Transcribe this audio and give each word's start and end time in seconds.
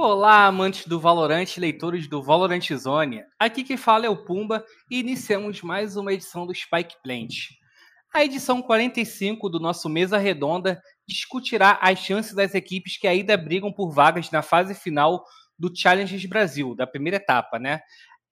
Olá, 0.00 0.46
amantes 0.46 0.86
do 0.86 1.00
Valorant, 1.00 1.56
leitores 1.56 2.06
do 2.06 2.22
Valorant 2.22 2.64
Zone. 2.76 3.24
Aqui 3.36 3.64
quem 3.64 3.76
fala 3.76 4.06
é 4.06 4.08
o 4.08 4.24
Pumba 4.24 4.64
e 4.88 5.00
iniciamos 5.00 5.60
mais 5.60 5.96
uma 5.96 6.12
edição 6.12 6.46
do 6.46 6.54
Spike 6.54 6.94
Plant. 7.02 7.48
A 8.14 8.24
edição 8.24 8.62
45 8.62 9.48
do 9.48 9.58
nosso 9.58 9.88
Mesa 9.88 10.16
Redonda 10.16 10.80
discutirá 11.04 11.80
as 11.82 11.98
chances 11.98 12.32
das 12.32 12.54
equipes 12.54 12.96
que 12.96 13.08
ainda 13.08 13.36
brigam 13.36 13.72
por 13.72 13.90
vagas 13.90 14.30
na 14.30 14.40
fase 14.40 14.72
final 14.72 15.24
do 15.58 15.68
Challenges 15.76 16.24
Brasil, 16.26 16.76
da 16.76 16.86
primeira 16.86 17.16
etapa, 17.16 17.58
né? 17.58 17.80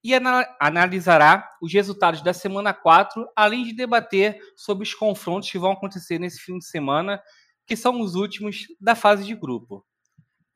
E 0.05 0.13
analisará 0.61 1.51
os 1.61 1.73
resultados 1.73 2.23
da 2.23 2.33
semana 2.33 2.73
4, 2.73 3.27
além 3.35 3.65
de 3.65 3.73
debater 3.73 4.39
sobre 4.55 4.85
os 4.85 4.95
confrontos 4.95 5.51
que 5.51 5.59
vão 5.59 5.73
acontecer 5.73 6.21
nesse 6.21 6.41
fim 6.41 6.59
de 6.59 6.65
semana, 6.65 7.21
que 7.67 7.75
são 7.75 8.01
os 8.01 8.15
últimos 8.15 8.67
da 8.81 8.95
fase 8.95 9.25
de 9.25 9.35
grupo. 9.35 9.85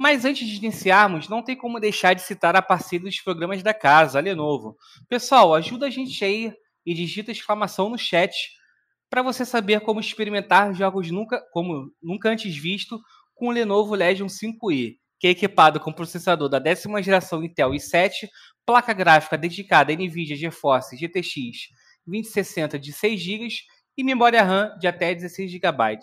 Mas 0.01 0.25
antes 0.25 0.49
de 0.49 0.57
iniciarmos, 0.57 1.29
não 1.29 1.43
tem 1.43 1.55
como 1.55 1.79
deixar 1.79 2.15
de 2.15 2.23
citar 2.23 2.57
a 2.57 2.63
parceira 2.63 3.05
dos 3.05 3.21
programas 3.21 3.63
da 3.63 3.75
casa, 3.75 4.19
a 4.19 4.23
Lenovo. 4.23 4.75
Pessoal, 5.11 5.55
ajuda 5.55 5.89
a 5.89 5.91
gente 5.91 6.25
aí 6.25 6.55
e 6.87 6.95
digita 6.95 7.31
exclamação 7.31 7.91
no 7.91 7.99
chat 7.99 8.33
para 9.11 9.21
você 9.21 9.45
saber 9.45 9.81
como 9.81 10.01
experimentar 10.01 10.73
jogos 10.73 11.11
nunca, 11.11 11.39
como 11.53 11.93
nunca 12.03 12.31
antes 12.31 12.57
visto 12.57 12.99
com 13.35 13.49
o 13.49 13.51
Lenovo 13.51 13.95
Legion 13.95 14.27
5i, 14.27 14.97
que 15.19 15.27
é 15.27 15.31
equipado 15.31 15.79
com 15.79 15.93
processador 15.93 16.49
da 16.49 16.59
décima 16.59 17.03
geração 17.03 17.45
Intel 17.45 17.73
i7, 17.73 18.27
placa 18.65 18.95
gráfica 18.95 19.37
dedicada 19.37 19.93
a 19.93 19.97
NVIDIA 19.97 20.35
GeForce 20.35 20.97
GTX 20.97 21.69
2060 22.07 22.79
de 22.79 22.91
6 22.91 23.21
GB 23.21 23.49
e 23.99 24.03
memória 24.03 24.43
RAM 24.43 24.75
de 24.79 24.87
até 24.87 25.15
16 25.15 25.51
GB. 25.51 25.99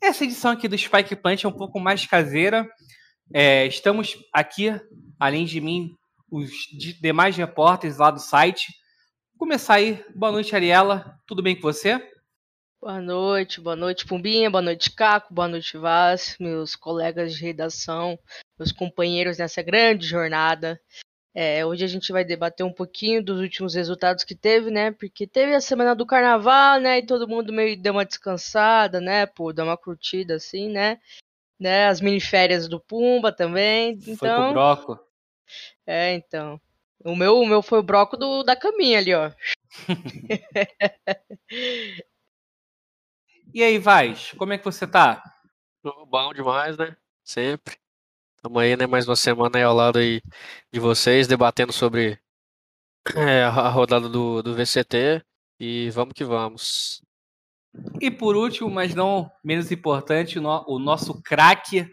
Essa 0.00 0.22
edição 0.22 0.52
aqui 0.52 0.68
do 0.68 0.78
Spike 0.78 1.16
Punch 1.16 1.44
é 1.44 1.48
um 1.48 1.52
pouco 1.52 1.80
mais 1.80 2.06
caseira, 2.06 2.64
é, 3.32 3.66
estamos 3.66 4.16
aqui, 4.32 4.68
além 5.18 5.44
de 5.44 5.60
mim, 5.60 5.94
os 6.30 6.50
demais 7.00 7.36
repórteres 7.36 7.98
lá 7.98 8.10
do 8.10 8.20
site. 8.20 8.72
Vou 9.32 9.40
começar 9.40 9.74
aí. 9.74 10.04
Boa 10.14 10.32
noite, 10.32 10.54
Ariela. 10.54 11.18
Tudo 11.26 11.42
bem 11.42 11.54
com 11.54 11.62
você? 11.62 11.98
Boa 12.80 13.00
noite, 13.00 13.60
boa 13.60 13.74
noite, 13.74 14.06
Pumbinha, 14.06 14.48
boa 14.48 14.62
noite, 14.62 14.92
Caco, 14.92 15.34
boa 15.34 15.48
noite, 15.48 15.76
Vaz, 15.76 16.36
meus 16.38 16.76
colegas 16.76 17.34
de 17.34 17.42
redação, 17.42 18.16
meus 18.56 18.70
companheiros 18.70 19.36
nessa 19.38 19.60
grande 19.62 20.06
jornada. 20.06 20.80
É, 21.34 21.66
hoje 21.66 21.84
a 21.84 21.88
gente 21.88 22.12
vai 22.12 22.24
debater 22.24 22.64
um 22.64 22.72
pouquinho 22.72 23.22
dos 23.22 23.40
últimos 23.40 23.74
resultados 23.74 24.22
que 24.22 24.34
teve, 24.34 24.70
né? 24.70 24.92
Porque 24.92 25.26
teve 25.26 25.54
a 25.54 25.60
semana 25.60 25.92
do 25.94 26.06
carnaval, 26.06 26.80
né? 26.80 26.98
E 26.98 27.06
todo 27.06 27.28
mundo 27.28 27.52
meio 27.52 27.80
deu 27.80 27.92
uma 27.92 28.04
descansada, 28.04 29.00
né? 29.00 29.26
Pô, 29.26 29.52
deu 29.52 29.64
uma 29.64 29.76
curtida 29.76 30.36
assim, 30.36 30.68
né? 30.68 30.98
Né? 31.58 31.88
As 31.88 32.00
miniférias 32.00 32.68
do 32.68 32.80
Pumba 32.80 33.32
também. 33.32 33.98
Então, 34.06 34.16
foi 34.16 34.28
pro 34.28 34.52
broco. 34.52 35.00
É, 35.86 36.14
então. 36.14 36.60
O 37.04 37.14
meu, 37.14 37.38
o 37.38 37.46
meu 37.46 37.62
foi 37.62 37.78
o 37.78 37.82
broco 37.82 38.16
do, 38.16 38.42
da 38.42 38.56
caminha 38.56 38.98
ali, 38.98 39.14
ó. 39.14 39.30
e 43.54 43.62
aí, 43.62 43.78
Vaz, 43.78 44.32
como 44.36 44.52
é 44.52 44.58
que 44.58 44.64
você 44.64 44.84
tá? 44.86 45.22
Bom 45.82 46.34
demais, 46.34 46.76
né? 46.76 46.96
Sempre. 47.22 47.78
Estamos 48.36 48.62
aí, 48.62 48.76
né? 48.76 48.86
Mais 48.86 49.08
uma 49.08 49.16
semana 49.16 49.58
aí 49.58 49.64
ao 49.64 49.74
lado 49.74 49.98
aí 49.98 50.20
de 50.72 50.80
vocês, 50.80 51.26
debatendo 51.26 51.72
sobre 51.72 52.20
é, 53.14 53.44
a 53.44 53.68
rodada 53.68 54.08
do, 54.08 54.42
do 54.42 54.54
VCT. 54.54 55.24
E 55.60 55.90
vamos 55.90 56.14
que 56.14 56.24
vamos. 56.24 57.02
E 58.00 58.10
por 58.10 58.36
último, 58.36 58.70
mas 58.70 58.94
não 58.94 59.30
menos 59.42 59.70
importante, 59.72 60.38
o 60.38 60.78
nosso 60.78 61.22
craque, 61.22 61.90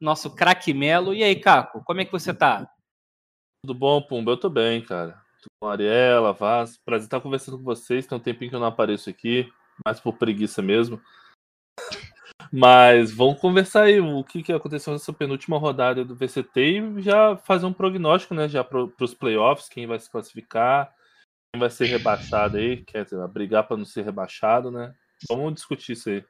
nosso 0.00 0.34
craque 0.34 0.72
Melo. 0.72 1.14
E 1.14 1.22
aí, 1.22 1.36
Caco, 1.36 1.82
como 1.84 2.00
é 2.00 2.04
que 2.04 2.12
você 2.12 2.32
tá? 2.32 2.68
Tudo 3.64 3.78
bom, 3.78 4.02
Pumba? 4.02 4.32
Eu 4.32 4.36
tô 4.36 4.50
bem, 4.50 4.82
cara. 4.82 5.12
Tudo 5.40 5.52
com 5.60 5.68
a 5.68 5.72
Ariela, 5.72 6.32
Vaz. 6.32 6.78
Prazer 6.78 7.06
estar 7.06 7.20
conversando 7.20 7.58
com 7.58 7.64
vocês. 7.64 8.06
Tem 8.06 8.16
um 8.16 8.20
tempinho 8.20 8.50
que 8.50 8.56
eu 8.56 8.60
não 8.60 8.66
apareço 8.66 9.08
aqui, 9.08 9.50
mais 9.84 10.00
por 10.00 10.14
preguiça 10.14 10.60
mesmo. 10.60 11.00
Mas 12.52 13.12
vamos 13.12 13.40
conversar 13.40 13.84
aí 13.84 14.00
o 14.00 14.22
que, 14.24 14.42
que 14.42 14.52
aconteceu 14.52 14.92
nessa 14.92 15.12
penúltima 15.12 15.58
rodada 15.58 16.04
do 16.04 16.14
VCT 16.14 16.60
e 16.98 17.02
já 17.02 17.36
fazer 17.36 17.66
um 17.66 17.72
prognóstico, 17.72 18.34
né? 18.34 18.48
Já 18.48 18.64
para 18.64 18.88
os 19.00 19.14
playoffs, 19.14 19.68
quem 19.68 19.86
vai 19.86 19.98
se 19.98 20.10
classificar, 20.10 20.92
quem 21.52 21.60
vai 21.60 21.70
ser 21.70 21.86
rebaixado 21.86 22.56
aí, 22.56 22.84
quer 22.84 23.04
dizer, 23.04 23.26
brigar 23.28 23.66
para 23.66 23.76
não 23.76 23.84
ser 23.84 24.04
rebaixado, 24.04 24.70
né? 24.70 24.94
Vamos 25.28 25.54
discutir 25.54 25.92
isso 25.92 26.10
aí. 26.10 26.24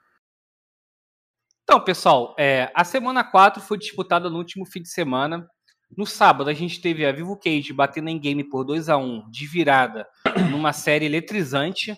Então, 1.64 1.80
pessoal, 1.80 2.34
é, 2.38 2.70
a 2.74 2.84
semana 2.84 3.24
4 3.24 3.62
foi 3.62 3.78
disputada 3.78 4.28
no 4.28 4.38
último 4.38 4.66
fim 4.66 4.82
de 4.82 4.88
semana. 4.88 5.48
No 5.96 6.06
sábado, 6.06 6.48
a 6.48 6.54
gente 6.54 6.80
teve 6.80 7.04
a 7.04 7.12
Vivo 7.12 7.36
Cage 7.36 7.72
batendo 7.72 8.08
em 8.08 8.18
game 8.18 8.42
por 8.44 8.64
2 8.64 8.88
a 8.88 8.96
1 8.96 9.30
de 9.30 9.46
virada 9.46 10.06
numa 10.50 10.72
série 10.74 11.06
eletrizante. 11.06 11.94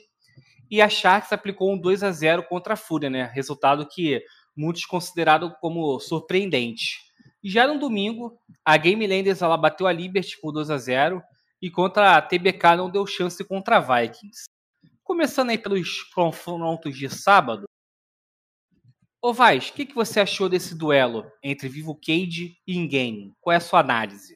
E 0.71 0.83
a 0.83 0.89
Sharks 0.89 1.33
aplicou 1.33 1.73
um 1.73 1.79
2 1.79 2.03
a 2.03 2.11
0 2.11 2.45
contra 2.49 2.75
a 2.75 2.77
Fúria, 2.77 3.09
né? 3.09 3.31
Resultado 3.33 3.87
que 3.87 4.23
muitos 4.57 4.85
consideraram 4.85 5.51
como 5.61 5.99
surpreendente. 6.01 6.99
E 7.43 7.51
já 7.51 7.67
no 7.67 7.79
domingo, 7.79 8.39
a 8.65 8.77
Game 8.77 9.07
Landers 9.07 9.43
ela 9.43 9.57
bateu 9.57 9.87
a 9.87 9.93
Liberty 9.93 10.41
por 10.41 10.53
2 10.53 10.71
a 10.71 10.79
0 10.79 11.23
e 11.61 11.71
contra 11.71 12.17
a 12.17 12.23
TBK 12.23 12.77
não 12.77 12.91
deu 12.91 13.07
chance 13.07 13.43
contra 13.45 13.77
a 13.77 13.81
Vikings. 13.81 14.45
Começando 15.05 15.51
aí 15.51 15.59
pelos 15.59 16.03
confrontos 16.15 16.97
de 16.97 17.11
sábado. 17.11 17.69
Ô 19.21 19.35
Vaz, 19.35 19.69
o 19.69 19.75
que, 19.75 19.85
que 19.85 19.95
você 19.95 20.19
achou 20.19 20.49
desse 20.49 20.75
duelo 20.75 21.31
entre 21.43 21.69
Vivo 21.69 21.95
Cage 21.95 22.57
e 22.67 22.79
Ingame? 22.79 23.35
Qual 23.39 23.53
é 23.53 23.59
a 23.59 23.61
sua 23.61 23.81
análise? 23.81 24.35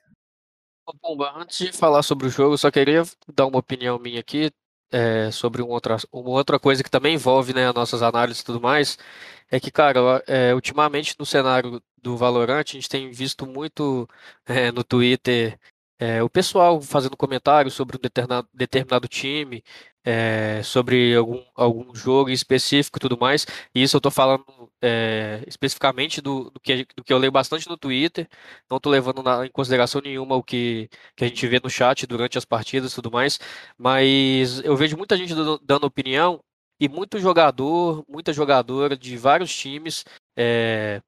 Bom, 1.02 1.22
antes 1.34 1.58
de 1.58 1.72
falar 1.72 2.02
sobre 2.02 2.26
o 2.26 2.30
jogo, 2.30 2.52
eu 2.52 2.58
só 2.58 2.70
queria 2.70 3.02
dar 3.34 3.46
uma 3.46 3.58
opinião 3.58 3.98
minha 3.98 4.20
aqui 4.20 4.50
é, 4.92 5.30
sobre 5.30 5.62
uma 5.62 5.72
outra, 5.72 5.96
uma 6.12 6.30
outra 6.30 6.58
coisa 6.58 6.84
que 6.84 6.90
também 6.90 7.14
envolve 7.14 7.54
né, 7.54 7.68
as 7.68 7.74
nossas 7.74 8.02
análises 8.02 8.42
e 8.42 8.44
tudo 8.44 8.60
mais. 8.60 8.98
É 9.50 9.58
que, 9.58 9.70
cara, 9.70 10.22
é, 10.26 10.54
ultimamente 10.54 11.14
no 11.18 11.24
cenário 11.24 11.82
do 11.96 12.14
Valorant, 12.14 12.60
a 12.60 12.72
gente 12.72 12.88
tem 12.90 13.10
visto 13.10 13.46
muito 13.46 14.06
é, 14.46 14.70
no 14.70 14.84
Twitter 14.84 15.58
é, 15.98 16.22
o 16.22 16.30
pessoal 16.30 16.80
fazendo 16.80 17.16
comentários 17.16 17.74
sobre 17.74 17.96
um 17.96 18.00
determinado, 18.00 18.48
determinado 18.54 19.08
time, 19.08 19.64
é, 20.04 20.62
sobre 20.62 21.14
algum, 21.14 21.42
algum 21.54 21.94
jogo 21.94 22.30
específico 22.30 22.98
e 22.98 23.00
tudo 23.00 23.18
mais. 23.18 23.46
E 23.74 23.82
isso 23.82 23.96
eu 23.96 23.98
estou 23.98 24.12
falando 24.12 24.44
é, 24.82 25.42
especificamente 25.46 26.20
do, 26.20 26.50
do, 26.50 26.60
que, 26.60 26.86
do 26.96 27.04
que 27.04 27.12
eu 27.12 27.18
leio 27.18 27.32
bastante 27.32 27.68
no 27.68 27.76
Twitter. 27.76 28.28
Não 28.70 28.78
estou 28.78 28.92
levando 28.92 29.22
na, 29.22 29.46
em 29.46 29.50
consideração 29.50 30.00
nenhuma 30.00 30.36
o 30.36 30.42
que, 30.42 30.88
que 31.16 31.24
a 31.24 31.28
gente 31.28 31.46
vê 31.46 31.60
no 31.62 31.70
chat 31.70 32.06
durante 32.06 32.38
as 32.38 32.44
partidas 32.44 32.92
e 32.92 32.94
tudo 32.94 33.10
mais. 33.10 33.38
Mas 33.76 34.60
eu 34.64 34.76
vejo 34.76 34.96
muita 34.96 35.16
gente 35.16 35.34
dando, 35.34 35.60
dando 35.64 35.84
opinião 35.86 36.40
e 36.80 36.88
muito 36.88 37.18
jogador, 37.18 38.04
muita 38.08 38.32
jogadora 38.32 38.96
de 38.96 39.16
vários 39.16 39.54
times. 39.54 40.04
É, 40.36 41.02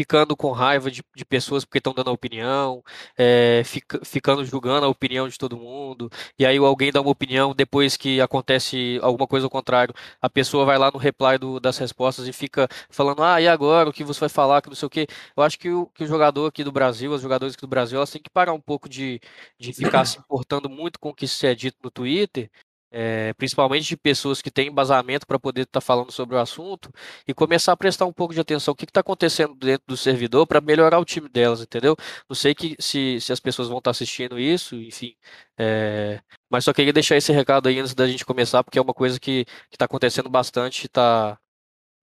ficando 0.00 0.34
com 0.34 0.50
raiva 0.50 0.90
de, 0.90 1.02
de 1.14 1.24
pessoas 1.26 1.62
porque 1.62 1.76
estão 1.76 1.92
dando 1.92 2.10
opinião, 2.10 2.82
é, 3.18 3.60
fica, 3.66 4.00
ficando 4.02 4.42
julgando 4.46 4.86
a 4.86 4.88
opinião 4.88 5.28
de 5.28 5.36
todo 5.36 5.58
mundo, 5.58 6.10
e 6.38 6.46
aí 6.46 6.56
alguém 6.56 6.90
dá 6.90 7.02
uma 7.02 7.10
opinião, 7.10 7.54
depois 7.54 7.98
que 7.98 8.18
acontece 8.18 8.98
alguma 9.02 9.26
coisa 9.26 9.44
ao 9.44 9.50
contrário, 9.50 9.94
a 10.22 10.30
pessoa 10.30 10.64
vai 10.64 10.78
lá 10.78 10.90
no 10.90 10.96
reply 10.98 11.36
do, 11.38 11.60
das 11.60 11.76
respostas 11.76 12.26
e 12.26 12.32
fica 12.32 12.66
falando, 12.88 13.22
ah, 13.22 13.42
e 13.42 13.46
agora, 13.46 13.90
o 13.90 13.92
que 13.92 14.02
você 14.02 14.20
vai 14.20 14.30
falar, 14.30 14.62
que 14.62 14.68
não 14.70 14.74
sei 14.76 14.86
o 14.86 14.90
quê. 14.90 15.06
Eu 15.36 15.42
acho 15.42 15.58
que 15.58 15.68
o, 15.70 15.86
que 15.88 16.04
o 16.04 16.06
jogador 16.06 16.46
aqui 16.46 16.64
do 16.64 16.72
Brasil, 16.72 17.12
os 17.12 17.20
jogadores 17.20 17.54
aqui 17.54 17.60
do 17.62 17.68
Brasil, 17.68 17.98
elas 17.98 18.10
têm 18.10 18.22
que 18.22 18.30
parar 18.30 18.54
um 18.54 18.60
pouco 18.60 18.88
de, 18.88 19.20
de 19.58 19.72
ficar 19.74 20.06
se 20.06 20.18
importando 20.18 20.70
muito 20.70 20.98
com 20.98 21.10
o 21.10 21.14
que 21.14 21.28
se 21.28 21.46
é 21.46 21.54
dito 21.54 21.76
no 21.82 21.90
Twitter 21.90 22.50
é, 22.90 23.32
principalmente 23.34 23.86
de 23.86 23.96
pessoas 23.96 24.42
que 24.42 24.50
têm 24.50 24.68
embasamento 24.68 25.26
para 25.26 25.38
poder 25.38 25.62
estar 25.62 25.80
tá 25.80 25.80
falando 25.80 26.10
sobre 26.10 26.36
o 26.36 26.38
assunto 26.38 26.92
e 27.26 27.32
começar 27.32 27.72
a 27.72 27.76
prestar 27.76 28.06
um 28.06 28.12
pouco 28.12 28.34
de 28.34 28.40
atenção 28.40 28.72
o 28.72 28.76
que 28.76 28.84
está 28.84 29.00
acontecendo 29.00 29.54
dentro 29.54 29.86
do 29.86 29.96
servidor 29.96 30.46
para 30.46 30.60
melhorar 30.60 30.98
o 30.98 31.04
time 31.04 31.28
delas, 31.28 31.62
entendeu? 31.62 31.96
Não 32.28 32.34
sei 32.34 32.54
que 32.54 32.76
se, 32.78 33.20
se 33.20 33.32
as 33.32 33.40
pessoas 33.40 33.68
vão 33.68 33.78
estar 33.78 33.90
tá 33.90 33.92
assistindo 33.92 34.38
isso, 34.38 34.74
enfim. 34.76 35.14
É, 35.56 36.20
mas 36.48 36.64
só 36.64 36.72
queria 36.72 36.92
deixar 36.92 37.16
esse 37.16 37.32
recado 37.32 37.68
aí 37.68 37.78
antes 37.78 37.94
da 37.94 38.06
gente 38.06 38.24
começar, 38.24 38.64
porque 38.64 38.78
é 38.78 38.82
uma 38.82 38.94
coisa 38.94 39.20
que 39.20 39.46
está 39.70 39.84
acontecendo 39.84 40.28
bastante 40.28 40.88
tá, 40.88 41.38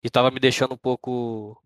e 0.03 0.07
estava 0.07 0.31
me 0.31 0.39
deixando 0.39 0.73
um 0.73 0.77
pouco 0.77 1.61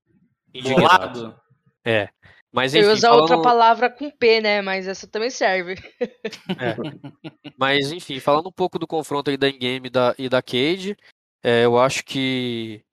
indignado. 0.54 1.40
É. 1.86 2.10
Mas, 2.52 2.74
enfim, 2.74 2.84
Eu 2.84 2.90
ia 2.90 2.94
usar 2.96 3.10
falando... 3.10 3.22
outra 3.22 3.42
palavra 3.42 3.90
com 3.90 4.12
P, 4.12 4.42
né? 4.42 4.62
Mas 4.62 4.88
essa 4.88 5.08
também 5.08 5.30
serve. 5.30 5.76
É. 6.00 6.76
Mas, 7.58 7.92
enfim, 7.92 8.20
falando 8.20 8.50
um 8.50 8.52
pouco 8.52 8.78
do 8.78 8.86
confronto 8.86 9.30
aí 9.30 9.38
da 9.38 9.48
Endgame 9.48 9.88
e 9.88 9.90
da, 9.90 10.16
e 10.18 10.28
da 10.28 10.42
Cade, 10.42 10.98
é, 11.42 11.64
eu 11.66 11.80
acho 11.80 12.04
que 12.04 12.84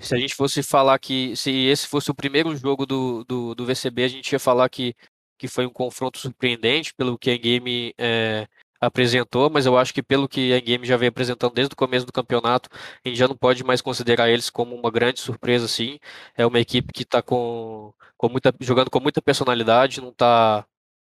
se 0.00 0.14
a 0.14 0.18
gente 0.18 0.34
fosse 0.34 0.62
falar 0.62 0.98
que 0.98 1.34
se 1.36 1.50
esse 1.50 1.86
fosse 1.86 2.10
o 2.10 2.14
primeiro 2.14 2.54
jogo 2.56 2.84
do, 2.86 3.24
do, 3.24 3.54
do 3.54 3.66
VCB, 3.66 4.04
a 4.04 4.08
gente 4.08 4.32
ia 4.32 4.38
falar 4.38 4.68
que, 4.68 4.94
que 5.38 5.48
foi 5.48 5.66
um 5.66 5.72
confronto 5.72 6.18
surpreendente 6.18 6.94
pelo 6.94 7.18
que 7.18 7.30
a 7.30 7.34
Endgame 7.34 7.94
é, 7.98 8.46
apresentou, 8.80 9.50
mas 9.50 9.66
eu 9.66 9.76
acho 9.76 9.92
que 9.92 10.02
pelo 10.02 10.28
que 10.28 10.54
a 10.54 10.60
Game 10.60 10.86
já 10.86 10.96
vem 10.96 11.08
apresentando 11.08 11.52
desde 11.52 11.72
o 11.74 11.76
começo 11.76 12.06
do 12.06 12.12
campeonato, 12.12 12.70
a 13.04 13.08
gente 13.08 13.18
já 13.18 13.28
não 13.28 13.36
pode 13.36 13.62
mais 13.64 13.80
considerar 13.82 14.30
eles 14.30 14.48
como 14.50 14.74
uma 14.74 14.90
grande 14.90 15.20
surpresa, 15.20 15.68
sim. 15.68 15.98
É 16.36 16.46
uma 16.46 16.60
equipe 16.60 16.92
que 16.92 17.02
está 17.02 17.20
com, 17.22 17.92
com 18.16 18.28
muita, 18.28 18.54
jogando 18.60 18.90
com 18.90 19.00
muita 19.00 19.20
personalidade, 19.22 20.00
não 20.00 20.10
está 20.10 20.66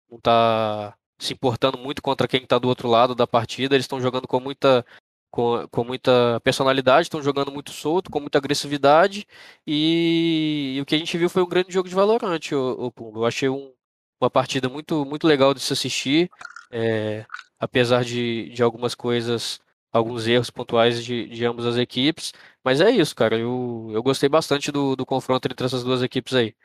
não 0.10 0.20
tá 0.20 0.96
se 1.20 1.34
importando 1.34 1.78
muito 1.78 2.02
contra 2.02 2.28
quem 2.28 2.44
está 2.44 2.60
do 2.60 2.68
outro 2.68 2.90
lado 2.90 3.16
da 3.16 3.28
partida, 3.28 3.76
eles 3.76 3.86
estão 3.86 4.02
jogando 4.02 4.28
com 4.28 4.40
muita 4.40 4.86
com, 5.32 5.68
com 5.72 5.84
muita 5.86 6.42
personalidade, 6.44 7.04
estão 7.04 7.22
jogando 7.22 7.52
muito 7.52 7.72
solto, 7.72 8.12
com 8.12 8.20
muita 8.20 8.38
agressividade, 8.38 9.26
e, 9.66 10.74
e, 10.78 10.82
o 10.82 10.86
que 10.86 10.96
a 10.96 10.98
gente 10.98 11.18
viu 11.18 11.30
foi 11.30 11.42
um 11.42 11.48
grande 11.48 11.72
jogo 11.74 11.88
de 11.88 11.96
Valorant, 11.96 12.52
o, 12.52 12.88
o 12.88 12.92
Pumba. 12.92 13.20
Eu 13.20 13.26
achei 13.26 13.50
um, 13.50 13.74
uma 14.20 14.30
partida 14.30 14.70
muito, 14.70 15.06
muito 15.06 15.26
legal 15.28 15.54
de 15.54 15.62
se 15.62 15.74
assistir. 15.74 16.30
É, 16.72 17.26
apesar 17.62 18.04
de, 18.04 18.50
de 18.50 18.64
algumas 18.64 18.96
coisas, 18.96 19.62
alguns 19.92 20.28
erros 20.28 20.50
pontuais 20.50 21.06
de, 21.06 21.28
de 21.30 21.46
ambas 21.46 21.68
as 21.68 21.78
equipes. 21.78 22.34
Mas 22.64 22.82
é 22.82 22.90
isso, 22.90 23.16
cara. 23.16 23.38
Eu, 23.38 23.92
eu 23.94 24.02
gostei 24.02 24.28
bastante 24.28 24.72
do, 24.72 24.96
do 24.96 25.06
confronto 25.06 25.48
entre 25.48 25.64
essas 25.64 25.84
duas 25.84 26.02
equipes 26.02 26.34
aí. 26.34 26.56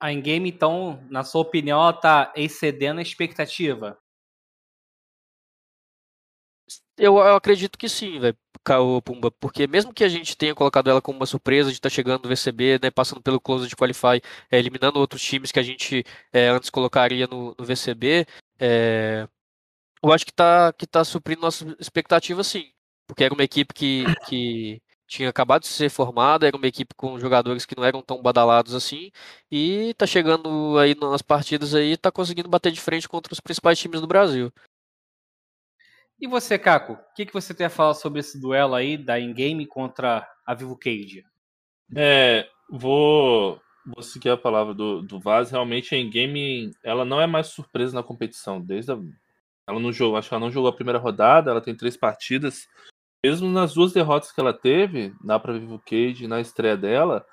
A 0.00 0.12
Endgame, 0.12 0.50
então, 0.50 1.02
na 1.10 1.24
sua 1.24 1.40
opinião, 1.40 1.80
ela 1.80 1.92
tá 1.92 2.32
excedendo 2.36 3.00
a 3.00 3.02
expectativa? 3.02 3.98
Eu, 6.96 7.16
eu 7.16 7.34
acredito 7.34 7.76
que 7.76 7.88
sim, 7.88 8.20
velho, 8.20 8.36
Pumba, 9.04 9.30
porque 9.32 9.66
mesmo 9.66 9.92
que 9.92 10.04
a 10.04 10.08
gente 10.08 10.36
tenha 10.36 10.54
colocado 10.54 10.88
ela 10.88 11.02
como 11.02 11.18
uma 11.18 11.26
surpresa 11.26 11.70
de 11.70 11.76
estar 11.76 11.90
tá 11.90 11.94
chegando 11.94 12.22
no 12.22 12.28
VCB, 12.28 12.78
né, 12.80 12.90
passando 12.90 13.20
pelo 13.20 13.40
close 13.40 13.66
de 13.68 13.74
qualify, 13.74 14.22
é, 14.50 14.58
eliminando 14.58 15.00
outros 15.00 15.20
times 15.22 15.50
que 15.50 15.58
a 15.58 15.62
gente 15.62 16.04
é, 16.32 16.48
antes 16.48 16.70
colocaria 16.70 17.26
no, 17.26 17.54
no 17.58 17.64
VCB, 17.64 18.26
é, 18.60 19.28
eu 20.08 20.12
acho 20.12 20.24
que 20.24 20.32
está 20.32 20.72
que 20.72 20.86
tá 20.86 21.04
suprindo 21.04 21.42
nossa 21.42 21.76
expectativa 21.78 22.42
sim. 22.44 22.70
Porque 23.06 23.24
era 23.24 23.34
uma 23.34 23.44
equipe 23.44 23.74
que, 23.74 24.04
que 24.26 24.82
tinha 25.06 25.28
acabado 25.28 25.62
de 25.62 25.68
ser 25.68 25.90
formada, 25.90 26.46
era 26.46 26.56
uma 26.56 26.66
equipe 26.66 26.94
com 26.94 27.18
jogadores 27.18 27.66
que 27.66 27.76
não 27.76 27.84
eram 27.84 28.02
tão 28.02 28.22
badalados 28.22 28.74
assim, 28.74 29.10
e 29.50 29.90
está 29.90 30.06
chegando 30.06 30.78
aí 30.78 30.94
nas 30.94 31.22
partidas 31.22 31.74
aí, 31.74 31.92
está 31.92 32.10
conseguindo 32.10 32.48
bater 32.48 32.72
de 32.72 32.80
frente 32.80 33.08
contra 33.08 33.32
os 33.32 33.40
principais 33.40 33.78
times 33.78 34.00
do 34.00 34.06
Brasil. 34.06 34.50
E 36.20 36.26
você, 36.26 36.58
Caco, 36.58 36.94
o 36.94 37.14
que, 37.14 37.26
que 37.26 37.34
você 37.34 37.52
tem 37.52 37.66
a 37.66 37.70
falar 37.70 37.94
sobre 37.94 38.20
esse 38.20 38.40
duelo 38.40 38.74
aí 38.74 38.96
da 38.96 39.20
in-game 39.20 39.66
contra 39.66 40.26
a 40.46 40.54
Vivo 40.54 40.76
Cage? 40.76 41.24
É, 41.94 42.48
vou, 42.70 43.60
vou 43.84 44.02
seguir 44.02 44.30
a 44.30 44.36
palavra 44.36 44.72
do, 44.72 45.02
do 45.02 45.20
Vaz. 45.20 45.50
Realmente 45.50 45.94
a 45.94 45.98
in-game 45.98 46.70
ela 46.82 47.04
não 47.04 47.20
é 47.20 47.26
mais 47.26 47.48
surpresa 47.48 47.94
na 47.94 48.02
competição. 48.02 48.60
Desde 48.60 48.92
a, 48.92 48.98
ela 49.68 49.80
não 49.80 49.92
jogou, 49.92 50.16
acho 50.16 50.28
que 50.28 50.34
ela 50.34 50.44
não 50.44 50.50
jogou 50.50 50.68
a 50.68 50.74
primeira 50.74 50.98
rodada, 50.98 51.50
ela 51.50 51.60
tem 51.60 51.74
três 51.74 51.96
partidas. 51.96 52.66
Mesmo 53.24 53.50
nas 53.50 53.74
duas 53.74 53.92
derrotas 53.92 54.30
que 54.30 54.40
ela 54.40 54.52
teve, 54.52 55.14
na 55.22 55.38
para 55.38 55.58
Vivo 55.58 55.78
Cage 55.78 56.26
na 56.26 56.40
estreia 56.40 56.76
dela, 56.76 57.24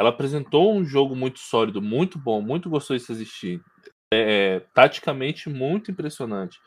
ela 0.00 0.10
apresentou 0.10 0.74
um 0.74 0.84
jogo 0.84 1.14
muito 1.14 1.38
sólido, 1.38 1.80
muito 1.80 2.18
bom, 2.18 2.42
muito 2.42 2.68
gostoso 2.68 2.98
de 2.98 3.06
se 3.06 3.12
assistir. 3.12 3.62
É, 4.12 4.18
é, 4.56 4.60
taticamente 4.74 5.48
muito 5.48 5.90
impressionante. 5.90 6.58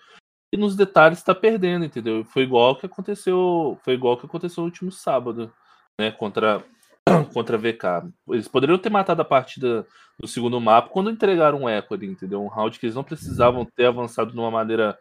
E 0.51 0.57
nos 0.57 0.75
detalhes 0.75 1.19
está 1.19 1.35
perdendo, 1.35 1.85
entendeu? 1.85 2.25
Foi 2.25 2.43
igual 2.43 2.75
que 2.75 2.85
aconteceu, 2.85 3.79
foi 3.83 3.93
igual 3.93 4.17
que 4.17 4.25
aconteceu 4.25 4.61
no 4.61 4.67
último 4.67 4.91
sábado, 4.91 5.53
né, 5.99 6.11
contra 6.11 6.65
contra 7.33 7.57
a 7.57 7.59
VK. 7.59 8.11
Eles 8.29 8.47
poderiam 8.47 8.77
ter 8.77 8.89
matado 8.89 9.21
a 9.21 9.25
partida 9.25 9.85
no 10.21 10.27
segundo 10.27 10.59
mapa 10.59 10.89
quando 10.89 11.09
entregaram 11.09 11.63
um 11.63 11.69
eco 11.69 11.93
ali, 11.93 12.07
entendeu? 12.07 12.43
Um 12.43 12.47
round 12.47 12.77
que 12.79 12.85
eles 12.85 12.95
não 12.95 13.03
precisavam 13.03 13.65
ter 13.65 13.85
avançado 13.85 14.31
de 14.31 14.37
uma 14.37 14.51
maneira 14.51 14.97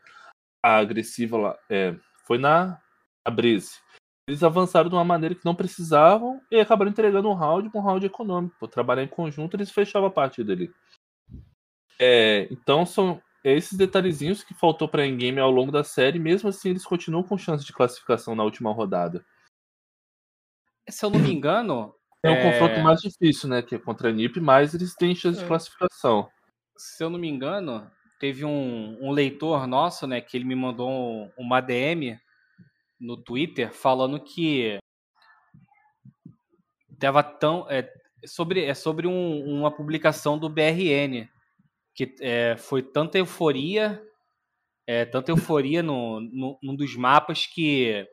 agressiva 0.62 1.36
lá. 1.36 1.58
É, 1.68 1.94
foi 2.24 2.38
na, 2.38 2.80
na 3.26 3.32
Breeze. 3.32 3.78
Eles 4.28 4.42
avançaram 4.42 4.90
de 4.90 4.94
uma 4.94 5.04
maneira 5.04 5.34
que 5.34 5.44
não 5.44 5.54
precisavam 5.54 6.40
e 6.50 6.60
acabaram 6.60 6.90
entregando 6.90 7.30
um 7.30 7.34
round 7.34 7.70
um 7.74 7.80
round 7.80 8.04
econômico. 8.04 8.56
Por 8.60 8.68
trabalhar 8.68 9.02
em 9.02 9.08
conjunto, 9.08 9.56
eles 9.56 9.70
fechavam 9.70 10.08
a 10.08 10.12
partida 10.12 10.52
ali. 10.52 10.70
É, 11.98 12.46
então 12.50 12.84
são 12.84 13.20
esses 13.42 13.76
detalhezinhos 13.76 14.44
que 14.44 14.54
faltou 14.54 14.88
para 14.88 15.06
game 15.06 15.40
ao 15.40 15.50
longo 15.50 15.72
da 15.72 15.82
série, 15.82 16.18
mesmo 16.18 16.48
assim 16.48 16.70
eles 16.70 16.84
continuam 16.84 17.22
com 17.22 17.38
chance 17.38 17.64
de 17.64 17.72
classificação 17.72 18.34
na 18.34 18.44
última 18.44 18.72
rodada. 18.72 19.24
Se 20.88 21.04
eu 21.04 21.10
não 21.10 21.18
me 21.18 21.32
engano, 21.32 21.94
é 22.22 22.30
um 22.30 22.34
é... 22.34 22.42
confronto 22.42 22.80
mais 22.80 23.00
difícil, 23.00 23.48
né? 23.48 23.62
Que 23.62 23.76
é 23.76 23.78
contra 23.78 24.08
a 24.08 24.12
NIP, 24.12 24.40
mas 24.40 24.74
eles 24.74 24.94
têm 24.94 25.14
chance 25.14 25.38
de 25.38 25.44
é. 25.44 25.48
classificação. 25.48 26.28
Se 26.76 27.02
eu 27.02 27.10
não 27.10 27.18
me 27.18 27.28
engano, 27.28 27.90
teve 28.18 28.44
um, 28.44 28.98
um 29.00 29.10
leitor 29.10 29.66
nosso, 29.66 30.06
né? 30.06 30.20
Que 30.20 30.36
ele 30.36 30.44
me 30.44 30.54
mandou 30.54 30.90
um, 30.90 31.30
uma 31.36 31.60
DM 31.60 32.18
no 33.00 33.16
Twitter 33.16 33.72
falando 33.72 34.18
que 34.20 34.78
tava 36.98 37.22
tão 37.22 37.66
é, 37.70 37.88
sobre 38.26 38.64
é 38.64 38.74
sobre 38.74 39.06
um, 39.06 39.44
uma 39.44 39.70
publicação 39.70 40.36
do 40.36 40.48
BRN 40.48 41.28
que 41.94 42.14
é, 42.20 42.56
foi 42.56 42.82
tanta 42.82 43.18
euforia 43.18 44.02
é, 44.84 45.04
tanta 45.04 45.30
euforia 45.30 45.80
no, 45.80 46.20
no 46.20 46.58
num 46.60 46.74
dos 46.74 46.96
mapas 46.96 47.46
que 47.46 48.04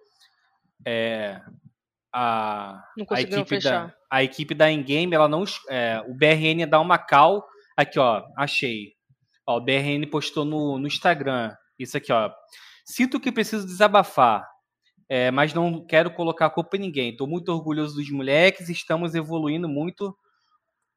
é, 0.85 1.41
a, 2.17 2.81
a 3.09 3.21
equipe 3.21 3.45
fechar. 3.45 3.87
da 3.87 3.95
a 4.09 4.23
equipe 4.23 4.55
da 4.55 4.71
Endgame, 4.71 5.13
ela 5.13 5.27
não 5.27 5.43
é, 5.69 6.01
o 6.07 6.13
BRN 6.13 6.65
dá 6.65 6.79
uma 6.79 6.97
cal 6.97 7.45
aqui 7.75 7.99
ó, 7.99 8.23
achei. 8.37 8.93
Ó, 9.45 9.57
o 9.57 9.61
BRN 9.61 10.07
postou 10.09 10.45
no, 10.45 10.79
no 10.79 10.87
Instagram 10.87 11.53
isso 11.77 11.97
aqui 11.97 12.13
ó. 12.13 12.31
Sinto 12.85 13.19
que 13.19 13.33
preciso 13.33 13.65
desabafar, 13.65 14.47
é, 15.09 15.29
mas 15.29 15.53
não 15.53 15.85
quero 15.85 16.09
colocar 16.09 16.45
a 16.45 16.49
culpa 16.49 16.77
em 16.77 16.81
ninguém. 16.81 17.11
Estou 17.11 17.27
muito 17.27 17.49
orgulhoso 17.49 17.95
dos 17.95 18.09
moleques, 18.09 18.69
estamos 18.69 19.13
evoluindo 19.13 19.67
muito 19.67 20.15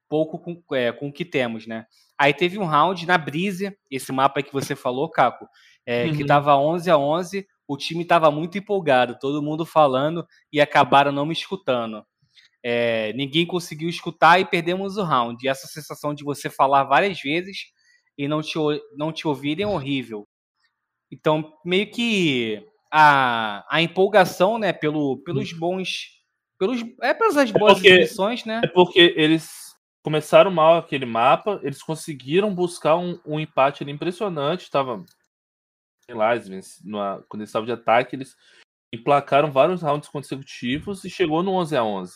pouco 0.07 0.39
com, 0.39 0.63
é, 0.73 0.93
com 0.93 1.09
o 1.09 1.13
que 1.13 1.25
temos, 1.25 1.67
né? 1.67 1.85
Aí 2.17 2.33
teve 2.33 2.57
um 2.57 2.65
round 2.65 3.05
na 3.05 3.17
Brise, 3.17 3.77
esse 3.91 4.11
mapa 4.13 4.41
que 4.41 4.53
você 4.53 4.73
falou, 4.73 5.09
Caco, 5.09 5.45
é, 5.85 6.05
uhum. 6.05 6.15
que 6.15 6.25
tava 6.25 6.55
11 6.55 6.89
a 6.89 6.97
11 6.97 7.45
o 7.69 7.77
time 7.77 8.01
estava 8.01 8.31
muito 8.31 8.57
empolgado, 8.57 9.19
todo 9.19 9.43
mundo 9.43 9.63
falando 9.63 10.27
e 10.51 10.59
acabaram 10.59 11.11
não 11.11 11.23
me 11.23 11.33
escutando. 11.33 12.03
É, 12.63 13.13
ninguém 13.13 13.45
conseguiu 13.45 13.87
escutar 13.87 14.39
e 14.39 14.45
perdemos 14.45 14.97
o 14.97 15.03
round. 15.03 15.45
E 15.45 15.47
essa 15.47 15.67
sensação 15.67 16.11
de 16.15 16.23
você 16.23 16.49
falar 16.49 16.83
várias 16.85 17.21
vezes 17.21 17.65
e 18.17 18.27
não 18.27 18.41
te, 18.41 18.57
não 18.97 19.13
te 19.13 19.27
ouvirem 19.27 19.65
é 19.65 19.67
horrível. 19.67 20.27
Então, 21.11 21.53
meio 21.63 21.91
que 21.91 22.65
a, 22.91 23.63
a 23.69 23.83
empolgação, 23.83 24.57
né, 24.57 24.73
pelo, 24.73 25.17
pelos 25.17 25.53
bons. 25.53 26.17
Pelos, 26.57 26.83
é 27.03 27.13
pelas 27.13 27.51
boas 27.51 27.83
é 27.85 28.07
porque, 28.07 28.47
né? 28.47 28.61
É 28.63 28.67
porque 28.67 29.13
eles 29.15 29.75
começaram 30.01 30.49
mal 30.49 30.77
aquele 30.77 31.05
mapa, 31.05 31.59
eles 31.61 31.83
conseguiram 31.83 32.53
buscar 32.53 32.95
um, 32.95 33.19
um 33.23 33.39
empate 33.39 33.83
impressionante. 33.83 34.71
Tava 34.71 35.05
lá, 36.13 36.31
numa, 36.83 37.23
quando 37.27 37.41
eles 37.41 37.49
estavam 37.49 37.65
de 37.65 37.71
ataque, 37.71 38.15
eles 38.15 38.35
emplacaram 38.93 39.51
vários 39.51 39.81
rounds 39.81 40.09
consecutivos 40.09 41.03
e 41.03 41.09
chegou 41.09 41.43
no 41.43 41.51
11 41.53 41.77
a 41.77 41.83
11 41.83 42.13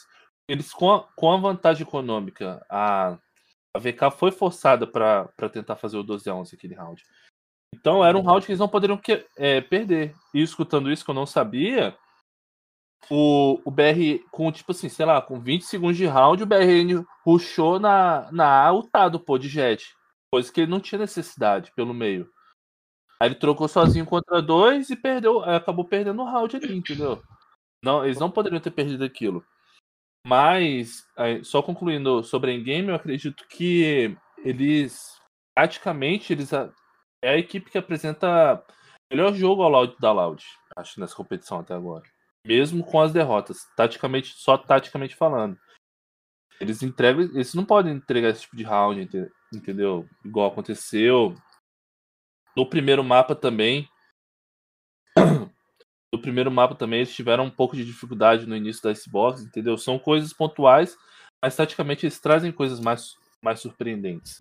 Eles, 0.49 0.73
com 0.73 0.91
a, 0.91 1.03
com 1.15 1.31
a 1.31 1.37
vantagem 1.37 1.83
econômica, 1.85 2.65
a, 2.69 3.17
a 3.75 3.79
VK 3.79 4.11
foi 4.17 4.31
forçada 4.31 4.87
para 4.87 5.49
tentar 5.51 5.75
fazer 5.75 5.97
o 5.97 6.03
12 6.03 6.29
a 6.29 6.35
11 6.35 6.55
aquele 6.55 6.75
round. 6.75 7.03
Então 7.73 8.05
era 8.05 8.17
um 8.17 8.21
round 8.21 8.45
que 8.45 8.51
eles 8.51 8.59
não 8.59 8.69
poderiam 8.69 8.97
que, 8.97 9.25
é, 9.35 9.61
perder. 9.61 10.13
E 10.33 10.41
escutando 10.41 10.91
isso 10.91 11.03
que 11.03 11.09
eu 11.09 11.15
não 11.15 11.25
sabia, 11.25 11.97
o, 13.09 13.59
o 13.65 13.71
BR, 13.71 14.23
com 14.31 14.51
tipo 14.51 14.71
assim, 14.71 14.89
sei 14.89 15.05
lá, 15.05 15.21
com 15.21 15.39
20 15.39 15.63
segundos 15.63 15.97
de 15.97 16.05
round, 16.05 16.43
o 16.43 16.45
BRN 16.45 17.03
rushou 17.25 17.79
na, 17.79 18.31
na 18.31 18.65
A 18.65 18.71
ultado, 18.71 19.19
pô, 19.19 19.37
de 19.37 19.49
jet. 19.49 19.95
Coisa 20.31 20.51
que 20.51 20.61
ele 20.61 20.71
não 20.71 20.79
tinha 20.79 20.99
necessidade 20.99 21.71
pelo 21.75 21.93
meio. 21.93 22.29
Aí 23.23 23.29
ele 23.29 23.35
trocou 23.35 23.69
sozinho 23.69 24.05
contra 24.05 24.41
dois 24.41 24.89
e 24.89 24.97
perdeu, 24.97 25.41
acabou 25.45 25.85
perdendo 25.85 26.21
o 26.21 26.25
round 26.25 26.57
ali, 26.57 26.75
entendeu? 26.75 27.23
Não, 27.81 28.03
eles 28.03 28.19
não 28.19 28.29
poderiam 28.29 28.59
ter 28.59 28.71
perdido 28.71 29.01
aquilo. 29.05 29.45
Mas, 30.27 31.07
só 31.41 31.61
concluindo 31.61 32.21
sobre 32.21 32.51
a 32.51 32.53
Endgame, 32.53 32.89
eu 32.89 32.95
acredito 32.95 33.47
que 33.47 34.17
eles, 34.39 35.21
praticamente, 35.55 36.33
eles 36.33 36.51
é 36.51 36.69
a 37.29 37.37
equipe 37.37 37.71
que 37.71 37.77
apresenta 37.77 38.61
melhor 39.09 39.33
jogo 39.33 39.63
ao 39.63 39.69
Loud 39.69 39.95
da 40.01 40.11
Loud, 40.11 40.43
acho, 40.75 40.99
nessa 40.99 41.15
competição 41.15 41.59
até 41.59 41.73
agora. 41.73 42.03
Mesmo 42.45 42.83
com 42.83 42.99
as 42.99 43.13
derrotas, 43.13 43.65
taticamente, 43.77 44.33
só 44.35 44.57
taticamente 44.57 45.15
falando. 45.15 45.57
Eles 46.59 46.83
entregam, 46.83 47.21
eles 47.21 47.53
não 47.53 47.63
podem 47.63 47.93
entregar 47.93 48.31
esse 48.31 48.41
tipo 48.41 48.57
de 48.57 48.63
round, 48.63 49.29
entendeu? 49.53 50.09
Igual 50.25 50.51
aconteceu 50.51 51.33
no 52.55 52.69
primeiro 52.69 53.03
mapa 53.03 53.35
também. 53.35 53.89
No 56.13 56.21
primeiro 56.21 56.51
mapa 56.51 56.75
também 56.75 56.99
eles 56.99 57.15
tiveram 57.15 57.45
um 57.45 57.49
pouco 57.49 57.75
de 57.75 57.83
dificuldade 57.83 58.45
no 58.45 58.55
início 58.55 58.83
da 58.83 58.91
Icebox, 58.91 59.41
entendeu? 59.41 59.75
São 59.79 59.97
coisas 59.97 60.31
pontuais, 60.31 60.95
mas 61.41 61.55
taticamente 61.55 62.05
eles 62.05 62.19
trazem 62.19 62.51
coisas 62.51 62.79
mais, 62.79 63.15
mais 63.41 63.59
surpreendentes. 63.61 64.39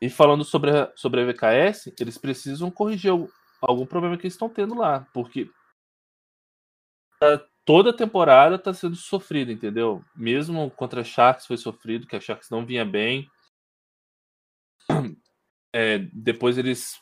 E 0.00 0.10
falando 0.10 0.42
sobre 0.42 0.76
a, 0.76 0.92
sobre 0.96 1.20
a 1.20 1.24
VKS, 1.24 1.94
eles 2.00 2.18
precisam 2.18 2.68
corrigir 2.68 3.12
algum 3.60 3.86
problema 3.86 4.16
que 4.16 4.24
eles 4.24 4.34
estão 4.34 4.48
tendo 4.48 4.74
lá, 4.74 5.06
porque 5.14 5.48
tá, 7.20 7.46
toda 7.64 7.96
temporada 7.96 8.56
está 8.56 8.74
sendo 8.74 8.96
sofrida, 8.96 9.52
entendeu? 9.52 10.04
Mesmo 10.16 10.68
contra 10.72 11.02
a 11.02 11.04
Sharks 11.04 11.46
foi 11.46 11.56
sofrido, 11.56 12.08
que 12.08 12.16
a 12.16 12.20
Sharks 12.20 12.50
não 12.50 12.66
vinha 12.66 12.84
bem. 12.84 13.30
É, 15.74 16.00
depois 16.12 16.58
eles 16.58 17.00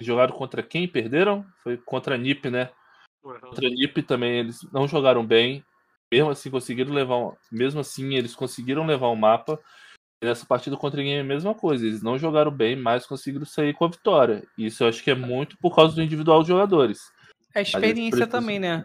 jogaram 0.00 0.34
contra 0.34 0.62
quem? 0.62 0.86
Perderam? 0.86 1.44
Foi 1.62 1.76
contra 1.76 2.14
a 2.14 2.18
NIP, 2.18 2.50
né? 2.50 2.70
Uhum. 3.24 3.38
Contra 3.40 3.66
a 3.66 3.70
NIP 3.70 4.02
também 4.02 4.38
eles 4.38 4.60
não 4.72 4.86
jogaram 4.86 5.24
bem. 5.24 5.64
Mesmo 6.10 6.30
assim 6.30 6.50
conseguiram 6.50 6.92
levar, 6.92 7.16
um, 7.16 7.32
mesmo 7.52 7.80
assim 7.80 8.14
eles 8.14 8.34
conseguiram 8.34 8.86
levar 8.86 9.08
o 9.08 9.12
um 9.12 9.16
mapa. 9.16 9.60
E 10.22 10.26
nessa 10.26 10.46
partida 10.46 10.76
contra 10.76 11.00
ninguém 11.00 11.18
é 11.18 11.20
a 11.20 11.24
mesma 11.24 11.54
coisa. 11.54 11.86
Eles 11.86 12.02
não 12.02 12.18
jogaram 12.18 12.50
bem, 12.50 12.74
mas 12.76 13.06
conseguiram 13.06 13.44
sair 13.44 13.74
com 13.74 13.84
a 13.84 13.88
vitória. 13.88 14.42
Isso 14.56 14.82
eu 14.82 14.88
acho 14.88 15.02
que 15.02 15.10
é 15.10 15.14
muito 15.14 15.56
por 15.58 15.74
causa 15.74 15.94
do 15.94 16.02
individual 16.02 16.40
dos 16.40 16.48
jogadores. 16.48 16.98
É 17.54 17.62
experiência 17.62 18.26
também, 18.26 18.58
né? 18.58 18.84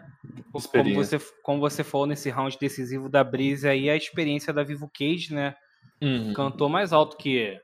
Experiência. 0.54 1.18
Como, 1.18 1.28
você, 1.28 1.40
como 1.42 1.60
você 1.60 1.84
falou 1.84 2.06
nesse 2.06 2.30
round 2.30 2.56
decisivo 2.58 3.08
da 3.08 3.22
Breeze 3.22 3.68
aí, 3.68 3.90
a 3.90 3.96
experiência 3.96 4.52
da 4.52 4.62
Vivo 4.62 4.90
Cage, 4.92 5.34
né? 5.34 5.54
Uhum. 6.02 6.32
Cantou 6.32 6.68
mais 6.68 6.92
alto 6.92 7.16
que. 7.16 7.60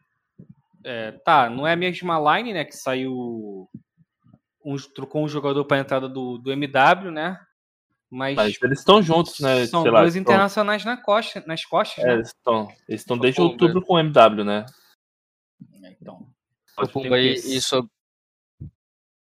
É, 0.84 1.12
tá, 1.12 1.50
não 1.50 1.66
é 1.66 1.72
a 1.72 1.76
mesma 1.76 2.36
line, 2.36 2.52
né? 2.52 2.64
Que 2.64 2.76
saiu. 2.76 3.68
Um, 4.64 4.76
trocou 4.94 5.24
um 5.24 5.28
jogador 5.28 5.64
para 5.64 5.78
a 5.78 5.80
entrada 5.80 6.08
do, 6.08 6.38
do 6.38 6.52
MW, 6.52 7.10
né? 7.10 7.38
Mas, 8.10 8.34
Mas 8.34 8.58
eles 8.62 8.80
estão 8.80 9.00
juntos, 9.00 9.38
né? 9.38 9.66
São 9.66 9.82
Sei 9.82 9.90
dois 9.90 10.14
lá, 10.14 10.20
internacionais 10.20 10.84
na 10.84 10.96
costa, 10.96 11.42
nas 11.46 11.64
costas, 11.64 12.02
é, 12.04 12.08
né? 12.08 12.14
Eles 12.14 12.28
estão 12.28 12.68
eles 12.88 13.00
estão 13.02 13.16
desde 13.16 13.40
outubro 13.40 13.80
com 13.82 13.94
o 13.94 13.98
MW, 13.98 14.44
né? 14.44 14.66
É, 15.84 15.90
então. 15.92 16.26
Pumba, 16.92 17.18
e, 17.20 17.34
e 17.34 17.60
sobre... 17.60 17.90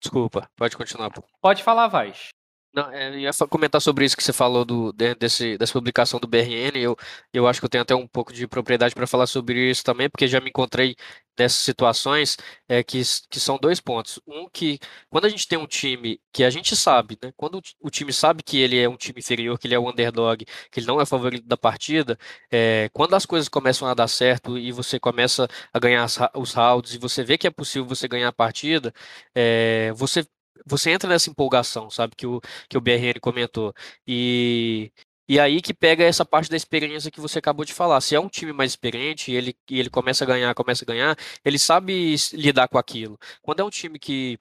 Desculpa, 0.02 0.50
pode 0.56 0.76
continuar. 0.76 1.12
Pode 1.40 1.62
falar, 1.62 1.88
Vaz. 1.90 2.30
Não, 2.74 2.90
é, 2.92 3.10
eu 3.10 3.20
ia 3.20 3.32
comentar 3.50 3.82
sobre 3.82 4.06
isso 4.06 4.16
que 4.16 4.24
você 4.24 4.32
falou 4.32 4.64
do, 4.64 4.94
desse, 4.94 5.58
dessa 5.58 5.74
publicação 5.74 6.20
do 6.20 6.28
BRN. 6.28 6.78
Eu, 6.78 6.96
eu 7.34 7.46
acho 7.46 7.60
que 7.60 7.66
eu 7.66 7.70
tenho 7.70 7.82
até 7.82 7.94
um 7.94 8.08
pouco 8.08 8.32
de 8.32 8.48
propriedade 8.48 8.96
para 8.96 9.06
falar 9.06 9.28
sobre 9.28 9.70
isso 9.70 9.84
também, 9.84 10.10
porque 10.10 10.28
já 10.28 10.40
me 10.40 10.50
encontrei 10.50 10.96
nessas 11.38 11.60
situações 11.60 12.38
é, 12.68 12.84
que, 12.84 13.02
que 13.30 13.40
são 13.40 13.58
dois 13.58 13.80
pontos. 13.80 14.20
Um 14.28 14.50
que, 14.50 14.80
quando 15.10 15.26
a 15.26 15.30
gente 15.30 15.48
tem 15.48 15.58
um 15.58 15.68
time 15.68 16.22
que 16.32 16.44
a 16.44 16.50
gente 16.50 16.76
sabe, 16.76 17.18
né? 17.22 17.32
Quando 17.36 17.62
o 17.80 17.90
time 17.90 18.14
sabe 18.14 18.44
que 18.44 18.58
ele 18.60 18.80
é 18.80 18.88
um 18.88 18.98
time 18.98 19.20
inferior, 19.20 19.58
que 19.60 19.68
ele 19.68 19.76
é 19.76 19.80
o 19.80 19.90
underdog, 19.90 20.46
que 20.72 20.80
ele 20.80 20.88
não 20.88 21.00
é 21.02 21.06
favorito 21.06 21.46
da 21.48 21.58
partida, 21.58 22.18
é, 22.52 22.90
quando 22.94 23.16
as 23.16 23.26
coisas 23.26 23.50
começam 23.50 23.88
a 23.88 23.94
dar 23.94 24.08
certo 24.08 24.58
e 24.58 24.72
você 24.72 25.00
começa 25.00 25.48
a 25.74 25.80
ganhar 25.80 26.04
as, 26.04 26.18
os 26.36 26.54
rounds 26.54 26.94
e 26.94 26.98
você 26.98 27.24
vê 27.24 27.38
que 27.38 27.48
é 27.48 27.52
possível 27.52 27.88
você 27.88 28.08
ganhar 28.08 28.30
a 28.30 28.34
partida, 28.34 28.94
é, 29.36 29.92
você 29.94 30.26
você 30.66 30.92
entra 30.92 31.10
nessa 31.10 31.30
empolgação, 31.30 31.90
sabe, 31.90 32.16
que 32.16 32.28
o, 32.28 32.40
que 32.70 32.78
o 32.78 32.82
BRN 32.82 33.20
comentou. 33.20 33.74
E, 34.08 34.92
e 35.28 35.40
aí 35.40 35.62
que 35.62 35.74
pega 35.74 36.04
essa 36.04 36.26
parte 36.26 36.50
da 36.50 36.58
experiência 36.58 37.12
que 37.12 37.22
você 37.22 37.40
acabou 37.40 37.66
de 37.66 37.74
falar. 37.74 38.02
Se 38.02 38.16
é 38.16 38.20
um 38.20 38.28
time 38.30 38.54
mais 38.54 38.72
experiente 38.72 39.32
e 39.32 39.36
ele, 39.36 39.56
e 39.70 39.80
ele 39.80 39.90
começa 39.90 40.24
a 40.24 40.28
ganhar, 40.28 40.54
começa 40.56 40.84
a 40.84 40.88
ganhar, 40.88 41.18
ele 41.46 41.60
sabe 41.60 42.16
lidar 42.34 42.68
com 42.68 42.78
aquilo. 42.78 43.18
Quando 43.42 43.62
é 43.62 43.64
um 43.64 43.70
time 43.70 43.98
que 44.00 44.40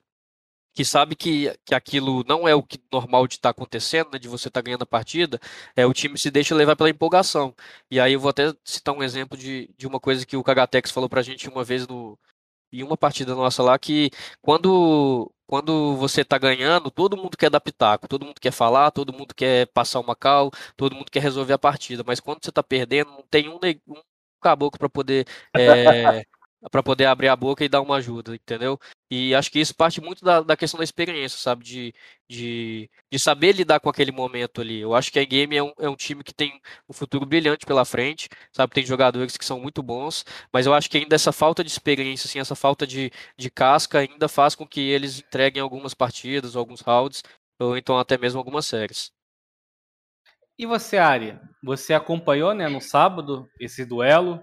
que 0.73 0.85
sabe 0.85 1.15
que, 1.15 1.53
que 1.65 1.75
aquilo 1.75 2.23
não 2.27 2.47
é 2.47 2.55
o 2.55 2.63
que 2.63 2.79
normal 2.91 3.27
de 3.27 3.35
estar 3.35 3.49
tá 3.49 3.51
acontecendo, 3.51 4.09
né, 4.13 4.19
de 4.19 4.27
você 4.27 4.47
estar 4.47 4.61
tá 4.61 4.65
ganhando 4.65 4.83
a 4.83 4.85
partida, 4.85 5.39
é 5.75 5.85
o 5.85 5.93
time 5.93 6.17
se 6.17 6.31
deixa 6.31 6.55
levar 6.55 6.75
pela 6.75 6.89
empolgação. 6.89 7.53
E 7.89 7.99
aí 7.99 8.13
eu 8.13 8.19
vou 8.19 8.29
até 8.29 8.53
citar 8.63 8.95
um 8.95 9.03
exemplo 9.03 9.37
de, 9.37 9.69
de 9.77 9.85
uma 9.87 9.99
coisa 9.99 10.25
que 10.25 10.37
o 10.37 10.43
Kagatex 10.43 10.91
falou 10.91 11.09
pra 11.09 11.21
gente 11.21 11.49
uma 11.49 11.63
vez 11.63 11.87
no, 11.87 12.17
em 12.71 12.83
uma 12.83 12.97
partida 12.97 13.35
nossa 13.35 13.61
lá, 13.63 13.77
que 13.77 14.09
quando 14.41 15.31
quando 15.51 15.97
você 15.97 16.21
está 16.21 16.37
ganhando, 16.37 16.89
todo 16.89 17.17
mundo 17.17 17.35
quer 17.35 17.49
dar 17.49 17.59
pitaco, 17.59 18.07
todo 18.07 18.25
mundo 18.25 18.39
quer 18.39 18.51
falar, 18.51 18.89
todo 18.89 19.11
mundo 19.11 19.35
quer 19.35 19.67
passar 19.73 19.99
uma 19.99 20.15
cal, 20.15 20.49
todo 20.77 20.95
mundo 20.95 21.11
quer 21.11 21.21
resolver 21.21 21.51
a 21.51 21.59
partida. 21.59 22.03
Mas 22.07 22.21
quando 22.21 22.41
você 22.41 22.49
está 22.49 22.63
perdendo, 22.63 23.11
não 23.11 23.23
tem 23.29 23.49
um, 23.49 23.59
um 23.87 24.01
caboclo 24.41 24.79
para 24.79 24.87
poder 24.87 25.27
é, 25.53 26.23
para 26.69 26.83
poder 26.83 27.05
abrir 27.05 27.27
a 27.27 27.35
boca 27.35 27.63
e 27.65 27.69
dar 27.69 27.81
uma 27.81 27.95
ajuda, 27.95 28.35
entendeu? 28.35 28.79
E 29.09 29.33
acho 29.33 29.51
que 29.51 29.59
isso 29.59 29.75
parte 29.75 29.99
muito 29.99 30.23
da, 30.23 30.41
da 30.41 30.55
questão 30.55 30.77
da 30.77 30.83
experiência, 30.83 31.37
sabe? 31.39 31.63
De, 31.63 31.93
de, 32.29 32.89
de 33.11 33.19
saber 33.19 33.53
lidar 33.53 33.79
com 33.79 33.89
aquele 33.89 34.11
momento 34.11 34.61
ali. 34.61 34.79
Eu 34.79 34.93
acho 34.93 35.11
que 35.11 35.19
a 35.19 35.25
Game 35.25 35.55
é 35.55 35.63
um, 35.63 35.73
é 35.79 35.89
um 35.89 35.95
time 35.95 36.23
que 36.23 36.33
tem 36.33 36.61
um 36.87 36.93
futuro 36.93 37.25
brilhante 37.25 37.65
pela 37.65 37.83
frente, 37.83 38.29
sabe? 38.51 38.73
Tem 38.73 38.85
jogadores 38.85 39.35
que 39.37 39.45
são 39.45 39.59
muito 39.59 39.81
bons, 39.81 40.23
mas 40.53 40.65
eu 40.65 40.73
acho 40.73 40.89
que 40.89 40.97
ainda 40.97 41.15
essa 41.15 41.31
falta 41.31 41.63
de 41.63 41.69
experiência, 41.69 42.27
assim, 42.27 42.39
essa 42.39 42.55
falta 42.55 42.85
de, 42.85 43.11
de 43.37 43.49
casca 43.49 43.99
ainda 43.99 44.27
faz 44.27 44.53
com 44.55 44.67
que 44.67 44.81
eles 44.81 45.19
entreguem 45.19 45.61
algumas 45.61 45.93
partidas, 45.93 46.55
alguns 46.55 46.81
rounds, 46.81 47.23
ou 47.59 47.77
então 47.77 47.97
até 47.97 48.17
mesmo 48.17 48.37
algumas 48.39 48.65
séries. 48.65 49.11
E 50.57 50.65
você, 50.65 50.97
Ari? 50.97 51.39
Você 51.63 51.93
acompanhou, 51.93 52.53
né, 52.53 52.69
no 52.69 52.79
sábado, 52.79 53.49
esse 53.59 53.83
duelo? 53.83 54.39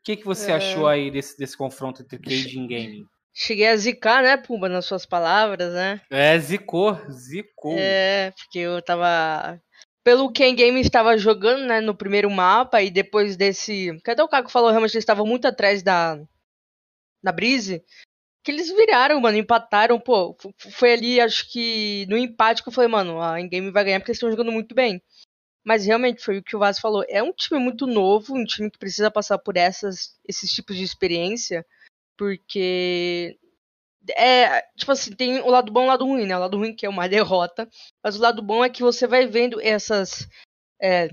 O 0.00 0.02
que, 0.02 0.16
que 0.16 0.24
você 0.24 0.50
é... 0.50 0.54
achou 0.54 0.88
aí 0.88 1.10
desse, 1.10 1.36
desse 1.36 1.56
confronto 1.56 2.02
entre 2.02 2.18
Cage 2.18 2.58
e 2.58 2.66
Gaming? 2.66 3.06
Cheguei 3.32 3.68
a 3.68 3.76
zicar, 3.76 4.22
né, 4.22 4.36
Pumba, 4.36 4.68
nas 4.68 4.86
suas 4.86 5.06
palavras, 5.06 5.72
né? 5.72 6.00
É, 6.10 6.38
zicou, 6.38 6.98
zicou. 7.10 7.76
É, 7.78 8.32
porque 8.32 8.58
eu 8.58 8.82
tava. 8.82 9.60
Pelo 10.02 10.32
que 10.32 10.42
a 10.42 10.52
Game 10.52 10.80
estava 10.80 11.16
jogando, 11.16 11.66
né, 11.66 11.80
no 11.80 11.94
primeiro 11.94 12.30
mapa, 12.30 12.82
e 12.82 12.90
depois 12.90 13.36
desse. 13.36 13.98
Cadê 14.02 14.22
o 14.22 14.28
Caco 14.28 14.50
falou 14.50 14.70
realmente 14.70 14.90
que 14.90 14.96
eles 14.96 15.02
estavam 15.02 15.26
muito 15.26 15.46
atrás 15.46 15.82
da. 15.82 16.18
Da 17.22 17.30
Brise? 17.30 17.84
Que 18.42 18.50
eles 18.50 18.70
viraram, 18.70 19.20
mano, 19.20 19.36
empataram, 19.36 20.00
pô. 20.00 20.36
Foi 20.56 20.94
ali, 20.94 21.20
acho 21.20 21.52
que 21.52 22.06
no 22.08 22.16
empate 22.16 22.62
que 22.62 22.70
eu 22.70 22.72
falei, 22.72 22.88
mano, 22.88 23.20
a 23.20 23.38
Game 23.42 23.70
vai 23.70 23.84
ganhar 23.84 24.00
porque 24.00 24.10
eles 24.10 24.16
estão 24.16 24.30
jogando 24.30 24.50
muito 24.50 24.74
bem. 24.74 25.00
Mas 25.64 25.84
realmente 25.84 26.22
foi 26.22 26.38
o 26.38 26.42
que 26.42 26.56
o 26.56 26.58
Vaz 26.58 26.78
falou. 26.78 27.04
É 27.08 27.22
um 27.22 27.32
time 27.32 27.60
muito 27.60 27.86
novo, 27.86 28.34
um 28.34 28.44
time 28.44 28.70
que 28.70 28.78
precisa 28.78 29.10
passar 29.10 29.38
por 29.38 29.56
essas, 29.56 30.18
esses 30.26 30.50
tipos 30.52 30.76
de 30.76 30.84
experiência, 30.84 31.64
porque 32.16 33.38
é, 34.16 34.62
tipo 34.76 34.92
assim, 34.92 35.12
tem 35.14 35.40
o 35.40 35.50
lado 35.50 35.70
bom 35.72 35.82
e 35.82 35.84
o 35.84 35.88
lado 35.88 36.06
ruim, 36.06 36.26
né? 36.26 36.36
O 36.36 36.40
lado 36.40 36.56
ruim 36.56 36.74
que 36.74 36.86
é 36.86 36.88
uma 36.88 37.08
derrota, 37.08 37.68
mas 38.02 38.16
o 38.16 38.20
lado 38.20 38.42
bom 38.42 38.64
é 38.64 38.70
que 38.70 38.82
você 38.82 39.06
vai 39.06 39.26
vendo 39.26 39.60
essas 39.60 40.28
é, 40.82 41.10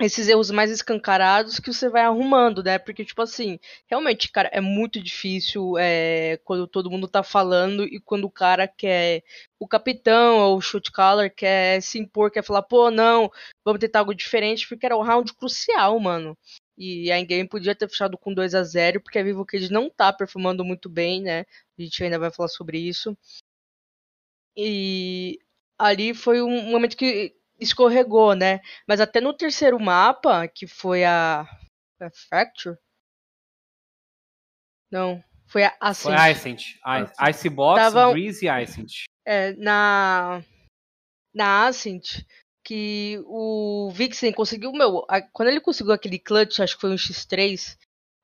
esses 0.00 0.28
erros 0.28 0.50
mais 0.50 0.70
escancarados 0.70 1.58
que 1.60 1.72
você 1.72 1.88
vai 1.88 2.02
arrumando, 2.02 2.62
né? 2.62 2.78
Porque, 2.78 3.04
tipo 3.04 3.20
assim, 3.22 3.58
realmente, 3.86 4.30
cara, 4.30 4.48
é 4.52 4.60
muito 4.60 5.00
difícil 5.02 5.76
é, 5.78 6.38
quando 6.44 6.66
todo 6.66 6.90
mundo 6.90 7.06
tá 7.08 7.22
falando 7.22 7.84
e 7.84 8.00
quando 8.00 8.24
o 8.24 8.30
cara 8.30 8.66
quer. 8.66 9.22
O 9.58 9.68
capitão 9.68 10.38
ou 10.38 10.56
o 10.56 10.60
shoot 10.60 10.90
caller 10.90 11.34
quer 11.34 11.82
se 11.82 11.98
impor, 11.98 12.30
quer 12.30 12.42
falar, 12.42 12.62
pô, 12.62 12.90
não, 12.90 13.30
vamos 13.64 13.80
tentar 13.80 14.00
algo 14.00 14.14
diferente, 14.14 14.66
porque 14.66 14.86
era 14.86 14.96
um 14.96 15.02
round 15.02 15.34
crucial, 15.34 15.98
mano. 16.00 16.36
E 16.78 17.12
a 17.12 17.18
Endgame 17.20 17.46
podia 17.48 17.74
ter 17.74 17.88
fechado 17.88 18.16
com 18.16 18.32
2 18.32 18.54
a 18.54 18.62
0 18.62 19.02
porque 19.02 19.18
a 19.18 19.22
Vivo 19.22 19.44
Cage 19.44 19.70
não 19.70 19.90
tá 19.90 20.10
performando 20.12 20.64
muito 20.64 20.88
bem, 20.88 21.20
né? 21.22 21.40
A 21.78 21.82
gente 21.82 22.02
ainda 22.02 22.18
vai 22.18 22.30
falar 22.30 22.48
sobre 22.48 22.78
isso. 22.78 23.16
E 24.56 25.38
ali 25.78 26.14
foi 26.14 26.42
um 26.42 26.70
momento 26.70 26.96
que 26.96 27.34
escorregou, 27.60 28.34
né? 28.34 28.60
Mas 28.86 29.00
até 29.00 29.20
no 29.20 29.34
terceiro 29.34 29.78
mapa, 29.78 30.48
que 30.48 30.66
foi 30.66 31.04
a. 31.04 31.46
A 32.00 32.10
Fracture? 32.10 32.78
Não, 34.90 35.22
foi 35.46 35.64
a 35.64 35.76
Ascent. 35.80 36.04
Foi 36.04 36.14
a 36.14 36.30
Ascent. 36.30 36.62
Icebox, 37.28 37.80
Tava, 37.80 38.10
Breeze 38.12 38.44
e 38.44 38.48
Ascent. 38.48 39.04
É, 39.26 39.52
na. 39.54 40.42
Na 41.32 41.66
Ascent, 41.66 42.24
que 42.64 43.22
o 43.26 43.90
Vixen 43.92 44.32
conseguiu, 44.32 44.72
meu, 44.72 45.04
a, 45.08 45.20
quando 45.20 45.48
ele 45.48 45.60
conseguiu 45.60 45.92
aquele 45.92 46.18
clutch, 46.18 46.60
acho 46.60 46.74
que 46.74 46.80
foi 46.80 46.90
um 46.90 46.96
X3, 46.96 47.76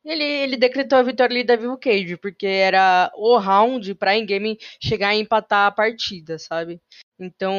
ele, 0.07 0.25
ele 0.25 0.57
decretou 0.57 0.99
a 0.99 1.03
vitória 1.03 1.35
ali 1.35 1.45
da 1.45 1.57
Vivo 1.57 1.77
Cage, 1.77 2.17
porque 2.17 2.47
era 2.47 3.11
o 3.15 3.37
round 3.39 3.95
pra 3.95 4.17
Endgame 4.17 4.59
chegar 4.81 5.15
e 5.15 5.21
empatar 5.21 5.67
a 5.67 5.71
partida, 5.71 6.39
sabe? 6.39 6.81
Então, 7.19 7.55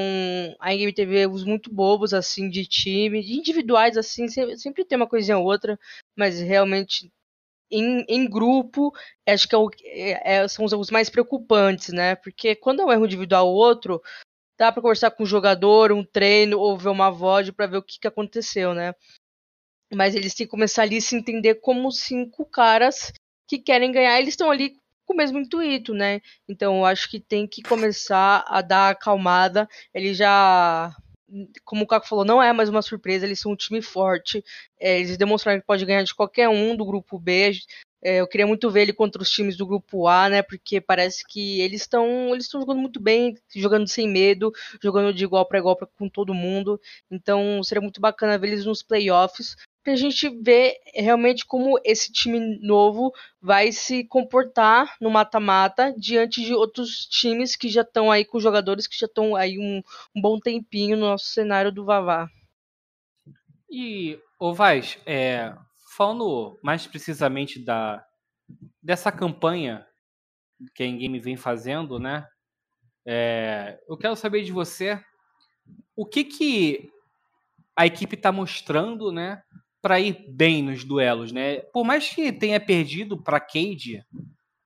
a 0.60 0.74
Endgame 0.74 0.94
teve 0.94 1.20
erros 1.20 1.44
muito 1.44 1.74
bobos, 1.74 2.14
assim, 2.14 2.50
de 2.50 2.66
time, 2.66 3.24
de 3.24 3.34
individuais, 3.34 3.98
assim, 3.98 4.28
sempre, 4.28 4.58
sempre 4.58 4.86
tem 4.86 4.96
uma 4.96 5.08
coisinha 5.08 5.38
ou 5.38 5.46
outra, 5.46 5.78
mas 6.16 6.40
realmente 6.40 7.12
em, 7.72 8.06
em 8.08 8.30
grupo, 8.30 8.94
acho 9.28 9.48
que 9.48 9.56
é 9.56 9.58
o, 9.58 9.70
é, 9.84 10.36
é 10.36 10.48
são 10.48 10.66
os 10.66 10.72
erros 10.72 10.90
mais 10.92 11.10
preocupantes, 11.10 11.90
né? 11.90 12.16
Porque 12.16 12.56
quando 12.56 12.82
é 12.82 12.86
um 12.86 12.92
erro 12.92 13.06
individual 13.06 13.48
ou 13.48 13.56
outro, 13.56 14.02
dá 14.58 14.72
para 14.72 14.82
conversar 14.82 15.12
com 15.12 15.24
o 15.24 15.28
jogador, 15.28 15.92
um 15.92 16.04
treino, 16.04 16.60
ou 16.60 16.78
ver 16.78 16.90
uma 16.90 17.12
VOD 17.12 17.52
para 17.52 17.68
ver 17.68 17.78
o 17.78 17.84
que, 17.84 18.00
que 18.00 18.08
aconteceu, 18.08 18.74
né? 18.74 18.94
Mas 19.94 20.16
eles 20.16 20.34
têm 20.34 20.46
que 20.46 20.52
começar 20.52 20.84
ali 20.84 20.98
a 20.98 21.02
se 21.02 21.16
entender 21.16 21.56
como 21.56 21.92
cinco 21.92 22.46
caras 22.46 23.12
que 23.48 23.58
querem 23.58 23.92
ganhar, 23.92 24.20
eles 24.20 24.34
estão 24.34 24.52
ali 24.52 24.78
com 25.06 25.14
o 25.14 25.18
mesmo 25.18 25.40
intuito, 25.40 25.94
né? 25.94 26.22
Então 26.48 26.80
eu 26.80 26.86
acho 26.86 27.10
que 27.10 27.20
tem 27.20 27.48
que 27.48 27.64
começar 27.64 28.44
a 28.46 28.62
dar 28.62 28.90
acalmada. 28.90 29.68
Ele 29.94 30.14
já. 30.14 30.94
Como 31.64 31.84
o 31.84 31.88
Caco 31.88 32.08
falou, 32.08 32.24
não 32.24 32.42
é 32.42 32.54
mais 32.54 32.70
uma 32.70 32.82
surpresa, 32.82 33.26
eles 33.26 33.40
são 33.40 33.54
um 33.54 33.56
time 33.56 33.82
forte. 33.82 34.44
É, 34.80 35.00
eles 35.00 35.18
demonstraram 35.18 35.60
que 35.60 35.66
pode 35.66 35.86
ganhar 35.86 36.04
de 36.04 36.16
qualquer 36.16 36.50
um 36.50 36.76
do 36.76 36.86
grupo 36.86 37.18
B. 37.20 37.52
É, 38.02 38.18
eu 38.22 38.28
queria 38.28 38.46
muito 38.46 38.70
ver 38.70 38.84
ele 38.84 38.94
contra 38.94 39.22
os 39.22 39.30
times 39.30 39.58
do 39.58 39.66
grupo 39.66 40.08
A, 40.08 40.30
né? 40.30 40.42
Porque 40.42 40.80
parece 40.80 41.26
que 41.28 41.60
eles 41.62 41.82
estão 41.82 42.34
eles 42.34 42.46
estão 42.46 42.62
jogando 42.62 42.80
muito 42.80 43.00
bem, 43.00 43.36
jogando 43.56 43.88
sem 43.88 44.08
medo, 44.08 44.52
jogando 44.82 45.14
de 45.14 45.24
igual 45.24 45.46
para 45.46 45.60
igual 45.60 45.76
pra, 45.76 45.88
com 45.98 46.08
todo 46.10 46.34
mundo. 46.34 46.80
Então 47.10 47.64
seria 47.64 47.82
muito 47.82 48.00
bacana 48.00 48.38
ver 48.38 48.48
eles 48.48 48.66
nos 48.66 48.84
playoffs 48.84 49.56
para 49.88 49.94
a 49.94 49.98
gente 49.98 50.28
ver 50.44 50.76
realmente 50.94 51.46
como 51.46 51.80
esse 51.82 52.12
time 52.12 52.60
novo 52.60 53.14
vai 53.42 53.72
se 53.72 54.04
comportar 54.04 54.94
no 55.00 55.10
mata-mata 55.10 55.96
diante 55.98 56.44
de 56.44 56.54
outros 56.54 57.06
times 57.06 57.56
que 57.56 57.70
já 57.70 57.84
estão 57.84 58.12
aí 58.12 58.26
com 58.26 58.38
jogadores 58.38 58.86
que 58.86 59.00
já 59.00 59.06
estão 59.06 59.34
aí 59.34 59.58
um, 59.58 59.82
um, 60.14 60.22
bom 60.22 60.42
tempinho 60.42 60.98
no 60.98 61.06
nosso 61.06 61.28
cenário 61.28 61.72
do 61.72 61.86
Vavá. 61.86 62.30
E, 63.72 64.20
ô 64.38 64.54
Vaz, 64.54 65.00
é, 65.06 65.56
falando 65.96 66.60
mais 66.62 66.86
precisamente 66.86 67.58
da, 67.58 68.06
dessa 68.84 69.10
campanha 69.10 69.88
que 70.76 70.84
a 70.84 70.86
Game 70.86 71.18
vem 71.18 71.38
fazendo, 71.38 71.98
né? 71.98 72.28
É, 73.06 73.80
eu 73.88 73.98
quero 73.98 74.18
saber 74.18 74.44
de 74.44 74.52
você 74.52 75.02
o 75.96 76.06
que 76.06 76.26
que 76.26 76.92
a 77.74 77.86
equipe 77.86 78.16
está 78.16 78.34
mostrando, 78.34 79.14
né? 79.14 79.42
Para 79.82 80.00
ir 80.00 80.26
bem 80.30 80.64
nos 80.64 80.84
duelos, 80.84 81.32
né? 81.32 81.60
Por 81.74 81.84
mais 81.84 82.10
que 82.10 82.32
tenha 82.32 82.60
perdido 82.60 83.22
para 83.22 83.40
Cade 83.40 84.04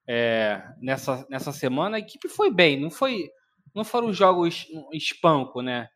é, 0.07 0.63
nessa, 0.81 1.25
nessa 1.29 1.51
semana, 1.51 1.97
a 1.97 1.99
equipe 1.99 2.27
foi 2.27 2.51
bem, 2.51 2.79
não 2.79 2.89
foi 2.89 3.29
não 3.73 3.83
foram 3.83 4.11
jogos 4.11 4.67
espanco, 4.91 5.61
né? 5.61 5.87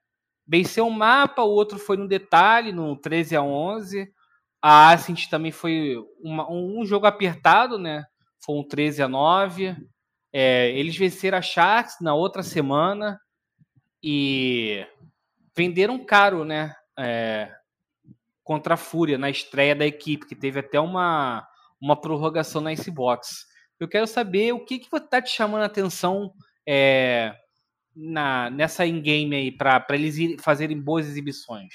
Venceu 0.47 0.85
um 0.85 0.91
mapa, 0.91 1.41
o 1.41 1.49
outro 1.49 1.77
foi 1.77 1.97
no 1.97 2.07
detalhe, 2.07 2.71
no 2.71 2.95
13 2.95 3.35
a 3.35 3.41
11. 3.41 4.09
A 4.61 4.91
Ascent 4.91 5.27
também 5.27 5.51
foi 5.51 5.95
uma, 6.19 6.49
um 6.49 6.85
jogo 6.85 7.05
apertado, 7.05 7.77
né? 7.77 8.05
Foi 8.43 8.55
um 8.55 8.63
13 8.63 9.03
a 9.03 9.07
9. 9.07 9.75
É, 10.31 10.69
eles 10.71 10.95
venceram 10.95 11.37
a 11.37 11.41
Sharks 11.41 11.97
na 11.99 12.13
outra 12.13 12.43
semana 12.43 13.19
e 14.01 14.85
venderam 15.55 16.03
caro, 16.05 16.45
né? 16.45 16.73
É, 16.97 17.51
contra 18.45 18.75
a 18.75 18.77
Fúria 18.77 19.17
na 19.17 19.29
estreia 19.29 19.75
da 19.75 19.85
equipe, 19.85 20.27
que 20.27 20.35
teve 20.35 20.59
até 20.59 20.79
uma, 20.79 21.45
uma 21.81 21.99
prorrogação 21.99 22.61
na 22.61 22.71
Icebox. 22.71 23.47
Eu 23.79 23.87
quero 23.89 24.05
saber 24.05 24.53
o 24.53 24.63
que 24.63 24.79
que 24.79 24.95
está 24.95 25.19
te 25.19 25.31
chamando 25.31 25.63
a 25.63 25.65
atenção 25.65 26.31
é, 26.65 27.35
na, 27.93 28.51
nessa 28.51 28.85
in-game 28.85 29.35
aí, 29.35 29.51
para 29.51 29.83
eles 29.89 30.41
fazerem 30.41 30.79
boas 30.79 31.07
exibições. 31.07 31.73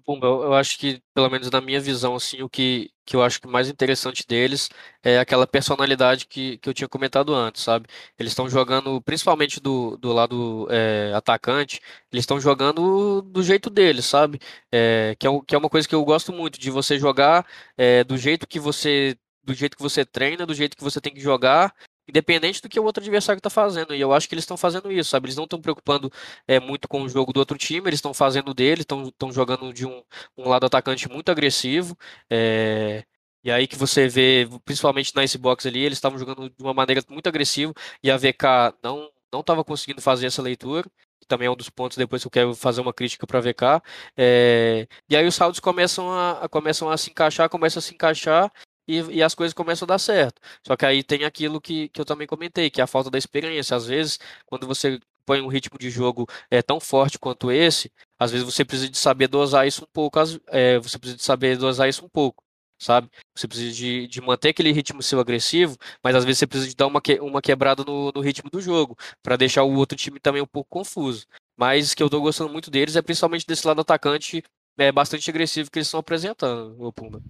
Pumba, 0.00 0.26
eu, 0.26 0.42
eu 0.44 0.54
acho 0.54 0.78
que, 0.78 1.02
pelo 1.14 1.28
menos 1.30 1.50
na 1.50 1.60
minha 1.60 1.80
visão, 1.80 2.14
assim, 2.14 2.42
o 2.42 2.48
que, 2.48 2.90
que 3.04 3.14
eu 3.16 3.22
acho 3.22 3.40
que 3.40 3.46
mais 3.46 3.68
interessante 3.68 4.26
deles 4.26 4.68
é 5.02 5.18
aquela 5.18 5.46
personalidade 5.46 6.26
que, 6.26 6.58
que 6.58 6.68
eu 6.68 6.74
tinha 6.74 6.88
comentado 6.88 7.34
antes, 7.34 7.62
sabe? 7.62 7.86
Eles 8.18 8.32
estão 8.32 8.48
jogando, 8.48 9.00
principalmente 9.02 9.60
do, 9.60 9.96
do 9.96 10.12
lado 10.12 10.66
é, 10.70 11.12
atacante, 11.14 11.80
eles 12.12 12.22
estão 12.22 12.40
jogando 12.40 13.22
do 13.22 13.42
jeito 13.42 13.68
deles, 13.70 14.04
sabe? 14.06 14.38
É, 14.70 15.14
que, 15.18 15.26
é, 15.26 15.30
que 15.46 15.54
é 15.54 15.58
uma 15.58 15.68
coisa 15.68 15.88
que 15.88 15.94
eu 15.94 16.04
gosto 16.04 16.32
muito, 16.32 16.58
de 16.58 16.70
você 16.70 16.98
jogar 16.98 17.46
é, 17.76 18.04
do 18.04 18.16
jeito 18.16 18.46
que 18.46 18.58
você 18.60 19.16
do 19.44 19.52
jeito 19.54 19.76
que 19.76 19.82
você 19.82 20.04
treina, 20.04 20.46
do 20.46 20.54
jeito 20.54 20.76
que 20.76 20.84
você 20.84 21.00
tem 21.00 21.12
que 21.12 21.20
jogar 21.20 21.74
independente 22.12 22.60
do 22.60 22.68
que 22.68 22.78
o 22.78 22.84
outro 22.84 23.02
adversário 23.02 23.38
está 23.38 23.48
fazendo. 23.50 23.94
E 23.94 24.00
eu 24.00 24.12
acho 24.12 24.28
que 24.28 24.34
eles 24.34 24.42
estão 24.42 24.56
fazendo 24.56 24.92
isso, 24.92 25.10
sabe? 25.10 25.26
Eles 25.26 25.36
não 25.36 25.44
estão 25.44 25.60
preocupando 25.60 26.12
é, 26.46 26.60
muito 26.60 26.86
com 26.86 27.02
o 27.02 27.08
jogo 27.08 27.32
do 27.32 27.40
outro 27.40 27.56
time, 27.56 27.88
eles 27.88 27.98
estão 27.98 28.12
fazendo 28.14 28.52
dele, 28.54 28.82
estão 28.82 29.32
jogando 29.32 29.72
de 29.72 29.86
um, 29.86 30.02
um 30.36 30.48
lado 30.48 30.66
atacante 30.66 31.08
muito 31.08 31.30
agressivo. 31.30 31.96
É, 32.30 33.04
e 33.42 33.50
aí 33.50 33.66
que 33.66 33.76
você 33.76 34.08
vê, 34.08 34.48
principalmente 34.64 35.14
na 35.16 35.24
Icebox 35.24 35.66
ali, 35.66 35.80
eles 35.80 35.98
estavam 35.98 36.18
jogando 36.18 36.48
de 36.50 36.62
uma 36.62 36.74
maneira 36.74 37.02
muito 37.08 37.26
agressiva 37.28 37.72
e 38.02 38.10
a 38.10 38.16
VK 38.16 38.76
não 38.82 39.10
não 39.32 39.40
estava 39.40 39.64
conseguindo 39.64 40.02
fazer 40.02 40.26
essa 40.26 40.42
leitura. 40.42 40.88
Que 41.20 41.26
também 41.26 41.46
é 41.46 41.50
um 41.50 41.56
dos 41.56 41.70
pontos 41.70 41.96
depois 41.96 42.20
que 42.22 42.26
eu 42.26 42.30
quero 42.30 42.54
fazer 42.54 42.80
uma 42.80 42.92
crítica 42.92 43.26
para 43.26 43.38
a 43.38 43.42
VK. 43.42 43.82
É, 44.16 44.86
e 45.08 45.16
aí 45.16 45.26
os 45.26 45.34
saldos 45.34 45.60
começam 45.60 46.12
a, 46.12 46.48
começam 46.48 46.90
a 46.90 46.96
se 46.98 47.10
encaixar, 47.10 47.48
começam 47.48 47.78
a 47.78 47.82
se 47.82 47.94
encaixar 47.94 48.52
e, 48.86 49.00
e, 49.18 49.22
as 49.22 49.34
coisas 49.34 49.54
começam 49.54 49.86
a 49.86 49.90
dar 49.90 49.98
certo. 49.98 50.40
Só 50.66 50.76
que 50.76 50.84
aí 50.86 51.02
tem 51.02 51.24
aquilo 51.24 51.60
que, 51.60 51.88
que 51.88 52.00
eu 52.00 52.04
também 52.04 52.26
comentei, 52.26 52.70
que 52.70 52.80
é 52.80 52.84
a 52.84 52.86
falta 52.86 53.10
da 53.10 53.18
experiência. 53.18 53.76
Às 53.76 53.86
vezes, 53.86 54.18
quando 54.46 54.66
você 54.66 55.00
põe 55.24 55.40
um 55.40 55.48
ritmo 55.48 55.78
de 55.78 55.90
jogo 55.90 56.26
é, 56.50 56.62
tão 56.62 56.80
forte 56.80 57.18
quanto 57.18 57.50
esse, 57.50 57.90
às 58.18 58.30
vezes 58.30 58.44
você 58.44 58.64
precisa 58.64 58.88
de 58.88 58.98
saber 58.98 59.28
dosar 59.28 59.66
isso 59.66 59.84
um 59.84 59.88
pouco, 59.92 60.18
é, 60.48 60.78
você 60.78 60.98
precisa 60.98 61.16
de 61.16 61.22
saber 61.22 61.56
dosar 61.56 61.88
isso 61.88 62.04
um 62.04 62.08
pouco, 62.08 62.42
sabe? 62.78 63.08
Você 63.36 63.46
precisa 63.48 63.72
de, 63.72 64.06
de 64.08 64.20
manter 64.20 64.50
aquele 64.50 64.72
ritmo 64.72 65.02
seu 65.02 65.20
agressivo, 65.20 65.76
mas 66.02 66.14
às 66.16 66.24
vezes 66.24 66.40
você 66.40 66.46
precisa 66.46 66.68
de 66.70 66.76
dar 66.76 66.86
uma, 66.86 67.00
que, 67.00 67.20
uma 67.20 67.40
quebrada 67.40 67.84
no, 67.84 68.12
no 68.12 68.20
ritmo 68.20 68.50
do 68.50 68.60
jogo, 68.60 68.96
para 69.22 69.36
deixar 69.36 69.62
o 69.62 69.74
outro 69.74 69.96
time 69.96 70.18
também 70.20 70.42
um 70.42 70.46
pouco 70.46 70.68
confuso. 70.70 71.26
Mas 71.56 71.94
que 71.94 72.02
eu 72.02 72.10
tô 72.10 72.20
gostando 72.20 72.52
muito 72.52 72.70
deles 72.70 72.96
é 72.96 73.02
principalmente 73.02 73.46
desse 73.46 73.66
lado 73.66 73.80
atacante 73.80 74.42
é, 74.78 74.90
bastante 74.90 75.28
agressivo 75.30 75.70
que 75.70 75.78
eles 75.78 75.86
estão 75.86 76.00
apresentando, 76.00 76.76
o 76.82 76.92
Pumba. 76.92 77.22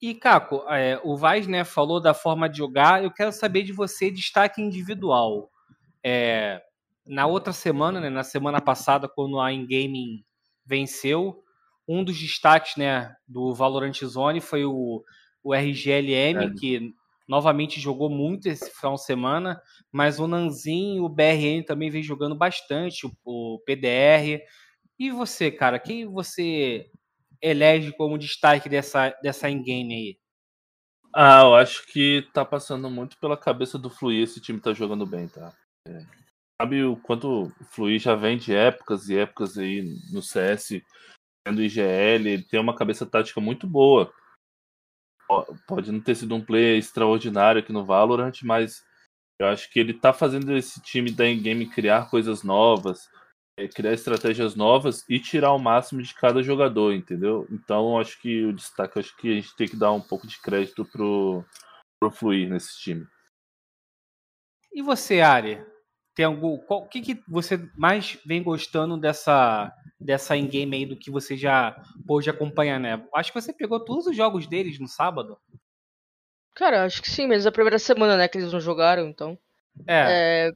E, 0.00 0.14
Caco, 0.14 0.64
é, 0.68 1.00
o 1.02 1.16
Vaz 1.16 1.46
né, 1.46 1.64
falou 1.64 2.00
da 2.00 2.12
forma 2.12 2.48
de 2.48 2.58
jogar. 2.58 3.02
Eu 3.02 3.10
quero 3.10 3.32
saber 3.32 3.62
de 3.62 3.72
você 3.72 4.10
destaque 4.10 4.60
individual. 4.60 5.50
É, 6.02 6.62
na 7.06 7.26
outra 7.26 7.52
semana, 7.52 8.00
né, 8.00 8.10
na 8.10 8.22
semana 8.22 8.60
passada, 8.60 9.08
quando 9.08 9.40
a 9.40 9.52
In-Gaming 9.52 10.24
venceu, 10.64 11.42
um 11.86 12.02
dos 12.02 12.18
destaques 12.18 12.76
né, 12.76 13.14
do 13.26 13.54
Valorant 13.54 13.98
Zone 14.04 14.40
foi 14.40 14.64
o, 14.64 15.02
o 15.42 15.54
RGLM, 15.54 16.46
é. 16.46 16.50
que 16.58 16.94
novamente 17.28 17.80
jogou 17.80 18.10
muito 18.10 18.48
esse 18.48 18.70
final 18.70 18.94
de 18.94 19.04
semana, 19.04 19.60
mas 19.90 20.18
o 20.18 20.26
Nanzin 20.26 20.96
e 20.96 21.00
o 21.00 21.08
BRN 21.08 21.62
também 21.66 21.90
vem 21.90 22.02
jogando 22.02 22.34
bastante, 22.34 23.06
o, 23.06 23.12
o 23.24 23.58
PDR. 23.60 24.42
E 24.98 25.10
você, 25.10 25.50
cara, 25.50 25.78
quem 25.78 26.06
você 26.06 26.90
elege 27.44 27.92
como 27.92 28.18
destaque 28.18 28.68
dessa, 28.68 29.10
dessa 29.22 29.50
in-game 29.50 29.94
aí? 29.94 30.18
Ah, 31.14 31.42
eu 31.42 31.54
acho 31.54 31.86
que 31.86 32.26
tá 32.32 32.44
passando 32.44 32.90
muito 32.90 33.18
pela 33.18 33.36
cabeça 33.36 33.78
do 33.78 33.90
Fluir 33.90 34.22
esse 34.22 34.40
time 34.40 34.60
tá 34.60 34.72
jogando 34.72 35.06
bem, 35.06 35.28
tá? 35.28 35.54
É. 35.86 36.04
Sabe 36.60 36.82
o 36.82 36.96
quanto 36.96 37.44
o 37.44 37.64
Fluir 37.66 38.00
já 38.00 38.14
vem 38.14 38.38
de 38.38 38.54
épocas 38.54 39.08
e 39.08 39.18
épocas 39.18 39.58
aí 39.58 39.82
no 40.10 40.22
CS, 40.22 40.82
sendo 41.46 41.62
IGL, 41.62 42.26
ele 42.26 42.42
tem 42.42 42.58
uma 42.58 42.74
cabeça 42.74 43.04
tática 43.04 43.40
muito 43.40 43.66
boa. 43.66 44.12
Pode 45.68 45.92
não 45.92 46.00
ter 46.00 46.14
sido 46.14 46.34
um 46.34 46.44
play 46.44 46.78
extraordinário 46.78 47.60
aqui 47.60 47.72
no 47.72 47.84
Valorant, 47.84 48.42
mas 48.42 48.84
eu 49.38 49.46
acho 49.48 49.70
que 49.70 49.78
ele 49.78 49.94
tá 49.94 50.12
fazendo 50.12 50.56
esse 50.56 50.80
time 50.82 51.10
da 51.10 51.28
in-game 51.28 51.68
criar 51.68 52.08
coisas 52.08 52.42
novas, 52.42 53.08
é 53.56 53.68
criar 53.68 53.92
estratégias 53.92 54.54
novas 54.54 55.04
e 55.08 55.20
tirar 55.20 55.52
o 55.52 55.58
máximo 55.58 56.02
de 56.02 56.12
cada 56.14 56.42
jogador, 56.42 56.92
entendeu? 56.92 57.46
Então 57.50 57.98
acho 57.98 58.20
que 58.20 58.44
o 58.44 58.52
destaque, 58.52 58.98
acho 58.98 59.16
que 59.16 59.30
a 59.30 59.34
gente 59.34 59.54
tem 59.56 59.68
que 59.68 59.76
dar 59.76 59.92
um 59.92 60.00
pouco 60.00 60.26
de 60.26 60.40
crédito 60.40 60.84
pro, 60.84 61.44
pro 62.00 62.10
Fluir 62.10 62.48
nesse 62.48 62.78
time. 62.80 63.06
E 64.72 64.82
você, 64.82 65.20
Ari? 65.20 65.64
Tem 66.14 66.24
algum. 66.24 66.60
O 66.68 66.88
que, 66.88 67.00
que 67.00 67.22
você 67.28 67.58
mais 67.76 68.18
vem 68.24 68.42
gostando 68.42 68.96
dessa 68.96 69.72
dessa 69.98 70.36
in-game 70.36 70.76
aí 70.76 70.86
do 70.86 70.96
que 70.96 71.10
você 71.10 71.36
já 71.36 71.80
pôde 72.06 72.28
acompanhar, 72.28 72.78
né? 72.78 73.04
Acho 73.14 73.32
que 73.32 73.40
você 73.40 73.52
pegou 73.52 73.84
todos 73.84 74.06
os 74.06 74.16
jogos 74.16 74.46
deles 74.46 74.78
no 74.78 74.86
sábado. 74.86 75.38
Cara, 76.54 76.84
acho 76.84 77.02
que 77.02 77.10
sim, 77.10 77.26
mas 77.26 77.46
é 77.46 77.48
a 77.48 77.52
primeira 77.52 77.78
semana, 77.78 78.16
né, 78.16 78.28
que 78.28 78.38
eles 78.38 78.52
não 78.52 78.60
jogaram, 78.60 79.08
então. 79.08 79.36
É. 79.88 80.48
é 80.48 80.52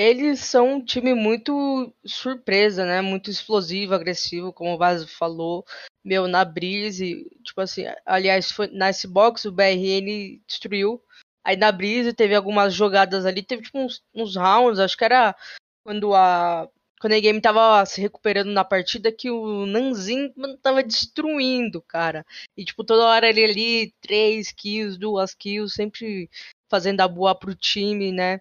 eles 0.00 0.40
são 0.40 0.76
um 0.76 0.84
time 0.84 1.12
muito 1.12 1.92
surpresa, 2.06 2.86
né? 2.86 3.02
Muito 3.02 3.30
explosivo, 3.30 3.94
agressivo, 3.94 4.50
como 4.50 4.72
o 4.72 4.78
Vaz 4.78 5.04
falou. 5.12 5.62
Meu, 6.02 6.26
na 6.26 6.42
Breeze, 6.42 7.26
tipo 7.44 7.60
assim, 7.60 7.84
aliás, 8.06 8.50
foi 8.50 8.68
na 8.68 8.90
Xbox 8.90 9.44
o 9.44 9.52
BRN 9.52 10.40
destruiu. 10.46 11.02
Aí 11.44 11.54
na 11.54 11.70
Breeze 11.70 12.14
teve 12.14 12.34
algumas 12.34 12.72
jogadas 12.72 13.26
ali, 13.26 13.42
teve 13.42 13.62
tipo 13.62 13.78
uns, 13.78 14.02
uns 14.14 14.36
rounds, 14.36 14.78
acho 14.78 14.96
que 14.96 15.04
era 15.04 15.36
quando 15.84 16.14
a 16.14 16.66
quando 17.00 17.14
a 17.14 17.20
game 17.20 17.40
tava 17.40 17.84
se 17.86 18.00
recuperando 18.00 18.50
na 18.52 18.64
partida 18.64 19.12
que 19.12 19.30
o 19.30 19.66
Nanzin 19.66 20.32
tava 20.62 20.82
destruindo, 20.82 21.82
cara. 21.82 22.24
E 22.56 22.64
tipo, 22.64 22.84
toda 22.84 23.04
hora 23.04 23.28
ele 23.28 23.44
ali, 23.44 23.94
três 24.00 24.52
kills, 24.52 24.98
duas 24.98 25.34
kills, 25.34 25.74
sempre 25.74 26.30
fazendo 26.70 27.00
a 27.00 27.08
boa 27.08 27.34
pro 27.34 27.54
time, 27.54 28.12
né? 28.12 28.40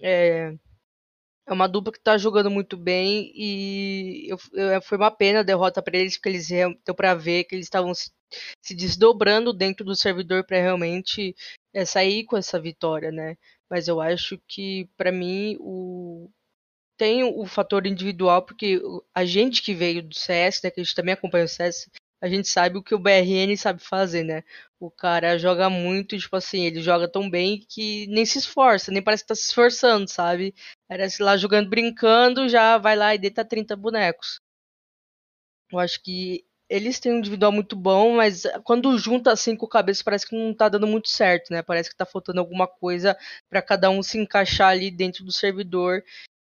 É, 0.00 0.54
é 1.46 1.52
uma 1.52 1.68
dupla 1.68 1.92
que 1.92 2.00
tá 2.00 2.18
jogando 2.18 2.50
muito 2.50 2.76
bem 2.76 3.30
e 3.34 4.28
eu, 4.28 4.38
eu, 4.52 4.82
foi 4.82 4.98
uma 4.98 5.10
pena 5.10 5.40
a 5.40 5.44
derrota 5.44 5.80
para 5.80 5.96
eles, 5.96 6.16
porque 6.16 6.28
eles 6.30 6.48
deu 6.48 6.94
para 6.94 7.14
ver 7.14 7.44
que 7.44 7.54
eles 7.54 7.66
estavam 7.66 7.94
se, 7.94 8.10
se, 8.60 8.74
desdobrando 8.74 9.52
dentro 9.52 9.84
do 9.84 9.94
servidor 9.94 10.44
para 10.44 10.60
realmente 10.60 11.34
é, 11.72 11.84
sair 11.84 12.24
com 12.24 12.36
essa 12.36 12.60
vitória, 12.60 13.12
né? 13.12 13.36
Mas 13.70 13.88
eu 13.88 14.00
acho 14.00 14.40
que 14.48 14.88
para 14.96 15.12
mim 15.12 15.56
o 15.60 16.28
tem 16.96 17.22
o 17.24 17.44
fator 17.46 17.86
individual, 17.86 18.42
porque 18.42 18.80
a 19.14 19.24
gente 19.24 19.62
que 19.62 19.74
veio 19.74 20.02
do 20.02 20.14
CS, 20.14 20.62
né, 20.64 20.70
que 20.70 20.80
a 20.80 20.84
gente 20.84 20.94
também 20.94 21.12
acompanha 21.12 21.44
o 21.44 21.48
CS, 21.48 21.90
a 22.20 22.28
gente 22.28 22.48
sabe 22.48 22.78
o 22.78 22.82
que 22.82 22.94
o 22.94 22.98
BRN 22.98 23.56
sabe 23.56 23.82
fazer, 23.82 24.24
né? 24.24 24.42
O 24.80 24.90
cara 24.90 25.38
joga 25.38 25.68
muito, 25.68 26.18
tipo 26.18 26.36
assim, 26.36 26.64
ele 26.64 26.80
joga 26.82 27.08
tão 27.08 27.28
bem 27.28 27.60
que 27.68 28.06
nem 28.08 28.24
se 28.24 28.38
esforça, 28.38 28.90
nem 28.90 29.02
parece 29.02 29.22
que 29.22 29.28
tá 29.28 29.34
se 29.34 29.46
esforçando, 29.48 30.08
sabe? 30.08 30.54
Parece 30.88 31.22
lá 31.22 31.36
jogando, 31.36 31.68
brincando, 31.68 32.48
já 32.48 32.78
vai 32.78 32.96
lá 32.96 33.14
e 33.14 33.18
deita 33.18 33.44
30 33.44 33.76
bonecos. 33.76 34.40
Eu 35.70 35.78
acho 35.78 36.02
que 36.02 36.44
eles 36.68 36.98
têm 36.98 37.12
um 37.12 37.18
individual 37.18 37.52
muito 37.52 37.76
bom, 37.76 38.16
mas 38.16 38.42
quando 38.64 38.96
junta 38.98 39.32
assim 39.32 39.56
com 39.56 39.66
o 39.66 39.68
cabeça 39.68 40.02
parece 40.04 40.26
que 40.26 40.36
não 40.36 40.54
tá 40.54 40.68
dando 40.68 40.86
muito 40.86 41.08
certo, 41.08 41.52
né? 41.52 41.62
Parece 41.62 41.90
que 41.90 41.96
tá 41.96 42.04
faltando 42.06 42.40
alguma 42.40 42.66
coisa 42.66 43.16
para 43.48 43.62
cada 43.62 43.88
um 43.90 44.02
se 44.02 44.18
encaixar 44.18 44.70
ali 44.70 44.90
dentro 44.90 45.24
do 45.24 45.32
servidor, 45.32 46.02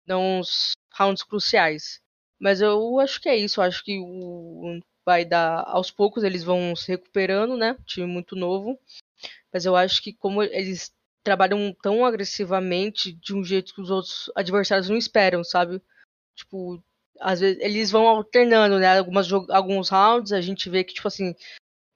nos 0.07 0.73
rounds 0.93 1.23
cruciais. 1.23 2.01
Mas 2.41 2.61
eu 2.61 2.99
acho 3.01 3.21
que 3.21 3.29
é 3.29 3.37
isso, 3.37 3.61
eu 3.61 3.65
acho 3.65 3.85
que 3.85 3.99
o 3.99 4.81
vai 5.09 5.25
dar 5.25 5.65
aos 5.67 5.91
poucos 5.91 6.23
eles 6.23 6.45
vão 6.45 6.77
se 6.77 6.89
recuperando, 6.89 7.57
né? 7.57 7.75
Time 7.87 8.07
muito 8.07 8.37
novo. 8.37 8.79
Mas 9.51 9.65
eu 9.65 9.75
acho 9.75 10.03
que 10.03 10.13
como 10.13 10.43
eles 10.43 10.93
trabalham 11.25 11.75
tão 11.83 12.05
agressivamente 12.05 13.15
de 13.15 13.35
um 13.35 13.43
jeito 13.43 13.75
que 13.75 13.81
os 13.81 13.91
outros 13.91 14.31
adversários 14.37 14.91
não 14.91 14.99
esperam, 14.99 15.43
sabe? 15.43 15.81
Tipo, 16.37 16.83
às 17.19 17.41
vezes 17.41 17.59
eles 17.63 17.91
vão 17.91 18.07
alternando, 18.07 18.79
né? 18.79 18.99
Algumas, 18.99 19.33
alguns 19.33 19.89
rounds 19.89 20.31
a 20.31 20.43
gente 20.43 20.69
vê 20.69 20.85
que, 20.85 20.93
tipo 20.93 21.09
assim, 21.09 21.35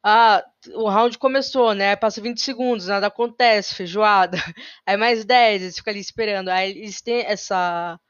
ah, 0.02 0.42
o 0.74 0.88
round 0.88 1.18
começou, 1.18 1.74
né? 1.74 1.94
Passa 1.94 2.18
20 2.18 2.40
segundos, 2.40 2.86
nada 2.86 3.08
acontece, 3.08 3.74
feijoada. 3.74 4.38
Aí 4.86 4.96
mais 4.96 5.22
10, 5.26 5.62
eles 5.62 5.76
ficam 5.76 5.92
ali 5.92 6.00
esperando. 6.00 6.48
Aí 6.48 6.70
eles 6.70 7.02
têm 7.02 7.20
essa, 7.26 8.00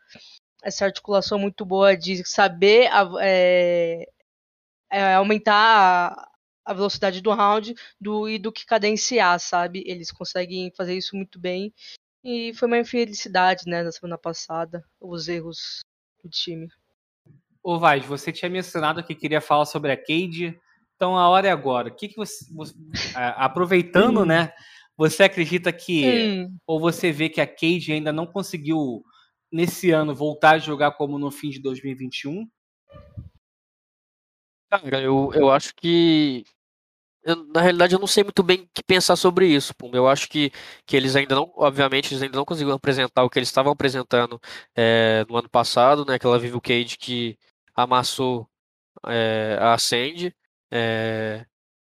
essa 0.63 0.85
articulação 0.85 1.41
muito 1.41 1.65
boa 1.65 1.97
de 1.97 2.25
saber 2.25 2.89
é, 3.21 4.07
é, 4.93 5.15
aumentar 5.15 5.55
a, 5.55 6.29
a, 6.67 6.75
velocidade 6.75 7.23
do 7.23 7.33
round 7.33 7.75
do, 7.99 8.29
e 8.29 8.39
do 8.39 8.53
que 8.53 8.67
cadenciar, 8.67 9.41
sabe? 9.41 9.83
Eles 9.87 10.13
conseguem 10.13 10.71
fazer 10.77 10.95
isso 10.95 11.17
muito 11.17 11.41
bem. 11.41 11.73
E 12.23 12.53
foi 12.55 12.69
uma 12.69 12.79
infelicidade, 12.79 13.63
né, 13.67 13.83
na 13.83 13.91
semana 13.91 14.19
passada, 14.19 14.85
os 15.01 15.27
erros 15.27 15.81
do 16.23 16.31
time. 16.31 16.69
Ô 17.63 17.79
Vaz, 17.79 18.05
você 18.05 18.31
tinha 18.31 18.51
mencionado 18.51 19.03
que 19.03 19.15
queria 19.15 19.41
falar 19.41 19.65
sobre 19.65 19.91
a 19.91 19.97
Cade, 19.97 20.59
então 20.95 21.17
a 21.17 21.29
hora 21.29 21.49
é 21.49 21.51
agora. 21.51 21.89
O 21.89 21.95
que, 21.95 22.09
que 22.09 22.17
você, 22.17 22.45
você 22.53 22.75
aproveitando, 23.37 24.21
hum. 24.21 24.27
né? 24.27 24.53
Você 24.97 25.25
acredita 25.25 25.73
que 25.73 26.47
hum. 26.47 26.57
ou 26.67 26.79
você 26.79 27.11
vê 27.11 27.29
que 27.29 27.41
a 27.41 27.47
Cade 27.47 27.93
ainda 27.93 28.13
não 28.13 28.27
conseguiu 28.27 29.03
nesse 29.51 29.91
ano 29.91 30.15
voltar 30.15 30.57
a 30.57 30.59
jogar 30.59 30.93
como 30.93 31.19
no 31.19 31.31
fim 31.31 31.51
de 31.51 31.61
2021? 31.61 32.47
Cara, 34.73 35.03
eu, 35.03 35.31
eu 35.35 35.51
acho 35.51 35.75
que 35.75 36.47
eu, 37.25 37.37
na 37.49 37.61
realidade, 37.61 37.95
eu 37.95 38.01
não 38.01 38.07
sei 38.07 38.25
muito 38.25 38.43
bem 38.43 38.63
o 38.63 38.69
que 38.75 38.83
pensar 38.83 39.17
sobre 39.17 39.47
isso, 39.47 39.75
Pum. 39.77 39.91
Eu 39.93 40.09
acho 40.09 40.29
que, 40.31 40.51
que 40.87 40.97
eles 40.97 41.15
ainda 41.17 41.35
não, 41.35 41.53
obviamente, 41.57 42.13
eles 42.13 42.23
ainda 42.23 42.39
não 42.39 42.45
conseguiram 42.47 42.77
apresentar 42.77 43.25
o 43.25 43.31
que 43.31 43.39
eles 43.39 43.49
estavam 43.49 43.73
apresentando 43.73 44.41
é, 44.77 45.27
no 45.29 45.37
ano 45.37 45.51
passado, 45.51 46.07
né? 46.07 46.15
Aquela 46.15 46.39
Vivo 46.39 46.61
Cage 46.61 46.97
que 46.99 47.39
amassou 47.77 48.49
é, 49.07 49.59
a 49.61 49.75
Ascend. 49.75 50.35
É, 50.73 51.47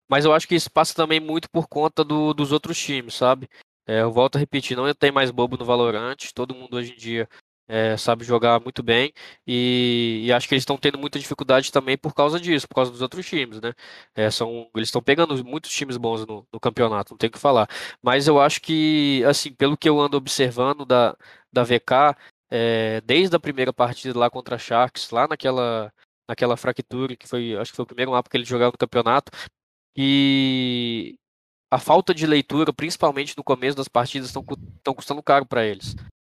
mas 0.09 0.25
eu 0.25 0.35
acho 0.35 0.49
que 0.49 0.57
isso 0.57 0.71
passa 0.71 0.95
também 0.95 1.21
muito 1.21 1.51
por 1.51 1.69
conta 1.69 2.05
do, 2.05 2.35
dos 2.35 2.53
outros 2.53 2.79
times, 2.79 3.15
sabe? 3.15 3.49
É, 3.87 4.03
eu 4.03 4.13
volto 4.13 4.37
a 4.37 4.41
repetir, 4.41 4.77
não 4.77 4.93
tem 4.95 5.13
mais 5.13 5.31
bobo 5.31 5.57
no 5.57 5.65
Valorant, 5.65 6.17
todo 6.35 6.55
mundo 6.55 6.77
hoje 6.77 6.93
em 6.95 6.97
dia 6.97 7.29
é, 7.69 7.97
sabe 7.97 8.25
jogar 8.25 8.61
muito 8.61 8.83
bem 8.83 9.13
e, 9.47 10.23
e 10.25 10.33
acho 10.33 10.49
que 10.49 10.55
eles 10.55 10.63
estão 10.63 10.77
tendo 10.77 10.99
muita 10.99 11.19
dificuldade 11.19 11.73
também 11.73 11.97
por 11.97 12.15
causa 12.15 12.39
disso, 12.39 12.69
por 12.69 12.75
causa 12.75 12.91
dos 12.91 13.03
outros 13.03 13.27
times, 13.27 13.61
né? 13.61 13.73
É, 14.15 14.31
são, 14.31 14.69
eles 14.75 14.89
estão 14.89 15.03
pegando 15.03 15.43
muitos 15.45 15.71
times 15.71 15.97
bons 15.97 16.27
no, 16.27 16.47
no, 16.53 16.61
campeonato, 16.61 17.13
não 17.13 17.19
tem 17.19 17.29
o 17.29 17.33
que 17.33 17.39
falar. 17.39 17.69
Mas 18.03 18.27
eu 18.27 18.41
acho 18.41 18.61
que, 18.61 19.23
assim, 19.25 19.53
pelo 19.55 19.77
que 19.77 19.89
eu 19.89 20.01
ando 20.01 20.17
observando 20.17 20.85
da, 20.85 21.17
da 21.53 21.63
VK, 21.65 22.17
é, 22.51 23.01
desde 23.03 23.35
a 23.37 23.41
primeira 23.41 23.73
partida 23.73 24.19
lá 24.19 24.29
contra 24.31 24.57
a 24.57 24.59
Sharks, 24.59 25.11
lá 25.11 25.27
naquela, 25.29 25.93
naquela 26.29 26.57
fractura, 26.57 27.17
que 27.17 27.27
foi, 27.27 27.57
acho 27.57 27.73
que 27.73 27.77
foi 27.77 27.85
o 27.85 27.87
primeiro 27.87 28.13
mapa 28.13 28.29
que 28.29 28.37
eles 28.37 28.49
jogaram 28.49 28.73
no 28.73 28.79
campeonato, 28.79 29.33
e 29.97 31.17
a 31.71 31.79
falta 31.79 32.15
de 32.15 32.27
leitura, 32.27 32.73
principalmente 32.73 33.37
no 33.37 33.45
começo 33.45 33.77
das 33.77 33.89
partidas, 33.89 34.29
estão 34.29 34.95
custando 34.95 35.23
caro 35.23 35.47
para 35.47 35.65
eles. 35.65 35.95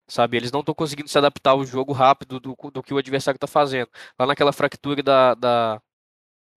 Sabe, 0.08 0.36
eles 0.36 0.52
não 0.52 0.60
estão 0.60 0.74
conseguindo 0.74 1.08
se 1.08 1.18
adaptar 1.18 1.50
ao 1.50 1.64
jogo 1.64 1.92
rápido 1.92 2.38
do, 2.38 2.56
do 2.72 2.82
que 2.82 2.94
o 2.94 2.98
adversário 2.98 3.36
está 3.36 3.46
fazendo. 3.46 3.88
Lá 4.18 4.26
naquela 4.26 4.52
fractura 4.52 5.02
da, 5.02 5.34
da 5.34 5.82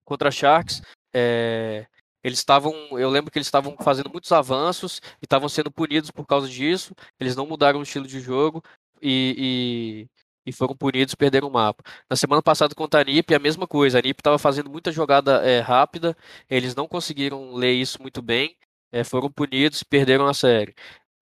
contra 0.04 0.30
Sharks, 0.30 0.82
é, 1.12 1.86
eles 2.22 2.38
estavam, 2.38 2.72
eu 2.98 3.08
lembro 3.10 3.30
que 3.30 3.38
eles 3.38 3.46
estavam 3.46 3.76
fazendo 3.80 4.10
muitos 4.10 4.30
avanços 4.32 5.00
e 5.20 5.24
estavam 5.24 5.48
sendo 5.48 5.70
punidos 5.70 6.10
por 6.10 6.26
causa 6.26 6.48
disso. 6.48 6.94
Eles 7.18 7.34
não 7.34 7.46
mudaram 7.46 7.80
o 7.80 7.82
estilo 7.82 8.06
de 8.06 8.20
jogo 8.20 8.62
e, 9.00 10.06
e, 10.46 10.50
e 10.50 10.52
foram 10.52 10.76
punidos, 10.76 11.14
perderam 11.14 11.48
o 11.48 11.52
mapa. 11.52 11.82
Na 12.08 12.16
semana 12.16 12.42
passada 12.42 12.74
contra 12.74 13.00
a 13.00 13.04
NiP, 13.04 13.34
a 13.34 13.38
mesma 13.38 13.66
coisa. 13.66 13.98
A 13.98 14.02
NiP 14.02 14.20
estava 14.20 14.38
fazendo 14.38 14.70
muita 14.70 14.92
jogada 14.92 15.42
é, 15.46 15.60
rápida, 15.60 16.16
eles 16.48 16.74
não 16.74 16.86
conseguiram 16.86 17.54
ler 17.54 17.72
isso 17.72 18.00
muito 18.02 18.20
bem. 18.22 18.56
É, 18.92 19.04
foram 19.04 19.30
punidos, 19.30 19.82
perderam 19.84 20.26
a 20.26 20.34
série. 20.34 20.74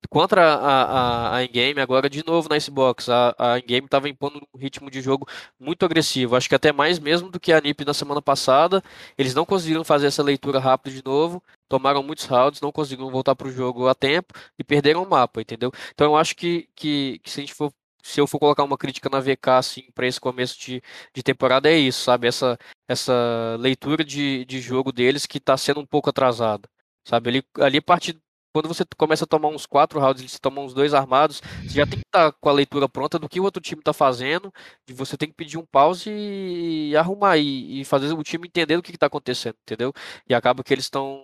Contra 0.09 0.53
a, 0.55 0.83
a, 0.83 1.35
a 1.37 1.43
Ingame, 1.43 1.81
agora 1.81 2.09
de 2.09 2.25
novo 2.25 2.47
na 2.49 2.57
Icebox, 2.57 3.09
a, 3.09 3.35
a 3.37 3.59
Ingame 3.59 3.85
estava 3.85 4.07
impondo 4.07 4.41
um 4.53 4.57
ritmo 4.57 4.89
de 4.89 5.01
jogo 5.01 5.27
muito 5.59 5.85
agressivo, 5.85 6.35
acho 6.35 6.47
que 6.47 6.55
até 6.55 6.71
mais 6.71 6.99
mesmo 6.99 7.29
do 7.29 7.39
que 7.39 7.51
a 7.51 7.59
NiP 7.59 7.83
na 7.85 7.93
semana 7.93 8.21
passada. 8.21 8.81
Eles 9.17 9.33
não 9.33 9.45
conseguiram 9.45 9.83
fazer 9.83 10.07
essa 10.07 10.23
leitura 10.23 10.59
rápida 10.59 10.95
de 10.95 11.03
novo, 11.03 11.43
tomaram 11.67 12.03
muitos 12.03 12.25
rounds, 12.25 12.61
não 12.61 12.71
conseguiram 12.71 13.11
voltar 13.11 13.35
para 13.35 13.47
o 13.47 13.51
jogo 13.51 13.87
a 13.87 13.95
tempo 13.95 14.33
e 14.57 14.63
perderam 14.63 15.03
o 15.03 15.09
mapa, 15.09 15.41
entendeu? 15.41 15.71
Então 15.93 16.07
eu 16.07 16.17
acho 16.17 16.35
que, 16.35 16.69
que, 16.75 17.19
que 17.19 17.29
se 17.29 17.39
a 17.39 17.43
gente 17.43 17.53
for 17.53 17.71
se 18.07 18.21
eu 18.21 18.27
for 18.27 18.39
colocar 18.39 18.63
uma 18.63 18.77
crítica 18.77 19.09
na 19.09 19.19
VK 19.19 19.49
assim 19.49 19.91
para 19.93 20.07
esse 20.07 20.19
começo 20.19 20.57
de, 20.59 20.81
de 21.13 21.21
temporada 21.23 21.69
é 21.69 21.77
isso, 21.77 22.03
sabe? 22.03 22.27
Essa, 22.27 22.57
essa 22.87 23.57
leitura 23.59 24.03
de, 24.03 24.45
de 24.45 24.61
jogo 24.61 24.93
deles 24.93 25.25
que 25.25 25.39
está 25.39 25.57
sendo 25.57 25.81
um 25.81 25.85
pouco 25.85 26.09
atrasada, 26.09 26.69
sabe? 27.05 27.29
Ali, 27.29 27.43
ali 27.59 27.77
a 27.79 27.81
partir 27.81 28.17
quando 28.57 28.67
você 28.69 28.83
começa 28.97 29.23
a 29.23 29.27
tomar 29.27 29.49
uns 29.49 29.67
quatro 29.67 29.99
rounds, 29.99 30.23
e 30.23 30.27
você 30.27 30.39
toma 30.39 30.61
uns 30.61 30.73
dois 30.73 30.91
armados, 30.91 31.43
você 31.61 31.75
já 31.75 31.85
tem 31.85 31.99
que 31.99 32.07
estar 32.07 32.31
tá 32.31 32.37
com 32.41 32.49
a 32.49 32.51
leitura 32.51 32.89
pronta 32.89 33.19
do 33.19 33.29
que 33.29 33.39
o 33.39 33.43
outro 33.43 33.61
time 33.61 33.81
está 33.81 33.93
fazendo, 33.93 34.51
e 34.87 34.93
você 34.93 35.15
tem 35.15 35.29
que 35.29 35.35
pedir 35.35 35.59
um 35.59 35.65
pause 35.65 36.09
e, 36.09 36.89
e 36.89 36.97
arrumar, 36.97 37.37
e, 37.37 37.81
e, 37.81 37.85
fazer 37.85 38.11
o 38.11 38.23
time 38.23 38.47
entender 38.47 38.75
o 38.75 38.81
que 38.81 38.89
está 38.89 39.05
acontecendo, 39.05 39.55
entendeu? 39.61 39.93
E 40.27 40.33
acaba 40.33 40.63
que 40.63 40.73
eles 40.73 40.85
estão 40.85 41.23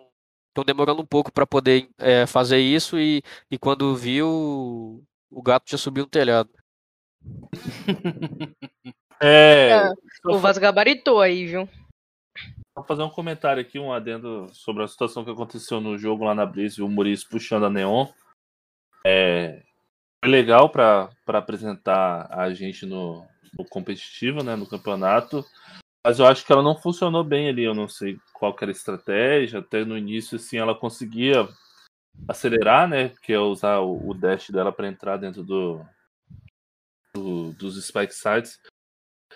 estão 0.50 0.64
demorando 0.64 1.02
um 1.02 1.06
pouco 1.06 1.32
para 1.32 1.48
poder 1.48 1.90
é, 1.98 2.28
fazer 2.28 2.60
isso, 2.60 3.00
e, 3.00 3.24
e 3.50 3.58
quando 3.58 3.96
viu, 3.96 5.04
o 5.32 5.42
gato 5.42 5.72
já 5.72 5.78
subiu 5.80 6.04
no 6.04 6.10
telhado. 6.10 6.52
é, 9.20 9.70
é 9.70 9.94
o 10.28 10.38
Vaz 10.38 10.60
gabaritou 10.60 11.20
aí, 11.20 11.48
viu? 11.48 11.68
Vou 12.76 12.84
fazer 12.84 13.04
um 13.04 13.10
comentário 13.10 13.62
aqui, 13.62 13.78
um 13.78 13.94
adendo 13.94 14.50
sobre 14.52 14.84
a 14.84 14.88
situação 14.88 15.24
que 15.24 15.30
aconteceu 15.30 15.80
no 15.80 15.98
jogo 15.98 16.26
lá 16.26 16.34
na 16.34 16.46
Blaze, 16.46 16.82
o 16.82 16.90
Muriz 16.90 17.24
puxando 17.24 17.66
a 17.66 17.70
Neon. 17.70 18.08
É, 19.06 19.62
foi 20.24 20.32
legal 20.32 20.70
para 20.70 21.10
apresentar 21.28 22.28
a 22.32 22.52
gente 22.52 22.86
no, 22.86 23.28
no, 23.58 23.64
competitivo, 23.66 24.44
né, 24.44 24.56
no 24.56 24.68
campeonato, 24.68 25.46
mas 26.04 26.18
eu 26.18 26.26
acho 26.26 26.46
que 26.46 26.52
ela 26.52 26.64
não 26.64 26.76
funcionou 26.76 27.24
bem 27.24 27.48
ali. 27.48 27.64
Eu 27.64 27.76
não 27.76 27.88
sei 27.88 28.18
qual 28.34 28.56
era 28.60 28.72
a 28.72 28.72
estratégia. 28.72 29.60
Até 29.60 29.86
no 29.86 29.98
início, 29.98 30.38
assim, 30.38 30.58
ela 30.58 30.74
conseguia 30.74 31.48
acelerar, 32.28 32.88
né, 32.88 33.10
que 33.22 33.34
é 33.34 33.40
usar 33.40 33.80
o, 33.80 34.10
o 34.10 34.14
dash 34.14 34.50
dela 34.50 34.72
para 34.72 34.88
entrar 34.88 35.18
dentro 35.18 35.44
do, 35.44 35.86
do, 37.14 37.52
dos 37.54 37.86
spike 37.86 38.14
sites. 38.14 38.60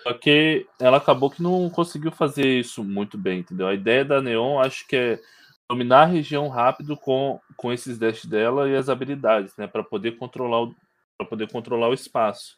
Só 0.02 0.14
que 0.14 0.66
ela 0.80 0.96
acabou 0.96 1.30
que 1.30 1.42
não 1.42 1.68
conseguiu 1.70 2.10
fazer 2.10 2.46
isso 2.46 2.82
muito 2.82 3.18
bem, 3.18 3.40
entendeu? 3.40 3.66
A 3.66 3.74
ideia 3.74 4.04
da 4.04 4.22
Neon 4.22 4.60
acho 4.60 4.86
que 4.86 4.96
é 4.96 5.20
dominar 5.68 6.02
a 6.02 6.06
região 6.06 6.48
rápido 6.48 6.96
com, 6.96 7.40
com 7.56 7.72
esses 7.72 7.98
dash 7.98 8.24
dela 8.24 8.68
e 8.68 8.74
as 8.74 8.88
habilidades, 8.88 9.54
né, 9.56 9.66
para 9.66 9.82
poder 9.82 10.12
controlar 10.16 10.62
o 10.62 10.74
para 11.18 11.26
poder 11.26 11.50
controlar 11.50 11.88
o 11.88 11.94
espaço. 11.94 12.56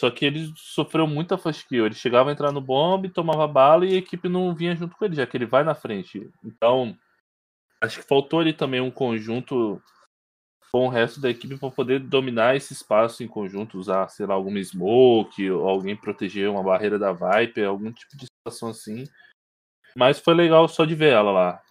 Só 0.00 0.10
que 0.10 0.24
ele 0.24 0.52
sofreu 0.56 1.06
muita 1.06 1.38
fasquia. 1.38 1.86
Ele 1.86 1.94
chegava 1.94 2.28
a 2.28 2.32
entrar 2.32 2.52
no 2.52 2.60
bomb, 2.60 3.08
tomava 3.08 3.46
bala 3.46 3.86
e 3.86 3.94
a 3.94 3.98
equipe 3.98 4.28
não 4.28 4.54
vinha 4.54 4.74
junto 4.74 4.96
com 4.96 5.04
ele, 5.04 5.14
já 5.14 5.26
que 5.26 5.36
ele 5.36 5.46
vai 5.46 5.62
na 5.62 5.74
frente. 5.74 6.28
Então, 6.44 6.98
acho 7.80 8.00
que 8.00 8.08
faltou 8.08 8.40
ali 8.40 8.52
também 8.52 8.80
um 8.80 8.90
conjunto 8.90 9.80
com 10.72 10.86
o 10.86 10.90
resto 10.90 11.20
da 11.20 11.30
equipe 11.30 11.56
para 11.58 11.70
poder 11.70 12.00
dominar 12.00 12.56
esse 12.56 12.72
espaço 12.72 13.22
em 13.22 13.28
conjunto, 13.28 13.78
usar, 13.78 14.08
sei 14.08 14.26
lá, 14.26 14.34
alguma 14.34 14.62
smoke, 14.62 15.50
ou 15.50 15.68
alguém 15.68 15.96
proteger 15.96 16.48
uma 16.50 16.62
barreira 16.62 16.98
da 16.98 17.12
Viper, 17.12 17.68
algum 17.68 17.92
tipo 17.92 18.16
de 18.16 18.26
situação 18.26 18.70
assim. 18.70 19.08
Mas 19.96 20.18
foi 20.18 20.34
legal 20.34 20.68
só 20.68 20.84
de 20.84 20.94
ver 20.94 21.12
ela 21.12 21.32
lá. 21.32 21.62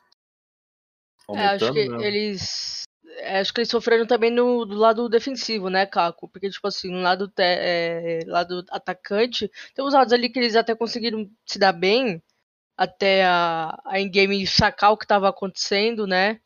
É, 1.29 1.45
acho 1.47 1.71
que 1.71 1.89
né? 1.89 2.08
eles. 2.08 2.84
É, 3.19 3.39
acho 3.39 3.53
que 3.53 3.62
eles 3.62 3.69
sofreram 3.69 4.05
também 4.05 4.29
no 4.31 4.65
do 4.65 4.75
lado 4.75 5.08
defensivo, 5.08 5.69
né, 5.69 5.86
Caco? 5.86 6.27
Porque, 6.27 6.49
tipo 6.49 6.67
assim, 6.67 6.91
no 6.91 7.01
lado, 7.01 7.27
te, 7.27 7.43
é, 7.43 8.19
lado 8.25 8.65
atacante, 8.69 9.49
tem 9.73 9.86
uns 9.86 9.93
lados 9.93 10.12
ali 10.12 10.29
que 10.29 10.39
eles 10.39 10.55
até 10.55 10.75
conseguiram 10.75 11.29
se 11.45 11.58
dar 11.58 11.71
bem, 11.71 12.21
até 12.75 13.23
a, 13.25 13.79
a 13.86 13.99
in-game 13.99 14.45
sacar 14.45 14.91
o 14.91 14.97
que 14.97 15.05
estava 15.05 15.29
acontecendo, 15.29 16.05
né? 16.05 16.41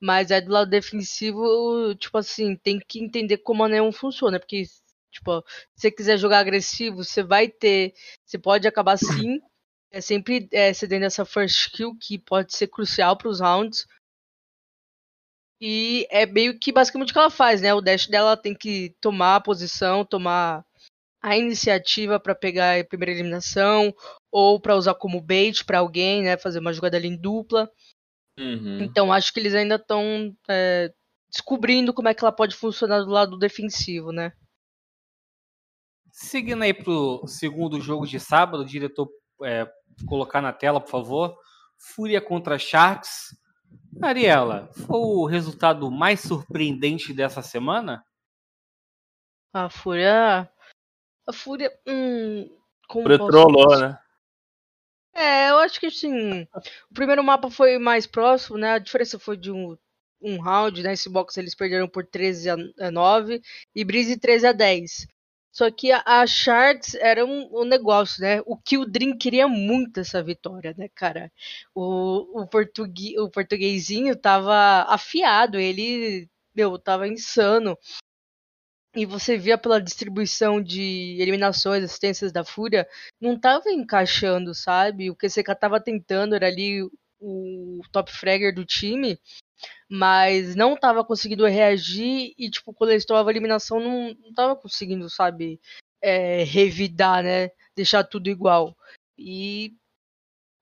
Mas 0.00 0.30
é 0.30 0.40
do 0.40 0.52
lado 0.52 0.70
defensivo, 0.70 1.94
tipo 1.96 2.18
assim, 2.18 2.56
tem 2.56 2.78
que 2.78 3.00
entender 3.00 3.38
como 3.38 3.64
a 3.64 3.68
Neon 3.68 3.90
funciona, 3.92 4.38
porque, 4.38 4.62
tipo, 5.10 5.42
se 5.74 5.82
você 5.82 5.90
quiser 5.90 6.18
jogar 6.18 6.38
agressivo, 6.40 7.04
você 7.04 7.22
vai 7.22 7.48
ter. 7.48 7.94
Você 8.24 8.38
pode 8.38 8.66
acabar 8.68 8.96
sim. 9.26 9.40
É 9.90 10.00
sempre 10.00 10.48
é, 10.52 10.72
cedendo 10.74 11.06
essa 11.06 11.24
first 11.24 11.70
kill, 11.72 11.96
que 11.98 12.18
pode 12.18 12.54
ser 12.54 12.68
crucial 12.68 13.16
para 13.16 13.28
os 13.28 13.40
rounds. 13.40 13.86
E 15.60 16.06
é 16.10 16.24
meio 16.26 16.58
que 16.58 16.70
basicamente 16.70 17.10
o 17.10 17.12
que 17.12 17.18
ela 17.18 17.30
faz, 17.30 17.60
né? 17.60 17.74
O 17.74 17.80
dash 17.80 18.06
dela 18.06 18.36
tem 18.36 18.54
que 18.54 18.94
tomar 19.00 19.36
a 19.36 19.40
posição, 19.40 20.04
tomar 20.04 20.64
a 21.22 21.36
iniciativa 21.36 22.20
para 22.20 22.34
pegar 22.34 22.78
a 22.78 22.84
primeira 22.84 23.12
eliminação, 23.12 23.92
ou 24.30 24.60
para 24.60 24.76
usar 24.76 24.94
como 24.94 25.20
bait 25.20 25.64
para 25.64 25.80
alguém, 25.80 26.22
né? 26.22 26.36
Fazer 26.36 26.60
uma 26.60 26.72
jogada 26.72 26.96
ali 26.96 27.08
em 27.08 27.16
dupla. 27.16 27.70
Uhum. 28.38 28.80
Então 28.80 29.12
acho 29.12 29.32
que 29.32 29.40
eles 29.40 29.54
ainda 29.54 29.74
estão 29.74 30.34
é, 30.48 30.92
descobrindo 31.28 31.92
como 31.92 32.08
é 32.08 32.14
que 32.14 32.22
ela 32.22 32.32
pode 32.32 32.54
funcionar 32.54 33.00
do 33.00 33.10
lado 33.10 33.36
defensivo, 33.36 34.12
né? 34.12 34.32
Seguindo 36.12 36.62
aí 36.62 36.72
pro 36.72 37.26
segundo 37.26 37.80
jogo 37.80 38.06
de 38.06 38.18
sábado, 38.18 38.64
diretor, 38.64 39.08
é, 39.42 39.70
colocar 40.06 40.40
na 40.40 40.52
tela, 40.52 40.80
por 40.80 40.90
favor. 40.90 41.36
Fúria 41.76 42.20
contra 42.20 42.58
Sharks. 42.58 43.36
Ariela, 44.02 44.70
foi 44.72 44.98
o 44.98 45.26
resultado 45.26 45.90
mais 45.90 46.20
surpreendente 46.20 47.12
dessa 47.12 47.42
semana? 47.42 48.04
A 49.52 49.68
Fúria. 49.68 50.50
A 51.26 51.32
Fúria. 51.32 51.70
Hum, 51.86 52.48
como 52.88 53.02
Fúria 53.02 53.18
trollou, 53.18 53.78
né? 53.78 53.98
É, 55.18 55.50
eu 55.50 55.58
acho 55.58 55.80
que 55.80 55.86
assim. 55.86 56.42
O 56.90 56.94
primeiro 56.94 57.24
mapa 57.24 57.50
foi 57.50 57.76
mais 57.78 58.06
próximo, 58.06 58.56
né? 58.56 58.72
A 58.74 58.78
diferença 58.78 59.18
foi 59.18 59.36
de 59.36 59.50
um, 59.50 59.76
um 60.22 60.40
round, 60.40 60.80
né? 60.82 60.92
Esse 60.92 61.08
box 61.08 61.36
eles 61.36 61.54
perderam 61.56 61.88
por 61.88 62.06
13 62.06 62.48
a 62.50 62.90
9 62.90 63.42
e 63.74 63.84
Breeze 63.84 64.16
13 64.16 64.46
a 64.46 64.52
10. 64.52 65.06
Só 65.50 65.70
que 65.72 65.90
a, 65.90 66.02
a 66.06 66.26
Sharks 66.26 66.94
era 66.94 67.24
um, 67.26 67.48
um 67.52 67.64
negócio, 67.64 68.22
né? 68.22 68.40
O 68.46 68.56
Dream 68.86 69.18
queria 69.18 69.48
muito 69.48 69.98
essa 70.00 70.22
vitória, 70.22 70.72
né, 70.78 70.88
cara? 70.94 71.32
O, 71.74 72.42
o, 72.42 72.46
portugui, 72.46 73.18
o 73.18 73.28
portuguesinho 73.28 74.14
tava 74.14 74.82
afiado, 74.88 75.58
ele, 75.58 76.28
meu, 76.54 76.78
tava 76.78 77.08
insano. 77.08 77.76
E 78.94 79.04
você 79.04 79.36
via 79.36 79.58
pela 79.58 79.80
distribuição 79.80 80.62
de 80.62 81.16
eliminações, 81.20 81.84
assistências 81.84 82.32
da 82.32 82.44
Fúria, 82.44 82.88
não 83.20 83.38
tava 83.38 83.70
encaixando, 83.70 84.54
sabe? 84.54 85.10
O 85.10 85.16
você 85.20 85.42
tava 85.42 85.80
tentando 85.80 86.34
era 86.34 86.46
ali 86.46 86.82
o 87.20 87.80
top 87.92 88.12
fragger 88.12 88.54
do 88.54 88.64
time, 88.64 89.18
mas 89.90 90.54
não 90.54 90.76
tava 90.76 91.04
conseguindo 91.04 91.46
reagir 91.46 92.32
e, 92.38 92.50
tipo, 92.50 92.72
quando 92.72 92.90
eles 92.90 93.04
tomavam 93.04 93.30
eliminação, 93.30 93.80
não, 93.80 94.14
não 94.14 94.32
tava 94.32 94.56
conseguindo, 94.56 95.08
sabe, 95.10 95.60
é, 96.00 96.44
revidar, 96.44 97.22
né? 97.22 97.50
Deixar 97.76 98.04
tudo 98.04 98.28
igual. 98.30 98.76
E 99.16 99.74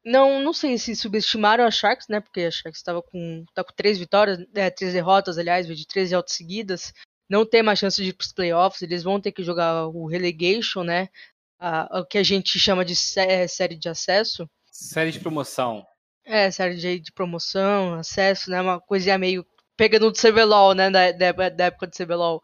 não, 0.05 0.41
não 0.41 0.53
sei 0.53 0.79
se 0.79 0.95
subestimaram 0.95 1.65
a 1.65 1.71
Sharks, 1.71 2.07
né? 2.09 2.21
Porque 2.21 2.43
a 2.43 2.51
Sharks 2.51 2.79
estava 2.79 3.03
com, 3.03 3.45
tá 3.55 3.65
com 3.65 3.73
três 3.75 3.99
vitórias, 3.99 4.39
é, 4.55 4.71
três 4.71 4.93
derrotas, 4.93 5.39
aliás, 5.39 5.67
de 5.67 5.87
três 5.87 6.11
derrotas 6.11 6.35
seguidas. 6.35 6.93
Não 7.29 7.45
tem 7.45 7.63
mais 7.63 7.79
chance 7.79 8.03
de 8.03 8.11
ir 8.11 8.13
para 8.13 8.25
os 8.25 8.33
playoffs, 8.33 8.83
eles 8.83 9.03
vão 9.03 9.21
ter 9.21 9.33
que 9.33 9.43
jogar 9.43 9.87
o 9.89 10.07
relegation, 10.07 10.83
né? 10.83 11.09
A, 11.59 12.01
o 12.01 12.05
que 12.07 12.19
a 12.19 12.23
gente 12.23 12.59
chama 12.59 12.85
de 12.85 12.95
sé- 12.95 13.49
série 13.49 13.77
de 13.77 13.89
acesso. 13.89 14.49
Série 14.71 15.11
de 15.11 15.21
promoção. 15.21 15.85
É, 16.25 16.51
série 16.51 16.77
de, 16.77 17.01
de 17.01 17.13
promoção, 17.13 17.95
acesso, 17.95 18.51
né? 18.51 18.61
Uma 18.61 18.81
coisinha 18.81 19.17
meio 19.19 19.47
pegando 19.77 20.11
do 20.11 20.19
CBLOL, 20.19 20.75
né? 20.75 20.91
Da, 20.91 21.13
da, 21.13 21.49
da 21.51 21.65
época 21.67 21.87
do 21.87 21.97
CBLOL. 21.97 22.43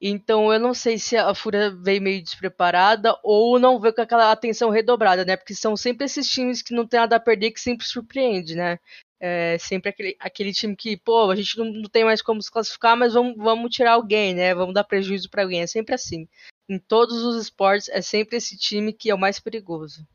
Então 0.00 0.52
eu 0.52 0.60
não 0.60 0.74
sei 0.74 0.98
se 0.98 1.16
a 1.16 1.34
Fúria 1.34 1.70
veio 1.70 2.02
meio 2.02 2.22
despreparada 2.22 3.18
ou 3.22 3.58
não 3.58 3.80
veio 3.80 3.94
com 3.94 4.02
aquela 4.02 4.30
atenção 4.30 4.68
redobrada, 4.68 5.24
né? 5.24 5.36
Porque 5.36 5.54
são 5.54 5.74
sempre 5.76 6.04
esses 6.04 6.28
times 6.28 6.60
que 6.62 6.74
não 6.74 6.86
tem 6.86 7.00
nada 7.00 7.16
a 7.16 7.20
perder 7.20 7.50
que 7.50 7.60
sempre 7.60 7.86
surpreende, 7.86 8.54
né? 8.54 8.78
É 9.18 9.56
sempre 9.58 9.88
aquele, 9.90 10.16
aquele 10.20 10.52
time 10.52 10.76
que, 10.76 10.96
pô, 10.96 11.30
a 11.30 11.36
gente 11.36 11.56
não, 11.58 11.64
não 11.66 11.88
tem 11.88 12.04
mais 12.04 12.20
como 12.20 12.42
se 12.42 12.50
classificar, 12.50 12.96
mas 12.96 13.14
vamos, 13.14 13.36
vamos 13.36 13.74
tirar 13.74 13.92
alguém, 13.92 14.34
né? 14.34 14.54
Vamos 14.54 14.74
dar 14.74 14.84
prejuízo 14.84 15.30
para 15.30 15.42
alguém. 15.42 15.62
É 15.62 15.66
sempre 15.66 15.94
assim. 15.94 16.28
Em 16.68 16.78
todos 16.78 17.22
os 17.22 17.40
esportes 17.40 17.88
é 17.88 18.02
sempre 18.02 18.36
esse 18.36 18.56
time 18.58 18.92
que 18.92 19.08
é 19.08 19.14
o 19.14 19.18
mais 19.18 19.40
perigoso. 19.40 20.06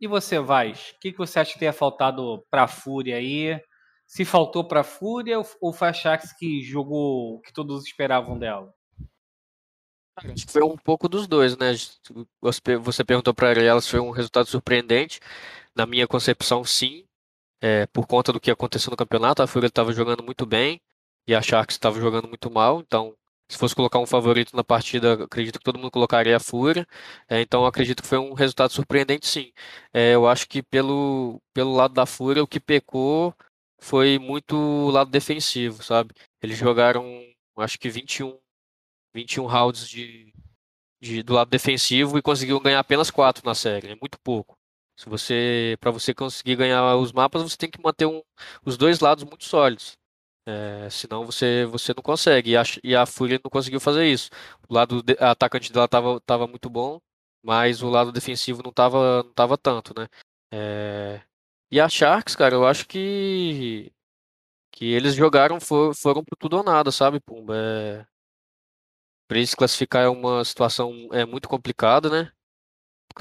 E 0.00 0.06
você, 0.06 0.38
Vaz? 0.38 0.90
O 0.96 1.00
que, 1.00 1.12
que 1.12 1.18
você 1.18 1.40
acha 1.40 1.52
que 1.52 1.58
tenha 1.58 1.72
faltado 1.72 2.44
para 2.50 2.64
a 2.64 2.68
Fúria 2.68 3.16
aí? 3.16 3.60
Se 4.06 4.24
faltou 4.24 4.66
para 4.66 4.80
a 4.80 4.84
Fúria 4.84 5.40
ou 5.60 5.72
foi 5.72 5.88
a 5.88 5.92
Sharks 5.92 6.32
que 6.32 6.62
jogou 6.62 7.36
o 7.36 7.40
que 7.40 7.52
todos 7.52 7.84
esperavam 7.84 8.38
dela? 8.38 8.72
Acho 10.16 10.46
que 10.46 10.52
foi 10.52 10.62
um 10.62 10.76
pouco 10.76 11.08
dos 11.08 11.26
dois, 11.26 11.56
né? 11.56 11.72
Você 12.40 12.76
você 12.78 13.04
perguntou 13.04 13.32
para 13.32 13.52
ela 13.52 13.80
se 13.80 13.90
foi 13.90 14.00
um 14.00 14.10
resultado 14.10 14.46
surpreendente. 14.46 15.20
Na 15.74 15.86
minha 15.86 16.08
concepção, 16.08 16.64
sim. 16.64 17.04
É, 17.60 17.86
por 17.86 18.06
conta 18.06 18.32
do 18.32 18.40
que 18.40 18.50
aconteceu 18.50 18.90
no 18.90 18.96
campeonato, 18.96 19.42
a 19.42 19.46
Fúria 19.46 19.66
estava 19.68 19.92
jogando 19.92 20.22
muito 20.22 20.46
bem 20.46 20.80
e 21.26 21.34
a 21.34 21.42
Sharks 21.42 21.74
estava 21.76 22.00
jogando 22.00 22.28
muito 22.28 22.50
mal. 22.50 22.80
Então, 22.80 23.14
se 23.50 23.58
fosse 23.58 23.74
colocar 23.74 23.98
um 23.98 24.06
favorito 24.06 24.54
na 24.56 24.62
partida, 24.62 25.24
acredito 25.24 25.58
que 25.58 25.64
todo 25.64 25.78
mundo 25.78 25.90
colocaria 25.90 26.36
a 26.36 26.40
Fúria. 26.40 26.86
É, 27.28 27.40
então, 27.40 27.64
acredito 27.66 28.02
que 28.02 28.08
foi 28.08 28.18
um 28.18 28.34
resultado 28.34 28.72
surpreendente, 28.72 29.26
sim. 29.26 29.52
É, 29.92 30.14
eu 30.14 30.28
acho 30.28 30.48
que 30.48 30.62
pelo, 30.62 31.40
pelo 31.54 31.74
lado 31.74 31.94
da 31.94 32.06
Fúria, 32.06 32.42
o 32.42 32.46
que 32.46 32.60
pecou 32.60 33.34
foi 33.80 34.18
muito 34.18 34.56
o 34.56 34.90
lado 34.90 35.10
defensivo, 35.10 35.82
sabe? 35.82 36.12
Eles 36.42 36.58
jogaram, 36.58 37.04
acho 37.58 37.78
que 37.78 37.88
21, 37.88 38.38
21 39.14 39.46
rounds 39.46 39.88
de, 39.88 40.32
de, 41.00 41.22
do 41.22 41.34
lado 41.34 41.50
defensivo 41.50 42.18
e 42.18 42.22
conseguiram 42.22 42.60
ganhar 42.60 42.80
apenas 42.80 43.10
4 43.10 43.44
na 43.46 43.54
série. 43.54 43.88
É 43.92 43.96
muito 43.96 44.18
pouco. 44.20 44.57
Se 44.98 45.08
você, 45.08 45.76
para 45.80 45.92
você 45.92 46.12
conseguir 46.12 46.56
ganhar 46.56 46.96
os 46.96 47.12
mapas, 47.12 47.42
você 47.42 47.56
tem 47.56 47.70
que 47.70 47.80
manter 47.80 48.06
um, 48.06 48.20
os 48.64 48.76
dois 48.76 48.98
lados 48.98 49.22
muito 49.22 49.44
sólidos. 49.44 49.96
É, 50.46 50.90
senão 50.90 51.24
você, 51.24 51.66
você 51.66 51.94
não 51.96 52.02
consegue. 52.02 52.52
E 52.52 52.56
a, 52.56 52.62
e 52.82 52.96
a 52.96 53.06
Fúria 53.06 53.40
não 53.42 53.50
conseguiu 53.50 53.80
fazer 53.80 54.06
isso. 54.06 54.28
O 54.68 54.74
lado 54.74 55.02
de, 55.02 55.14
atacante 55.20 55.72
dela 55.72 55.84
estava 55.84 56.20
tava 56.22 56.46
muito 56.48 56.68
bom, 56.68 57.00
mas 57.42 57.82
o 57.82 57.88
lado 57.90 58.10
defensivo 58.12 58.62
não 58.62 58.70
estava 58.70 59.22
não 59.22 59.32
tava 59.34 59.56
tanto, 59.56 59.94
né? 59.98 60.08
É, 60.52 61.22
e 61.70 61.80
a 61.80 61.88
Sharks, 61.88 62.34
cara, 62.36 62.54
eu 62.56 62.66
acho 62.66 62.86
que 62.88 63.92
que 64.72 64.86
eles 64.86 65.14
jogaram 65.14 65.60
for, 65.60 65.94
foram 65.94 66.24
pro 66.24 66.36
tudo 66.36 66.58
ou 66.58 66.64
nada, 66.64 66.92
sabe, 66.92 67.20
Pumba? 67.20 67.54
É, 67.56 68.06
para 69.28 69.38
eles 69.38 69.54
classificar 69.54 70.04
é 70.04 70.08
uma 70.08 70.44
situação 70.44 71.08
é 71.12 71.24
muito 71.24 71.48
complicada, 71.48 72.08
né? 72.10 72.32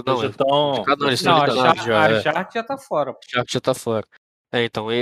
Não, 0.06 0.20
é 0.22 0.28
já 0.28 0.34
tão- 0.34 0.48
complicado 0.48 1.00
não, 1.00 1.08
eles 1.08 1.22
Não, 1.24 1.38
estão 1.46 1.62
a 1.66 1.76
já. 1.76 2.02
a 2.04 2.12
é. 2.12 2.22
Sharks 2.22 2.54
já 2.54 2.64
tá 2.64 2.78
fora. 2.78 3.16
Sharks 3.30 3.54
já 3.54 3.60
tá 3.62 3.74
fora. 3.74 4.08
É, 4.52 4.64
então, 4.64 4.92
e, 4.92 4.96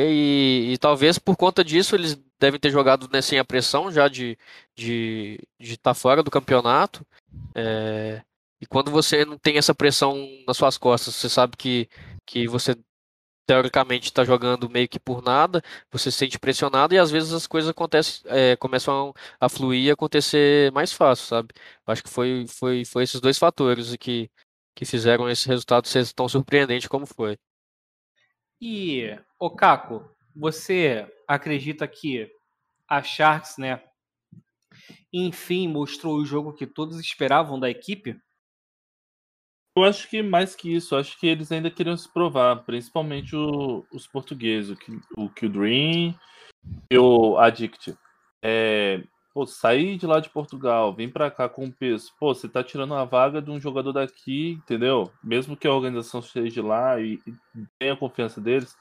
e, 0.71 0.73
e 0.73 0.77
talvez 0.77 1.19
por 1.19 1.35
conta 1.37 1.63
disso 1.63 1.95
eles 1.95 2.19
devem 2.39 2.59
ter 2.59 2.71
jogado 2.71 3.07
né, 3.13 3.21
sem 3.21 3.37
a 3.37 3.45
pressão 3.45 3.91
já 3.91 4.07
de 4.07 4.37
de 4.75 5.39
de 5.59 5.73
estar 5.73 5.93
fora 5.93 6.23
do 6.23 6.31
campeonato. 6.31 7.05
É, 7.53 8.21
e 8.61 8.65
quando 8.65 8.89
você 8.89 9.23
não 9.25 9.37
tem 9.37 9.57
essa 9.57 9.75
pressão 9.75 10.27
nas 10.47 10.57
suas 10.57 10.77
costas, 10.77 11.13
você 11.15 11.29
sabe 11.29 11.55
que, 11.57 11.87
que 12.25 12.47
você 12.47 12.75
teoricamente 13.47 14.05
está 14.07 14.23
jogando 14.23 14.69
meio 14.69 14.87
que 14.89 14.99
por 14.99 15.21
nada, 15.21 15.61
você 15.91 16.09
se 16.09 16.17
sente 16.17 16.39
pressionado 16.39 16.95
e 16.95 16.97
às 16.97 17.11
vezes 17.11 17.31
as 17.31 17.45
coisas 17.45 17.69
acontecem, 17.69 18.21
é, 18.25 18.55
começam 18.55 19.13
a, 19.39 19.45
a 19.45 19.49
fluir 19.49 19.83
e 19.85 19.91
acontecer 19.91 20.71
mais 20.71 20.91
fácil, 20.91 21.27
sabe? 21.27 21.49
Acho 21.85 22.03
que 22.03 22.09
foi, 22.09 22.45
foi, 22.47 22.83
foi 22.85 23.03
esses 23.03 23.21
dois 23.21 23.37
fatores 23.37 23.95
que, 23.97 24.29
que 24.75 24.85
fizeram 24.85 25.29
esse 25.29 25.47
resultado 25.47 25.87
ser 25.87 26.11
tão 26.13 26.27
surpreendente 26.27 26.89
como 26.89 27.05
foi. 27.05 27.37
E, 28.61 29.17
ô 29.39 29.49
Caco, 29.49 30.09
você 30.35 31.07
acredita 31.27 31.87
que 31.87 32.29
a 32.87 33.01
Sharks, 33.01 33.57
né, 33.57 33.81
enfim, 35.11 35.67
mostrou 35.67 36.15
o 36.17 36.25
jogo 36.25 36.53
que 36.53 36.67
todos 36.67 36.99
esperavam 36.99 37.59
da 37.59 37.69
equipe? 37.69 38.19
Eu 39.77 39.83
acho 39.83 40.09
que 40.09 40.21
mais 40.21 40.55
que 40.55 40.73
isso, 40.73 40.95
acho 40.95 41.19
que 41.19 41.27
eles 41.27 41.51
ainda 41.51 41.69
queriam 41.69 41.97
se 41.97 42.11
provar, 42.11 42.63
principalmente 42.65 43.35
o- 43.35 43.85
os 43.91 44.07
portugueses, 44.07 44.77
o, 45.17 45.23
o 45.25 45.29
Kill 45.29 45.49
Dream 45.49 46.19
e 46.91 46.97
o 46.97 47.37
Addict. 47.37 47.97
É, 48.41 49.03
pô, 49.35 49.45
sair 49.45 49.97
de 49.97 50.07
lá 50.07 50.21
de 50.21 50.29
Portugal, 50.29 50.95
vir 50.95 51.11
pra 51.11 51.29
cá 51.29 51.49
com 51.49 51.69
peso, 51.69 52.13
pô, 52.17 52.33
você 52.33 52.47
tá 52.47 52.63
tirando 52.63 52.93
a 52.93 53.03
vaga 53.03 53.41
de 53.41 53.51
um 53.51 53.59
jogador 53.59 53.91
daqui, 53.91 54.51
entendeu? 54.51 55.11
Mesmo 55.21 55.57
que 55.57 55.67
a 55.67 55.73
organização 55.73 56.21
esteja 56.21 56.49
de 56.49 56.61
lá 56.61 57.01
e, 57.01 57.19
e 57.27 57.33
tenha 57.77 57.97
confiança 57.97 58.39
deles, 58.39 58.77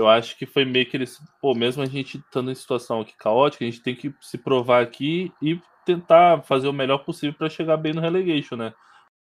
eu 0.00 0.08
acho 0.08 0.38
que 0.38 0.46
foi 0.46 0.64
meio 0.64 0.88
que 0.88 0.96
eles, 0.96 1.20
pô, 1.42 1.54
mesmo 1.54 1.82
a 1.82 1.86
gente 1.86 2.16
estando 2.16 2.50
em 2.50 2.54
situação 2.54 3.02
aqui 3.02 3.14
caótica, 3.18 3.66
a 3.66 3.68
gente 3.68 3.82
tem 3.82 3.94
que 3.94 4.14
se 4.18 4.38
provar 4.38 4.82
aqui 4.82 5.30
e 5.42 5.60
tentar 5.84 6.40
fazer 6.42 6.68
o 6.68 6.72
melhor 6.72 7.04
possível 7.04 7.36
pra 7.36 7.50
chegar 7.50 7.76
bem 7.76 7.92
no 7.92 8.00
relegation, 8.00 8.56
né? 8.56 8.72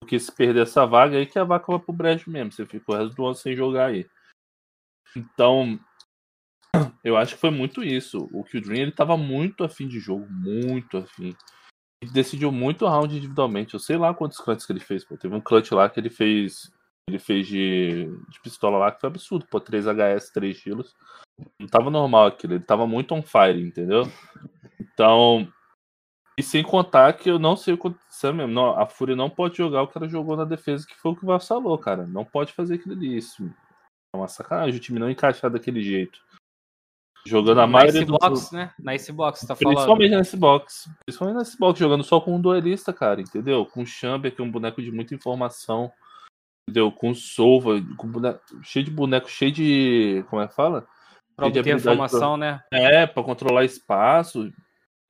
Porque 0.00 0.20
se 0.20 0.30
perder 0.30 0.62
essa 0.62 0.86
vaga 0.86 1.18
aí 1.18 1.26
que 1.26 1.38
a 1.38 1.44
vaca 1.44 1.66
vai 1.66 1.80
pro 1.80 1.92
brejo 1.92 2.30
mesmo. 2.30 2.52
Você 2.52 2.64
ficou 2.64 2.94
o 2.94 2.98
resto 2.98 3.16
do 3.16 3.26
ano 3.26 3.34
sem 3.34 3.56
jogar 3.56 3.86
aí. 3.86 4.08
Então, 5.16 5.80
eu 7.02 7.16
acho 7.16 7.34
que 7.34 7.40
foi 7.40 7.50
muito 7.50 7.82
isso. 7.82 8.28
O 8.32 8.44
Kildrin 8.44 8.80
ele 8.80 8.92
tava 8.92 9.16
muito 9.16 9.64
afim 9.64 9.88
de 9.88 9.98
jogo, 9.98 10.26
muito 10.30 10.98
afim. 10.98 11.34
Ele 12.02 12.12
decidiu 12.12 12.50
muito 12.52 12.86
round 12.86 13.16
individualmente. 13.16 13.74
Eu 13.74 13.80
sei 13.80 13.96
lá 13.96 14.14
quantos 14.14 14.38
clutches 14.38 14.66
que 14.66 14.72
ele 14.72 14.80
fez. 14.80 15.04
Pô. 15.04 15.16
Teve 15.16 15.34
um 15.34 15.40
clutch 15.40 15.70
lá 15.72 15.88
que 15.88 16.00
ele 16.00 16.10
fez. 16.10 16.72
Ele 17.08 17.18
fez 17.18 17.46
de, 17.46 18.06
de 18.28 18.40
pistola 18.42 18.78
lá 18.78 18.92
que 18.92 19.00
foi 19.00 19.08
absurdo. 19.08 19.46
Pô, 19.50 19.60
3 19.60 19.86
HS, 19.86 20.30
3 20.32 20.56
estilos. 20.56 20.94
Não 21.58 21.66
tava 21.66 21.90
normal 21.90 22.26
aquilo. 22.26 22.54
Ele 22.54 22.64
tava 22.64 22.86
muito 22.86 23.14
on 23.14 23.22
fire, 23.22 23.60
entendeu? 23.60 24.04
Então. 24.80 25.50
E 26.38 26.42
sem 26.42 26.62
contar 26.62 27.12
que 27.14 27.30
eu 27.30 27.38
não 27.38 27.54
sei 27.54 27.74
o 27.74 27.76
que 27.76 27.88
aconteceu 27.88 28.32
mesmo. 28.32 28.60
A 28.60 28.86
Fúria 28.86 29.14
não 29.14 29.28
pode 29.28 29.58
jogar 29.58 29.82
o 29.82 29.90
ela 29.94 30.08
jogou 30.08 30.36
na 30.36 30.44
defesa, 30.44 30.86
que 30.86 30.96
foi 30.96 31.12
o 31.12 31.16
que 31.16 31.26
vassalou, 31.26 31.76
cara. 31.76 32.06
Não 32.06 32.24
pode 32.24 32.54
fazer 32.54 32.76
aquilo 32.76 32.94
ali. 32.94 33.18
Isso 33.18 33.44
é 34.14 34.16
uma 34.16 34.28
sacanagem 34.28 34.76
o 34.76 34.80
time 34.82 34.98
não 34.98 35.10
encaixar 35.10 35.50
daquele 35.50 35.82
jeito. 35.82 36.18
Jogando 37.26 37.60
a 37.60 37.66
maioria 37.66 38.04
do 38.04 38.16
box, 38.18 38.52
né? 38.52 38.72
Na 38.78 38.92
box, 39.12 39.46
tá 39.46 39.54
falando. 39.54 39.74
Principalmente 39.74 40.10
na 40.10 40.38
box. 40.38 40.90
Principalmente 41.04 41.36
na 41.36 41.56
box, 41.58 41.78
jogando 41.78 42.04
só 42.04 42.20
com 42.20 42.34
um 42.34 42.40
duelista, 42.40 42.92
cara, 42.92 43.20
entendeu? 43.20 43.66
Com 43.66 43.82
o 43.82 43.86
Chamber, 43.86 44.34
que 44.34 44.40
é 44.40 44.44
um 44.44 44.50
boneco 44.50 44.80
de 44.80 44.90
muita 44.90 45.14
informação. 45.14 45.92
Entendeu? 46.68 46.90
Com 46.90 47.10
o 47.10 47.14
Solva, 47.14 47.80
com 47.96 48.08
boneco, 48.08 48.40
cheio 48.62 48.84
de 48.84 48.90
boneco, 48.90 49.28
cheio 49.28 49.52
de. 49.52 50.24
Como 50.30 50.40
é 50.40 50.48
que 50.48 50.54
fala? 50.54 50.86
Pra 51.36 51.46
obter 51.46 51.74
informação, 51.74 52.38
pra... 52.38 52.52
né? 52.52 52.62
É, 52.72 53.06
pra 53.06 53.22
controlar 53.22 53.64
espaço. 53.64 54.52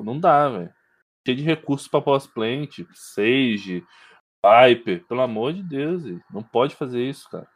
Não 0.01 0.18
dá, 0.18 0.49
velho. 0.49 0.73
Cheio 1.27 1.37
de 1.37 1.44
recursos 1.44 1.87
pra 1.87 2.01
pós-plant, 2.01 2.81
Sage, 2.94 3.85
Viper. 4.44 5.07
Pelo 5.07 5.20
amor 5.20 5.53
de 5.53 5.62
Deus, 5.62 6.05
véio. 6.05 6.23
não 6.33 6.42
pode 6.42 6.75
fazer 6.75 7.03
isso, 7.03 7.29
cara. 7.29 7.46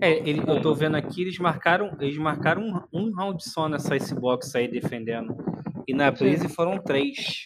É, 0.00 0.10
ele, 0.28 0.40
eu 0.46 0.60
tô 0.60 0.74
vendo 0.74 0.96
aqui, 0.96 1.22
eles 1.22 1.38
marcaram, 1.38 1.96
eles 2.00 2.16
marcaram 2.16 2.62
um, 2.62 2.80
um 2.92 3.14
round 3.14 3.42
só 3.48 3.68
nessa 3.68 3.96
Icebox 3.96 4.54
aí 4.54 4.68
defendendo. 4.68 5.36
E 5.86 5.94
na 5.94 6.10
Breeze 6.10 6.48
foram 6.48 6.78
três. 6.78 7.44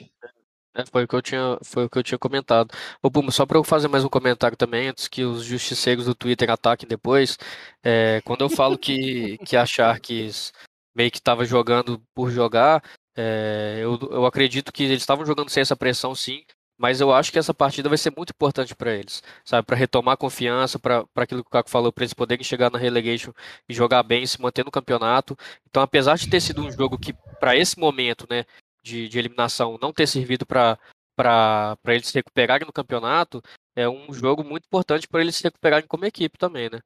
É, 0.75 0.85
foi 0.85 1.05
o 1.05 1.09
que 1.09 1.17
eu 1.17 1.23
tinha, 1.23 1.59
foi 1.63 1.85
o 1.87 1.91
que 1.91 1.99
eu 1.99 2.03
tinha 2.03 2.19
comentado. 2.19 2.71
Ô, 3.03 3.11
Puma, 3.11 3.31
só 3.31 3.47
para 3.47 3.59
eu 3.59 3.65
fazer 3.65 3.89
mais 3.89 4.05
um 4.05 4.09
comentário 4.09 4.57
também, 4.57 4.89
antes 4.89 5.09
que 5.09 5.25
os 5.25 5.43
justiceiros 5.43 6.05
do 6.05 6.15
Twitter 6.15 6.51
ataquem 6.51 6.89
depois, 6.89 7.39
é, 7.83 8.21
quando 8.25 8.43
eu 8.43 8.51
falo 8.51 8.77
que, 8.77 9.39
que 9.47 9.57
a 9.57 9.65
Sharks 9.65 10.53
meio 10.95 11.11
que 11.11 11.19
estava 11.19 11.45
jogando 11.45 12.03
por 12.15 12.31
jogar, 12.31 12.83
é, 13.17 13.79
eu, 13.81 13.99
eu 14.11 14.27
acredito 14.27 14.73
que 14.73 14.85
eles 14.85 15.03
estavam 15.03 15.25
jogando 15.25 15.49
sem 15.51 15.63
essa 15.63 15.77
pressão, 15.77 16.15
sim, 16.15 16.43
mas 16.79 17.01
eu 17.01 17.13
acho 17.13 17.33
que 17.33 17.39
essa 17.39 17.55
partida 17.55 17.89
vai 17.89 17.97
ser 17.97 18.13
muito 18.17 18.31
importante 18.31 18.75
para 18.75 18.95
eles, 18.95 19.23
sabe? 19.45 19.67
Para 19.67 19.77
retomar 19.77 20.17
confiança, 20.17 20.79
para 20.79 21.07
aquilo 21.17 21.43
que 21.43 21.49
o 21.49 21.51
Caco 21.51 21.71
falou, 21.71 21.93
para 21.93 22.05
eles 22.05 22.15
poderem 22.15 22.45
chegar 22.45 22.71
na 22.71 22.79
relegation 22.79 23.33
e 23.69 23.75
jogar 23.75 24.03
bem, 24.03 24.27
se 24.27 24.41
manter 24.41 24.65
no 24.65 24.71
campeonato. 24.71 25.37
Então, 25.69 25.83
apesar 25.83 26.17
de 26.17 26.29
ter 26.29 26.41
sido 26.41 26.63
um 26.63 26.71
jogo 26.71 26.99
que, 26.99 27.13
para 27.41 27.57
esse 27.57 27.79
momento, 27.79 28.27
né, 28.29 28.45
de, 28.83 29.09
de 29.09 29.19
eliminação, 29.19 29.79
não 29.81 29.93
ter 29.93 30.07
servido 30.07 30.45
para 30.45 30.79
eles 31.87 32.09
se 32.09 32.15
recuperarem 32.15 32.67
no 32.67 32.73
campeonato, 32.73 33.43
é 33.75 33.89
um 33.89 34.13
jogo 34.13 34.45
muito 34.45 34.67
importante 34.67 35.09
para 35.09 35.21
eles 35.21 35.37
se 35.37 35.45
recuperarem 35.45 35.87
como 35.89 36.05
equipe 36.05 36.39
também, 36.39 36.69
né? 36.71 36.81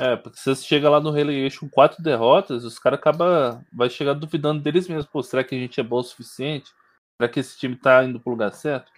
É, 0.00 0.14
porque 0.14 0.38
se 0.38 0.54
você 0.54 0.62
chega 0.62 0.88
lá 0.88 1.00
no 1.00 1.10
relegation 1.10 1.66
com 1.66 1.70
quatro 1.70 2.00
derrotas, 2.02 2.64
os 2.64 2.78
caras 2.78 3.00
acabam. 3.00 3.60
Vai 3.72 3.90
chegar 3.90 4.14
duvidando 4.14 4.62
deles 4.62 4.86
mesmos. 4.86 5.06
Pô, 5.06 5.22
será 5.24 5.42
que 5.42 5.56
a 5.56 5.58
gente 5.58 5.80
é 5.80 5.82
bom 5.82 5.98
o 5.98 6.04
suficiente? 6.04 6.70
Será 7.16 7.28
que 7.28 7.40
esse 7.40 7.58
time 7.58 7.74
tá 7.74 8.04
indo 8.04 8.20
pro 8.20 8.30
lugar 8.30 8.52
certo? 8.52 8.92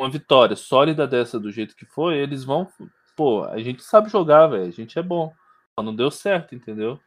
Uma 0.00 0.10
vitória 0.10 0.56
sólida 0.56 1.06
dessa 1.06 1.38
do 1.38 1.50
jeito 1.50 1.76
que 1.76 1.86
foi, 1.86 2.16
eles 2.16 2.44
vão. 2.44 2.68
Pô, 3.16 3.44
a 3.44 3.60
gente 3.60 3.82
sabe 3.82 4.10
jogar, 4.10 4.48
velho. 4.48 4.66
A 4.66 4.70
gente 4.70 4.98
é 4.98 5.02
bom. 5.02 5.32
Só 5.78 5.84
não 5.84 5.94
deu 5.94 6.10
certo, 6.10 6.54
entendeu? 6.54 7.00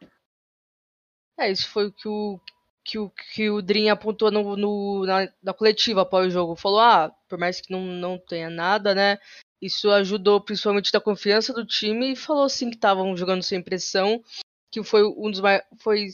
É, 1.38 1.50
isso 1.50 1.68
foi 1.68 1.86
o 1.86 1.92
que 1.92 2.08
o, 2.08 2.40
que 2.84 2.98
o, 2.98 3.10
que 3.10 3.50
o 3.50 3.62
Dream 3.62 3.92
apontou 3.92 4.30
no, 4.30 4.56
no 4.56 5.04
na, 5.06 5.28
na, 5.42 5.54
coletiva 5.54 6.02
após 6.02 6.26
o 6.26 6.30
jogo. 6.30 6.56
Falou, 6.56 6.80
ah, 6.80 7.12
por 7.28 7.38
mais 7.38 7.60
que 7.60 7.70
não, 7.70 7.80
não 7.82 8.18
tenha 8.18 8.50
nada, 8.50 8.94
né? 8.94 9.18
Isso 9.60 9.90
ajudou 9.90 10.40
principalmente 10.40 10.92
da 10.92 11.00
confiança 11.00 11.52
do 11.52 11.66
time 11.66 12.12
e 12.12 12.16
falou 12.16 12.44
assim 12.44 12.70
que 12.70 12.76
estavam 12.76 13.16
jogando 13.16 13.42
sem 13.42 13.62
pressão, 13.62 14.22
que 14.70 14.82
foi 14.84 15.02
um 15.04 15.30
dos 15.30 15.40
foi 15.78 16.08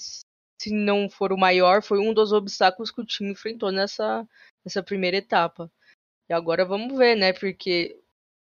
se 0.61 0.73
não 0.73 1.11
for 1.11 1.33
o 1.33 1.39
maior, 1.39 1.83
foi 1.83 1.99
um 1.99 2.15
dos 2.15 2.33
obstáculos 2.33 2.91
que 2.91 3.01
o 3.01 3.05
time 3.05 3.33
enfrentou 3.33 3.71
nessa, 3.71 4.27
nessa 4.65 4.83
primeira 4.83 5.17
etapa. 5.17 5.71
E 6.29 6.33
agora 6.33 6.65
vamos 6.65 6.97
ver, 6.97 7.17
né? 7.17 7.33
Porque 7.33 8.01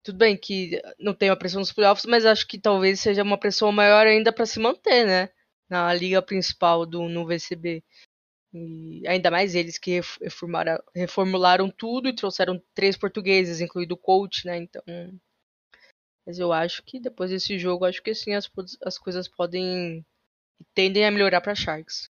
tudo 0.04 0.18
bem 0.18 0.38
que 0.38 0.82
não 1.00 1.14
tem 1.14 1.30
uma 1.30 1.38
pressão 1.38 1.60
nos 1.60 1.72
playoffs, 1.72 2.06
mas 2.06 2.26
acho 2.26 2.48
que 2.48 2.60
talvez 2.60 3.00
seja 3.00 3.24
uma 3.24 3.38
pressão 3.38 3.72
maior 3.72 4.08
ainda 4.08 4.32
para 4.32 4.46
se 4.46 4.60
manter, 4.60 5.06
né? 5.06 5.30
Na 5.70 5.94
liga 5.94 6.22
principal 6.22 6.86
do 6.86 7.10
no 7.10 7.26
VCB. 7.26 7.84
E 8.54 9.06
ainda 9.08 9.30
mais 9.30 9.54
eles 9.54 9.78
que 9.78 10.02
reformularam, 10.22 10.82
reformularam 10.96 11.70
tudo 11.70 12.08
e 12.08 12.16
trouxeram 12.16 12.62
três 12.74 12.98
portugueses, 12.98 13.60
incluindo 13.60 13.94
o 13.94 13.98
coach, 13.98 14.46
né? 14.46 14.58
Então. 14.58 14.82
Mas 16.26 16.40
eu 16.40 16.52
acho 16.52 16.84
que 16.84 17.00
depois 17.00 17.30
desse 17.30 17.60
jogo, 17.60 17.86
acho 17.86 18.02
que 18.02 18.14
sim, 18.14 18.34
as, 18.34 18.50
as 18.84 18.98
coisas 18.98 19.28
podem. 19.28 20.06
tendem 20.74 21.06
a 21.06 21.12
melhorar 21.12 21.42
para 21.42 21.56
Sharks. 21.56 22.10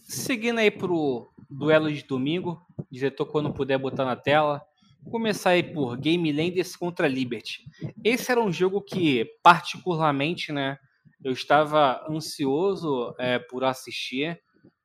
Seguindo 0.00 0.58
aí 0.58 0.70
pro 0.70 1.32
duelo 1.48 1.92
de 1.92 2.02
domingo, 2.02 2.64
diretor 2.90 3.26
quando 3.26 3.52
puder 3.52 3.78
botar 3.78 4.04
na 4.04 4.16
tela. 4.16 4.62
Vou 5.02 5.12
começar 5.12 5.50
aí 5.50 5.62
por 5.62 5.96
Game 5.96 6.30
Landers 6.30 6.76
contra 6.76 7.08
Liberty. 7.08 7.64
Esse 8.04 8.30
era 8.30 8.40
um 8.40 8.52
jogo 8.52 8.82
que, 8.82 9.24
particularmente, 9.42 10.52
né, 10.52 10.78
eu 11.24 11.32
estava 11.32 12.06
ansioso 12.10 13.14
é, 13.18 13.38
por 13.38 13.64
assistir. 13.64 14.38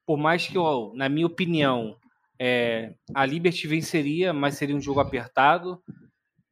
Por 0.06 0.18
mais 0.18 0.48
que, 0.48 0.58
eu, 0.58 0.94
na 0.96 1.10
minha 1.10 1.26
opinião, 1.26 1.98
é, 2.40 2.94
a 3.14 3.26
Liberty 3.26 3.68
venceria, 3.68 4.32
mas 4.32 4.56
seria 4.56 4.76
um 4.76 4.82
jogo 4.82 5.00
apertado. 5.00 5.82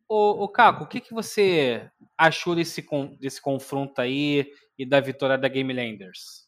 Ô, 0.08 0.48
Caco, 0.48 0.84
o 0.84 0.88
que, 0.88 1.00
que 1.00 1.14
você 1.14 1.90
achou 2.18 2.56
desse, 2.56 2.86
desse 3.20 3.42
confronto 3.42 4.00
aí 4.00 4.48
e 4.78 4.86
da 4.86 5.00
vitória 5.00 5.38
da 5.38 5.48
Game 5.48 5.74
Landers? 5.74 6.43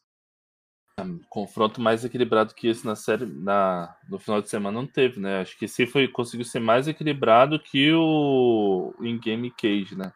Confronto 1.28 1.80
mais 1.80 2.04
equilibrado 2.04 2.54
que 2.54 2.68
esse 2.68 2.86
na 2.86 2.96
série 2.96 3.26
na, 3.26 3.94
no 4.08 4.18
final 4.18 4.40
de 4.40 4.48
semana 4.48 4.80
não 4.80 4.86
teve, 4.86 5.20
né? 5.20 5.40
Acho 5.40 5.56
que 5.58 5.66
esse 5.66 5.86
foi 5.86 6.08
conseguiu 6.08 6.44
ser 6.44 6.60
mais 6.60 6.88
equilibrado 6.88 7.60
que 7.60 7.92
o 7.92 8.94
in 9.00 9.18
game 9.18 9.50
cage, 9.50 9.94
né? 9.94 10.12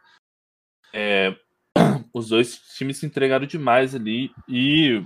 É, 0.92 1.36
os 2.14 2.28
dois 2.28 2.58
times 2.76 2.98
se 2.98 3.06
entregaram 3.06 3.46
demais 3.46 3.94
ali 3.94 4.32
e 4.48 5.04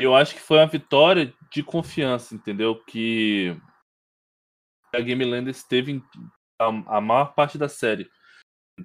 eu 0.00 0.14
acho 0.14 0.34
que 0.34 0.40
foi 0.40 0.58
uma 0.58 0.66
vitória 0.66 1.34
de 1.52 1.62
confiança, 1.62 2.34
entendeu? 2.34 2.82
Que 2.84 3.54
a 4.94 5.00
Game 5.00 5.24
Landers 5.24 5.62
teve 5.62 6.02
a, 6.58 6.66
a 6.96 7.00
maior 7.00 7.34
parte 7.34 7.58
da 7.58 7.68
série. 7.68 8.10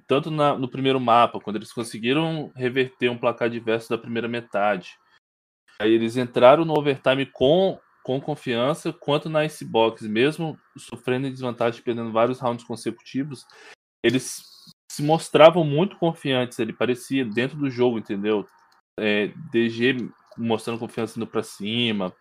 Tanto 0.08 0.30
na, 0.30 0.58
no 0.58 0.68
primeiro 0.68 1.00
mapa, 1.00 1.40
quando 1.40 1.56
eles 1.56 1.72
conseguiram 1.72 2.52
reverter 2.56 3.08
um 3.10 3.16
placar 3.16 3.48
diverso 3.48 3.88
da 3.88 3.96
primeira 3.96 4.28
metade, 4.28 4.98
Aí 5.80 5.92
eles 5.92 6.16
entraram 6.16 6.64
no 6.64 6.78
overtime 6.78 7.26
com, 7.26 7.78
com 8.02 8.20
confiança, 8.20 8.92
quanto 8.92 9.28
na 9.28 9.44
Icebox, 9.44 10.02
mesmo 10.02 10.58
sofrendo 10.76 11.30
desvantagem, 11.30 11.82
perdendo 11.82 12.12
vários 12.12 12.40
rounds 12.40 12.64
consecutivos, 12.64 13.46
eles 14.02 14.42
se 14.90 15.02
mostravam 15.02 15.64
muito 15.64 15.96
confiantes, 15.96 16.58
ele 16.58 16.72
parecia 16.72 17.24
dentro 17.24 17.56
do 17.56 17.68
jogo, 17.68 17.98
entendeu? 17.98 18.46
É, 18.98 19.28
DG 19.50 20.08
mostrando 20.36 20.78
confiança 20.78 21.18
indo 21.18 21.26
para 21.26 21.42
cima, 21.42 22.14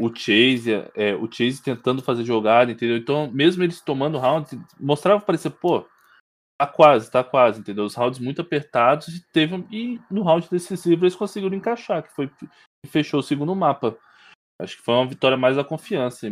o 0.00 0.08
Chase, 0.08 0.72
é, 0.94 1.14
o 1.14 1.30
Chase 1.30 1.62
tentando 1.62 2.02
fazer 2.02 2.24
jogada, 2.24 2.72
entendeu? 2.72 2.96
Então, 2.96 3.30
mesmo 3.30 3.62
eles 3.62 3.80
tomando 3.80 4.18
rounds, 4.18 4.58
mostrava 4.80 5.20
parecer, 5.20 5.50
pô, 5.50 5.86
tá 6.60 6.66
quase, 6.66 7.10
tá 7.10 7.22
quase, 7.22 7.60
entendeu? 7.60 7.84
Os 7.84 7.94
rounds 7.94 8.18
muito 8.18 8.40
apertados 8.40 9.08
e 9.08 9.24
teve 9.32 9.64
e 9.70 10.00
no 10.10 10.22
round 10.22 10.48
decisivo 10.50 11.04
eles 11.04 11.16
conseguiram 11.16 11.56
encaixar, 11.56 12.02
que 12.02 12.12
foi 12.14 12.30
fechou 12.86 13.20
o 13.20 13.22
segundo 13.22 13.54
mapa. 13.54 13.96
Acho 14.60 14.76
que 14.76 14.82
foi 14.82 14.94
uma 14.94 15.08
vitória 15.08 15.36
mais 15.36 15.56
da 15.56 15.64
confiança. 15.64 16.28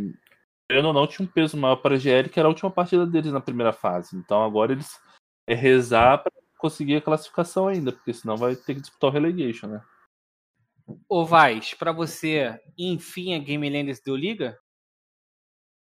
Eu 0.69 0.83
não, 0.83 0.93
não 0.93 1.07
tinha 1.07 1.27
um 1.27 1.31
peso 1.31 1.57
maior 1.57 1.77
para 1.77 1.97
a 1.97 1.99
GL, 1.99 2.29
que 2.29 2.39
era 2.39 2.47
a 2.49 2.51
última 2.51 2.71
partida 2.71 3.07
deles 3.07 3.33
na 3.33 3.41
primeira 3.41 3.73
fase. 3.73 4.17
Então 4.17 4.45
agora 4.45 4.73
eles 4.73 5.01
é 5.49 5.55
rezar 5.55 6.19
para 6.19 6.33
conseguir 6.59 6.97
a 6.97 7.03
classificação 7.03 7.67
ainda, 7.67 7.93
porque 7.93 8.13
senão 8.13 8.37
vai 8.37 8.55
ter 8.55 8.75
que 8.75 8.81
disputar 8.81 9.11
o 9.11 9.13
relegation, 9.13 9.67
né? 9.67 9.83
Ô 11.09 11.25
Vaz, 11.25 11.75
para 11.75 11.93
você, 11.93 12.61
enfim, 12.77 13.35
a 13.35 13.39
Game 13.39 13.69
Landers 13.69 14.01
deu 14.01 14.15
liga? 14.15 14.59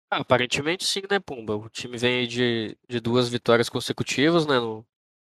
Ah, 0.09 0.17
aparentemente 0.17 0.85
sim, 0.85 1.01
né, 1.09 1.19
Pumba? 1.19 1.55
O 1.55 1.69
time 1.69 1.97
vem 1.97 2.27
de, 2.27 2.77
de 2.87 2.99
duas 2.99 3.29
vitórias 3.29 3.69
consecutivas, 3.69 4.45
né, 4.45 4.59
no, 4.59 4.85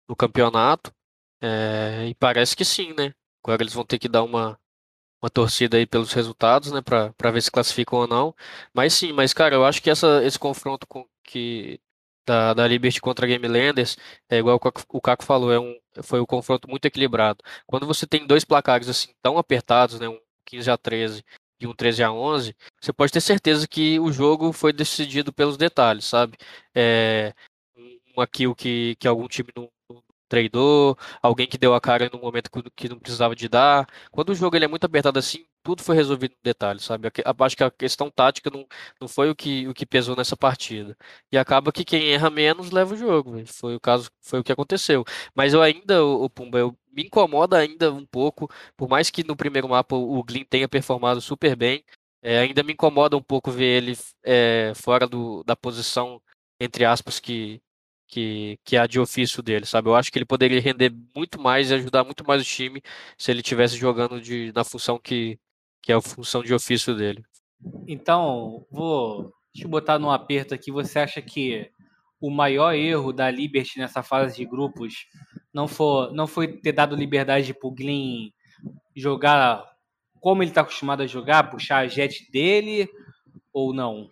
no 0.08 0.16
campeonato. 0.16 0.94
É, 1.42 2.08
e 2.08 2.16
parece 2.16 2.56
que 2.56 2.66
sim, 2.66 2.94
né? 2.94 3.14
Agora 3.44 3.62
eles 3.62 3.74
vão 3.74 3.86
ter 3.86 4.00
que 4.00 4.08
dar 4.08 4.24
uma, 4.24 4.60
uma 5.24 5.30
torcida 5.30 5.78
aí 5.78 5.86
pelos 5.86 6.12
resultados, 6.12 6.72
né, 6.74 6.82
para 6.82 7.32
ver 7.32 7.42
se 7.42 7.50
classificam 7.50 8.00
ou 8.00 8.08
não. 8.08 8.36
Mas 8.74 8.94
sim, 8.94 9.14
mas 9.14 9.34
cara, 9.34 9.56
eu 9.56 9.66
acho 9.66 9.82
que 9.82 9.90
essa, 9.90 10.22
esse 10.26 10.38
confronto 10.38 10.86
com, 10.86 11.06
que 11.24 11.80
da, 12.26 12.54
da 12.54 12.68
Liberty 12.68 13.00
contra 13.00 13.26
a 13.26 13.30
Game 13.30 13.48
Landers, 13.48 13.98
é 14.30 14.38
igual 14.38 14.60
o 14.90 15.02
Caco 15.02 15.24
falou, 15.24 15.52
é 15.52 15.60
um, 15.60 15.78
foi 16.04 16.20
um 16.20 16.26
confronto 16.26 16.70
muito 16.70 16.86
equilibrado. 16.86 17.44
Quando 17.66 17.88
você 17.88 18.06
tem 18.06 18.28
dois 18.28 18.44
placares 18.44 18.90
assim 18.90 19.14
tão 19.22 19.38
apertados, 19.38 19.98
né, 20.00 20.10
um 20.10 20.20
15 20.46 20.70
a 20.70 20.78
13 20.78 21.24
e 21.60 21.68
um 21.68 21.74
13 21.74 22.04
a 22.04 22.12
11, 22.12 22.54
você 22.82 22.92
pode 22.92 23.14
ter 23.14 23.22
certeza 23.22 23.66
que 23.68 24.00
o 24.02 24.12
jogo 24.12 24.52
foi 24.52 24.74
decidido 24.74 25.32
pelos 25.32 25.56
detalhes, 25.56 26.04
sabe? 26.06 26.38
É, 26.76 27.34
uma 28.16 28.28
kill 28.28 28.54
que, 28.56 28.96
que 29.00 29.08
algum 29.08 29.28
time 29.28 29.50
não, 29.56 29.70
tradou, 30.28 30.98
alguém 31.22 31.48
que 31.48 31.58
deu 31.58 31.74
a 31.74 31.82
cara 31.82 32.10
no 32.12 32.20
momento 32.20 32.50
que 32.76 32.90
não 32.90 33.00
precisava 33.00 33.36
de 33.36 33.48
dar. 33.48 33.88
Quando 34.12 34.30
o 34.30 34.36
jogo 34.36 34.56
ele 34.56 34.66
é 34.66 34.68
muito 34.68 34.86
apertado 34.86 35.20
assim, 35.20 35.46
tudo 35.64 35.82
foi 35.82 35.96
resolvido 35.96 36.32
no 36.32 36.44
detalhe, 36.44 36.80
sabe? 36.80 37.10
Acho 37.40 37.58
que 37.58 37.64
a 37.64 37.72
questão 37.72 38.10
tática 38.12 38.50
não, 38.50 38.66
não 39.00 39.08
foi 39.08 39.30
o 39.30 39.36
que, 39.36 39.68
o 39.68 39.74
que 39.74 39.86
pesou 39.86 40.16
nessa 40.16 40.36
partida. 40.36 40.96
E 41.32 41.38
acaba 41.38 41.72
que 41.72 41.86
quem 41.86 42.12
erra 42.12 42.30
menos 42.30 42.72
leva 42.72 42.94
o 42.94 42.98
jogo. 42.98 43.46
Foi 43.48 43.76
o 43.76 43.80
caso, 43.80 44.10
foi 44.22 44.40
o 44.40 44.44
que 44.44 44.52
aconteceu. 44.52 45.04
Mas 45.34 45.54
eu 45.54 45.62
ainda, 45.62 46.04
o, 46.04 46.30
Pumba, 46.30 46.60
eu 46.60 46.78
me 46.92 47.04
incomoda 47.04 47.58
ainda 47.58 47.92
um 47.92 48.06
pouco, 48.06 48.50
por 48.76 48.90
mais 48.90 49.10
que 49.10 49.24
no 49.24 49.36
primeiro 49.36 49.70
mapa 49.70 49.96
o 49.96 50.24
Glyn 50.24 50.44
tenha 50.46 50.68
performado 50.68 51.22
super 51.22 51.56
bem, 51.56 51.84
é, 52.22 52.40
ainda 52.40 52.64
me 52.64 52.74
incomoda 52.74 53.18
um 53.18 53.22
pouco 53.22 53.52
ver 53.52 53.84
ele 53.84 53.98
é, 54.24 54.74
fora 54.76 55.08
do, 55.08 55.44
da 55.44 55.56
posição, 55.56 56.22
entre 56.60 56.86
aspas, 56.86 57.20
que, 57.20 57.62
que, 58.14 58.60
que 58.64 58.76
é 58.76 58.80
a 58.80 58.86
de 58.86 59.00
ofício 59.00 59.42
dele, 59.42 59.66
sabe? 59.66 59.90
Eu 59.90 59.96
acho 59.96 60.12
que 60.12 60.20
ele 60.20 60.26
poderia 60.26 60.62
render 60.62 60.94
muito 61.16 61.42
mais 61.42 61.72
e 61.72 61.74
ajudar 61.74 62.04
muito 62.04 62.24
mais 62.24 62.44
o 62.44 62.46
time 62.46 62.80
se 63.18 63.32
ele 63.32 63.42
tivesse 63.42 63.76
jogando 63.76 64.22
de, 64.22 64.52
na 64.54 64.64
função 64.64 65.00
que, 65.00 65.40
que 65.82 65.92
é 65.92 65.96
a 65.96 66.02
função 66.02 66.44
de 66.44 66.54
ofício 66.54 66.96
dele. 66.96 67.26
Então, 67.88 68.68
vou 68.70 69.34
te 69.52 69.68
botar 69.68 69.98
num 69.98 70.12
aperto 70.12 70.54
aqui. 70.54 70.72
Você 70.72 71.00
acha 71.00 71.24
que 71.24 71.72
o 72.22 72.30
maior 72.30 72.76
erro 72.76 73.12
da 73.12 73.32
Liberty 73.32 73.80
nessa 73.80 74.04
fase 74.04 74.38
de 74.38 74.46
grupos 74.46 75.08
não 75.52 75.68
foi, 75.68 76.14
não 76.14 76.28
foi 76.28 76.48
ter 76.60 76.72
dado 76.72 76.96
liberdade 76.96 77.52
para 77.52 77.68
o 77.68 77.74
Glyn 77.74 78.32
jogar 78.96 79.66
como 80.20 80.44
ele 80.44 80.52
está 80.52 80.62
acostumado 80.62 81.02
a 81.02 81.08
jogar, 81.08 81.50
puxar 81.50 81.80
a 81.80 81.88
jet 81.88 82.30
dele 82.32 82.88
ou 83.52 83.74
não? 83.74 84.08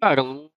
Cara, 0.00 0.22
não 0.22 0.53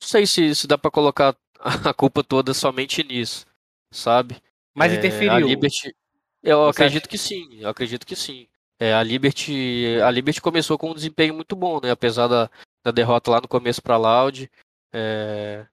não 0.00 0.08
sei 0.08 0.26
se, 0.26 0.54
se 0.54 0.66
dá 0.66 0.78
para 0.78 0.90
colocar 0.90 1.36
a 1.58 1.92
culpa 1.92 2.22
toda 2.22 2.54
somente 2.54 3.02
nisso, 3.02 3.46
sabe? 3.90 4.40
Mas 4.74 4.92
é, 4.92 4.96
interferiu. 4.96 5.32
A 5.32 5.38
Liberty, 5.40 5.94
eu 6.42 6.64
Você 6.66 6.70
acredito 6.82 7.04
acha? 7.04 7.08
que 7.08 7.18
sim, 7.18 7.60
eu 7.60 7.68
acredito 7.68 8.06
que 8.06 8.16
sim. 8.16 8.46
É, 8.78 8.94
a 8.94 9.02
Liberty, 9.02 10.00
a 10.04 10.10
Liberty 10.10 10.40
começou 10.40 10.78
com 10.78 10.90
um 10.90 10.94
desempenho 10.94 11.34
muito 11.34 11.56
bom, 11.56 11.80
né? 11.82 11.90
Apesar 11.90 12.28
da, 12.28 12.48
da 12.84 12.92
derrota 12.92 13.30
lá 13.30 13.40
no 13.40 13.48
começo 13.48 13.82
para 13.82 13.96
Loud, 13.96 14.48
é, 14.92 15.66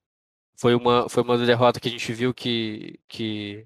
foi 0.57 0.73
uma 0.73 1.07
foi 1.07 1.21
uma 1.21 1.37
derrota 1.37 1.79
que 1.79 1.87
a 1.87 1.91
gente 1.91 2.11
viu 2.13 2.33
que 2.33 2.99
que 3.07 3.65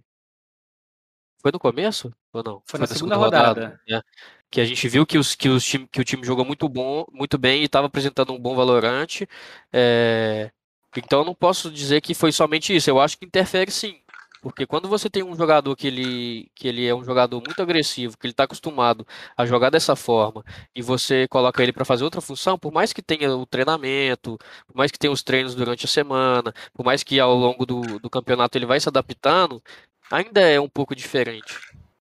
foi 1.41 1.51
no 1.53 1.59
começo 1.59 2.13
ou 2.33 2.43
não? 2.43 2.61
Foi, 2.65 2.71
foi 2.71 2.79
na, 2.81 2.87
segunda, 2.87 3.15
segunda 3.15 3.15
rodada. 3.15 3.47
rodada 3.47 3.81
né? 3.87 4.01
Que 4.49 4.61
a 4.61 4.65
gente 4.65 4.87
viu 4.87 5.05
que, 5.05 5.17
os, 5.17 5.35
que, 5.35 5.49
os 5.49 5.63
time, 5.65 5.87
que 5.87 6.01
o 6.01 6.03
time 6.03 6.25
jogou 6.25 6.45
muito 6.45 6.67
bom, 6.67 7.05
muito 7.11 7.37
bem 7.37 7.61
e 7.61 7.65
estava 7.65 7.87
apresentando 7.87 8.33
um 8.33 8.39
bom 8.39 8.55
valorante. 8.55 9.27
É... 9.71 10.51
Então 10.97 11.19
eu 11.19 11.25
não 11.25 11.35
posso 11.35 11.71
dizer 11.71 12.01
que 12.01 12.13
foi 12.13 12.31
somente 12.31 12.75
isso. 12.75 12.89
Eu 12.89 12.99
acho 12.99 13.17
que 13.17 13.25
interfere 13.25 13.71
sim. 13.71 14.01
Porque 14.41 14.65
quando 14.65 14.87
você 14.87 15.09
tem 15.09 15.21
um 15.23 15.35
jogador 15.35 15.75
que 15.75 15.87
ele, 15.87 16.49
que 16.55 16.67
ele 16.67 16.85
é 16.87 16.95
um 16.95 17.03
jogador 17.03 17.41
muito 17.45 17.61
agressivo, 17.61 18.17
que 18.17 18.25
ele 18.25 18.31
está 18.31 18.45
acostumado 18.45 19.05
a 19.35 19.45
jogar 19.45 19.69
dessa 19.69 19.95
forma, 19.95 20.43
e 20.73 20.81
você 20.81 21.27
coloca 21.27 21.61
ele 21.61 21.73
para 21.73 21.83
fazer 21.85 22.03
outra 22.05 22.21
função, 22.21 22.57
por 22.57 22.71
mais 22.71 22.93
que 22.93 23.01
tenha 23.01 23.35
o 23.35 23.45
treinamento, 23.45 24.37
por 24.65 24.75
mais 24.77 24.91
que 24.91 24.99
tenha 24.99 25.11
os 25.11 25.23
treinos 25.23 25.55
durante 25.55 25.85
a 25.85 25.89
semana, 25.89 26.53
por 26.73 26.85
mais 26.85 27.03
que 27.03 27.19
ao 27.19 27.35
longo 27.35 27.65
do, 27.65 27.99
do 27.99 28.09
campeonato 28.09 28.57
ele 28.57 28.65
vai 28.65 28.79
se 28.79 28.87
adaptando, 28.87 29.61
ainda 30.09 30.41
é 30.41 30.59
um 30.59 30.69
pouco 30.69 30.95
diferente. 30.95 31.59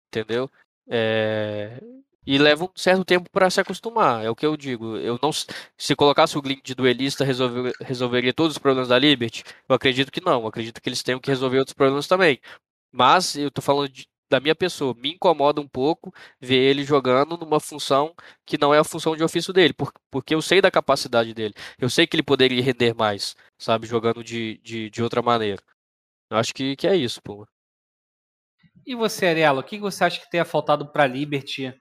Entendeu? 0.08 0.50
É, 0.90 1.80
e 2.26 2.38
leva 2.38 2.66
um 2.66 2.70
certo 2.76 3.04
tempo 3.04 3.30
para 3.30 3.50
se 3.50 3.60
acostumar, 3.60 4.24
é 4.24 4.30
o 4.30 4.36
que 4.36 4.46
eu 4.46 4.56
digo. 4.56 4.98
Eu 4.98 5.20
não, 5.22 5.32
se 5.32 5.96
colocasse 5.96 6.38
o 6.38 6.42
Glyn 6.42 6.60
de 6.64 6.74
duelista, 6.74 7.26
resolver, 7.26 7.74
resolveria 7.82 8.34
todos 8.34 8.54
os 8.54 8.58
problemas 8.58 8.88
da 8.90 8.98
Liberty? 9.00 9.44
Eu 9.68 9.76
acredito 9.76 10.12
que 10.12 10.22
não. 10.22 10.42
Eu 10.42 10.48
acredito 10.48 10.82
que 10.82 10.90
eles 10.90 11.04
tenham 11.04 11.20
que 11.20 11.30
resolver 11.30 11.60
outros 11.60 11.74
problemas 11.74 12.08
também. 12.08 12.40
Mas 12.92 13.36
eu 13.36 13.52
tô 13.52 13.62
falando 13.62 13.90
de, 13.90 14.08
da 14.30 14.40
minha 14.40 14.56
pessoa. 14.56 14.94
Me 14.96 15.14
incomoda 15.14 15.60
um 15.62 15.68
pouco 15.68 16.14
ver 16.40 16.56
ele 16.58 16.84
jogando 16.84 17.38
numa 17.38 17.60
função 17.60 18.16
que 18.46 18.58
não 18.58 18.74
é 18.74 18.80
a 18.80 18.84
função 18.84 19.16
de 19.16 19.24
ofício 19.24 19.54
dele, 19.54 19.74
porque 20.12 20.34
eu 20.36 20.42
sei 20.42 20.62
da 20.62 20.72
capacidade 20.72 21.34
dele. 21.34 21.54
Eu 21.80 21.90
sei 21.90 22.08
que 22.08 22.16
ele 22.16 22.24
poderia 22.24 22.62
render 22.64 22.94
mais, 22.96 23.36
sabe, 23.58 23.88
jogando 23.88 24.24
de, 24.24 24.60
de, 24.64 24.90
de 24.90 25.04
outra 25.04 25.22
maneira. 25.22 25.62
Eu 26.30 26.38
acho 26.38 26.54
que, 26.54 26.76
que 26.76 26.88
é 26.88 26.96
isso, 26.96 27.22
pô. 27.22 27.48
E 28.86 28.96
você, 28.96 29.28
Ariela, 29.28 29.62
o 29.62 29.64
que 29.64 29.80
você 29.80 30.04
acha 30.04 30.20
que 30.20 30.30
tenha 30.30 30.44
faltado 30.44 30.92
para 30.92 31.04
a 31.04 31.08
Liberty 31.08 31.74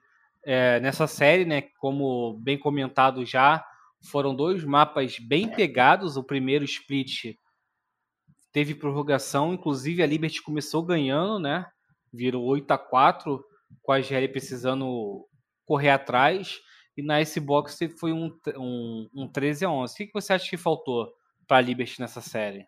é, 0.45 0.79
nessa 0.79 1.07
série, 1.07 1.45
né? 1.45 1.63
Como 1.79 2.37
bem 2.39 2.57
comentado 2.57 3.25
já, 3.25 3.65
foram 4.03 4.35
dois 4.35 4.63
mapas 4.63 5.17
bem 5.19 5.49
pegados. 5.49 6.17
O 6.17 6.23
primeiro 6.23 6.65
split 6.65 7.35
teve 8.51 8.75
prorrogação, 8.75 9.53
inclusive 9.53 10.03
a 10.03 10.05
Liberty 10.05 10.41
começou 10.41 10.83
ganhando, 10.83 11.39
né? 11.39 11.65
Virou 12.11 12.43
8 12.43 12.71
a 12.71 12.77
4 12.77 13.43
com 13.81 13.91
a 13.91 14.01
GL 14.01 14.27
precisando 14.29 15.27
correr 15.65 15.89
atrás. 15.89 16.59
E 16.95 17.01
na 17.01 17.21
Icebox 17.21 17.79
foi 17.97 18.13
um, 18.13 18.31
um, 18.55 19.09
um 19.15 19.27
13 19.27 19.65
a 19.65 19.71
11. 19.71 19.93
O 19.93 19.97
que, 19.97 20.07
que 20.07 20.13
você 20.13 20.33
acha 20.33 20.47
que 20.47 20.57
faltou 20.57 21.11
para 21.47 21.57
a 21.57 21.61
Liberty 21.61 21.99
nessa 21.99 22.21
série? 22.21 22.65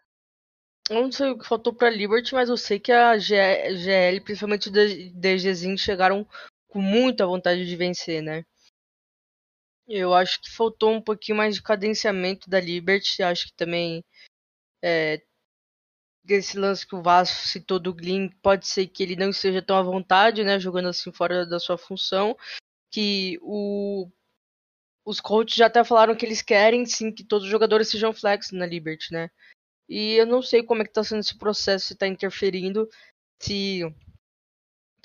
Eu 0.90 1.02
não 1.02 1.12
sei 1.12 1.30
o 1.30 1.38
que 1.38 1.48
faltou 1.48 1.74
para 1.74 1.88
a 1.88 1.92
Liberty, 1.92 2.34
mas 2.34 2.50
eu 2.50 2.58
sei 2.58 2.80
que 2.80 2.92
a 2.92 3.18
GL, 3.18 4.22
principalmente 4.24 4.70
o 4.70 4.72
DGzinho, 4.72 5.78
chegaram 5.78 6.28
com 6.76 6.82
muita 6.82 7.26
vontade 7.26 7.66
de 7.66 7.74
vencer, 7.78 8.22
né? 8.22 8.44
Eu 9.88 10.14
acho 10.14 10.42
que 10.42 10.52
faltou 10.52 10.92
um 10.92 11.02
pouquinho 11.02 11.38
mais 11.38 11.56
de 11.56 11.64
cadenciamento 11.64 12.50
da 12.50 12.60
Liberty. 12.60 13.24
Acho 13.24 13.46
que 13.46 13.54
também 13.54 14.04
é, 14.84 15.22
desse 16.22 16.60
lance 16.60 16.86
que 16.86 16.94
o 16.94 17.02
Vasco 17.02 17.48
citou 17.48 17.80
do 17.80 17.94
Glyn, 17.94 18.28
pode 18.42 18.68
ser 18.68 18.88
que 18.88 19.02
ele 19.02 19.16
não 19.16 19.30
esteja 19.30 19.62
tão 19.62 19.78
à 19.78 19.82
vontade, 19.82 20.44
né? 20.44 20.60
Jogando 20.60 20.90
assim 20.90 21.14
fora 21.14 21.46
da 21.46 21.62
sua 21.62 21.78
função. 21.78 22.36
Que 22.92 23.40
o, 23.42 24.12
os 25.06 25.22
coaches 25.22 25.56
já 25.56 25.68
até 25.68 25.82
falaram 25.82 26.14
que 26.14 26.26
eles 26.26 26.42
querem 26.42 26.86
sim 26.86 27.10
que 27.10 27.24
todos 27.24 27.46
os 27.46 27.52
jogadores 27.52 27.88
sejam 27.88 28.12
flex 28.12 28.52
na 28.52 28.66
Liberty, 28.66 29.14
né? 29.14 29.30
E 29.88 30.16
eu 30.16 30.26
não 30.26 30.42
sei 30.42 30.62
como 30.62 30.82
é 30.82 30.86
que 30.86 30.92
tá 30.92 31.06
sendo 31.06 31.22
esse 31.22 31.38
processo, 31.38 31.86
se 31.86 31.94
está 31.94 32.06
interferindo, 32.06 32.86
se 33.42 33.82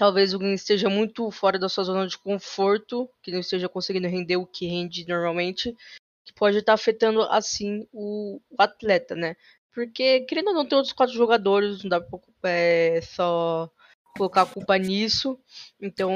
talvez 0.01 0.32
alguém 0.32 0.55
esteja 0.55 0.88
muito 0.88 1.30
fora 1.30 1.59
da 1.59 1.68
sua 1.68 1.84
zona 1.84 2.07
de 2.07 2.16
conforto, 2.16 3.07
que 3.22 3.30
não 3.30 3.40
esteja 3.40 3.68
conseguindo 3.68 4.09
render 4.09 4.38
o 4.38 4.46
que 4.46 4.66
rende 4.66 5.07
normalmente, 5.07 5.76
que 6.24 6.32
pode 6.32 6.57
estar 6.57 6.72
afetando 6.72 7.20
assim 7.24 7.86
o, 7.92 8.40
o 8.48 8.62
atleta, 8.62 9.14
né? 9.14 9.36
Porque, 9.74 10.20
querendo 10.20 10.48
ou 10.48 10.55
não, 10.55 10.66
tem 10.66 10.74
outros 10.74 10.94
quatro 10.94 11.14
jogadores, 11.14 11.82
não 11.82 11.90
dá 11.90 12.01
pra 12.01 12.18
é, 12.44 13.03
só 13.03 13.70
colocar 14.16 14.42
a 14.42 14.46
culpa 14.46 14.78
nisso. 14.78 15.38
Então, 15.78 16.11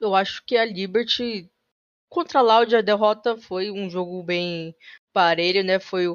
eu 0.00 0.14
acho 0.14 0.42
que 0.46 0.56
a 0.56 0.64
Liberty 0.64 1.50
contra 2.08 2.38
a 2.38 2.42
Loud, 2.42 2.74
a 2.74 2.80
derrota 2.80 3.36
foi 3.36 3.70
um 3.70 3.90
jogo 3.90 4.22
bem 4.22 4.74
parelho, 5.12 5.62
né? 5.62 5.78
Foi 5.78 6.06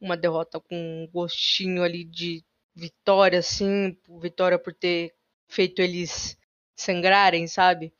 uma 0.00 0.16
derrota 0.16 0.60
com 0.60 0.76
um 0.76 1.08
gostinho 1.12 1.82
ali 1.82 2.04
de 2.04 2.44
vitória, 2.76 3.40
assim, 3.40 3.98
vitória 4.20 4.56
por 4.56 4.72
ter 4.72 5.12
feito 5.50 5.80
eles 5.80 6.36
sangrarem, 6.76 7.46
sabe? 7.46 7.92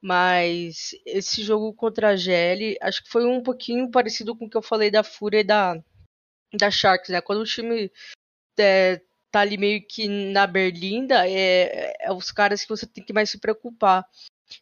Mas 0.00 0.90
esse 1.06 1.42
jogo 1.42 1.72
contra 1.74 2.10
a 2.10 2.16
GL, 2.16 2.76
acho 2.80 3.04
que 3.04 3.10
foi 3.10 3.26
um 3.26 3.42
pouquinho 3.42 3.90
parecido 3.90 4.36
com 4.36 4.46
o 4.46 4.50
que 4.50 4.56
eu 4.56 4.62
falei 4.62 4.90
da 4.90 5.04
Fúria 5.04 5.40
e 5.40 5.44
da, 5.44 5.76
da 6.54 6.70
Sharks, 6.70 7.10
né? 7.10 7.20
Quando 7.20 7.40
o 7.40 7.44
time 7.44 7.90
é, 8.58 9.00
tá 9.30 9.40
ali 9.40 9.56
meio 9.56 9.86
que 9.86 10.08
na 10.08 10.46
berlinda, 10.46 11.28
é, 11.28 11.94
é 12.00 12.12
os 12.12 12.30
caras 12.30 12.62
que 12.62 12.68
você 12.68 12.86
tem 12.86 13.04
que 13.04 13.12
mais 13.12 13.30
se 13.30 13.38
preocupar. 13.38 14.04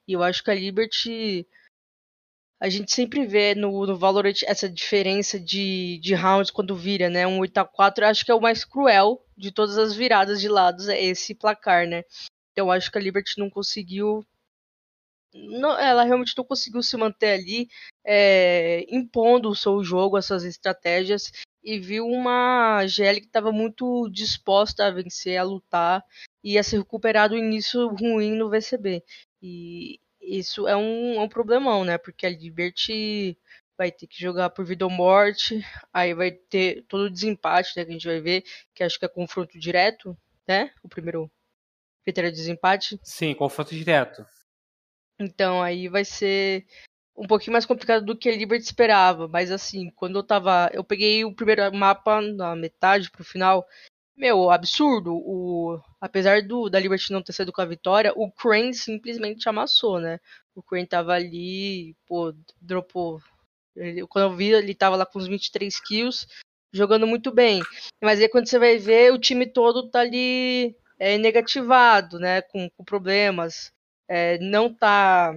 E 0.06 0.12
eu 0.12 0.22
acho 0.22 0.44
que 0.44 0.50
a 0.50 0.54
Liberty 0.54 1.46
a 2.60 2.68
gente 2.68 2.92
sempre 2.94 3.26
vê 3.26 3.54
no, 3.54 3.86
no 3.86 3.96
Valorant 3.96 4.42
essa 4.44 4.68
diferença 4.68 5.40
de, 5.40 5.98
de 6.02 6.14
rounds 6.14 6.50
quando 6.50 6.76
vira, 6.76 7.08
né? 7.08 7.26
Um 7.26 7.40
8x4, 7.40 8.02
acho 8.02 8.24
que 8.24 8.30
é 8.30 8.34
o 8.34 8.40
mais 8.40 8.66
cruel 8.66 9.24
de 9.34 9.50
todas 9.50 9.78
as 9.78 9.94
viradas 9.94 10.40
de 10.40 10.48
lados, 10.48 10.86
é 10.86 11.02
esse 11.02 11.34
placar, 11.34 11.88
né? 11.88 12.04
Então 12.52 12.70
acho 12.70 12.92
que 12.92 12.98
a 12.98 13.00
Liberty 13.00 13.38
não 13.38 13.48
conseguiu. 13.48 14.22
Não, 15.32 15.78
ela 15.78 16.04
realmente 16.04 16.34
não 16.36 16.44
conseguiu 16.44 16.82
se 16.82 16.96
manter 16.96 17.32
ali, 17.32 17.68
é, 18.04 18.84
impondo 18.94 19.48
o 19.48 19.56
seu 19.56 19.82
jogo, 19.82 20.16
as 20.16 20.26
suas 20.26 20.44
estratégias, 20.44 21.32
e 21.62 21.78
viu 21.78 22.06
uma 22.06 22.84
GL 22.86 23.20
que 23.20 23.26
estava 23.26 23.52
muito 23.52 24.10
disposta 24.10 24.86
a 24.86 24.90
vencer, 24.90 25.38
a 25.38 25.44
lutar, 25.44 26.04
e 26.42 26.58
a 26.58 26.62
se 26.62 26.76
recuperar 26.76 27.28
do 27.28 27.36
início 27.38 27.88
ruim 27.88 28.32
no 28.32 28.50
VCB. 28.50 29.04
E, 29.40 30.00
isso 30.38 30.68
é 30.68 30.76
um, 30.76 31.14
é 31.14 31.20
um 31.20 31.28
problemão, 31.28 31.84
né? 31.84 31.98
Porque 31.98 32.24
a 32.24 32.30
Liberty 32.30 33.36
vai 33.76 33.90
ter 33.90 34.06
que 34.06 34.20
jogar 34.20 34.50
por 34.50 34.64
vida 34.64 34.84
ou 34.84 34.90
morte. 34.90 35.64
Aí 35.92 36.14
vai 36.14 36.30
ter 36.30 36.84
todo 36.86 37.04
o 37.04 37.10
desempate 37.10 37.76
né, 37.76 37.84
que 37.84 37.90
a 37.90 37.92
gente 37.92 38.06
vai 38.06 38.20
ver, 38.20 38.44
que 38.74 38.84
acho 38.84 38.98
que 38.98 39.04
é 39.04 39.08
confronto 39.08 39.58
direto, 39.58 40.16
né? 40.46 40.72
O 40.82 40.88
primeiro 40.88 41.30
critério 42.04 42.30
de 42.30 42.36
desempate. 42.36 43.00
Sim, 43.02 43.34
confronto 43.34 43.74
direto. 43.74 44.24
Então 45.18 45.62
aí 45.62 45.88
vai 45.88 46.04
ser 46.04 46.66
um 47.16 47.26
pouquinho 47.26 47.52
mais 47.52 47.66
complicado 47.66 48.04
do 48.04 48.16
que 48.16 48.28
a 48.28 48.36
Liberty 48.36 48.64
esperava. 48.64 49.26
Mas 49.26 49.50
assim, 49.50 49.90
quando 49.90 50.18
eu 50.18 50.22
tava. 50.22 50.70
Eu 50.72 50.84
peguei 50.84 51.24
o 51.24 51.34
primeiro 51.34 51.74
mapa 51.74 52.20
na 52.20 52.54
metade 52.54 53.10
pro 53.10 53.24
final. 53.24 53.66
Meu, 54.20 54.50
absurdo. 54.50 55.14
O, 55.14 55.80
apesar 55.98 56.42
do 56.42 56.68
da 56.68 56.78
Liberty 56.78 57.10
não 57.10 57.22
ter 57.22 57.32
sido 57.32 57.50
com 57.50 57.62
a 57.62 57.64
vitória, 57.64 58.12
o 58.14 58.30
Crane 58.30 58.74
simplesmente 58.74 59.48
amassou, 59.48 59.98
né? 59.98 60.20
O 60.54 60.62
Crane 60.62 60.86
tava 60.86 61.14
ali, 61.14 61.96
pô, 62.06 62.34
dropou 62.60 63.22
ele, 63.74 64.06
quando 64.06 64.30
eu 64.30 64.36
vi, 64.36 64.52
ele 64.52 64.74
tava 64.74 64.94
lá 64.94 65.06
com 65.06 65.18
uns 65.18 65.26
23 65.26 65.80
kills, 65.80 66.26
jogando 66.70 67.06
muito 67.06 67.32
bem. 67.32 67.62
Mas 68.02 68.20
aí 68.20 68.28
quando 68.28 68.46
você 68.46 68.58
vai 68.58 68.76
ver, 68.76 69.10
o 69.10 69.18
time 69.18 69.46
todo 69.46 69.88
tá 69.90 70.00
ali 70.00 70.76
é, 70.98 71.16
negativado, 71.16 72.18
né? 72.18 72.42
Com, 72.42 72.68
com 72.68 72.84
problemas. 72.84 73.72
É, 74.06 74.36
não 74.38 74.72
tá 74.74 75.34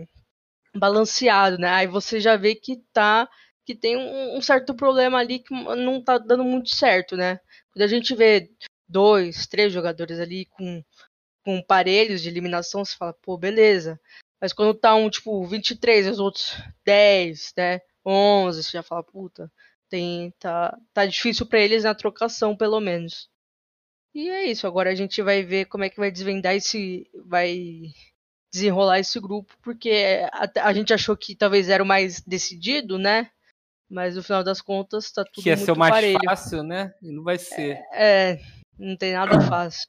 balanceado, 0.75 1.57
né? 1.57 1.69
Aí 1.69 1.87
você 1.87 2.19
já 2.19 2.35
vê 2.35 2.53
que 2.53 2.77
tá. 2.91 3.29
Que 3.65 3.73
tem 3.73 3.95
um, 3.95 4.37
um 4.37 4.41
certo 4.41 4.75
problema 4.75 5.19
ali 5.19 5.39
que 5.39 5.53
não 5.53 6.01
tá 6.03 6.17
dando 6.17 6.43
muito 6.43 6.69
certo, 6.75 7.15
né? 7.15 7.39
Quando 7.71 7.83
a 7.83 7.87
gente 7.87 8.13
vê 8.13 8.49
dois, 8.87 9.47
três 9.47 9.71
jogadores 9.71 10.19
ali 10.19 10.45
com, 10.45 10.83
com 11.43 11.61
parelhos 11.61 12.21
de 12.21 12.29
eliminação, 12.29 12.83
você 12.83 12.95
fala, 12.95 13.13
pô, 13.13 13.37
beleza. 13.37 13.99
Mas 14.41 14.53
quando 14.53 14.73
tá 14.73 14.93
um, 14.95 15.09
tipo, 15.09 15.45
23 15.45 16.05
e 16.05 16.09
os 16.09 16.19
outros 16.19 16.57
10, 16.85 17.53
né? 17.57 17.81
11, 18.05 18.63
você 18.63 18.71
já 18.71 18.83
fala, 18.83 19.03
puta, 19.03 19.51
tem, 19.89 20.33
tá, 20.39 20.77
tá 20.93 21.05
difícil 21.05 21.45
para 21.45 21.59
eles 21.59 21.83
na 21.83 21.95
trocação, 21.95 22.55
pelo 22.55 22.79
menos. 22.79 23.29
E 24.13 24.29
é 24.29 24.45
isso, 24.45 24.67
agora 24.67 24.91
a 24.91 24.95
gente 24.95 25.21
vai 25.21 25.43
ver 25.43 25.65
como 25.65 25.83
é 25.83 25.89
que 25.89 25.99
vai 25.99 26.11
desvendar 26.11 26.55
esse. 26.55 27.09
vai 27.25 27.83
desenrolar 28.53 28.99
esse 28.99 29.19
grupo, 29.19 29.57
porque 29.63 30.27
a, 30.31 30.67
a 30.67 30.73
gente 30.73 30.93
achou 30.93 31.17
que 31.17 31.35
talvez 31.35 31.69
era 31.69 31.81
o 31.81 31.85
mais 31.85 32.21
decidido, 32.21 32.99
né? 32.99 33.31
Mas 33.89 34.15
no 34.15 34.23
final 34.23 34.43
das 34.43 34.61
contas 34.61 35.11
tá 35.11 35.23
tudo 35.23 35.43
que 35.43 35.49
ia 35.49 35.55
muito 35.55 35.65
ser 35.65 35.71
o 35.71 35.75
mais 35.75 35.91
parelho. 35.91 36.19
fácil, 36.25 36.63
né? 36.63 36.93
E 37.01 37.11
não 37.11 37.23
vai 37.23 37.39
ser. 37.39 37.79
É, 37.91 38.39
não 38.77 38.95
tem 38.97 39.13
nada 39.13 39.39
fácil. 39.41 39.87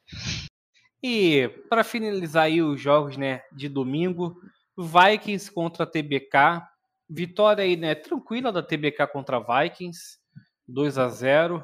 E 1.02 1.48
para 1.68 1.84
finalizar 1.84 2.44
aí 2.44 2.62
os 2.62 2.80
jogos, 2.80 3.16
né, 3.16 3.42
de 3.52 3.68
domingo, 3.68 4.36
Vikings 4.76 5.52
contra 5.52 5.86
TBK. 5.86 6.62
Vitória 7.08 7.62
aí, 7.62 7.76
né, 7.76 7.94
tranquila 7.94 8.50
da 8.50 8.62
TBK 8.62 9.06
contra 9.08 9.38
Vikings, 9.38 10.18
2 10.66 10.98
a 10.98 11.08
0. 11.08 11.62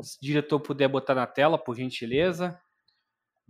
Se 0.00 0.18
o 0.18 0.24
diretor 0.24 0.60
puder 0.60 0.88
botar 0.88 1.14
na 1.14 1.26
tela, 1.26 1.58
por 1.58 1.76
gentileza. 1.76 2.58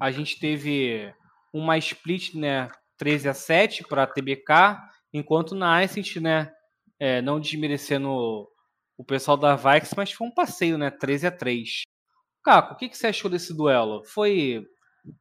A 0.00 0.10
gente 0.10 0.38
teve 0.40 1.12
uma 1.52 1.78
split, 1.78 2.34
né, 2.34 2.70
13 2.96 3.28
a 3.28 3.34
7 3.34 3.84
para 3.84 4.06
TBK, 4.06 4.78
enquanto 5.12 5.54
na 5.54 5.80
Ascent, 5.80 6.16
né, 6.16 6.52
é, 6.98 7.20
não 7.22 7.38
desmerecendo 7.38 8.48
o 8.96 9.04
pessoal 9.04 9.36
da 9.36 9.54
Vikings, 9.54 9.94
mas 9.96 10.12
foi 10.12 10.26
um 10.26 10.34
passeio, 10.34 10.78
né, 10.78 10.90
13 10.90 11.26
a 11.26 11.30
3. 11.30 11.82
Caco, 12.44 12.74
o 12.74 12.76
que, 12.76 12.90
que 12.90 12.96
você 12.96 13.06
achou 13.06 13.30
desse 13.30 13.56
duelo? 13.56 14.04
Foi 14.04 14.66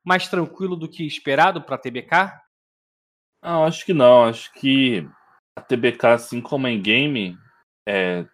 mais 0.03 0.27
tranquilo 0.27 0.75
do 0.75 0.89
que 0.89 1.07
esperado 1.07 1.61
para 1.61 1.75
a 1.75 1.79
TBK? 1.79 2.33
Não, 3.41 3.63
acho 3.63 3.85
que 3.85 3.93
não. 3.93 4.25
Acho 4.25 4.51
que 4.53 5.07
a 5.57 5.61
TBK, 5.61 6.07
assim 6.07 6.41
como 6.41 6.67
em 6.67 6.81
game, 6.81 7.37
é, 7.87 8.25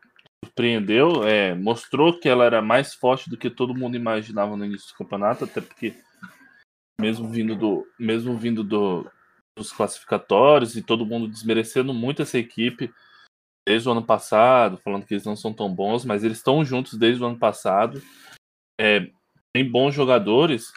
surpreendeu, 0.43 1.23
é, 1.23 1.53
mostrou 1.53 2.19
que 2.19 2.27
ela 2.27 2.45
era 2.45 2.61
mais 2.61 2.93
forte 2.93 3.29
do 3.29 3.37
que 3.37 3.49
todo 3.49 3.75
mundo 3.75 3.95
imaginava 3.95 4.57
no 4.57 4.65
início 4.65 4.89
do 4.89 4.97
campeonato, 4.97 5.43
até 5.43 5.61
porque 5.61 5.95
mesmo 6.99 7.29
vindo 7.29 7.55
do 7.55 7.87
mesmo 7.97 8.37
vindo 8.37 8.63
do, 8.63 9.09
dos 9.57 9.71
classificatórios 9.71 10.75
e 10.75 10.81
todo 10.81 11.05
mundo 11.05 11.27
desmerecendo 11.27 11.93
muito 11.93 12.21
essa 12.21 12.37
equipe 12.37 12.91
desde 13.67 13.87
o 13.87 13.91
ano 13.91 14.03
passado, 14.03 14.77
falando 14.77 15.05
que 15.05 15.13
eles 15.13 15.25
não 15.25 15.35
são 15.35 15.53
tão 15.53 15.73
bons, 15.73 16.03
mas 16.03 16.23
eles 16.23 16.37
estão 16.37 16.65
juntos 16.65 16.97
desde 16.97 17.23
o 17.23 17.27
ano 17.27 17.37
passado. 17.37 18.01
É, 18.79 19.11
tem 19.53 19.69
bons 19.69 19.93
jogadores 19.93 20.71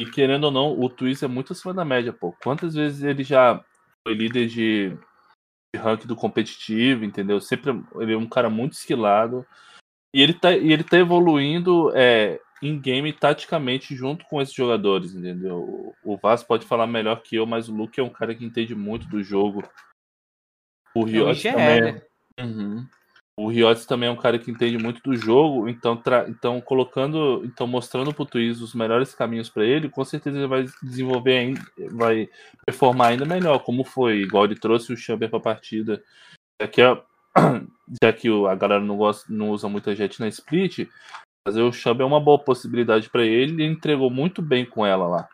e 0.00 0.06
querendo 0.06 0.44
ou 0.44 0.50
não, 0.50 0.78
o 0.78 0.88
Twist 0.88 1.24
é 1.24 1.28
muito 1.28 1.52
acima 1.52 1.72
da 1.72 1.84
média, 1.84 2.12
pô. 2.12 2.32
Quantas 2.42 2.74
vezes 2.74 3.02
ele 3.02 3.22
já 3.22 3.64
foi 4.06 4.14
líder 4.14 4.48
de 4.48 4.98
ranking 5.76 6.06
do 6.06 6.16
competitivo, 6.16 7.04
entendeu? 7.04 7.40
Sempre 7.40 7.80
ele 7.96 8.14
é 8.14 8.18
um 8.18 8.28
cara 8.28 8.50
muito 8.50 8.72
esquilado. 8.72 9.46
E 10.12 10.20
ele 10.20 10.34
tá, 10.34 10.52
e 10.56 10.72
ele 10.72 10.84
tá 10.84 10.98
evoluindo 10.98 11.90
é, 11.94 12.40
em 12.62 12.78
game 12.78 13.12
taticamente 13.12 13.94
junto 13.94 14.24
com 14.26 14.40
esses 14.40 14.54
jogadores, 14.54 15.14
entendeu? 15.14 15.94
O 16.04 16.16
Vaz 16.16 16.42
pode 16.42 16.66
falar 16.66 16.86
melhor 16.86 17.22
que 17.22 17.36
eu, 17.36 17.46
mas 17.46 17.68
o 17.68 17.74
Luke 17.74 17.98
é 17.98 18.02
um 18.02 18.10
cara 18.10 18.34
que 18.34 18.44
entende 18.44 18.74
muito 18.74 19.08
do 19.08 19.22
jogo. 19.22 19.62
O 20.94 21.04
Riot 21.04 21.42
também. 21.42 21.66
É, 21.66 21.80
né? 21.80 22.02
uhum. 22.40 22.86
O 23.36 23.48
Riot 23.48 23.84
também 23.86 24.08
é 24.08 24.12
um 24.12 24.16
cara 24.16 24.38
que 24.38 24.50
entende 24.50 24.78
muito 24.78 25.02
do 25.02 25.16
jogo, 25.16 25.68
então, 25.68 26.00
então 26.28 26.60
colocando, 26.60 27.44
então 27.44 27.66
mostrando 27.66 28.14
pro 28.14 28.24
Twiz 28.24 28.60
os 28.60 28.74
melhores 28.74 29.12
caminhos 29.12 29.50
para 29.50 29.64
ele, 29.64 29.88
com 29.88 30.04
certeza 30.04 30.38
ele 30.38 30.46
vai 30.46 30.64
desenvolver 30.80 31.38
ainda, 31.38 31.60
vai 31.90 32.28
performar 32.64 33.08
ainda 33.08 33.24
melhor, 33.24 33.58
como 33.58 33.82
foi, 33.82 34.18
igual 34.18 34.44
ele 34.44 34.54
trouxe 34.54 34.92
o 34.92 34.96
Chamber 34.96 35.28
pra 35.28 35.40
partida. 35.40 36.00
Já 36.62 36.68
que, 36.68 36.80
a, 36.80 37.02
já 38.02 38.12
que 38.12 38.28
a 38.46 38.54
galera 38.54 38.80
não, 38.80 38.96
gosta, 38.96 39.26
não 39.32 39.50
usa 39.50 39.68
muita 39.68 39.96
jet 39.96 40.20
na 40.20 40.28
split, 40.28 40.88
fazer 41.46 41.62
o 41.62 41.72
Chamber 41.72 42.04
é 42.04 42.06
uma 42.06 42.20
boa 42.20 42.38
possibilidade 42.38 43.10
para 43.10 43.24
ele, 43.24 43.64
ele 43.64 43.66
entregou 43.66 44.10
muito 44.10 44.40
bem 44.40 44.64
com 44.64 44.86
ela 44.86 45.08
lá. 45.08 45.28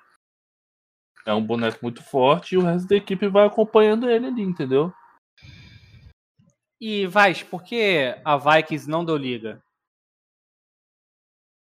É 1.26 1.34
um 1.34 1.44
boneco 1.44 1.78
muito 1.82 2.02
forte 2.02 2.54
e 2.54 2.58
o 2.58 2.62
resto 2.62 2.88
da 2.88 2.96
equipe 2.96 3.28
vai 3.28 3.46
acompanhando 3.46 4.08
ele 4.08 4.26
ali, 4.26 4.42
entendeu? 4.42 4.90
E 6.80 7.06
Vaz, 7.06 7.42
por 7.42 7.62
que 7.62 8.14
a 8.24 8.36
Vikings 8.38 8.88
não 8.88 9.04
deu 9.04 9.16
liga? 9.16 9.62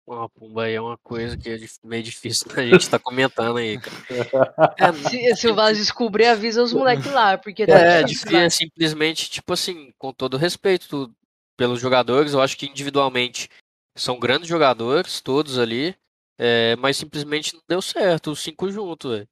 Uma 0.07 0.29
Pumba 0.29 0.65
aí 0.65 0.75
é 0.75 0.81
uma 0.81 0.99
coisa 0.99 1.37
que 1.37 1.49
é 1.49 1.57
meio 1.85 2.03
difícil 2.03 2.47
a 2.57 2.63
gente 2.63 2.83
estar 2.83 2.99
tá 2.99 3.05
comentando 3.05 3.57
aí, 3.57 3.79
cara. 3.81 3.95
É, 4.79 4.93
se, 4.93 5.37
se 5.37 5.49
o 5.49 5.55
Vaz 5.55 5.79
descobrir, 5.79 6.27
avisa 6.27 6.63
os 6.63 6.73
moleques 6.73 7.11
lá, 7.11 7.39
porque 7.39 7.67
tá 7.67 7.79
é, 7.79 8.03
difícil, 8.03 8.39
é 8.39 8.51
simplesmente, 8.51 9.31
tipo 9.31 9.53
assim, 9.53 9.93
com 9.99 10.13
todo 10.13 10.37
respeito 10.37 11.13
pelos 11.57 11.81
jogadores, 11.81 12.33
eu 12.33 12.41
acho 12.41 12.57
que 12.57 12.67
individualmente 12.67 13.49
são 13.97 14.19
grandes 14.19 14.49
jogadores, 14.49 15.21
todos 15.21 15.59
ali, 15.59 15.97
é, 16.39 16.75
mas 16.77 16.97
simplesmente 16.97 17.55
não 17.55 17.63
deu 17.69 17.83
certo, 17.83 18.33
os 18.33 18.41
cinco 18.41 18.71
juntos, 18.71 19.25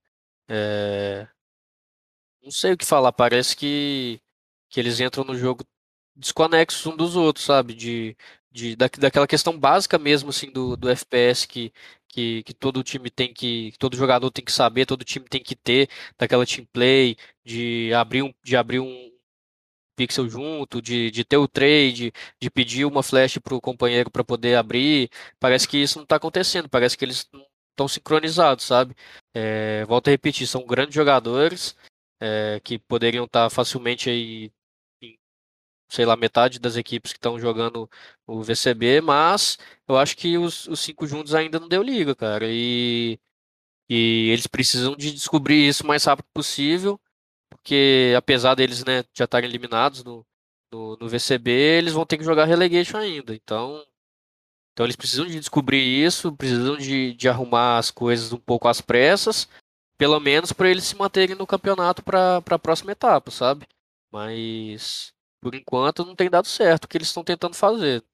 é, 0.49 1.27
não 2.43 2.51
sei 2.51 2.73
o 2.73 2.77
que 2.77 2.87
falar, 2.87 3.13
parece 3.13 3.57
que 3.57 4.21
que 4.71 4.81
eles 4.81 5.01
entram 5.01 5.25
no 5.25 5.37
jogo 5.37 5.65
desconexos 6.17 6.87
um 6.87 6.97
dos 6.97 7.17
outros, 7.17 7.45
sabe? 7.47 7.75
De, 7.75 8.17
de, 8.51 8.77
da, 8.77 8.89
daquela 8.99 9.27
questão 9.27 9.59
básica 9.59 9.99
mesmo, 9.99 10.31
assim, 10.31 10.51
do, 10.53 10.77
do 10.77 10.89
FPS 10.91 11.47
que, 11.47 11.73
que, 12.09 12.43
que 12.45 12.55
todo 12.55 12.83
time 12.83 13.11
tem 13.11 13.33
que, 13.33 13.73
todo 13.79 13.97
jogador 13.97 14.31
tem 14.31 14.45
que 14.45 14.53
saber, 14.53 14.87
todo 14.87 15.05
time 15.05 15.27
tem 15.29 15.43
que 15.43 15.57
ter, 15.57 15.89
daquela 16.19 16.47
team 16.47 16.67
play, 16.73 17.17
de 17.45 17.93
abrir 17.95 18.23
um, 18.23 18.33
de 18.45 18.57
abrir 18.57 18.81
um 18.81 19.11
pixel 19.97 20.29
junto, 20.29 20.81
de, 20.83 21.11
de 21.11 21.25
ter 21.25 21.37
o 21.37 21.49
trade, 21.49 22.13
de 22.41 22.51
pedir 22.51 22.85
uma 22.87 23.03
flash 23.03 23.39
para 23.39 23.55
o 23.55 23.61
companheiro 23.61 24.11
para 24.11 24.25
poder 24.25 24.57
abrir. 24.57 25.11
Parece 25.39 25.69
que 25.69 25.79
isso 25.79 25.99
não 25.99 26.05
está 26.05 26.17
acontecendo, 26.17 26.69
parece 26.69 26.97
que 26.97 27.05
eles 27.05 27.29
não 27.33 27.45
estão 27.71 27.89
sincronizados, 27.89 28.65
sabe? 28.65 28.95
É, 29.35 29.85
volto 29.87 30.09
a 30.09 30.11
repetir, 30.11 30.47
são 30.47 30.65
grandes 30.67 30.95
jogadores 30.95 31.77
é, 32.21 32.61
que 32.65 32.79
poderiam 32.79 33.25
estar 33.27 33.45
tá 33.45 33.51
facilmente 33.51 34.11
aí 34.11 34.51
sei 35.91 36.07
lá, 36.07 36.17
metade 36.17 36.61
das 36.61 36.77
equipes 36.77 37.13
que 37.13 37.19
estão 37.19 37.39
jogando 37.39 37.91
o 38.27 38.43
VCB, 38.43 39.01
mas 39.01 39.59
eu 39.89 39.99
acho 39.99 40.17
que 40.17 40.39
os, 40.39 40.67
os 40.69 40.81
cinco 40.81 41.07
juntos 41.07 41.35
ainda 41.35 41.59
não 41.61 41.69
deu 41.69 41.83
liga, 41.83 42.15
cara. 42.15 42.47
E, 42.49 43.19
e 43.89 44.31
eles 44.31 44.47
precisam 44.47 44.97
de 44.97 45.13
descobrir 45.13 45.69
isso 45.69 45.85
o 45.85 45.87
mais 45.89 46.05
rápido 46.05 46.27
possível, 46.33 47.01
porque 47.51 48.15
apesar 48.17 48.55
deles 48.55 48.85
né, 48.85 49.05
já 49.15 49.25
estarem 49.25 49.49
eliminados 49.49 50.05
no, 50.05 50.25
no, 50.73 50.97
no, 50.97 51.09
VCB, 51.09 51.51
eles 51.51 51.93
vão 51.93 52.07
ter 52.07 52.19
que 52.19 52.25
jogar 52.25 52.45
relegation 52.45 52.97
ainda. 52.99 53.35
Então, 53.35 53.85
então 54.73 54.87
eles 54.87 54.97
precisam 54.97 55.27
de 55.27 55.39
descobrir 55.41 55.83
isso, 55.83 56.33
precisam 56.37 56.77
de, 56.77 57.15
de 57.15 57.29
arrumar 57.29 57.79
as 57.79 57.91
coisas 57.91 58.33
um 58.33 58.39
pouco 58.39 58.69
às 58.69 58.81
pressas, 58.81 59.49
pelo 59.99 60.21
menos 60.21 60.53
para 60.53 60.71
eles 60.71 60.85
se 60.85 60.97
manterem 60.97 61.37
no 61.37 61.47
campeonato 61.47 62.03
para 62.03 62.39
a 62.39 62.59
próxima 62.59 62.93
etapa, 62.93 63.31
sabe? 63.31 63.67
Mas 64.13 65.13
por 65.41 65.55
enquanto 65.55 66.05
não 66.05 66.15
tem 66.15 66.29
dado 66.29 66.47
certo 66.47 66.85
o 66.85 66.89
que 66.89 66.97
eles 66.97 67.09
estão 67.09 67.25
tentando 67.25 67.55
fazer. 67.55 68.05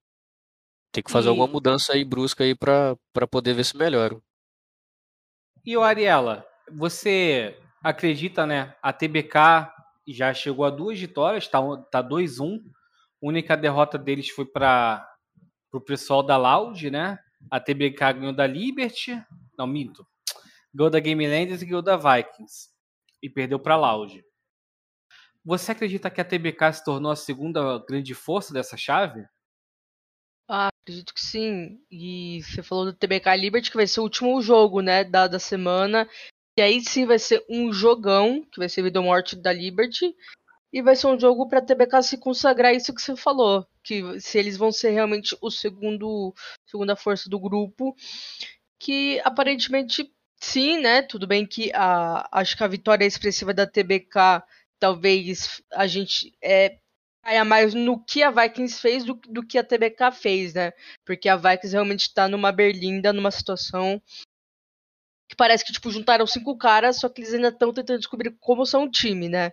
Tem 0.92 1.02
que 1.02 1.10
fazer 1.10 1.28
e... 1.28 1.30
alguma 1.30 1.46
mudança 1.46 1.92
aí 1.92 2.04
brusca 2.04 2.44
aí 2.44 2.54
para 2.54 2.96
poder 3.30 3.54
ver 3.54 3.64
se 3.64 3.76
melhora. 3.76 4.18
E 5.64 5.76
o 5.76 5.82
Ariela, 5.82 6.46
você 6.72 7.58
acredita, 7.82 8.46
né? 8.46 8.74
A 8.80 8.92
TBK 8.92 9.70
já 10.06 10.32
chegou 10.32 10.64
a 10.64 10.70
duas 10.70 10.98
vitórias, 10.98 11.48
tá, 11.48 11.58
tá 11.90 12.02
2-1 12.02 12.60
A 12.64 12.70
única 13.20 13.56
derrota 13.56 13.98
deles 13.98 14.28
foi 14.30 14.44
para 14.44 15.06
o 15.72 15.80
pessoal 15.80 16.22
da 16.22 16.36
Loud, 16.36 16.90
né? 16.90 17.18
A 17.50 17.58
TBK 17.58 18.12
ganhou 18.14 18.32
da 18.32 18.46
Liberty. 18.46 19.20
Não, 19.58 19.66
minto. 19.66 20.06
Ganhou 20.72 20.90
da 20.90 21.00
Game 21.00 21.26
Landers 21.26 21.62
e 21.62 21.66
ganhou 21.66 21.82
da 21.82 21.96
Vikings. 21.96 22.68
E 23.22 23.28
perdeu 23.28 23.58
para 23.58 23.74
a 23.74 23.78
Loud. 23.78 24.24
Você 25.46 25.70
acredita 25.70 26.10
que 26.10 26.20
a 26.20 26.24
TBK 26.24 26.72
se 26.72 26.84
tornou 26.84 27.12
a 27.12 27.14
segunda 27.14 27.78
grande 27.88 28.12
força 28.14 28.52
dessa 28.52 28.76
chave? 28.76 29.24
Ah, 30.48 30.70
acredito 30.82 31.14
que 31.14 31.20
sim. 31.20 31.80
E 31.88 32.42
você 32.42 32.64
falou 32.64 32.86
do 32.86 32.92
TBK 32.92 33.36
Liberty, 33.36 33.70
que 33.70 33.76
vai 33.76 33.86
ser 33.86 34.00
o 34.00 34.02
último 34.02 34.42
jogo, 34.42 34.80
né, 34.80 35.04
da, 35.04 35.28
da 35.28 35.38
semana. 35.38 36.08
E 36.58 36.62
aí 36.62 36.80
sim 36.80 37.06
vai 37.06 37.20
ser 37.20 37.44
um 37.48 37.72
jogão, 37.72 38.44
que 38.50 38.58
vai 38.58 38.68
ser 38.68 38.82
Vida 38.82 38.98
ou 38.98 39.06
Morte 39.06 39.36
da 39.36 39.52
Liberty. 39.52 40.12
E 40.72 40.82
vai 40.82 40.96
ser 40.96 41.06
um 41.06 41.18
jogo 41.18 41.48
para 41.48 41.60
a 41.60 41.64
TBK 41.64 42.02
se 42.02 42.18
consagrar 42.18 42.74
isso 42.74 42.92
que 42.92 43.00
você 43.00 43.14
falou. 43.14 43.64
Que 43.84 44.20
se 44.20 44.38
eles 44.38 44.56
vão 44.56 44.72
ser 44.72 44.90
realmente 44.90 45.36
o 45.40 45.48
segundo 45.48 46.34
segunda 46.66 46.96
força 46.96 47.30
do 47.30 47.38
grupo. 47.38 47.94
Que 48.80 49.20
aparentemente 49.24 50.12
sim, 50.40 50.80
né? 50.80 51.02
Tudo 51.02 51.24
bem 51.24 51.46
que 51.46 51.70
a, 51.72 52.28
acho 52.32 52.56
que 52.56 52.64
a 52.64 52.68
vitória 52.68 53.04
expressiva 53.04 53.54
da 53.54 53.64
TBK 53.64 54.42
talvez 54.78 55.62
a 55.72 55.86
gente 55.86 56.36
é, 56.42 56.78
caia 57.22 57.44
mais 57.44 57.74
no 57.74 58.02
que 58.04 58.22
a 58.22 58.30
Vikings 58.30 58.80
fez 58.80 59.04
do, 59.04 59.14
do 59.14 59.46
que 59.46 59.58
a 59.58 59.64
TBK 59.64 60.12
fez, 60.12 60.54
né? 60.54 60.72
Porque 61.04 61.28
a 61.28 61.36
Vikings 61.36 61.72
realmente 61.72 62.02
está 62.02 62.28
numa 62.28 62.52
berlinda, 62.52 63.12
numa 63.12 63.30
situação 63.30 64.00
que 65.28 65.34
parece 65.36 65.64
que, 65.64 65.72
tipo, 65.72 65.90
juntaram 65.90 66.26
cinco 66.26 66.56
caras, 66.56 67.00
só 67.00 67.08
que 67.08 67.20
eles 67.20 67.34
ainda 67.34 67.48
estão 67.48 67.72
tentando 67.72 67.98
descobrir 67.98 68.36
como 68.40 68.64
são 68.64 68.84
um 68.84 68.90
time, 68.90 69.28
né? 69.28 69.52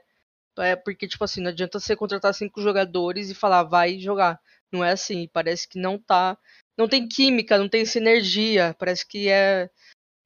É 0.59 0.75
porque, 0.75 1.07
tipo 1.07 1.23
assim, 1.23 1.41
não 1.41 1.49
adianta 1.49 1.79
você 1.79 1.95
contratar 1.95 2.33
cinco 2.33 2.61
jogadores 2.61 3.29
e 3.29 3.35
falar, 3.35 3.63
vai 3.63 3.99
jogar. 3.99 4.39
Não 4.71 4.83
é 4.83 4.91
assim, 4.91 5.27
parece 5.33 5.67
que 5.67 5.79
não 5.79 5.97
tá. 5.97 6.37
Não 6.77 6.87
tem 6.87 7.07
química, 7.07 7.57
não 7.57 7.69
tem 7.69 7.85
sinergia. 7.85 8.75
Parece 8.77 9.07
que 9.07 9.29
é 9.29 9.69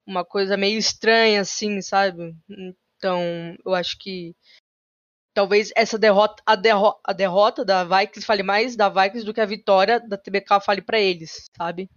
uma 0.06 0.26
coisa 0.26 0.58
meio 0.58 0.78
estranha, 0.78 1.42
assim, 1.42 1.82
sabe? 1.82 2.36
Então, 2.98 3.22
eu 3.66 3.74
acho 3.74 3.98
que 4.00 4.36
talvez 5.38 5.72
essa 5.76 6.00
derrota, 6.00 6.42
a, 6.44 6.56
derro 6.56 7.00
a 7.04 7.14
derrota 7.14 7.64
da 7.64 7.84
Vikings 7.84 8.26
fale 8.26 8.42
mais 8.42 8.76
da 8.76 8.90
Vikings 8.90 9.24
do 9.24 9.32
que 9.32 9.40
a 9.40 9.46
vitória 9.46 10.00
da 10.00 10.18
TBK 10.18 10.60
fale 10.60 10.82
para 10.82 11.00
eles, 11.00 11.48
sabe? 11.56 11.88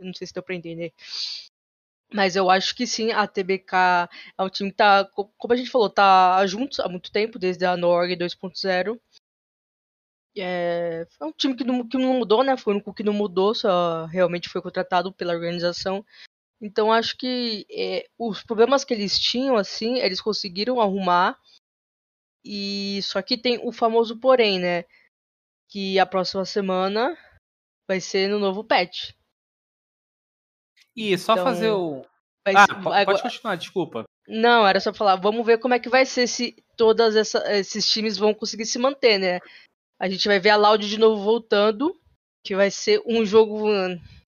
Não 0.00 0.14
sei 0.14 0.26
se 0.26 0.32
deu 0.32 0.42
pra 0.42 0.54
entender. 0.54 0.94
Mas 2.10 2.36
eu 2.36 2.48
acho 2.48 2.74
que 2.74 2.86
sim, 2.86 3.12
a 3.12 3.26
TBK 3.26 4.08
é 4.38 4.42
um 4.42 4.48
time 4.48 4.70
que 4.70 4.78
tá, 4.78 5.04
como 5.14 5.52
a 5.52 5.56
gente 5.56 5.68
falou, 5.68 5.90
tá 5.90 6.46
juntos 6.46 6.80
há 6.80 6.88
muito 6.88 7.12
tempo, 7.12 7.38
desde 7.38 7.66
a 7.66 7.76
Norg 7.76 8.16
2.0. 8.16 8.98
É, 10.34 11.06
é 11.20 11.24
um 11.24 11.32
time 11.32 11.54
que 11.54 11.64
não, 11.64 11.86
que 11.86 11.98
não 11.98 12.14
mudou, 12.14 12.42
né? 12.42 12.56
Foi 12.56 12.72
único 12.72 12.94
que 12.94 13.02
não 13.02 13.12
mudou, 13.12 13.54
só 13.54 14.06
realmente 14.06 14.48
foi 14.48 14.62
contratado 14.62 15.12
pela 15.12 15.34
organização. 15.34 16.02
Então 16.62 16.90
acho 16.90 17.14
que 17.18 17.66
é, 17.70 18.06
os 18.18 18.42
problemas 18.42 18.84
que 18.84 18.94
eles 18.94 19.18
tinham, 19.18 19.54
assim, 19.54 19.98
eles 19.98 20.22
conseguiram 20.22 20.80
arrumar. 20.80 21.38
E 22.48 23.02
só 23.02 23.20
que 23.20 23.36
tem 23.36 23.58
o 23.66 23.72
famoso 23.72 24.20
porém, 24.20 24.60
né? 24.60 24.84
Que 25.68 25.98
a 25.98 26.06
próxima 26.06 26.44
semana 26.44 27.18
vai 27.88 28.00
ser 28.00 28.28
no 28.28 28.38
novo 28.38 28.62
patch. 28.62 29.10
E 30.94 31.18
só 31.18 31.32
então, 31.32 31.44
fazer 31.44 31.70
o. 31.70 32.06
Ah, 32.46 32.66
pode 32.80 33.00
agora... 33.00 33.20
continuar, 33.20 33.56
desculpa. 33.56 34.04
Não, 34.28 34.66
era 34.66 34.78
só 34.78 34.94
falar, 34.94 35.16
vamos 35.16 35.44
ver 35.44 35.58
como 35.58 35.74
é 35.74 35.80
que 35.80 35.88
vai 35.88 36.06
ser 36.06 36.28
se 36.28 36.56
todos 36.76 37.16
esses 37.16 37.90
times 37.90 38.16
vão 38.16 38.32
conseguir 38.32 38.64
se 38.64 38.78
manter, 38.78 39.18
né? 39.18 39.40
A 39.98 40.08
gente 40.08 40.28
vai 40.28 40.38
ver 40.38 40.50
a 40.50 40.56
Loud 40.56 40.88
de 40.88 40.98
novo 40.98 41.22
voltando, 41.22 42.00
que 42.44 42.54
vai 42.54 42.70
ser 42.70 43.02
um 43.04 43.24
jogo 43.24 43.68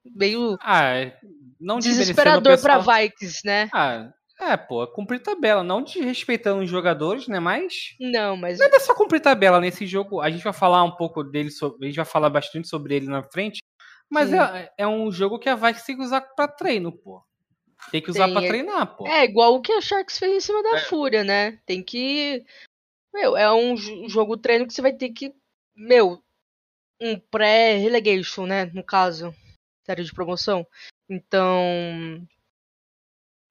meio 0.04 0.56
ah, 0.60 0.84
é, 0.84 1.18
não 1.60 1.78
desesperador 1.78 2.60
para 2.60 2.78
Vikings, 2.78 3.40
né? 3.44 3.68
Ah, 3.72 4.12
é, 4.41 4.57
pô, 4.57 4.86
cumprir 4.86 5.20
tabela, 5.20 5.64
não 5.64 5.82
desrespeitando 5.82 6.62
os 6.62 6.70
jogadores, 6.70 7.26
né? 7.26 7.41
Mas. 7.41 7.97
Não, 7.99 8.36
mas. 8.36 8.59
Não 8.59 8.66
é 8.66 8.78
só 8.78 8.95
cumprir 8.95 9.20
tabela 9.20 9.61
nesse 9.61 9.84
jogo. 9.84 10.20
A 10.20 10.30
gente 10.30 10.45
vai 10.45 10.53
falar 10.53 10.84
um 10.84 10.93
pouco 10.93 11.24
dele, 11.24 11.51
sobre, 11.51 11.86
a 11.86 11.89
gente 11.89 11.97
vai 11.97 12.05
falar 12.05 12.30
bastante 12.30 12.68
sobre 12.68 12.95
ele 12.95 13.07
na 13.07 13.22
frente. 13.22 13.61
Mas 14.09 14.32
é, 14.32 14.72
é, 14.78 14.86
um 14.86 15.11
jogo 15.11 15.39
que 15.39 15.49
a 15.49 15.57
Vikings 15.57 15.84
tem 15.84 15.97
que 15.97 16.03
usar 16.03 16.20
pra 16.20 16.47
treino, 16.47 16.93
pô. 16.93 17.22
Tem 17.91 18.01
que 18.01 18.11
usar 18.11 18.24
tem, 18.24 18.34
pra 18.34 18.45
é, 18.45 18.49
treinar, 18.49 18.97
pô. 18.97 19.07
É, 19.07 19.24
igual 19.24 19.55
o 19.55 19.61
que 19.61 19.72
a 19.72 19.80
Sharks 19.80 20.18
fez 20.18 20.36
em 20.36 20.41
cima 20.41 20.62
da 20.62 20.76
é. 20.76 20.80
Fúria, 20.82 21.24
né? 21.24 21.59
Tem 21.66 21.82
que. 21.82 22.45
Meu, 23.12 23.36
é 23.36 23.53
um 23.53 23.76
jogo 24.09 24.36
treino 24.36 24.66
que 24.66 24.72
você 24.72 24.80
vai 24.80 24.93
ter 24.93 25.11
que. 25.11 25.34
Meu, 25.74 26.22
um 27.01 27.18
pré-relegation, 27.18 28.47
né? 28.47 28.66
No 28.66 28.84
caso. 28.84 29.34
Série 29.84 30.05
de 30.05 30.12
promoção. 30.12 30.66
Então. 31.09 32.26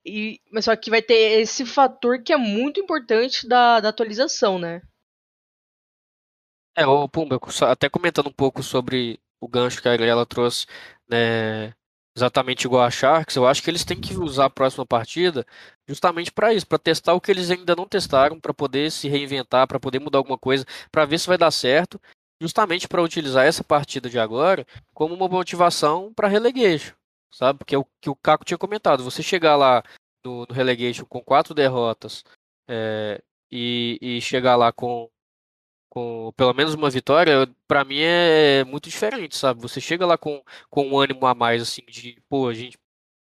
E, 0.08 0.39
mas 0.49 0.64
só 0.64 0.76
que 0.78 0.89
vai 0.89 1.01
ter 1.01 1.41
esse 1.41 1.66
fator 1.66 2.24
que 2.24 2.32
é 2.32 2.38
muito 2.38 2.80
importante 2.80 3.45
da, 3.45 3.82
da 3.82 3.89
atualização, 3.89 4.58
né? 4.58 4.82
É, 6.78 6.88
o 6.88 7.10
Pumba, 7.10 7.38
até 7.64 7.89
comentando 7.89 8.28
um 8.28 8.32
pouco 8.32 8.64
sobre 8.64 9.20
o 9.41 9.49
gancho 9.49 9.82
que 9.82 9.88
a 9.88 9.91
Gabriela 9.91 10.26
trouxe, 10.26 10.66
né, 11.10 11.74
exatamente 12.16 12.66
igual 12.66 12.84
a 12.84 12.89
Sharks, 12.89 13.36
eu 13.36 13.45
acho 13.45 13.62
que 13.62 13.70
eles 13.70 13.84
têm 13.84 13.99
que 13.99 14.16
usar 14.16 14.45
a 14.45 14.49
próxima 14.49 14.86
partida 14.86 15.45
justamente 15.88 16.32
para 16.32 16.53
isso, 16.53 16.66
para 16.68 16.78
testar 16.78 17.14
o 17.14 17.22
que 17.22 17.32
eles 17.32 17.51
ainda 17.51 17.76
não 17.76 17.86
testaram, 17.86 18.39
para 18.39 18.53
poder 18.53 18.91
se 18.91 19.10
reinventar, 19.10 19.68
para 19.68 19.80
poder 19.80 19.99
mudar 19.99 20.20
alguma 20.20 20.38
coisa, 20.38 20.66
para 20.91 21.05
ver 21.05 21.20
se 21.20 21.28
vai 21.28 21.38
dar 21.38 21.51
certo, 21.51 21.99
justamente 22.41 22.88
para 22.88 23.01
utilizar 23.01 23.45
essa 23.45 23.64
partida 23.64 24.10
de 24.10 24.20
agora 24.20 24.66
como 24.93 25.14
uma 25.14 25.28
motivação 25.28 26.14
para 26.14 26.28
relegation 26.28 26.97
sabe? 27.32 27.59
Porque 27.59 27.75
é 27.75 27.78
o 27.78 27.86
que 28.01 28.09
o 28.09 28.15
Caco 28.15 28.45
tinha 28.45 28.57
comentado. 28.57 29.03
Você 29.03 29.23
chegar 29.23 29.55
lá 29.55 29.84
no, 30.23 30.45
no 30.47 30.53
relegation 30.53 31.05
com 31.05 31.21
quatro 31.21 31.53
derrotas 31.53 32.23
é, 32.67 33.21
e, 33.51 33.97
e 34.01 34.21
chegar 34.21 34.55
lá 34.55 34.71
com, 34.71 35.09
com 35.89 36.34
pelo 36.36 36.53
menos 36.53 36.73
uma 36.73 36.89
vitória, 36.89 37.47
para 37.67 37.84
mim 37.86 37.99
é 37.99 38.63
muito 38.65 38.89
diferente, 38.89 39.36
sabe? 39.36 39.61
Você 39.61 39.82
chega 39.82 40.05
lá 40.05 40.17
com, 40.17 40.43
com 40.69 40.88
um 40.88 40.99
ânimo 40.99 41.25
a 41.25 41.34
mais, 41.36 41.61
assim, 41.61 41.84
de, 41.88 42.21
pô, 42.30 42.47
a 42.47 42.53
gente 42.53 42.78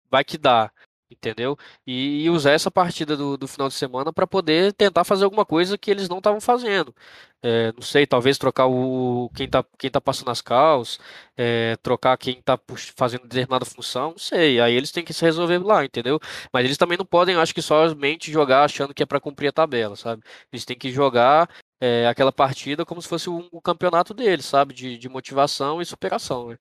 vai 0.09 0.23
que 0.23 0.37
dá 0.37 0.71
entendeu? 1.09 1.57
E, 1.85 2.23
e, 2.25 2.29
usar 2.29 2.51
essa 2.51 2.69
partida 2.69 3.15
do, 3.15 3.37
do 3.37 3.47
final 3.47 3.67
de 3.67 3.73
semana 3.73 4.11
para 4.11 4.27
poder 4.27 4.73
tentar 4.73 5.03
fazer 5.03 5.23
alguma 5.23 5.45
coisa 5.45 5.77
que 5.77 5.89
eles 5.89 6.09
não 6.09 6.17
estavam 6.17 6.41
fazendo. 6.41 6.93
É, 7.41 7.71
não 7.73 7.81
sei, 7.81 8.05
talvez 8.07 8.37
trocar 8.37 8.65
o 8.67 9.29
quem 9.35 9.47
tá, 9.47 9.63
quem 9.77 9.89
tá 9.91 10.01
passando 10.01 10.31
as 10.31 10.41
calças, 10.41 10.99
é, 11.37 11.75
trocar 11.83 12.17
quem 12.17 12.41
tá 12.41 12.59
fazendo 12.95 13.23
determinada 13.23 13.65
função, 13.65 14.11
não 14.11 14.17
sei. 14.17 14.59
Aí 14.59 14.73
eles 14.73 14.91
têm 14.91 15.03
que 15.03 15.13
se 15.13 15.23
resolver 15.23 15.59
lá, 15.59 15.85
entendeu? 15.85 16.19
Mas 16.51 16.65
eles 16.65 16.77
também 16.77 16.97
não 16.97 17.05
podem, 17.05 17.35
acho 17.35 17.53
que 17.53 17.61
somente 17.61 18.31
jogar 18.31 18.63
achando 18.63 18.93
que 18.93 19.03
é 19.03 19.05
para 19.05 19.19
cumprir 19.19 19.47
a 19.49 19.51
tabela, 19.51 19.95
sabe? 19.95 20.23
Eles 20.51 20.65
têm 20.65 20.77
que 20.77 20.91
jogar 20.91 21.49
é, 21.79 22.07
aquela 22.07 22.31
partida 22.31 22.85
como 22.85 23.01
se 23.01 23.07
fosse 23.07 23.29
um, 23.29 23.47
um 23.53 23.61
campeonato 23.61 24.13
deles, 24.13 24.45
sabe? 24.45 24.73
De, 24.73 24.97
de 24.97 25.09
motivação 25.09 25.81
e 25.81 25.85
superação, 25.85 26.49
né? 26.49 26.57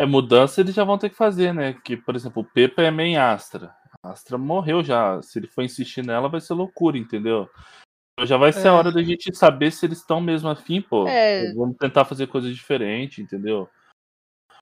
É 0.00 0.06
mudança 0.06 0.62
eles 0.62 0.74
já 0.74 0.82
vão 0.82 0.96
ter 0.96 1.10
que 1.10 1.14
fazer, 1.14 1.52
né? 1.52 1.74
Que, 1.74 1.94
por 1.94 2.16
exemplo, 2.16 2.40
o 2.40 2.44
Pepa 2.44 2.80
é 2.80 2.90
main 2.90 3.16
Astra. 3.16 3.76
A 4.02 4.12
Astra 4.12 4.38
morreu 4.38 4.82
já. 4.82 5.20
Se 5.20 5.38
ele 5.38 5.46
for 5.46 5.62
insistir 5.62 6.02
nela, 6.02 6.26
vai 6.26 6.40
ser 6.40 6.54
loucura, 6.54 6.96
entendeu? 6.96 7.50
Então 8.14 8.26
já 8.26 8.38
vai 8.38 8.50
ser 8.50 8.68
é. 8.68 8.70
a 8.70 8.74
hora 8.74 8.90
da 8.90 9.02
gente 9.02 9.36
saber 9.36 9.70
se 9.70 9.84
eles 9.84 9.98
estão 9.98 10.18
mesmo 10.18 10.48
afim, 10.48 10.80
pô. 10.80 11.06
É. 11.06 11.52
Vamos 11.52 11.76
tentar 11.76 12.06
fazer 12.06 12.28
coisas 12.28 12.54
diferentes, 12.56 13.18
entendeu? 13.18 13.68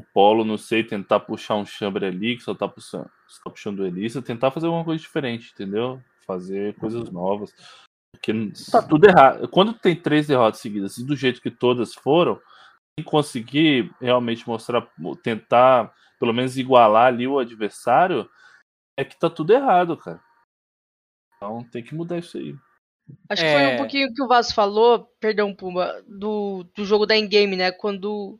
O 0.00 0.04
Polo, 0.12 0.44
não 0.44 0.58
sei, 0.58 0.82
tentar 0.82 1.20
puxar 1.20 1.54
um 1.54 1.64
chambre 1.64 2.06
ali, 2.06 2.36
que 2.36 2.42
só 2.42 2.52
tá 2.52 2.66
puxando, 2.66 3.08
só 3.28 3.44
tá 3.44 3.50
puxando 3.50 3.78
o 3.78 3.86
Elisa, 3.86 4.20
tentar 4.20 4.50
fazer 4.50 4.66
alguma 4.66 4.84
coisa 4.84 5.00
diferente, 5.00 5.52
entendeu? 5.54 6.02
Fazer 6.26 6.74
coisas 6.78 7.12
novas. 7.12 7.54
Porque 8.12 8.32
tá 8.72 8.82
tudo 8.82 9.08
errado. 9.08 9.46
Quando 9.48 9.72
tem 9.72 9.94
três 9.94 10.26
derrotas 10.26 10.60
seguidas 10.60 10.98
e 10.98 11.06
do 11.06 11.14
jeito 11.14 11.40
que 11.40 11.50
todas 11.50 11.94
foram, 11.94 12.40
conseguir 13.02 13.94
realmente 14.00 14.46
mostrar, 14.46 14.88
tentar 15.22 15.92
pelo 16.18 16.32
menos 16.32 16.56
igualar 16.56 17.06
ali 17.06 17.26
o 17.26 17.38
adversário, 17.38 18.28
é 18.96 19.04
que 19.04 19.18
tá 19.18 19.30
tudo 19.30 19.52
errado, 19.52 19.96
cara. 19.96 20.20
Então 21.36 21.62
tem 21.70 21.82
que 21.82 21.94
mudar 21.94 22.18
isso 22.18 22.36
aí. 22.36 22.54
Acho 23.28 23.42
que 23.42 23.52
foi 23.52 23.62
um 23.62 23.68
é. 23.68 23.76
pouquinho 23.76 24.12
que 24.12 24.22
o 24.22 24.26
Vaz 24.26 24.52
falou, 24.52 25.06
perdão, 25.20 25.54
Puma, 25.54 26.02
do, 26.06 26.64
do 26.74 26.84
jogo 26.84 27.06
da 27.06 27.16
Endgame, 27.16 27.56
né? 27.56 27.72
Quando, 27.72 28.38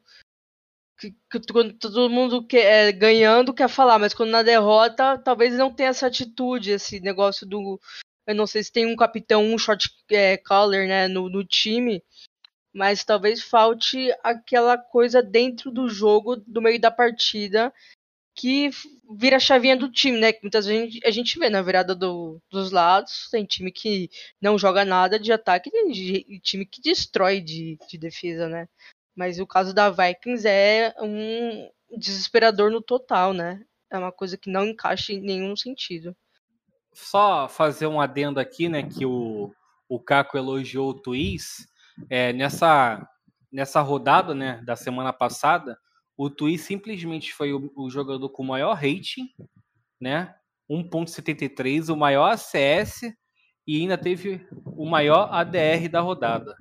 que, 0.98 1.12
que, 1.30 1.40
quando 1.52 1.72
todo 1.74 2.10
mundo 2.10 2.46
quer, 2.46 2.88
é, 2.88 2.92
ganhando 2.92 3.54
quer 3.54 3.68
falar, 3.68 3.98
mas 3.98 4.12
quando 4.12 4.30
na 4.30 4.42
derrota, 4.42 5.16
talvez 5.18 5.56
não 5.56 5.72
tenha 5.72 5.90
essa 5.90 6.06
atitude, 6.06 6.72
esse 6.72 7.00
negócio 7.00 7.46
do. 7.46 7.80
Eu 8.26 8.34
não 8.34 8.46
sei 8.46 8.62
se 8.62 8.70
tem 8.70 8.84
um 8.84 8.96
capitão, 8.96 9.42
um 9.42 9.56
short 9.56 9.88
é, 10.10 10.36
caller, 10.36 10.86
né, 10.86 11.08
no, 11.08 11.30
no 11.30 11.42
time, 11.44 12.02
mas 12.78 13.02
talvez 13.02 13.42
falte 13.42 14.08
aquela 14.22 14.78
coisa 14.78 15.20
dentro 15.20 15.68
do 15.68 15.88
jogo, 15.88 16.36
do 16.36 16.62
meio 16.62 16.80
da 16.80 16.92
partida, 16.92 17.74
que 18.36 18.70
vira 19.10 19.34
a 19.34 19.40
chavinha 19.40 19.76
do 19.76 19.90
time, 19.90 20.16
né? 20.20 20.32
Que 20.32 20.42
muitas 20.42 20.64
vezes 20.64 21.00
a 21.04 21.10
gente 21.10 21.36
vê 21.40 21.50
na 21.50 21.60
virada 21.60 21.92
do, 21.92 22.40
dos 22.48 22.70
lados, 22.70 23.28
tem 23.32 23.44
time 23.44 23.72
que 23.72 24.08
não 24.40 24.56
joga 24.56 24.84
nada 24.84 25.18
de 25.18 25.32
ataque 25.32 25.72
e 25.74 26.38
time 26.38 26.64
que 26.64 26.80
destrói 26.80 27.40
de, 27.40 27.76
de 27.90 27.98
defesa, 27.98 28.48
né? 28.48 28.68
Mas 29.12 29.40
o 29.40 29.46
caso 29.46 29.74
da 29.74 29.90
Vikings 29.90 30.46
é 30.46 30.94
um 31.00 31.68
desesperador 31.98 32.70
no 32.70 32.80
total, 32.80 33.32
né? 33.32 33.60
É 33.90 33.98
uma 33.98 34.12
coisa 34.12 34.38
que 34.38 34.48
não 34.48 34.66
encaixa 34.66 35.12
em 35.12 35.20
nenhum 35.20 35.56
sentido. 35.56 36.16
Só 36.92 37.48
fazer 37.48 37.88
um 37.88 38.00
adendo 38.00 38.38
aqui, 38.38 38.68
né? 38.68 38.84
Que 38.84 39.04
o, 39.04 39.52
o 39.88 39.98
Caco 39.98 40.38
elogiou 40.38 40.90
o 40.90 40.94
Twist. 40.94 41.66
É, 42.08 42.32
nessa, 42.32 43.08
nessa 43.50 43.80
rodada, 43.80 44.34
né? 44.34 44.62
Da 44.64 44.76
semana 44.76 45.12
passada, 45.12 45.78
o 46.16 46.28
Tui 46.28 46.58
simplesmente 46.58 47.32
foi 47.32 47.52
o, 47.52 47.72
o 47.76 47.90
jogador 47.90 48.28
com 48.30 48.42
o 48.42 48.46
maior 48.46 48.74
rating, 48.74 49.28
né? 50.00 50.34
1.73, 50.70 51.92
o 51.92 51.96
maior 51.96 52.32
ACS 52.32 53.02
e 53.66 53.80
ainda 53.80 53.96
teve 53.96 54.46
o 54.64 54.84
maior 54.84 55.32
ADR 55.32 55.88
da 55.90 56.00
rodada. 56.00 56.56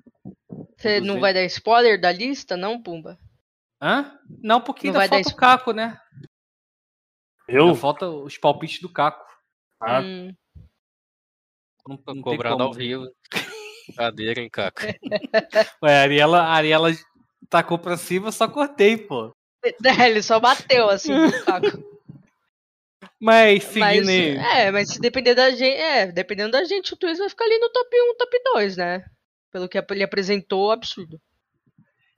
Você 0.77 0.99
não 0.99 1.19
vai 1.19 1.33
dar 1.33 1.43
spoiler 1.45 1.99
da 1.99 2.11
lista, 2.11 2.55
não, 2.55 2.81
Pumba? 2.81 3.17
Hã? 3.81 4.19
Não, 4.41 4.61
porque 4.61 4.91
não 4.91 4.99
ainda 4.99 5.15
falta 5.15 5.29
o 5.29 5.35
Caco, 5.35 5.71
né? 5.71 5.99
Eu? 7.47 7.67
Ainda 7.67 7.79
falta 7.79 8.09
os 8.09 8.37
palpites 8.37 8.81
do 8.81 8.89
Caco. 8.89 9.25
Ah. 9.79 10.01
Hum. 10.01 10.33
Não, 11.87 11.99
não 12.07 12.21
cobrando 12.21 12.63
ao 12.63 12.73
vivo. 12.73 13.07
Cadeira, 13.95 14.41
hein, 14.41 14.49
Caco? 14.49 14.81
Ué, 15.83 15.97
a 15.97 16.01
Ariela, 16.01 16.41
a 16.41 16.53
Ariela 16.53 16.91
tacou 17.49 17.77
pra 17.77 17.97
cima, 17.97 18.27
eu 18.27 18.31
só 18.31 18.47
cortei, 18.47 18.97
pô. 18.97 19.33
É, 19.63 20.09
ele 20.09 20.21
só 20.21 20.39
bateu 20.39 20.89
assim 20.89 21.13
no 21.13 21.29
saco. 21.43 21.67
Mas 23.19 23.63
seguindo 23.63 24.05
mas, 24.05 24.55
É, 24.55 24.71
mas 24.71 24.89
se 24.89 24.99
depender 24.99 25.33
da 25.33 25.49
gente. 25.49 25.75
É, 25.75 26.11
dependendo 26.11 26.51
da 26.51 26.63
gente, 26.63 26.93
o 26.93 26.95
Twist 26.95 27.17
vai 27.17 27.29
ficar 27.29 27.45
ali 27.45 27.57
no 27.57 27.69
top 27.71 27.89
1, 27.95 28.15
top 28.15 28.43
2, 28.53 28.77
né? 28.77 29.05
Pelo 29.51 29.67
que 29.67 29.77
ele 29.89 30.03
apresentou, 30.03 30.71
absurdo. 30.71 31.19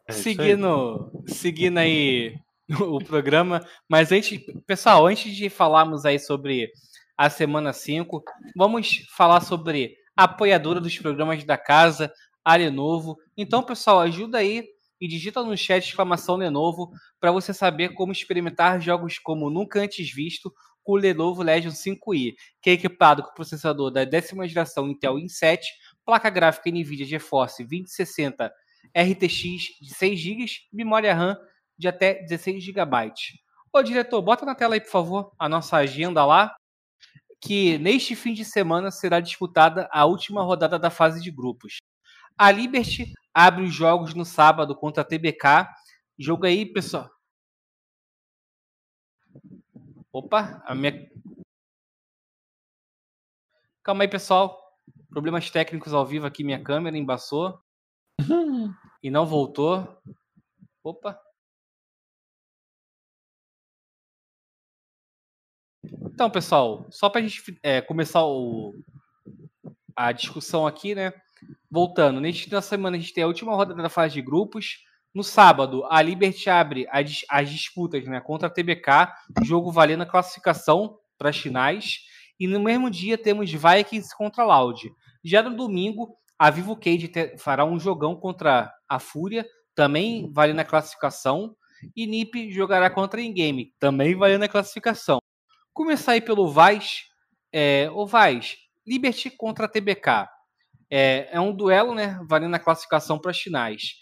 É 0.06 0.12
seguindo, 0.12 1.10
aí. 1.26 1.34
seguindo 1.34 1.78
aí 1.78 2.36
o 2.82 3.00
programa, 3.00 3.66
mas 3.88 4.12
antes, 4.12 4.42
pessoal, 4.66 5.06
antes 5.06 5.34
de 5.34 5.50
falarmos 5.50 6.06
aí 6.06 6.20
sobre 6.20 6.70
a 7.18 7.30
semana 7.30 7.72
5, 7.72 8.24
vamos 8.56 9.06
falar 9.16 9.42
sobre 9.42 9.96
apoiadora 10.24 10.82
dos 10.82 10.98
programas 10.98 11.44
da 11.46 11.58
casa, 11.58 12.12
a 12.44 12.56
Lenovo. 12.56 13.18
Então, 13.38 13.64
pessoal, 13.64 14.00
ajuda 14.00 14.40
aí 14.40 14.66
e 15.00 15.08
digita 15.08 15.42
no 15.42 15.56
chat 15.56 15.88
exclamação 15.88 16.36
Lenovo 16.36 16.92
para 17.20 17.32
você 17.32 17.54
saber 17.54 17.94
como 17.94 18.12
experimentar 18.12 18.82
jogos 18.82 19.18
como 19.18 19.50
nunca 19.50 19.80
antes 19.80 20.12
visto 20.14 20.54
com 20.84 20.94
o 20.94 20.98
Lenovo 20.98 21.42
Legion 21.42 21.72
5i, 21.72 22.34
que 22.62 22.70
é 22.70 22.74
equipado 22.74 23.24
com 23.24 23.34
processador 23.34 23.92
da 23.92 24.04
décima 24.04 24.46
geração 24.46 24.90
Intel 24.90 25.16
i7, 25.16 25.60
placa 26.06 26.30
gráfica 26.30 26.70
NVIDIA 26.70 27.06
GeForce 27.06 27.64
2060 27.64 28.52
RTX 28.94 29.80
de 29.82 29.94
6 29.94 30.20
GB 30.20 30.46
memória 30.74 31.14
RAM 31.14 31.38
de 31.78 31.88
até 31.88 32.16
16 32.24 32.62
GB. 32.62 33.14
Ô 33.72 33.82
diretor, 33.82 34.22
bota 34.22 34.46
na 34.46 34.56
tela 34.56 34.74
aí, 34.74 34.82
por 34.82 34.92
favor, 34.92 35.32
a 35.40 35.48
nossa 35.48 35.78
agenda 35.78 36.26
lá, 36.26 36.54
que 37.42 37.78
neste 37.78 38.16
fim 38.16 38.34
de 38.34 38.44
semana 38.44 38.92
será 38.92 39.20
disputada 39.20 39.90
a 39.92 40.06
última 40.06 40.44
rodada 40.44 40.78
da 40.78 40.90
fase 40.90 41.22
de 41.22 41.32
grupos. 41.32 41.78
A 42.38 42.52
Liberty 42.52 43.14
abre 43.34 43.64
os 43.64 43.74
jogos 43.74 44.14
no 44.14 44.26
sábado 44.26 44.76
contra 44.76 45.02
a 45.02 45.06
TBK. 45.06 45.68
Jogo 46.18 46.46
aí, 46.46 46.66
pessoal. 46.66 47.10
Opa, 50.12 50.62
a 50.66 50.76
minha. 50.76 51.10
Calma 53.84 54.04
aí, 54.04 54.08
pessoal. 54.08 54.60
Problemas 55.10 55.50
técnicos 55.50 55.94
ao 55.94 56.06
vivo 56.06 56.26
aqui, 56.26 56.44
minha 56.44 56.62
câmera 56.62 56.98
embaçou. 56.98 57.60
e 59.02 59.10
não 59.10 59.26
voltou. 59.26 60.02
Opa. 60.84 61.20
Então, 65.92 66.30
pessoal, 66.30 66.88
só 66.90 67.10
para 67.10 67.22
a 67.22 67.24
gente 67.24 67.42
é, 67.64 67.82
começar 67.82 68.24
o, 68.24 68.76
a 69.96 70.12
discussão 70.12 70.68
aqui, 70.68 70.94
né? 70.94 71.14
voltando, 71.70 72.20
nesta 72.20 72.62
semana 72.62 72.98
a 72.98 73.00
gente 73.00 73.14
tem 73.14 73.24
a 73.24 73.28
última 73.28 73.56
rodada 73.56 73.82
da 73.82 73.90
fase 73.90 74.16
de 74.16 74.22
grupos. 74.22 74.80
No 75.14 75.24
sábado, 75.24 75.86
a 75.90 76.02
Liberty 76.02 76.50
abre 76.50 76.88
as, 76.90 77.26
as 77.30 77.50
disputas 77.50 78.06
né, 78.06 78.20
contra 78.20 78.48
a 78.48 78.52
TBK, 78.52 79.12
jogo 79.44 79.72
valendo 79.72 80.02
a 80.04 80.06
classificação 80.06 80.98
para 81.18 81.30
as 81.30 81.38
finais. 81.38 82.00
E 82.40 82.48
no 82.48 82.60
mesmo 82.60 82.90
dia 82.90 83.18
temos 83.18 83.52
Vikings 83.52 84.16
contra 84.16 84.46
Loud. 84.46 84.92
Já 85.24 85.42
no 85.44 85.56
domingo, 85.56 86.16
a 86.38 86.50
Vivo 86.50 86.76
Cage 86.76 87.12
fará 87.38 87.66
um 87.66 87.80
jogão 87.80 88.16
contra 88.16 88.72
a 88.88 89.00
Fúria, 89.00 89.46
também 89.76 90.32
valendo 90.32 90.60
a 90.60 90.66
classificação. 90.66 91.56
E 91.96 92.06
NiP 92.06 92.52
jogará 92.52 92.90
contra 92.90 93.20
a 93.20 93.24
Ingame, 93.24 93.74
também 93.80 94.16
valendo 94.16 94.44
a 94.44 94.50
classificação. 94.50 95.20
Começar 95.80 96.12
aí 96.12 96.20
pelo 96.20 96.52
Vaz. 96.52 97.06
É, 97.54 97.90
o 97.92 98.06
Vaz, 98.06 98.58
Liberty 98.86 99.30
contra 99.30 99.64
a 99.64 99.70
TBK. 99.70 100.28
É, 100.90 101.30
é 101.32 101.40
um 101.40 101.56
duelo, 101.56 101.96
né, 101.96 102.20
valendo 102.28 102.54
a 102.54 102.60
classificação 102.60 103.18
para 103.18 103.32
as 103.32 103.40
finais. 103.40 103.94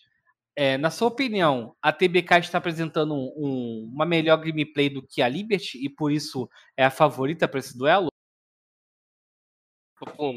É, 0.56 0.76
na 0.76 0.90
sua 0.90 1.10
opinião, 1.10 1.76
a 1.80 1.94
TBK 1.94 2.40
está 2.40 2.58
apresentando 2.58 3.14
um, 3.14 3.32
um, 3.38 3.92
uma 3.94 4.08
melhor 4.08 4.38
gameplay 4.38 4.90
do 4.90 5.06
que 5.06 5.22
a 5.22 5.30
Liberty 5.30 5.78
e 5.86 5.88
por 5.88 6.12
isso 6.12 6.50
é 6.76 6.84
a 6.84 6.90
favorita 6.90 7.48
para 7.48 7.60
esse 7.60 7.78
duelo? 7.78 8.08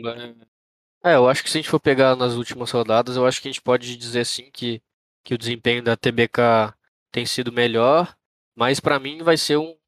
Né? 0.02 0.46
É, 1.02 1.14
eu 1.14 1.26
acho 1.26 1.42
que 1.42 1.48
se 1.48 1.56
a 1.56 1.62
gente 1.62 1.70
for 1.70 1.80
pegar 1.80 2.16
nas 2.16 2.34
últimas 2.34 2.70
rodadas, 2.70 3.16
eu 3.16 3.24
acho 3.24 3.40
que 3.40 3.48
a 3.48 3.50
gente 3.50 3.62
pode 3.62 3.96
dizer 3.96 4.26
sim 4.26 4.50
que, 4.50 4.82
que 5.24 5.32
o 5.32 5.38
desempenho 5.38 5.82
da 5.82 5.96
TBK 5.96 6.74
tem 7.10 7.24
sido 7.24 7.50
melhor, 7.50 8.14
mas 8.54 8.78
para 8.78 9.00
mim 9.00 9.22
vai 9.22 9.38
ser 9.38 9.56
um 9.56 9.79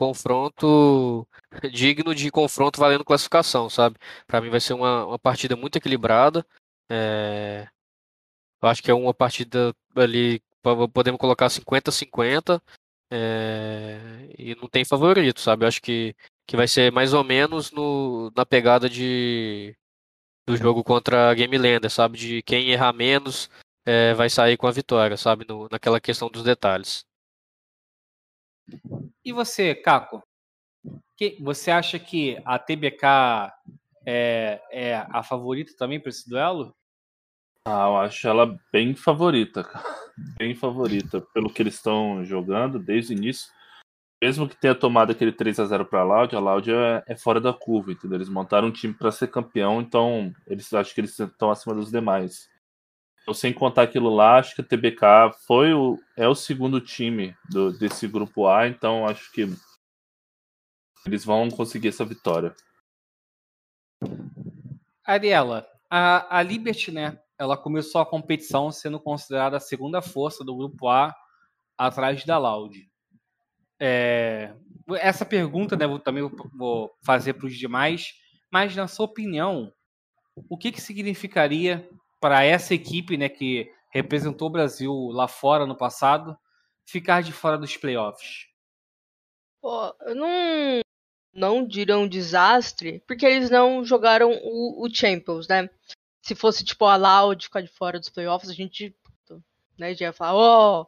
confronto 0.00 1.28
digno 1.70 2.14
de 2.14 2.30
confronto 2.30 2.80
valendo 2.80 3.04
classificação, 3.04 3.68
sabe? 3.68 3.98
Para 4.26 4.40
mim 4.40 4.48
vai 4.48 4.60
ser 4.60 4.72
uma, 4.72 5.04
uma 5.04 5.18
partida 5.18 5.54
muito 5.56 5.76
equilibrada. 5.76 6.46
É... 6.90 7.68
Eu 8.62 8.68
acho 8.68 8.82
que 8.82 8.90
é 8.90 8.94
uma 8.94 9.12
partida 9.12 9.74
ali, 9.94 10.42
podemos 10.94 11.20
colocar 11.20 11.48
50-50. 11.48 12.62
É... 13.10 13.98
E 14.38 14.54
não 14.54 14.68
tem 14.68 14.84
favorito, 14.84 15.40
sabe? 15.40 15.64
Eu 15.64 15.68
acho 15.68 15.82
que, 15.82 16.14
que 16.46 16.56
vai 16.56 16.66
ser 16.66 16.90
mais 16.90 17.12
ou 17.12 17.22
menos 17.22 17.70
no, 17.70 18.32
na 18.34 18.46
pegada 18.46 18.88
de 18.88 19.76
do 20.46 20.56
jogo 20.56 20.82
contra 20.82 21.30
a 21.30 21.34
Game 21.34 21.56
Lander, 21.58 21.90
sabe? 21.90 22.18
De 22.18 22.42
quem 22.42 22.70
errar 22.70 22.92
menos 22.92 23.50
é, 23.86 24.14
vai 24.14 24.30
sair 24.30 24.56
com 24.56 24.66
a 24.66 24.72
vitória, 24.72 25.16
sabe? 25.16 25.46
No, 25.46 25.68
naquela 25.70 26.00
questão 26.00 26.28
dos 26.30 26.42
detalhes. 26.42 27.04
E 29.24 29.32
você, 29.32 29.74
Caco? 29.74 30.22
Que, 31.16 31.36
você 31.40 31.70
acha 31.70 31.98
que 31.98 32.40
a 32.44 32.58
TBK 32.58 33.52
é, 34.06 34.60
é 34.70 35.06
a 35.10 35.22
favorita 35.22 35.72
também 35.76 36.00
para 36.00 36.10
esse 36.10 36.28
duelo? 36.28 36.74
Ah, 37.66 37.86
eu 37.86 37.96
acho 37.98 38.26
ela 38.26 38.58
bem 38.72 38.94
favorita, 38.94 39.68
bem 40.38 40.54
favorita, 40.54 41.20
pelo 41.34 41.52
que 41.52 41.62
eles 41.62 41.74
estão 41.74 42.24
jogando 42.24 42.78
desde 42.78 43.14
o 43.14 43.16
início. 43.16 43.52
Mesmo 44.22 44.48
que 44.48 44.56
tenha 44.56 44.74
tomado 44.74 45.12
aquele 45.12 45.32
3 45.32 45.60
a 45.60 45.64
0 45.64 45.86
para 45.86 46.00
a 46.00 46.04
Loud, 46.04 46.36
a 46.36 46.40
Loud 46.40 46.70
é, 46.70 47.02
é, 47.06 47.16
fora 47.16 47.40
da 47.40 47.54
curva, 47.54 47.92
entendeu? 47.92 48.16
Eles 48.16 48.28
montaram 48.28 48.68
um 48.68 48.72
time 48.72 48.92
para 48.92 49.10
ser 49.10 49.28
campeão, 49.28 49.80
então 49.80 50.34
eles 50.46 50.72
acho 50.74 50.94
que 50.94 51.00
eles 51.00 51.18
estão 51.18 51.50
acima 51.50 51.74
dos 51.74 51.90
demais. 51.90 52.49
Então, 53.30 53.38
sem 53.38 53.52
contar 53.52 53.82
aquilo 53.82 54.10
lá, 54.10 54.38
acho 54.38 54.56
que 54.56 54.60
a 54.60 54.64
TBK 54.64 55.38
foi 55.46 55.72
o, 55.72 55.96
é 56.16 56.26
o 56.26 56.34
segundo 56.34 56.80
time 56.80 57.32
do, 57.48 57.72
desse 57.78 58.08
grupo 58.08 58.48
A, 58.48 58.66
então 58.66 59.06
acho 59.06 59.30
que 59.30 59.48
eles 61.06 61.24
vão 61.24 61.48
conseguir 61.48 61.86
essa 61.86 62.04
vitória. 62.04 62.52
Ariela, 65.04 65.64
a, 65.88 66.38
a 66.38 66.42
Liberty, 66.42 66.90
né? 66.90 67.20
Ela 67.38 67.56
começou 67.56 68.00
a 68.00 68.06
competição 68.06 68.72
sendo 68.72 68.98
considerada 68.98 69.58
a 69.58 69.60
segunda 69.60 70.02
força 70.02 70.44
do 70.44 70.56
grupo 70.56 70.88
A 70.88 71.14
atrás 71.78 72.24
da 72.24 72.36
Loud. 72.36 72.84
É, 73.78 74.52
essa 74.94 75.24
pergunta, 75.24 75.76
né, 75.76 75.86
vou, 75.86 76.00
também 76.00 76.28
vou 76.52 76.90
fazer 77.04 77.34
para 77.34 77.46
os 77.46 77.56
demais, 77.56 78.12
mas 78.50 78.74
na 78.74 78.88
sua 78.88 79.06
opinião, 79.06 79.72
o 80.48 80.58
que, 80.58 80.72
que 80.72 80.80
significaria 80.80 81.88
para 82.20 82.44
essa 82.44 82.74
equipe, 82.74 83.16
né, 83.16 83.28
que 83.28 83.72
representou 83.90 84.48
o 84.48 84.52
Brasil 84.52 84.92
lá 85.12 85.26
fora 85.26 85.66
no 85.66 85.76
passado, 85.76 86.38
ficar 86.84 87.22
de 87.22 87.32
fora 87.32 87.58
dos 87.58 87.76
playoffs? 87.76 88.46
Pô, 89.60 89.94
eu 90.02 90.14
não, 90.14 90.80
não 91.34 91.66
diria 91.66 91.98
um 91.98 92.08
desastre, 92.08 93.02
porque 93.06 93.26
eles 93.26 93.50
não 93.50 93.84
jogaram 93.84 94.32
o, 94.42 94.86
o 94.86 94.94
Champions, 94.94 95.48
né? 95.48 95.68
Se 96.22 96.34
fosse 96.34 96.64
tipo 96.64 96.84
a 96.84 96.96
Loud 96.96 97.44
ficar 97.44 97.62
de 97.62 97.68
fora 97.68 97.98
dos 97.98 98.10
playoffs, 98.10 98.50
a 98.50 98.54
gente 98.54 98.94
né, 99.78 99.94
já 99.94 100.06
ia 100.06 100.12
falar, 100.12 100.34
ó, 100.34 100.82
oh, 100.82 100.86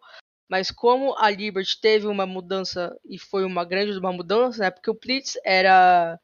Mas 0.48 0.70
como 0.70 1.16
a 1.18 1.30
Liberty 1.30 1.80
teve 1.80 2.06
uma 2.06 2.26
mudança 2.26 2.94
e 3.04 3.18
foi 3.18 3.44
uma 3.44 3.64
grande 3.64 3.98
uma 3.98 4.12
mudança, 4.12 4.58
né? 4.62 4.70
Porque 4.70 4.90
o 4.90 4.98
Blitz 4.98 5.38
era 5.44 6.20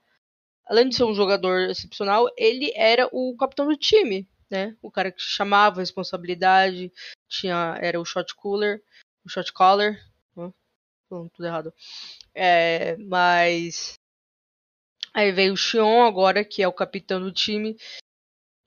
além 0.67 0.89
de 0.89 0.97
ser 0.97 1.05
um 1.05 1.15
jogador 1.15 1.71
excepcional, 1.71 2.29
ele 2.37 2.71
era 2.77 3.09
o 3.11 3.35
capitão 3.37 3.67
do 3.67 3.77
time, 3.77 4.29
né? 4.51 4.77
O 4.83 4.91
cara 4.91 5.13
que 5.13 5.21
chamava 5.21 5.81
a 5.81 5.83
responsabilidade, 5.83 6.93
tinha 7.29 7.79
era 7.81 8.01
o 8.01 8.05
shot 8.05 8.35
cooler, 8.35 8.83
o 9.25 9.29
shot 9.29 9.53
caller, 9.53 10.01
tudo 11.09 11.47
errado. 11.47 11.73
É, 12.35 12.97
mas 12.97 13.95
aí 15.15 15.33
veio 15.33 15.55
o 15.55 15.57
Xion 15.57 16.03
agora, 16.03 16.45
que 16.45 16.63
é 16.63 16.69
o 16.69 16.73
capitão 16.73 17.21
do 17.21 17.33
time. 17.33 17.77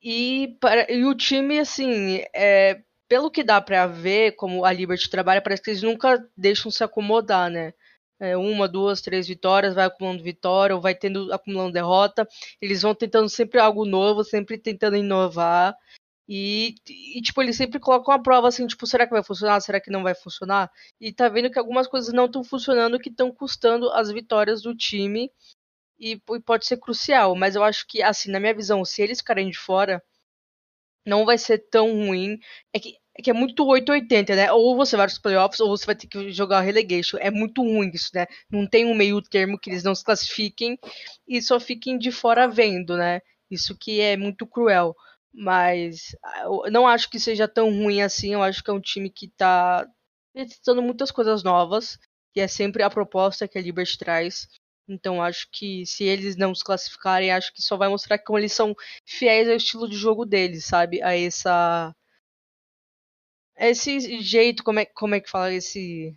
E, 0.02 0.58
para, 0.60 0.92
e 0.92 1.06
o 1.06 1.16
time, 1.16 1.60
assim, 1.60 2.24
é, 2.34 2.82
pelo 3.08 3.30
que 3.30 3.44
dá 3.44 3.62
pra 3.62 3.86
ver, 3.86 4.34
como 4.34 4.66
a 4.66 4.74
Liberty 4.74 5.10
trabalha, 5.10 5.42
parece 5.42 5.62
que 5.62 5.70
eles 5.70 5.84
nunca 5.84 6.28
deixam 6.36 6.72
se 6.72 6.84
acomodar, 6.84 7.50
né? 7.50 7.74
É, 8.22 8.38
uma, 8.38 8.68
duas, 8.68 9.02
três 9.02 9.28
vitórias, 9.28 9.74
vai 9.74 9.86
acumulando 9.86 10.22
vitória, 10.24 10.76
ou 10.76 10.82
vai 10.82 10.94
tendo 10.94 11.34
acumulando 11.34 11.74
derrota. 11.74 12.28
Eles 12.62 12.84
vão 12.84 12.94
tentando 12.94 13.28
sempre 13.28 13.60
algo 13.60 13.84
novo, 13.84 14.24
sempre 14.24 14.60
tentando 14.60 14.96
inovar. 14.96 15.76
E, 16.30 16.76
e, 16.88 17.22
tipo, 17.22 17.42
eles 17.42 17.58
sempre 17.58 17.80
colocam 17.80 18.14
a 18.14 18.20
prova 18.20 18.48
assim, 18.48 18.68
tipo, 18.68 18.86
será 18.88 19.06
que 19.06 19.12
vai 19.12 19.24
funcionar? 19.24 19.60
Será 19.60 19.82
que 19.82 19.92
não 19.92 20.04
vai 20.04 20.16
funcionar? 20.16 20.72
E 21.00 21.12
tá 21.12 21.28
vendo 21.28 21.52
que 21.52 21.60
algumas 21.60 21.88
coisas 21.88 22.14
não 22.14 22.26
estão 22.26 22.44
funcionando, 22.44 23.00
que 23.00 23.10
estão 23.10 23.34
custando 23.34 23.90
as 23.92 24.12
vitórias 24.12 24.62
do 24.62 24.76
time. 24.76 25.32
E, 26.00 26.14
e, 26.14 26.40
pode 26.42 26.66
ser 26.68 26.78
crucial. 26.78 27.36
Mas 27.36 27.56
eu 27.56 27.64
acho 27.64 27.88
que, 27.88 28.04
assim, 28.04 28.32
na 28.32 28.40
minha 28.40 28.54
visão, 28.54 28.86
se 28.86 29.02
eles 29.02 29.20
ficarem 29.20 29.50
de 29.50 29.58
fora, 29.58 30.02
não 31.06 31.26
vai 31.26 31.38
ser 31.38 31.60
tão 31.70 31.92
ruim. 31.92 32.40
É 32.74 32.80
que 32.80 32.98
que 33.22 33.30
é 33.30 33.34
muito 33.34 33.66
880, 33.66 34.36
né? 34.36 34.52
Ou 34.52 34.76
você 34.76 34.98
vai 34.98 35.06
para 35.08 35.14
os 35.14 35.20
playoffs, 35.20 35.60
ou 35.60 35.70
você 35.70 35.86
vai 35.86 35.96
ter 35.96 36.08
que 36.08 36.32
jogar 36.32 36.62
relegation. 36.62 37.18
É 37.20 37.32
muito 37.32 37.62
ruim 37.62 37.92
isso, 37.94 38.10
né? 38.14 38.26
Não 38.50 38.68
tem 38.68 38.86
um 38.86 38.96
meio 38.96 39.22
termo 39.22 39.60
que 39.60 39.70
eles 39.70 39.84
não 39.84 39.96
se 39.96 40.04
classifiquem 40.04 40.78
e 41.28 41.42
só 41.42 41.60
fiquem 41.60 41.98
de 41.98 42.12
fora 42.12 42.48
vendo, 42.48 42.98
né? 42.98 43.22
Isso 43.50 43.78
que 43.78 44.00
é 44.02 44.18
muito 44.18 44.48
cruel. 44.48 44.96
Mas 45.34 46.16
eu 46.44 46.72
não 46.72 46.88
acho 46.88 47.10
que 47.10 47.20
seja 47.20 47.48
tão 47.48 47.70
ruim 47.70 48.02
assim. 48.02 48.34
Eu 48.34 48.44
acho 48.44 48.64
que 48.64 48.70
é 48.70 48.74
um 48.74 48.82
time 48.82 49.10
que 49.10 49.28
está 49.28 49.88
testando 50.34 50.82
muitas 50.82 51.12
coisas 51.12 51.44
novas, 51.44 51.98
que 52.34 52.40
é 52.42 52.48
sempre 52.48 52.84
a 52.84 52.90
proposta 52.90 53.48
que 53.48 53.58
a 53.58 53.62
Liberty 53.62 53.98
traz. 53.98 54.48
Então 54.88 55.22
acho 55.22 55.48
que 55.52 55.86
se 55.86 56.04
eles 56.04 56.36
não 56.36 56.54
se 56.54 56.64
classificarem, 56.64 57.32
acho 57.32 57.54
que 57.54 57.62
só 57.62 57.78
vai 57.78 57.88
mostrar 57.88 58.20
como 58.20 58.38
eles 58.40 58.54
são 58.54 58.76
fiéis 59.06 59.48
ao 59.48 59.56
estilo 59.56 59.88
de 59.88 59.96
jogo 59.96 60.26
deles, 60.26 60.66
sabe? 60.66 61.02
A 61.02 61.16
essa 61.18 61.96
esse 63.58 64.22
jeito, 64.22 64.64
como 64.64 64.80
é, 64.80 64.86
como 64.86 65.16
é 65.16 65.20
que 65.20 65.30
fala 65.30 65.54
esse 65.54 66.16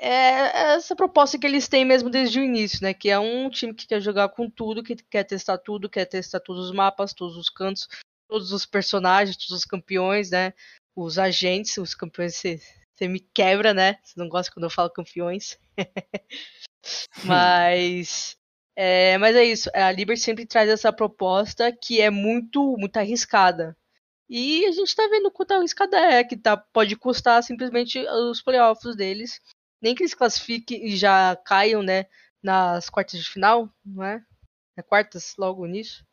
é 0.00 0.74
essa 0.74 0.94
proposta 0.94 1.36
que 1.38 1.46
eles 1.46 1.66
têm 1.66 1.84
mesmo 1.84 2.08
desde 2.08 2.38
o 2.38 2.44
início, 2.44 2.78
né? 2.82 2.94
Que 2.94 3.10
é 3.10 3.18
um 3.18 3.50
time 3.50 3.74
que 3.74 3.86
quer 3.86 4.00
jogar 4.00 4.28
com 4.28 4.48
tudo, 4.48 4.82
que 4.82 4.94
quer 4.94 5.24
testar 5.24 5.58
tudo, 5.58 5.90
quer 5.90 6.04
testar 6.06 6.38
todos 6.38 6.66
os 6.66 6.72
mapas, 6.72 7.12
todos 7.12 7.36
os 7.36 7.50
cantos, 7.50 7.88
todos 8.28 8.52
os 8.52 8.64
personagens, 8.64 9.36
todos 9.36 9.50
os 9.50 9.64
campeões, 9.64 10.30
né? 10.30 10.54
Os 10.94 11.18
agentes, 11.18 11.76
os 11.78 11.94
campeões 11.94 12.36
você, 12.36 12.60
você 12.94 13.08
me 13.08 13.18
quebra, 13.18 13.74
né? 13.74 13.98
Você 14.04 14.14
não 14.16 14.28
gosta 14.28 14.52
quando 14.52 14.64
eu 14.64 14.70
falo 14.70 14.90
campeões. 14.90 15.58
mas 17.24 18.36
é, 18.76 19.18
mas 19.18 19.34
é 19.34 19.44
isso. 19.44 19.68
A 19.74 19.90
Liberty 19.90 20.20
sempre 20.20 20.46
traz 20.46 20.68
essa 20.70 20.92
proposta 20.92 21.72
que 21.72 22.00
é 22.00 22.08
muito 22.08 22.76
muito 22.78 22.96
arriscada. 22.98 23.76
E 24.28 24.66
a 24.66 24.72
gente 24.72 24.94
tá 24.94 25.08
vendo 25.08 25.30
quanto 25.30 25.52
arriscada 25.52 25.96
é, 25.96 26.22
que 26.22 26.36
tá, 26.36 26.56
pode 26.56 26.94
custar 26.96 27.42
simplesmente 27.42 27.98
os 27.98 28.42
playoffs 28.42 28.94
deles 28.94 29.40
nem 29.80 29.94
que 29.94 30.02
eles 30.02 30.14
classifiquem 30.14 30.86
e 30.86 30.96
já 30.96 31.36
caiam, 31.44 31.82
né, 31.82 32.06
nas 32.42 32.90
quartas 32.90 33.20
de 33.20 33.28
final, 33.28 33.68
não 33.84 34.04
é? 34.04 34.22
É 34.76 34.82
quartas 34.82 35.34
logo 35.36 35.66
nisso. 35.66 36.04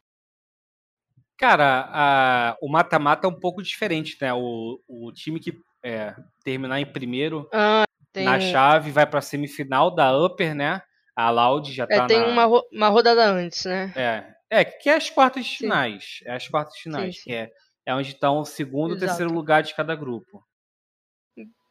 Cara, 1.37 1.89
a, 1.91 2.57
o 2.61 2.69
mata-mata 2.69 3.27
é 3.27 3.29
um 3.29 3.39
pouco 3.39 3.61
diferente, 3.61 4.17
né? 4.21 4.33
O, 4.33 4.79
o 4.87 5.11
time 5.11 5.39
que 5.39 5.53
é, 5.83 6.15
terminar 6.43 6.79
em 6.79 6.85
primeiro 6.85 7.47
ah, 7.53 7.83
tem... 8.13 8.23
na 8.23 8.39
chave 8.39 8.89
vai 8.89 9.05
para 9.05 9.21
semifinal 9.21 9.93
da 9.93 10.17
Upper, 10.17 10.55
né? 10.55 10.81
A 11.15 11.29
Loud 11.29 11.71
já 11.71 11.83
é, 11.83 11.97
tá 11.97 12.07
tem 12.07 12.19
na... 12.19 12.27
uma, 12.27 12.61
uma 12.71 12.87
rodada 12.87 13.25
antes, 13.25 13.65
né? 13.65 13.93
É, 13.95 14.35
é 14.49 14.65
que 14.65 14.89
é 14.89 14.95
as 14.95 15.09
quartas 15.09 15.45
de 15.45 15.57
finais. 15.57 16.19
É 16.25 16.35
as 16.35 16.47
quartas 16.47 16.75
de 16.75 16.83
finais, 16.83 17.15
sim, 17.15 17.21
sim. 17.21 17.29
que 17.29 17.35
é, 17.35 17.51
é 17.85 17.93
onde 17.93 18.09
estão 18.09 18.39
o 18.39 18.45
segundo 18.45 18.95
e 18.95 18.99
terceiro 18.99 19.31
lugar 19.31 19.63
de 19.63 19.75
cada 19.75 19.95
grupo. 19.95 20.43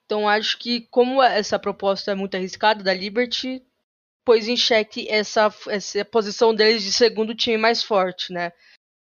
Então 0.04 0.28
acho 0.28 0.58
que 0.58 0.82
como 0.88 1.22
essa 1.22 1.58
proposta 1.58 2.12
é 2.12 2.14
muito 2.14 2.36
arriscada 2.36 2.82
da 2.84 2.94
Liberty, 2.94 3.66
pôs 4.24 4.48
em 4.48 4.56
xeque 4.56 5.08
essa, 5.08 5.52
essa 5.68 6.04
posição 6.04 6.54
deles 6.54 6.82
de 6.82 6.92
segundo 6.92 7.34
time 7.34 7.56
mais 7.56 7.82
forte, 7.82 8.32
né? 8.32 8.52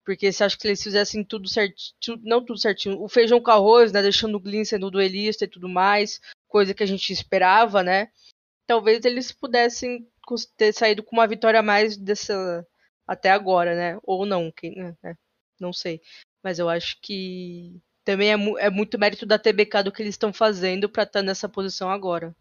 Porque 0.05 0.31
você 0.31 0.43
acha 0.43 0.57
que 0.57 0.67
eles 0.67 0.81
fizessem 0.81 1.23
tudo 1.23 1.47
certinho, 1.47 2.19
não 2.23 2.43
tudo 2.43 2.59
certinho, 2.59 3.01
o 3.01 3.07
feijão 3.07 3.39
com 3.39 3.51
arroz, 3.51 3.91
né? 3.91 4.01
Deixando 4.01 4.35
o 4.35 4.39
Glyn 4.39 4.65
sendo 4.65 4.89
duelista 4.89 5.45
e 5.45 5.47
tudo 5.47 5.69
mais, 5.69 6.19
coisa 6.47 6.73
que 6.73 6.83
a 6.83 6.87
gente 6.87 7.13
esperava, 7.13 7.83
né? 7.83 8.09
Talvez 8.65 9.05
eles 9.05 9.31
pudessem 9.31 10.07
ter 10.57 10.73
saído 10.73 11.03
com 11.03 11.15
uma 11.15 11.27
vitória 11.27 11.59
a 11.59 11.63
mais 11.63 11.97
dessa 11.97 12.65
até 13.07 13.31
agora, 13.31 13.75
né? 13.75 13.99
Ou 14.03 14.25
não, 14.25 14.51
quem, 14.51 14.75
né? 14.75 14.95
não 15.59 15.73
sei. 15.73 16.01
Mas 16.43 16.59
eu 16.59 16.69
acho 16.69 16.97
que 17.01 17.81
também 18.03 18.31
é, 18.31 18.65
é 18.65 18.69
muito 18.69 18.97
mérito 18.97 19.25
da 19.25 19.37
TBK 19.37 19.83
do 19.83 19.91
que 19.91 20.01
eles 20.01 20.15
estão 20.15 20.33
fazendo 20.33 20.89
para 20.89 21.03
estar 21.03 21.19
tá 21.19 21.23
nessa 21.23 21.47
posição 21.47 21.91
agora. 21.91 22.35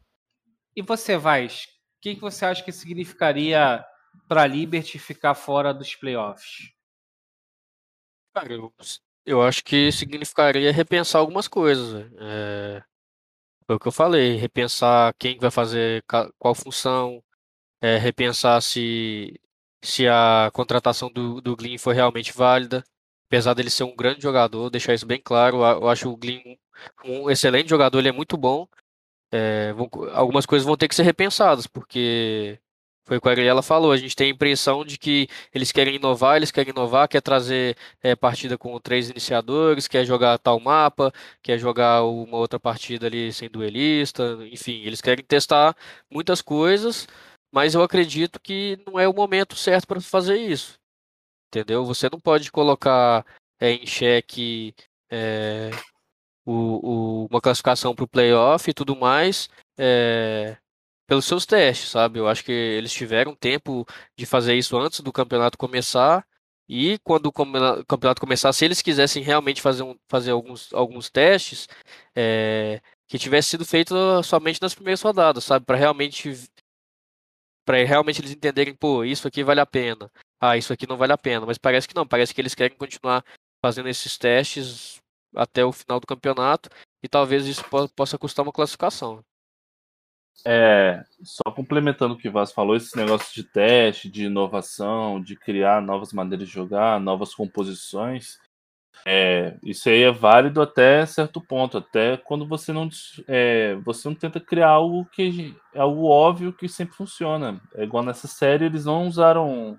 E 0.75 0.83
você, 0.83 1.17
Vaz, 1.17 1.65
o 1.65 2.01
que, 2.01 2.15
que 2.15 2.21
você 2.21 2.45
acha 2.45 2.65
que 2.65 2.73
significaria 2.73 3.85
para 4.27 4.43
a 4.43 4.47
Liberty 4.47 4.99
ficar 4.99 5.35
fora 5.35 5.75
dos 5.75 5.95
playoffs? 5.95 6.73
Cara, 8.35 8.53
eu, 8.53 8.73
eu 9.27 9.43
acho 9.43 9.65
que 9.65 9.91
significaria 9.91 10.73
repensar 10.73 11.19
algumas 11.19 11.49
coisas. 11.49 12.11
É, 12.19 12.83
foi 13.67 13.77
o 13.77 13.79
que 13.79 13.89
eu 13.89 13.93
falei, 13.93 14.37
repensar 14.37 15.13
quem 15.19 15.39
vai 15.39 15.51
fazer 15.51 16.03
qual 16.39 16.55
função, 16.55 17.23
é, 17.83 17.99
repensar 17.99 18.63
se, 18.63 19.39
se 19.83 20.09
a 20.09 20.51
contratação 20.55 21.11
do, 21.11 21.41
do 21.41 21.57
Glyn 21.57 21.77
foi 21.77 21.95
realmente 21.95 22.33
válida 22.33 22.85
apesar 23.29 23.55
dele 23.55 23.71
ser 23.71 23.85
um 23.85 23.95
grande 23.95 24.23
jogador, 24.23 24.71
deixar 24.71 24.95
isso 24.95 25.07
bem 25.07 25.21
claro, 25.23 25.59
eu 25.59 25.89
acho 25.89 26.11
o 26.11 26.17
Glyn 26.17 26.57
um 27.05 27.31
excelente 27.31 27.69
jogador, 27.71 27.99
ele 27.99 28.09
é 28.09 28.13
muito 28.13 28.37
bom. 28.37 28.67
É, 29.33 29.73
vão, 29.75 29.89
algumas 30.15 30.47
coisas 30.47 30.67
vão 30.67 30.77
ter 30.77 30.89
que 30.89 30.95
ser 30.95 31.03
repensadas, 31.03 31.67
porque 31.67 32.59
foi 33.07 33.19
o 33.19 33.21
que 33.21 33.29
a 33.29 33.33
Gabriela 33.33 33.63
falou, 33.63 33.93
a 33.93 33.97
gente 33.97 34.17
tem 34.17 34.29
a 34.29 34.31
impressão 34.35 34.85
de 34.85 34.99
que 34.99 35.29
eles 35.55 35.73
querem 35.73 35.97
inovar, 35.97 36.37
eles 36.37 36.51
querem 36.51 36.71
inovar, 36.73 37.09
quer 37.09 37.23
trazer 37.23 37.77
é, 38.03 38.17
partida 38.17 38.59
com 38.59 38.79
três 38.81 39.11
iniciadores, 39.11 39.89
quer 39.89 40.05
jogar 40.05 40.39
tal 40.39 40.61
mapa, 40.61 41.13
quer 41.43 41.59
jogar 41.59 42.05
uma 42.05 42.37
outra 42.39 42.61
partida 42.61 43.07
ali 43.07 43.33
sem 43.33 43.49
duelista, 43.51 44.39
enfim, 44.53 44.83
eles 44.85 45.01
querem 45.01 45.25
testar 45.25 45.77
muitas 46.11 46.43
coisas, 46.43 47.07
mas 47.53 47.75
eu 47.75 47.83
acredito 47.83 48.41
que 48.41 48.79
não 48.87 48.99
é 48.99 49.09
o 49.09 49.15
momento 49.15 49.57
certo 49.57 49.87
para 49.87 50.01
fazer 50.01 50.37
isso 50.37 50.79
entendeu? 51.49 51.85
Você 51.85 52.09
não 52.11 52.21
pode 52.21 52.51
colocar 52.53 53.25
é, 53.61 53.73
em 53.73 53.87
xeque 53.87 54.75
é, 55.11 55.71
o, 56.45 57.25
o, 57.25 57.27
uma 57.31 57.41
classificação 57.41 57.95
para 57.95 58.05
o 58.05 58.09
playoff 58.09 58.71
e 58.71 58.75
tudo 58.75 58.97
mais 58.97 59.49
é, 59.79 60.57
pelos 61.07 61.25
seus 61.27 61.47
testes, 61.47 61.91
sabe? 61.91 62.19
Eu 62.19 62.29
acho 62.29 62.45
que 62.45 62.53
eles 62.53 62.93
tiveram 62.93 63.35
tempo 63.35 63.87
de 64.17 64.27
fazer 64.27 64.55
isso 64.55 64.77
antes 64.79 65.01
do 65.01 65.13
campeonato 65.13 65.59
começar. 65.59 66.27
E 66.69 66.99
quando 66.99 67.27
o 67.27 67.33
campeonato 67.33 68.21
começar, 68.21 68.53
se 68.53 68.65
eles 68.65 68.83
quisessem 68.83 69.23
realmente 69.23 69.63
fazer, 69.63 69.83
um, 69.83 69.97
fazer 70.07 70.33
alguns, 70.33 70.73
alguns 70.75 71.09
testes, 71.11 71.67
é, 72.15 72.83
que 73.07 73.19
tivesse 73.19 73.51
sido 73.51 73.65
feito 73.65 73.95
somente 74.23 74.61
nas 74.61 74.75
primeiras 74.75 75.01
rodadas, 75.01 75.45
sabe? 75.45 75.65
Para 75.65 75.79
realmente 75.79 76.35
para 77.65 77.85
realmente 77.85 78.21
eles 78.21 78.33
entenderem, 78.33 78.75
pô, 78.75 79.05
isso 79.05 79.29
aqui 79.29 79.45
vale 79.45 79.61
a 79.61 79.67
pena 79.67 80.11
ah, 80.41 80.57
isso 80.57 80.73
aqui 80.73 80.89
não 80.89 80.97
vale 80.97 81.13
a 81.13 81.19
pena. 81.19 81.47
Mas 81.47 81.59
parece 81.59 81.89
que 81.89 81.95
não, 81.95 82.07
parece 82.07 82.35
que 82.35 82.41
eles 82.41 82.55
querem 82.55 82.77
continuar 82.77 83.25
fazendo 83.61 83.89
esses 83.89 84.17
testes 84.17 85.01
até 85.35 85.65
o 85.65 85.73
final 85.73 86.01
do 86.01 86.07
campeonato 86.07 86.71
e 87.03 87.09
talvez 87.09 87.47
isso 87.47 87.65
possa 87.95 88.19
custar 88.19 88.45
uma 88.45 88.53
classificação. 88.53 89.23
É, 90.47 91.03
só 91.23 91.51
complementando 91.51 92.15
o 92.15 92.17
que 92.17 92.29
o 92.29 92.33
Vaz 92.33 92.53
falou, 92.53 92.77
esse 92.77 92.97
negócio 92.97 93.35
de 93.35 93.43
teste, 93.43 94.09
de 94.09 94.27
inovação, 94.27 95.21
de 95.21 95.35
criar 95.35 95.83
novas 95.83 96.13
maneiras 96.13 96.47
de 96.47 96.55
jogar, 96.55 97.01
novas 97.01 97.35
composições, 97.35 98.39
é, 99.07 99.57
isso 99.63 99.89
aí 99.89 100.03
é 100.03 100.13
válido 100.13 100.61
até 100.61 101.05
certo 101.07 101.41
ponto, 101.41 101.79
até 101.79 102.17
quando 102.17 102.47
você 102.47 102.73
não, 102.73 102.89
é, 103.27 103.75
você 103.77 104.09
não 104.09 104.15
tenta 104.15 104.41
criar 104.41 104.71
algo 104.71 105.05
que 105.07 105.57
é 105.75 105.81
algo 105.81 106.07
óbvio 106.07 106.53
que 106.53 106.69
sempre 106.69 106.95
funciona. 106.95 107.61
É 107.75 107.85
igual 107.85 108.05
nessa 108.05 108.27
série, 108.27 108.65
eles 108.65 108.85
não 108.85 109.07
usaram 109.07 109.79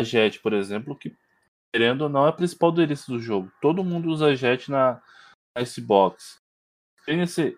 a 0.00 0.02
Jet, 0.02 0.40
por 0.40 0.52
exemplo, 0.52 0.96
que 0.96 1.16
querendo 1.72 2.02
ou 2.02 2.08
não 2.08 2.26
é 2.26 2.30
a 2.30 2.32
principal 2.32 2.72
delícia 2.72 3.12
do 3.12 3.20
jogo. 3.20 3.50
Todo 3.60 3.84
mundo 3.84 4.08
usa 4.08 4.34
Jet 4.34 4.70
na, 4.70 5.00
na 5.56 5.64
Xbox. 5.64 6.40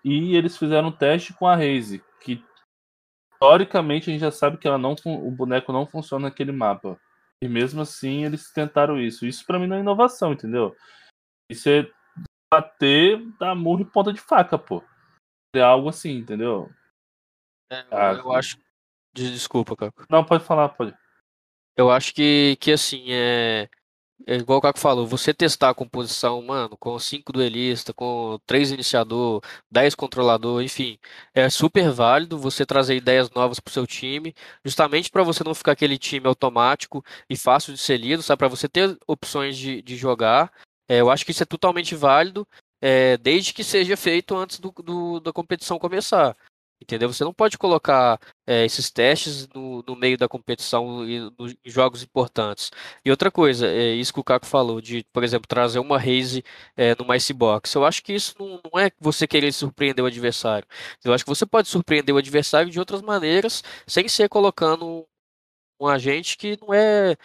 E 0.05 0.37
eles 0.37 0.57
fizeram 0.57 0.89
um 0.89 0.93
teste 0.93 1.35
com 1.35 1.47
a 1.47 1.57
Raze, 1.57 2.03
que 2.21 2.45
teoricamente 3.39 4.09
a 4.09 4.13
gente 4.13 4.21
já 4.23 4.31
sabe 4.31 4.57
que 4.57 4.67
ela 4.67 4.79
não, 4.79 4.95
o 5.05 5.31
boneco 5.31 5.73
não 5.73 5.87
funciona 5.87 6.29
naquele 6.29 6.53
mapa. 6.53 6.99
E 7.43 7.49
mesmo 7.49 7.83
assim 7.83 8.25
eles 8.25 8.53
tentaram 8.53 9.01
isso. 9.01 9.27
Isso 9.27 9.45
para 9.45 9.59
mim 9.59 9.67
não 9.67 9.77
é 9.77 9.81
inovação, 9.81 10.33
entendeu? 10.33 10.77
Isso 11.51 11.69
é 11.69 11.91
bater 12.53 13.19
da 13.39 13.55
murro 13.55 13.83
e 13.83 13.85
ponta 13.85 14.13
de 14.13 14.21
faca, 14.21 14.57
pô. 14.59 14.83
É 15.55 15.61
algo 15.61 15.89
assim, 15.89 16.19
entendeu? 16.19 16.71
É, 17.71 17.85
ah, 17.91 18.13
eu 18.13 18.33
acho. 18.33 18.59
Desculpa, 19.15 19.77
Caco. 19.77 20.07
Não, 20.09 20.25
pode 20.25 20.45
falar, 20.45 20.71
pode. 20.71 20.97
Eu 21.77 21.91
acho 21.91 22.15
que, 22.15 22.57
que 22.61 22.73
assim, 22.73 23.07
é. 23.09 23.69
É 24.27 24.37
igual 24.37 24.59
o 24.59 24.63
Caco 24.63 24.79
falou, 24.79 25.07
você 25.07 25.35
testar 25.35 25.71
a 25.71 25.75
composição, 25.75 26.41
mano, 26.43 26.77
com 26.77 26.97
5 26.99 27.33
duelista, 27.33 27.93
com 27.93 28.39
3 28.47 28.71
iniciador, 28.71 29.43
10 29.71 29.95
controlador, 29.97 30.63
enfim, 30.63 30.99
é 31.35 31.51
super 31.51 31.91
válido 31.91 32.39
você 32.39 32.65
trazer 32.65 32.95
ideias 32.97 33.31
novas 33.31 33.59
pro 33.59 33.73
seu 33.73 33.87
time, 33.87 34.35
justamente 34.65 35.11
para 35.11 35.25
você 35.25 35.43
não 35.43 35.55
ficar 35.55 35.73
aquele 35.73 35.99
time 35.99 36.27
automático 36.29 37.05
e 37.29 37.37
fácil 37.37 37.73
de 37.73 37.81
ser 37.81 37.97
lido, 37.97 38.23
sabe? 38.23 38.39
Para 38.39 38.49
você 38.49 38.69
ter 38.69 38.97
opções 39.09 39.57
de, 39.57 39.83
de 39.83 39.97
jogar. 39.97 40.53
É, 40.89 41.01
eu 41.01 41.11
acho 41.11 41.25
que 41.25 41.33
isso 41.33 41.43
é 41.43 41.47
totalmente 41.47 41.95
válido, 41.97 42.47
é, 42.81 43.17
desde 43.17 43.53
que 43.53 43.65
seja 43.65 43.97
feito 43.97 44.37
antes 44.37 44.61
do, 44.61 44.71
do, 44.71 45.21
da 45.21 45.33
competição 45.33 45.79
começar. 45.79 46.37
Entendeu? 46.83 47.13
Você 47.13 47.23
não 47.23 47.33
pode 47.33 47.57
colocar 47.57 48.19
é, 48.45 48.65
esses 48.65 48.91
testes 48.91 49.47
no, 49.55 49.85
no, 49.87 49.95
meio 49.95 50.19
da 50.19 50.29
competição 50.29 51.09
e 51.09 51.21
no, 51.21 51.49
em 51.49 51.71
jogos 51.71 52.03
importantes. 52.03 52.73
E 53.05 53.11
outra 53.11 53.31
coisa, 53.31 53.69
é 53.69 53.95
isso 53.95 54.13
que 54.13 54.19
o 54.19 54.25
Caco 54.25 54.47
falou, 54.47 54.81
de, 54.81 55.05
por 55.13 55.23
exemplo, 55.23 55.47
trazer 55.47 55.79
uma 55.79 55.97
raise 55.97 56.43
é, 56.77 56.97
no 56.97 57.15
Icebox. 57.15 57.73
Eu 57.75 57.85
acho 57.85 58.03
que 58.03 58.13
isso 58.13 58.35
não, 58.39 58.61
não, 58.65 58.81
é 58.81 58.91
você 59.01 59.29
querer 59.29 59.53
surpreender 59.53 60.05
o 60.05 60.09
adversário. 60.09 60.67
Eu 61.05 61.15
acho 61.15 61.25
que 61.25 61.31
você 61.31 61.47
pode 61.47 61.69
surpreender 61.69 62.13
o 62.13 62.19
adversário 62.19 62.71
de 62.71 62.81
outras 62.81 63.01
maneiras, 63.01 63.63
sem 63.87 64.09
ser 64.09 64.29
colocando 64.29 65.07
um 65.81 65.87
agente 65.87 66.37
que 66.37 66.59
não 66.61 66.75
é 66.75 67.17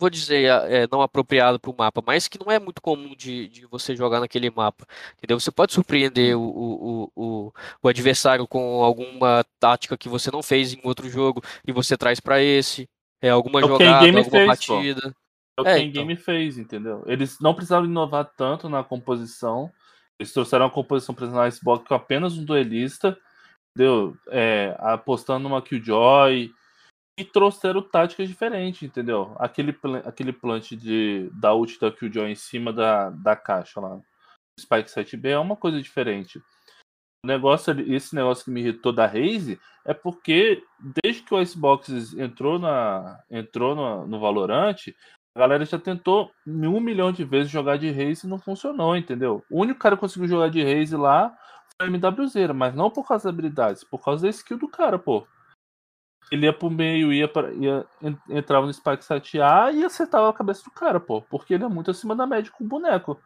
vou 0.00 0.08
dizer, 0.08 0.46
é, 0.68 0.88
não 0.90 1.02
apropriado 1.02 1.60
para 1.60 1.70
o 1.70 1.76
mapa, 1.76 2.02
mas 2.04 2.26
que 2.26 2.40
não 2.40 2.50
é 2.50 2.58
muito 2.58 2.80
comum 2.80 3.14
de, 3.14 3.48
de 3.48 3.66
você 3.66 3.94
jogar 3.94 4.18
naquele 4.18 4.50
mapa. 4.50 4.86
Entendeu? 5.18 5.38
Você 5.38 5.50
pode 5.50 5.74
surpreender 5.74 6.36
o, 6.36 6.42
o, 6.42 7.12
o, 7.14 7.52
o 7.82 7.88
adversário 7.88 8.48
com 8.48 8.82
alguma 8.82 9.44
tática 9.60 9.98
que 9.98 10.08
você 10.08 10.30
não 10.30 10.42
fez 10.42 10.72
em 10.72 10.80
outro 10.82 11.08
jogo 11.08 11.42
e 11.66 11.70
você 11.70 11.96
traz 11.96 12.18
para 12.18 12.42
esse. 12.42 12.88
É 13.20 13.28
alguma 13.28 13.60
é 13.60 13.62
jogada, 13.62 14.06
alguma 14.06 14.24
fez, 14.24 14.46
partida. 14.46 15.02
Pô. 15.02 15.14
É 15.58 15.60
o 15.60 15.64
que 15.64 15.70
é, 15.70 15.78
então. 15.80 16.06
game 16.06 16.16
fez, 16.16 16.56
entendeu? 16.56 17.04
Eles 17.06 17.36
não 17.38 17.54
precisavam 17.54 17.84
inovar 17.84 18.24
tanto 18.36 18.68
na 18.68 18.82
composição. 18.82 19.70
Eles 20.18 20.32
trouxeram 20.32 20.64
uma 20.64 20.70
composição 20.70 21.14
para 21.14 21.26
na 21.26 21.48
Icebox 21.48 21.86
com 21.86 21.94
apenas 21.94 22.38
um 22.38 22.44
duelista, 22.44 23.16
entendeu? 23.70 24.16
É, 24.28 24.74
apostando 24.78 25.42
numa 25.42 25.60
Killjoy, 25.60 26.50
e 27.20 27.24
trouxeram 27.24 27.82
táticas 27.82 28.26
diferentes, 28.26 28.82
entendeu? 28.82 29.36
Aquele, 29.38 29.76
aquele 30.06 30.32
plant 30.32 30.70
de, 30.70 31.28
da 31.34 31.52
ult 31.54 31.78
da 31.78 31.92
Killjoy 31.92 32.30
em 32.30 32.34
cima 32.34 32.72
da, 32.72 33.10
da 33.10 33.36
caixa 33.36 33.78
lá. 33.78 34.00
Spike 34.58 34.88
7B 34.88 35.26
é 35.26 35.38
uma 35.38 35.54
coisa 35.54 35.82
diferente. 35.82 36.38
O 37.22 37.26
negócio, 37.26 37.78
esse 37.92 38.14
negócio 38.14 38.46
que 38.46 38.50
me 38.50 38.60
irritou 38.60 38.90
da 38.90 39.04
Raze 39.06 39.60
é 39.84 39.92
porque 39.92 40.64
desde 41.04 41.22
que 41.22 41.34
o 41.34 41.40
Icebox 41.42 42.14
entrou, 42.14 42.58
na, 42.58 43.22
entrou 43.30 43.74
no, 43.74 44.06
no 44.06 44.18
Valorant, 44.18 44.76
a 45.36 45.38
galera 45.38 45.66
já 45.66 45.78
tentou 45.78 46.30
um 46.46 46.80
milhão 46.80 47.12
de 47.12 47.22
vezes 47.22 47.52
jogar 47.52 47.76
de 47.76 47.90
Raze 47.90 48.26
e 48.26 48.30
não 48.30 48.38
funcionou, 48.38 48.96
entendeu? 48.96 49.44
O 49.50 49.60
único 49.60 49.78
cara 49.78 49.94
que 49.94 50.00
conseguiu 50.00 50.26
jogar 50.26 50.48
de 50.48 50.62
Raze 50.62 50.96
lá 50.96 51.36
foi 51.78 51.86
a 51.86 51.90
MWZ, 51.90 52.54
mas 52.54 52.74
não 52.74 52.90
por 52.90 53.06
causa 53.06 53.24
das 53.24 53.34
habilidades, 53.34 53.84
por 53.84 54.02
causa 54.02 54.22
da 54.22 54.30
skill 54.30 54.56
do 54.56 54.68
cara, 54.68 54.98
pô 54.98 55.26
ele 56.30 56.46
ia 56.46 56.52
pro 56.52 56.70
meio, 56.70 57.12
ia, 57.12 57.26
pra, 57.26 57.52
ia 57.52 57.86
entrava 58.28 58.66
no 58.66 58.72
Spike 58.72 59.02
7A 59.02 59.74
e 59.74 59.84
acertava 59.84 60.28
a 60.28 60.32
cabeça 60.32 60.62
do 60.64 60.70
cara, 60.70 61.00
pô. 61.00 61.22
Porque 61.22 61.54
ele 61.54 61.64
é 61.64 61.68
muito 61.68 61.90
acima 61.90 62.14
da 62.14 62.26
média 62.26 62.52
com 62.52 62.64
o 62.64 62.68
boneco. 62.68 63.20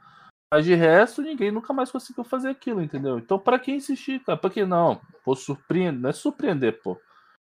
Mas 0.53 0.65
de 0.65 0.75
resto, 0.75 1.21
ninguém 1.21 1.51
nunca 1.51 1.73
mais 1.73 1.91
conseguiu 1.91 2.25
fazer 2.25 2.49
aquilo, 2.49 2.81
entendeu? 2.81 3.19
Então, 3.19 3.39
para 3.39 3.59
que 3.59 3.73
insistir, 3.73 4.21
cara? 4.21 4.39
Pra 4.39 4.51
que 4.51 4.65
não? 4.65 5.01
Pô, 5.25 5.35
surpreender, 5.35 6.01
não 6.01 6.11
é 6.11 6.13
surpreender, 6.13 6.81
pô. 6.83 7.01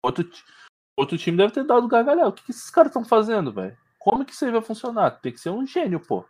Outro, 0.02 0.28
outro 0.96 1.16
time 1.16 1.36
deve 1.36 1.52
ter 1.52 1.64
dado 1.64 1.88
gargalhada. 1.88 2.28
O 2.28 2.32
que, 2.32 2.44
que 2.44 2.50
esses 2.50 2.70
caras 2.70 2.90
estão 2.90 3.04
fazendo, 3.04 3.52
velho? 3.52 3.76
Como 3.98 4.24
que 4.24 4.32
isso 4.32 4.44
aí 4.44 4.50
vai 4.50 4.62
funcionar? 4.62 5.12
Tem 5.12 5.32
que 5.32 5.40
ser 5.40 5.50
um 5.50 5.66
gênio, 5.66 6.00
pô. 6.00 6.24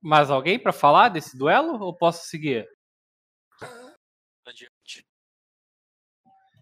Mais 0.00 0.30
alguém 0.30 0.58
para 0.58 0.72
falar 0.72 1.08
desse 1.08 1.36
duelo 1.36 1.80
ou 1.80 1.94
posso 1.94 2.26
seguir? 2.26 2.68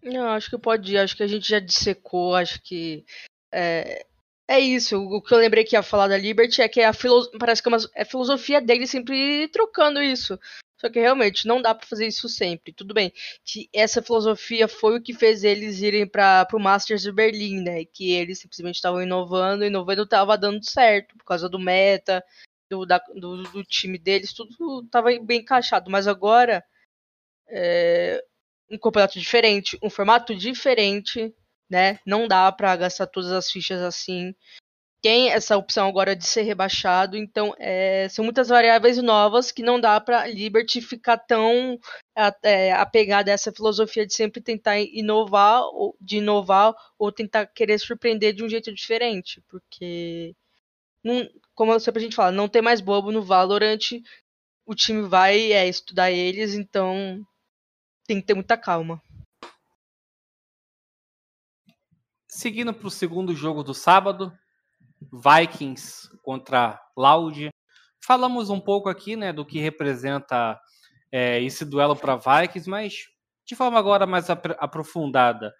Não, 0.03 0.29
acho 0.29 0.49
que 0.49 0.57
pode 0.57 0.93
ir. 0.93 0.97
Acho 0.97 1.15
que 1.15 1.23
a 1.23 1.27
gente 1.27 1.47
já 1.47 1.59
dissecou. 1.59 2.35
Acho 2.35 2.61
que 2.61 3.05
é, 3.51 4.05
é 4.47 4.59
isso. 4.59 4.97
O 4.97 5.21
que 5.21 5.33
eu 5.33 5.37
lembrei 5.37 5.63
que 5.63 5.75
ia 5.75 5.83
falar 5.83 6.07
da 6.07 6.17
Liberty 6.17 6.61
é 6.61 6.69
que 6.69 6.81
a 6.81 6.91
parece 7.39 7.61
que 7.61 7.69
é, 7.69 7.71
uma... 7.71 7.77
é 7.95 8.01
a 8.03 8.05
filosofia 8.05 8.61
dele 8.61 8.87
sempre 8.87 9.47
trocando 9.49 10.01
isso. 10.01 10.39
Só 10.79 10.89
que 10.89 10.99
realmente 10.99 11.47
não 11.47 11.61
dá 11.61 11.73
para 11.73 11.87
fazer 11.87 12.07
isso 12.07 12.29
sempre. 12.29 12.71
Tudo 12.71 12.93
bem 12.93 13.11
que 13.43 13.67
essa 13.73 14.01
filosofia 14.01 14.67
foi 14.67 14.97
o 14.97 15.01
que 15.01 15.13
fez 15.13 15.43
eles 15.43 15.81
irem 15.81 16.07
para 16.07 16.47
o 16.53 16.59
Masters 16.59 17.01
de 17.01 17.11
Berlim, 17.11 17.61
né? 17.61 17.85
Que 17.85 18.11
eles 18.11 18.39
simplesmente 18.39 18.75
estavam 18.75 19.01
inovando, 19.01 19.65
inovando 19.65 20.03
estava 20.03 20.37
dando 20.37 20.63
certo 20.63 21.17
por 21.17 21.25
causa 21.25 21.49
do 21.49 21.59
meta, 21.59 22.23
do, 22.69 22.85
da, 22.85 22.99
do, 23.15 23.43
do, 23.43 23.63
time 23.63 23.97
deles, 23.97 24.33
tudo 24.33 24.83
estava 24.85 25.09
bem 25.19 25.39
encaixado. 25.39 25.89
Mas 25.89 26.07
agora 26.07 26.63
é, 27.49 28.23
um 28.69 28.77
campeonato 28.77 29.19
diferente, 29.19 29.77
um 29.81 29.89
formato 29.89 30.35
diferente, 30.35 31.33
né? 31.69 31.99
Não 32.05 32.27
dá 32.27 32.51
para 32.51 32.75
gastar 32.75 33.07
todas 33.07 33.31
as 33.31 33.49
fichas 33.49 33.81
assim. 33.81 34.33
Tem 35.01 35.29
essa 35.29 35.55
opção 35.55 35.87
agora 35.87 36.15
de 36.15 36.25
ser 36.25 36.41
rebaixado, 36.41 37.15
então 37.15 37.53
é, 37.59 38.09
são 38.09 38.25
muitas 38.25 38.49
variáveis 38.49 38.97
novas 38.97 39.51
que 39.51 39.61
não 39.61 39.79
dá 39.79 40.01
para 40.01 40.27
Liberty 40.27 40.81
ficar 40.81 41.17
tão 41.17 41.79
é, 42.43 42.71
apegada 42.73 43.31
a 43.31 43.33
essa 43.33 43.51
filosofia 43.53 44.05
de 44.07 44.13
sempre 44.13 44.41
tentar 44.41 44.79
inovar, 44.79 45.61
ou, 45.65 45.95
de 46.01 46.17
inovar 46.17 46.73
ou 46.97 47.11
tentar 47.11 47.45
querer 47.45 47.77
surpreender 47.79 48.33
de 48.33 48.43
um 48.43 48.49
jeito 48.49 48.73
diferente, 48.73 49.41
porque 49.47 50.35
não, 51.03 51.27
como 51.53 51.79
sempre 51.79 52.01
a 52.01 52.03
gente 52.03 52.15
fala, 52.15 52.31
não 52.31 52.49
tem 52.49 52.61
mais 52.61 52.81
bobo 52.81 53.11
no 53.11 53.21
Valorant, 53.21 53.79
o 54.65 54.75
time 54.75 55.07
vai 55.07 55.53
é, 55.53 55.67
estudar 55.67 56.11
eles, 56.11 56.53
então 56.55 57.25
tem 58.07 58.21
que 58.21 58.25
ter 58.25 58.33
muita 58.33 58.57
calma. 58.57 59.01
Seguindo 62.27 62.73
para 62.73 62.87
o 62.87 62.91
segundo 62.91 63.35
jogo 63.35 63.63
do 63.63 63.73
sábado, 63.73 64.31
Vikings 65.11 66.09
contra 66.23 66.79
Loud. 66.95 67.49
Falamos 68.03 68.49
um 68.49 68.59
pouco 68.59 68.89
aqui 68.89 69.15
né, 69.15 69.33
do 69.33 69.45
que 69.45 69.59
representa 69.59 70.59
é, 71.11 71.41
esse 71.41 71.65
duelo 71.65 71.95
para 71.95 72.15
Vikings, 72.15 72.69
mas 72.69 73.07
de 73.45 73.55
forma 73.55 73.77
agora 73.77 74.05
mais 74.05 74.29
ap 74.29 74.45
aprofundada. 74.59 75.53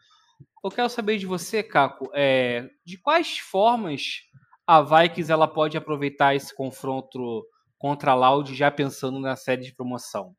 Eu 0.63 0.71
quero 0.71 0.89
saber 0.89 1.17
de 1.17 1.25
você, 1.25 1.63
Caco, 1.63 2.09
é, 2.13 2.69
de 2.85 2.97
quais 2.97 3.39
formas 3.39 4.21
a 4.65 4.81
Vikings 4.81 5.31
ela 5.31 5.47
pode 5.47 5.77
aproveitar 5.77 6.35
esse 6.35 6.55
confronto 6.55 7.45
contra 7.77 8.11
a 8.11 8.15
Loud 8.15 8.53
já 8.55 8.69
pensando 8.69 9.19
na 9.19 9.35
série 9.35 9.63
de 9.63 9.73
promoção? 9.73 10.35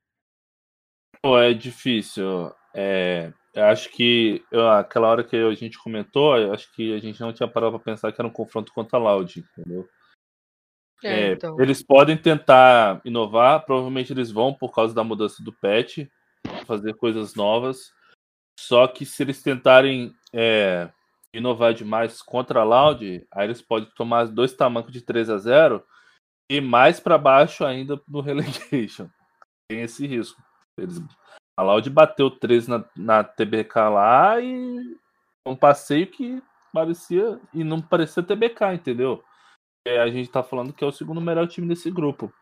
Pô, 1.23 1.39
é 1.39 1.53
difícil. 1.53 2.53
É, 2.75 3.33
eu 3.55 3.65
acho 3.65 3.91
que 3.91 4.45
eu, 4.51 4.69
aquela 4.69 5.09
hora 5.09 5.25
que 5.25 5.37
a 5.37 5.55
gente 5.55 5.79
comentou, 5.79 6.37
eu 6.37 6.53
acho 6.53 6.73
que 6.75 6.95
a 6.95 6.99
gente 6.99 7.21
não 7.21 7.33
tinha 7.33 7.49
parado 7.49 7.73
para 7.73 7.93
pensar 7.93 8.13
que 8.13 8.21
era 8.21 8.29
um 8.29 8.33
confronto 8.33 8.73
contra 8.73 8.99
a 8.99 9.03
Loud, 9.03 9.41
entendeu? 9.41 9.89
É, 11.03 11.31
é, 11.31 11.33
então. 11.33 11.61
Eles 11.61 11.83
podem 11.83 12.17
tentar 12.17 13.01
inovar, 13.05 13.65
provavelmente 13.65 14.13
eles 14.13 14.31
vão 14.31 14.53
por 14.53 14.73
causa 14.73 14.95
da 14.95 15.05
mudança 15.05 15.43
do 15.43 15.53
patch, 15.53 16.07
fazer 16.67 16.95
coisas 16.95 17.35
novas. 17.35 17.93
Só 18.59 18.87
que 18.89 19.07
se 19.07 19.23
eles 19.23 19.43
tentarem 19.43 20.13
é, 20.33 20.91
inovar 21.33 21.73
demais 21.73 22.21
contra 22.21 22.61
a 22.61 22.65
Loud, 22.65 23.27
aí 23.31 23.47
eles 23.47 23.63
podem 23.63 23.89
tomar 23.95 24.27
dois 24.27 24.53
tamancos 24.53 24.93
de 24.93 25.01
3 25.01 25.31
a 25.31 25.39
0 25.39 25.85
e 26.51 26.61
mais 26.61 26.99
para 26.99 27.19
baixo 27.19 27.65
ainda 27.65 28.01
no 28.09 28.21
relegation. 28.23 29.09
Tem 29.69 29.83
esse 29.83 30.07
risco. 30.07 30.43
Eles, 30.79 31.03
a 31.57 31.63
Loud 31.63 31.89
bateu 31.91 32.31
13 32.31 32.71
na, 32.71 32.85
na 32.97 33.25
TBK 33.25 33.77
lá 33.91 34.41
e 34.41 34.97
um 35.47 35.57
passeio 35.57 36.07
que 36.07 36.43
parecia. 36.73 37.41
E 37.53 37.65
não 37.65 37.81
parecia 37.81 38.23
TBK, 38.23 38.75
entendeu? 38.75 39.23
É, 39.87 40.01
a 40.01 40.09
gente 40.09 40.31
tá 40.31 40.43
falando 40.43 40.73
que 40.73 40.85
é 40.85 40.87
o 40.87 40.93
segundo 40.93 41.21
melhor 41.21 41.47
time 41.49 41.67
desse 41.67 41.91
grupo. 41.91 42.33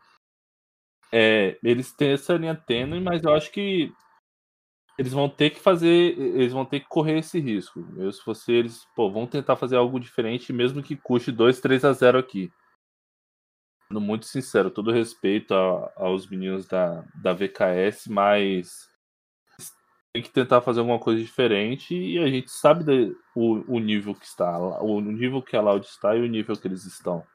É, 1.11 1.57
eles 1.63 1.93
têm 1.93 2.11
essa 2.11 2.35
linha 2.35 2.55
tênue, 2.55 2.99
mas 2.99 3.23
eu 3.23 3.33
acho 3.33 3.51
que 3.51 3.93
eles 4.97 5.13
vão 5.13 5.29
ter 5.29 5.51
que 5.51 5.59
fazer, 5.59 6.17
eles 6.17 6.51
vão 6.51 6.65
ter 6.65 6.79
que 6.79 6.87
correr 6.87 7.19
esse 7.19 7.39
risco. 7.39 7.87
Eu, 7.95 8.11
se 8.11 8.21
fosse 8.21 8.51
eles, 8.51 8.85
pô, 8.95 9.09
vão 9.11 9.27
tentar 9.27 9.55
fazer 9.55 9.77
algo 9.77 9.99
diferente, 9.99 10.51
mesmo 10.51 10.81
que 10.81 10.95
custe 10.95 11.31
2, 11.31 11.61
3 11.61 11.85
a 11.85 11.93
0 11.93 12.17
aqui. 12.17 12.51
Muito 13.89 14.25
sincero, 14.25 14.69
todo 14.69 14.91
respeito 14.91 15.53
a, 15.53 15.91
aos 15.95 16.27
meninos 16.27 16.67
da, 16.67 17.03
da 17.15 17.33
VKS, 17.33 18.07
mas 18.07 18.89
tem 20.13 20.23
que 20.23 20.29
tentar 20.29 20.61
fazer 20.61 20.79
alguma 20.79 20.99
coisa 20.99 21.21
diferente 21.21 21.95
e 21.95 22.17
a 22.17 22.27
gente 22.27 22.49
sabe 22.49 22.83
de, 22.83 23.15
o, 23.35 23.75
o 23.75 23.79
nível 23.79 24.15
que 24.15 24.25
está, 24.25 24.57
o 24.81 24.99
nível 24.99 25.41
que 25.41 25.55
a 25.55 25.61
Loud 25.61 25.85
está 25.85 26.15
e 26.15 26.21
o 26.21 26.27
nível 26.27 26.55
que 26.57 26.67
eles 26.67 26.85
estão. 26.85 27.25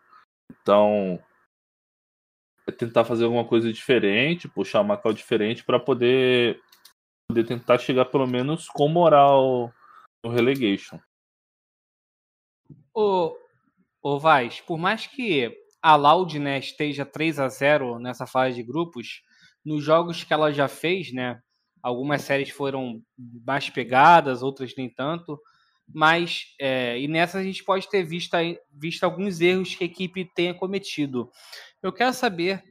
Então, 0.50 1.22
é 2.66 2.72
tentar 2.72 3.04
fazer 3.04 3.24
alguma 3.24 3.44
coisa 3.44 3.72
diferente, 3.72 4.48
puxar 4.48 4.80
uma 4.80 4.96
call 4.96 5.12
diferente 5.12 5.64
para 5.64 5.80
poder, 5.80 6.60
poder 7.28 7.44
tentar 7.44 7.78
chegar 7.78 8.06
pelo 8.06 8.26
menos 8.26 8.68
com 8.68 8.88
moral 8.88 9.72
no 10.24 10.30
relegation. 10.30 10.98
O, 12.94 13.36
o 14.02 14.18
Vaz, 14.18 14.60
por 14.60 14.78
mais 14.78 15.06
que 15.06 15.61
a 15.82 15.96
Loud 15.96 16.38
né, 16.38 16.58
esteja 16.58 17.04
3 17.04 17.40
a 17.40 17.48
0 17.48 17.98
nessa 17.98 18.26
fase 18.26 18.54
de 18.54 18.62
grupos, 18.62 19.22
nos 19.64 19.82
jogos 19.82 20.22
que 20.22 20.32
ela 20.32 20.52
já 20.52 20.68
fez, 20.68 21.12
né, 21.12 21.40
algumas 21.82 22.22
séries 22.22 22.50
foram 22.50 23.02
mais 23.44 23.68
pegadas, 23.68 24.42
outras 24.42 24.72
nem 24.76 24.88
tanto, 24.88 25.38
mas 25.92 26.54
é, 26.60 26.98
e 27.00 27.08
nessa 27.08 27.38
a 27.38 27.42
gente 27.42 27.64
pode 27.64 27.88
ter 27.88 28.04
visto, 28.04 28.36
visto 28.70 29.02
alguns 29.02 29.40
erros 29.40 29.74
que 29.74 29.82
a 29.82 29.86
equipe 29.86 30.24
tenha 30.24 30.54
cometido. 30.54 31.30
Eu 31.82 31.92
quero 31.92 32.14
saber, 32.14 32.62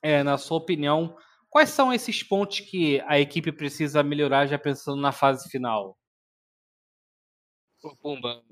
é, 0.00 0.22
na 0.22 0.38
sua 0.38 0.56
opinião, 0.56 1.14
quais 1.50 1.68
são 1.68 1.92
esses 1.92 2.22
pontos 2.22 2.60
que 2.60 3.00
a 3.06 3.20
equipe 3.20 3.52
precisa 3.52 4.02
melhorar 4.02 4.46
já 4.46 4.58
pensando 4.58 5.00
na 5.00 5.12
fase 5.12 5.48
final? 5.50 5.98
Pumba, 8.02 8.42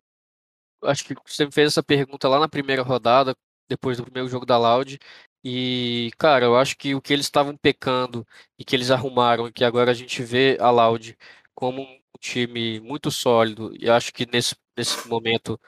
acho 0.84 1.04
que 1.04 1.14
você 1.24 1.50
fez 1.50 1.68
essa 1.68 1.82
pergunta 1.82 2.28
lá 2.28 2.38
na 2.38 2.48
primeira 2.48 2.82
rodada, 2.82 3.34
depois 3.68 3.96
do 3.98 4.04
primeiro 4.04 4.28
jogo 4.28 4.46
da 4.46 4.58
Loud. 4.58 4.98
E, 5.44 6.10
cara, 6.18 6.44
eu 6.46 6.56
acho 6.56 6.76
que 6.76 6.94
o 6.94 7.00
que 7.02 7.12
eles 7.12 7.26
estavam 7.26 7.56
pecando 7.56 8.26
e 8.58 8.64
que 8.64 8.74
eles 8.74 8.90
arrumaram, 8.90 9.46
e 9.48 9.52
que 9.52 9.64
agora 9.64 9.90
a 9.92 9.94
gente 9.94 10.22
vê 10.22 10.56
a 10.60 10.70
Loud 10.70 11.16
como 11.54 11.82
um 11.82 11.98
time 12.20 12.80
muito 12.80 13.10
sólido, 13.10 13.72
e 13.78 13.88
acho 13.90 14.12
que 14.12 14.26
nesse, 14.26 14.56
nesse 14.76 15.06
momento 15.08 15.58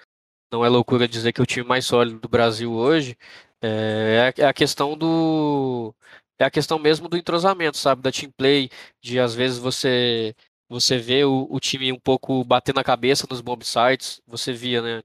não 0.50 0.64
é 0.64 0.68
loucura 0.68 1.06
dizer 1.08 1.32
que 1.32 1.40
é 1.40 1.44
o 1.44 1.46
time 1.46 1.66
mais 1.66 1.84
sólido 1.86 2.20
do 2.20 2.28
Brasil 2.28 2.72
hoje, 2.72 3.16
é, 3.62 4.32
é 4.38 4.46
a 4.46 4.52
questão 4.54 4.96
do. 4.96 5.94
É 6.38 6.44
a 6.44 6.50
questão 6.50 6.78
mesmo 6.78 7.08
do 7.08 7.16
entrosamento, 7.16 7.76
sabe? 7.78 8.00
Da 8.02 8.12
team 8.12 8.30
play, 8.36 8.70
de 9.02 9.18
às 9.20 9.34
vezes 9.34 9.58
você 9.58 10.34
você 10.68 10.98
vê 10.98 11.24
o, 11.24 11.46
o 11.50 11.58
time 11.60 11.92
um 11.92 11.98
pouco 11.98 12.44
batendo 12.44 12.78
a 12.80 12.84
cabeça 12.84 13.26
nos 13.28 13.40
bomb 13.40 13.62
sites, 13.64 14.20
você 14.26 14.52
via, 14.52 14.80
né? 14.82 15.02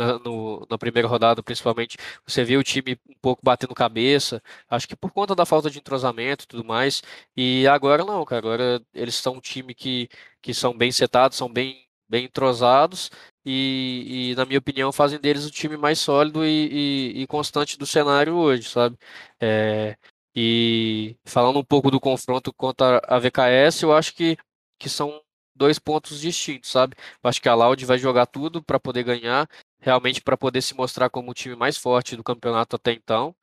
Na, 0.00 0.18
no, 0.18 0.66
na 0.70 0.78
primeira 0.78 1.06
rodada, 1.08 1.42
principalmente, 1.42 1.96
você 2.26 2.42
vê 2.44 2.56
o 2.56 2.62
time 2.64 2.98
um 3.08 3.14
pouco 3.20 3.42
batendo 3.44 3.74
cabeça, 3.74 4.42
acho 4.68 4.88
que 4.88 4.96
por 4.96 5.10
conta 5.12 5.34
da 5.34 5.44
falta 5.44 5.70
de 5.70 5.78
entrosamento 5.78 6.44
e 6.44 6.46
tudo 6.48 6.64
mais, 6.64 7.02
e 7.36 7.66
agora 7.68 8.04
não, 8.04 8.24
cara, 8.24 8.38
agora 8.38 8.82
eles 8.94 9.14
são 9.16 9.34
um 9.34 9.40
time 9.40 9.74
que, 9.74 10.08
que 10.40 10.54
são 10.54 10.76
bem 10.76 10.90
setados, 10.90 11.36
são 11.36 11.52
bem, 11.52 11.86
bem 12.08 12.24
entrosados, 12.24 13.10
e, 13.44 14.30
e, 14.32 14.34
na 14.36 14.44
minha 14.44 14.58
opinião, 14.58 14.92
fazem 14.92 15.18
deles 15.20 15.44
o 15.46 15.50
time 15.50 15.76
mais 15.76 15.98
sólido 15.98 16.44
e, 16.44 17.12
e, 17.18 17.22
e 17.22 17.26
constante 17.26 17.78
do 17.78 17.86
cenário 17.86 18.34
hoje, 18.36 18.68
sabe? 18.68 18.96
É, 19.40 19.96
e 20.34 21.16
falando 21.24 21.58
um 21.58 21.64
pouco 21.64 21.90
do 21.90 22.00
confronto 22.00 22.52
contra 22.52 23.00
a 23.06 23.18
VKS, 23.18 23.82
eu 23.84 23.92
acho 23.94 24.14
que 24.14 24.36
que 24.78 24.88
são 24.88 25.20
dois 25.54 25.78
pontos 25.78 26.20
distintos, 26.20 26.70
sabe? 26.70 26.96
Eu 27.22 27.28
acho 27.28 27.40
que 27.40 27.48
a 27.48 27.54
Loud 27.54 27.84
vai 27.84 27.98
jogar 27.98 28.26
tudo 28.26 28.62
para 28.62 28.80
poder 28.80 29.02
ganhar, 29.04 29.46
realmente 29.80 30.20
para 30.20 30.36
poder 30.36 30.62
se 30.62 30.74
mostrar 30.74 31.10
como 31.10 31.30
o 31.30 31.34
time 31.34 31.56
mais 31.56 31.76
forte 31.76 32.16
do 32.16 32.24
campeonato 32.24 32.76
até 32.76 32.92
então. 32.92 33.34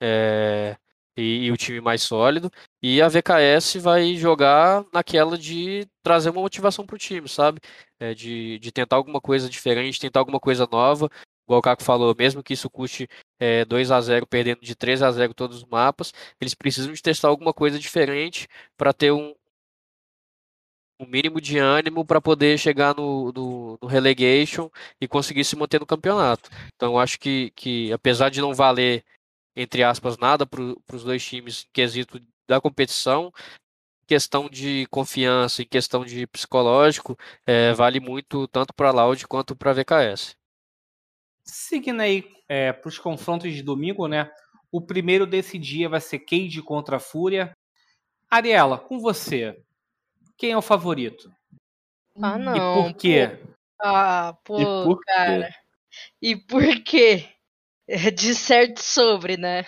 É... 0.00 0.76
E, 1.18 1.46
e, 1.46 1.52
o 1.52 1.56
time 1.56 1.80
mais 1.80 2.02
sólido. 2.02 2.50
E 2.82 3.00
a 3.00 3.08
VKS 3.08 3.76
vai 3.80 4.14
jogar 4.16 4.84
naquela 4.92 5.38
de 5.38 5.88
trazer 6.02 6.28
uma 6.30 6.42
motivação 6.42 6.84
para 6.86 6.94
o 6.96 6.98
time, 6.98 7.26
sabe? 7.26 7.58
É, 7.98 8.12
de, 8.12 8.58
de 8.58 8.70
tentar 8.70 8.96
alguma 8.96 9.18
coisa 9.20 9.48
diferente, 9.48 9.98
tentar 9.98 10.20
alguma 10.20 10.38
coisa 10.38 10.68
nova. 10.70 11.10
Igual 11.46 11.60
o 11.60 11.62
Caco 11.62 11.82
falou, 11.82 12.14
mesmo 12.18 12.42
que 12.42 12.52
isso 12.52 12.68
custe 12.68 13.08
é, 13.38 13.64
2 13.64 13.90
a 13.92 14.00
0 14.00 14.26
perdendo 14.26 14.60
de 14.60 14.74
3 14.74 15.02
a 15.02 15.10
0 15.12 15.32
todos 15.32 15.58
os 15.58 15.64
mapas, 15.64 16.12
eles 16.40 16.54
precisam 16.54 16.92
de 16.92 17.00
testar 17.00 17.28
alguma 17.28 17.52
coisa 17.54 17.78
diferente 17.78 18.48
para 18.76 18.92
ter 18.92 19.12
um, 19.12 19.32
um 20.98 21.06
mínimo 21.06 21.40
de 21.40 21.58
ânimo 21.58 22.04
para 22.04 22.20
poder 22.20 22.58
chegar 22.58 22.94
no, 22.94 23.32
no, 23.32 23.78
no, 23.80 23.88
relegation 23.88 24.70
e 25.00 25.06
conseguir 25.06 25.44
se 25.44 25.56
manter 25.56 25.80
no 25.80 25.86
campeonato. 25.86 26.50
Então 26.74 26.98
acho 26.98 27.18
que, 27.18 27.50
que 27.54 27.92
apesar 27.92 28.30
de 28.30 28.40
não 28.40 28.54
valer, 28.54 29.04
entre 29.54 29.82
aspas, 29.82 30.16
nada 30.16 30.46
para 30.46 30.62
os 30.62 31.04
dois 31.04 31.24
times 31.24 31.64
em 31.64 31.72
quesito 31.72 32.20
da 32.48 32.60
competição, 32.60 33.32
questão 34.06 34.48
de 34.48 34.86
confiança 34.86 35.62
e 35.62 35.66
questão 35.66 36.04
de 36.04 36.26
psicológico, 36.26 37.18
é, 37.44 37.72
vale 37.72 38.00
muito 38.00 38.46
tanto 38.48 38.72
para 38.72 38.88
a 38.88 38.92
Loud 38.92 39.26
quanto 39.26 39.56
para 39.56 39.72
a 39.72 39.74
VKS. 39.74 40.36
Seguindo 41.44 42.00
aí 42.00 42.24
é, 42.48 42.72
para 42.72 42.88
os 42.88 42.98
confrontos 42.98 43.52
de 43.52 43.62
domingo, 43.62 44.06
né? 44.06 44.30
O 44.70 44.80
primeiro 44.80 45.26
desse 45.26 45.58
dia 45.58 45.88
vai 45.88 46.00
ser 46.00 46.20
Cade 46.20 46.62
contra 46.62 46.96
a 46.96 47.00
Fúria. 47.00 47.52
Ariela, 48.28 48.78
com 48.78 48.98
você, 48.98 49.56
quem 50.36 50.52
é 50.52 50.56
o 50.56 50.62
favorito? 50.62 51.32
Ah, 52.20 52.38
não. 52.38 52.54
E 52.56 52.82
por 52.82 52.94
quê? 52.98 53.28
Pô. 53.28 53.46
Ah, 53.80 54.36
pô, 54.44 54.60
e 54.60 54.64
por 54.64 55.04
cara. 55.04 55.48
Quê? 55.48 55.54
E 56.22 56.36
por 56.36 56.82
quê? 56.82 57.28
É 57.88 58.10
de 58.10 58.34
certo 58.34 58.82
sobre, 58.82 59.36
né? 59.36 59.64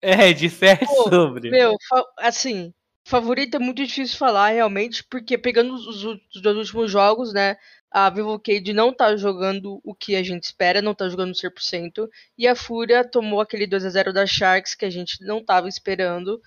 É, 0.00 0.32
de 0.32 0.48
certo 0.48 0.86
pô, 0.86 1.08
sobre. 1.08 1.50
Meu, 1.50 1.76
assim, 2.18 2.72
favorito 3.06 3.56
é 3.56 3.58
muito 3.58 3.84
difícil 3.84 4.18
falar, 4.18 4.50
realmente, 4.50 5.02
porque 5.04 5.38
pegando 5.38 5.74
os, 5.74 6.04
os 6.04 6.42
dois 6.42 6.56
últimos 6.56 6.90
jogos, 6.90 7.32
né? 7.32 7.56
A 7.90 8.10
Vivo 8.10 8.38
Cade 8.38 8.72
não 8.74 8.92
tá 8.92 9.16
jogando 9.16 9.80
o 9.82 9.94
que 9.94 10.14
a 10.14 10.22
gente 10.22 10.44
espera, 10.44 10.82
não 10.82 10.94
tá 10.94 11.08
jogando 11.08 11.34
100%. 11.34 12.08
E 12.36 12.46
a 12.46 12.54
Fúria 12.54 13.02
tomou 13.02 13.40
aquele 13.40 13.66
2 13.66 13.86
a 13.86 13.88
0 13.88 14.12
da 14.12 14.26
Sharks 14.26 14.74
que 14.74 14.84
a 14.84 14.90
gente 14.90 15.24
não 15.24 15.42
tava 15.42 15.68
esperando. 15.68 16.40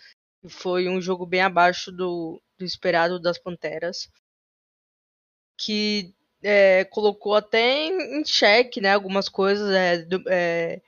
Foi 0.48 0.88
um 0.88 1.02
jogo 1.02 1.26
bem 1.26 1.42
abaixo 1.42 1.92
do, 1.92 2.40
do 2.51 2.51
esperado 2.66 3.20
das 3.20 3.38
Panteras, 3.38 4.10
que 5.58 6.14
é, 6.44 6.86
colocou 6.86 7.36
até 7.36 7.86
em, 7.86 8.26
xeque 8.26 8.82
né, 8.82 8.94
algumas 8.94 9.30
coisas. 9.30 9.72
É, 9.72 9.98
do, 10.00 10.24
é, 10.28 10.82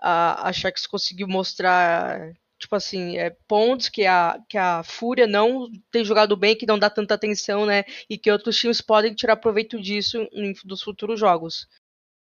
a, 0.00 0.48
a 0.48 0.52
Sharks 0.52 0.86
conseguiu 0.86 1.28
mostrar 1.28 2.32
tipo 2.62 2.76
assim, 2.76 3.18
é, 3.18 3.30
pontos 3.48 3.88
que 3.88 4.06
a, 4.06 4.40
que 4.48 4.56
a 4.56 4.84
Fúria 4.84 5.26
não 5.26 5.68
tem 5.90 6.04
jogado 6.04 6.36
bem, 6.36 6.56
que 6.56 6.66
não 6.66 6.78
dá 6.78 6.88
tanta 6.88 7.14
atenção, 7.14 7.66
né? 7.66 7.84
E 8.08 8.16
que 8.16 8.30
outros 8.30 8.56
times 8.56 8.80
podem 8.80 9.14
tirar 9.14 9.36
proveito 9.36 9.80
disso 9.80 10.28
em, 10.32 10.54
dos 10.64 10.80
futuros 10.82 11.18
jogos. 11.18 11.66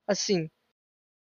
Assim, 0.07 0.51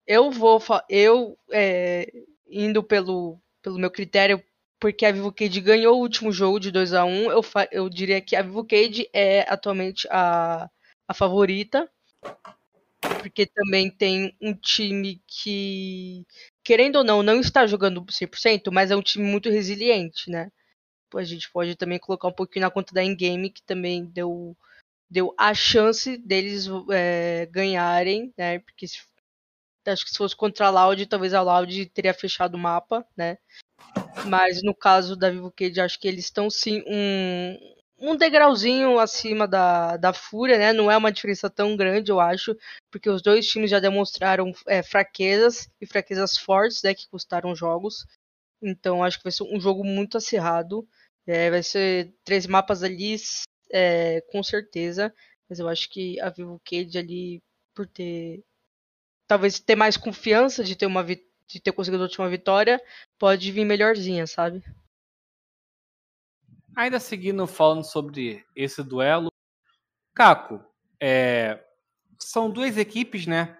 eu 0.05 0.30
vou. 0.32 0.61
Eu, 0.89 1.38
é, 1.51 2.11
indo 2.49 2.84
pelo, 2.84 3.39
pelo 3.61 3.80
meu 3.80 3.91
critério 3.91 4.43
porque 4.80 5.05
a 5.05 5.11
Vivo 5.11 5.32
Cade 5.32 5.59
ganhou 5.61 5.97
o 5.97 6.01
último 6.01 6.32
jogo 6.32 6.59
de 6.59 6.71
2 6.71 6.93
a 6.93 7.03
1 7.03 7.32
eu, 7.32 7.41
eu 7.71 7.89
diria 7.89 8.21
que 8.21 8.36
a 8.36 8.41
Vivo 8.41 8.63
Cade 8.65 9.09
é 9.13 9.41
atualmente 9.51 10.07
a, 10.11 10.69
a 11.07 11.13
favorita. 11.13 11.89
Porque 13.21 13.45
também 13.45 13.89
tem 13.89 14.36
um 14.41 14.54
time 14.54 15.21
que, 15.28 16.25
querendo 16.63 16.97
ou 16.97 17.04
não, 17.04 17.21
não 17.21 17.39
está 17.39 17.66
jogando 17.67 18.04
100%, 18.12 18.71
mas 18.71 18.91
é 18.91 18.95
um 18.95 19.01
time 19.01 19.25
muito 19.25 19.49
resiliente, 19.49 20.29
né? 20.29 20.51
A 21.16 21.24
gente 21.24 21.49
pode 21.51 21.75
também 21.75 21.99
colocar 21.99 22.28
um 22.28 22.33
pouquinho 22.33 22.66
na 22.66 22.71
conta 22.71 22.93
da 22.93 23.04
Endgame, 23.04 23.49
que 23.49 23.62
também 23.63 24.05
deu, 24.05 24.58
deu 25.09 25.33
a 25.37 25.54
chance 25.54 26.17
deles 26.17 26.67
é, 26.91 27.47
ganharem, 27.51 28.33
né? 28.37 28.59
Porque 28.59 28.87
se, 28.87 28.99
acho 29.86 30.04
que 30.04 30.12
se 30.12 30.17
fosse 30.17 30.36
contra 30.36 30.67
a 30.67 30.70
Loud, 30.70 31.05
talvez 31.05 31.33
a 31.33 31.41
Loud 31.41 31.86
teria 31.87 32.13
fechado 32.13 32.55
o 32.55 32.59
mapa, 32.59 33.05
né? 33.16 33.37
Mas 34.25 34.62
no 34.63 34.74
caso 34.75 35.16
da 35.16 35.29
Vivo 35.29 35.51
Cage, 35.51 35.79
acho 35.79 35.99
que 35.99 36.08
eles 36.08 36.25
estão 36.25 36.49
sim 36.49 36.83
um, 36.87 37.58
um 37.99 38.16
degrauzinho 38.16 38.99
acima 38.99 39.47
da, 39.47 39.97
da 39.97 40.13
Fúria, 40.13 40.58
né? 40.58 40.74
Não 40.74 40.91
é 40.91 40.97
uma 40.97 41.12
diferença 41.12 41.49
tão 41.49 41.75
grande, 41.75 42.12
eu 42.12 42.20
acho, 42.20 42.55
porque 42.91 43.09
os 43.09 43.21
dois 43.21 43.47
times 43.47 43.70
já 43.70 43.79
demonstraram 43.79 44.51
é, 44.67 44.83
fraquezas 44.83 45.70
e 45.79 45.86
fraquezas 45.86 46.37
fortes, 46.37 46.82
né? 46.83 46.93
Que 46.93 47.08
custaram 47.09 47.55
jogos. 47.55 48.05
Então 48.62 49.04
acho 49.04 49.17
que 49.17 49.24
vai 49.24 49.32
ser 49.32 49.43
um 49.43 49.59
jogo 49.59 49.83
muito 49.83 50.17
acirrado. 50.17 50.87
É, 51.25 51.49
vai 51.49 51.63
ser 51.63 52.13
três 52.24 52.47
mapas 52.47 52.83
ali, 52.83 53.16
é, 53.71 54.21
com 54.32 54.43
certeza. 54.43 55.13
Mas 55.49 55.59
eu 55.59 55.67
acho 55.67 55.89
que 55.89 56.20
a 56.20 56.29
Vivo 56.29 56.62
Cage 56.66 56.97
ali, 56.97 57.41
por 57.75 57.87
ter. 57.87 58.43
Talvez 59.28 59.59
ter 59.59 59.75
mais 59.75 59.97
confiança 59.97 60.63
de 60.63 60.75
ter 60.75 60.86
uma 60.86 61.04
vitória 61.04 61.26
de 61.47 61.59
ter 61.59 61.71
conseguido 61.71 62.03
a 62.03 62.05
última 62.05 62.29
vitória, 62.29 62.82
pode 63.17 63.51
vir 63.51 63.65
melhorzinha, 63.65 64.28
sabe? 64.28 64.63
Ainda 66.75 66.99
seguindo 66.99 67.47
falando 67.47 67.83
sobre 67.83 68.45
esse 68.55 68.83
duelo, 68.83 69.32
Caco, 70.13 70.63
é, 71.01 71.63
são 72.19 72.49
duas 72.49 72.78
equipes, 72.78 73.25
né, 73.25 73.57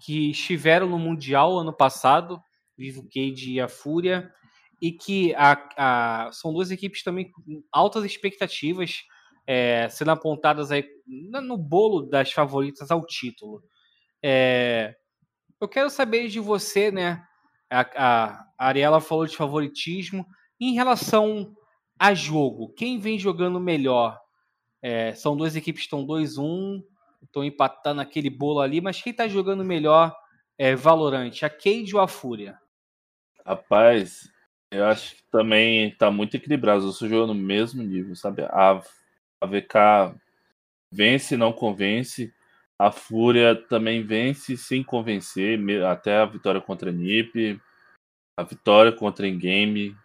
que 0.00 0.30
estiveram 0.30 0.88
no 0.88 0.98
Mundial 0.98 1.58
ano 1.58 1.72
passado 1.72 2.42
Vivo 2.76 3.08
Cage 3.08 3.52
e 3.52 3.60
a 3.60 3.68
Fúria, 3.68 4.32
e 4.80 4.90
que 4.90 5.34
a, 5.36 6.26
a, 6.26 6.32
são 6.32 6.52
duas 6.52 6.70
equipes 6.70 7.02
também 7.02 7.30
com 7.30 7.62
altas 7.70 8.04
expectativas, 8.04 9.04
é, 9.46 9.88
sendo 9.88 10.10
apontadas 10.10 10.70
aí 10.72 10.84
no 11.06 11.56
bolo 11.56 12.02
das 12.02 12.32
favoritas 12.32 12.90
ao 12.90 13.06
título. 13.06 13.62
É, 14.22 14.96
eu 15.62 15.68
quero 15.68 15.88
saber 15.88 16.26
de 16.26 16.40
você, 16.40 16.90
né? 16.90 17.24
A, 17.70 17.86
a 18.58 18.66
Ariela 18.66 19.00
falou 19.00 19.26
de 19.26 19.36
favoritismo. 19.36 20.26
Em 20.60 20.74
relação 20.74 21.54
a 21.96 22.12
jogo, 22.12 22.74
quem 22.74 22.98
vem 22.98 23.16
jogando 23.16 23.60
melhor? 23.60 24.20
É, 24.82 25.14
são 25.14 25.36
duas 25.36 25.54
equipes 25.54 25.82
que 25.82 25.86
estão 25.86 26.04
2-1, 26.04 26.82
estão 27.22 27.44
empatando 27.44 28.00
aquele 28.00 28.28
bolo 28.28 28.58
ali, 28.58 28.80
mas 28.80 29.00
quem 29.00 29.12
está 29.12 29.28
jogando 29.28 29.64
melhor 29.64 30.12
é 30.58 30.74
Valorante, 30.74 31.44
a 31.44 31.50
Cade 31.50 31.94
ou 31.94 32.00
a 32.00 32.08
Fúria? 32.08 32.58
Rapaz, 33.46 34.28
eu 34.68 34.84
acho 34.84 35.14
que 35.14 35.22
também 35.30 35.90
está 35.90 36.10
muito 36.10 36.36
equilibrado. 36.36 36.84
Eu 36.84 36.90
estou 36.90 37.08
jogando 37.08 37.34
no 37.34 37.40
mesmo 37.40 37.84
nível, 37.84 38.16
sabe? 38.16 38.42
A, 38.42 38.82
a 39.40 39.46
VK 39.46 40.18
vence, 40.90 41.36
não 41.36 41.52
convence. 41.52 42.34
A 42.82 42.90
Fúria 42.90 43.54
também 43.54 44.02
vence 44.02 44.56
sem 44.56 44.82
convencer, 44.82 45.56
até 45.84 46.16
a 46.16 46.26
vitória 46.26 46.60
contra 46.60 46.90
a 46.90 46.92
NiP, 46.92 47.60
a 48.36 48.42
vitória 48.42 48.90
contra 48.90 49.24
a 49.24 49.28
Endgame, 49.28 49.96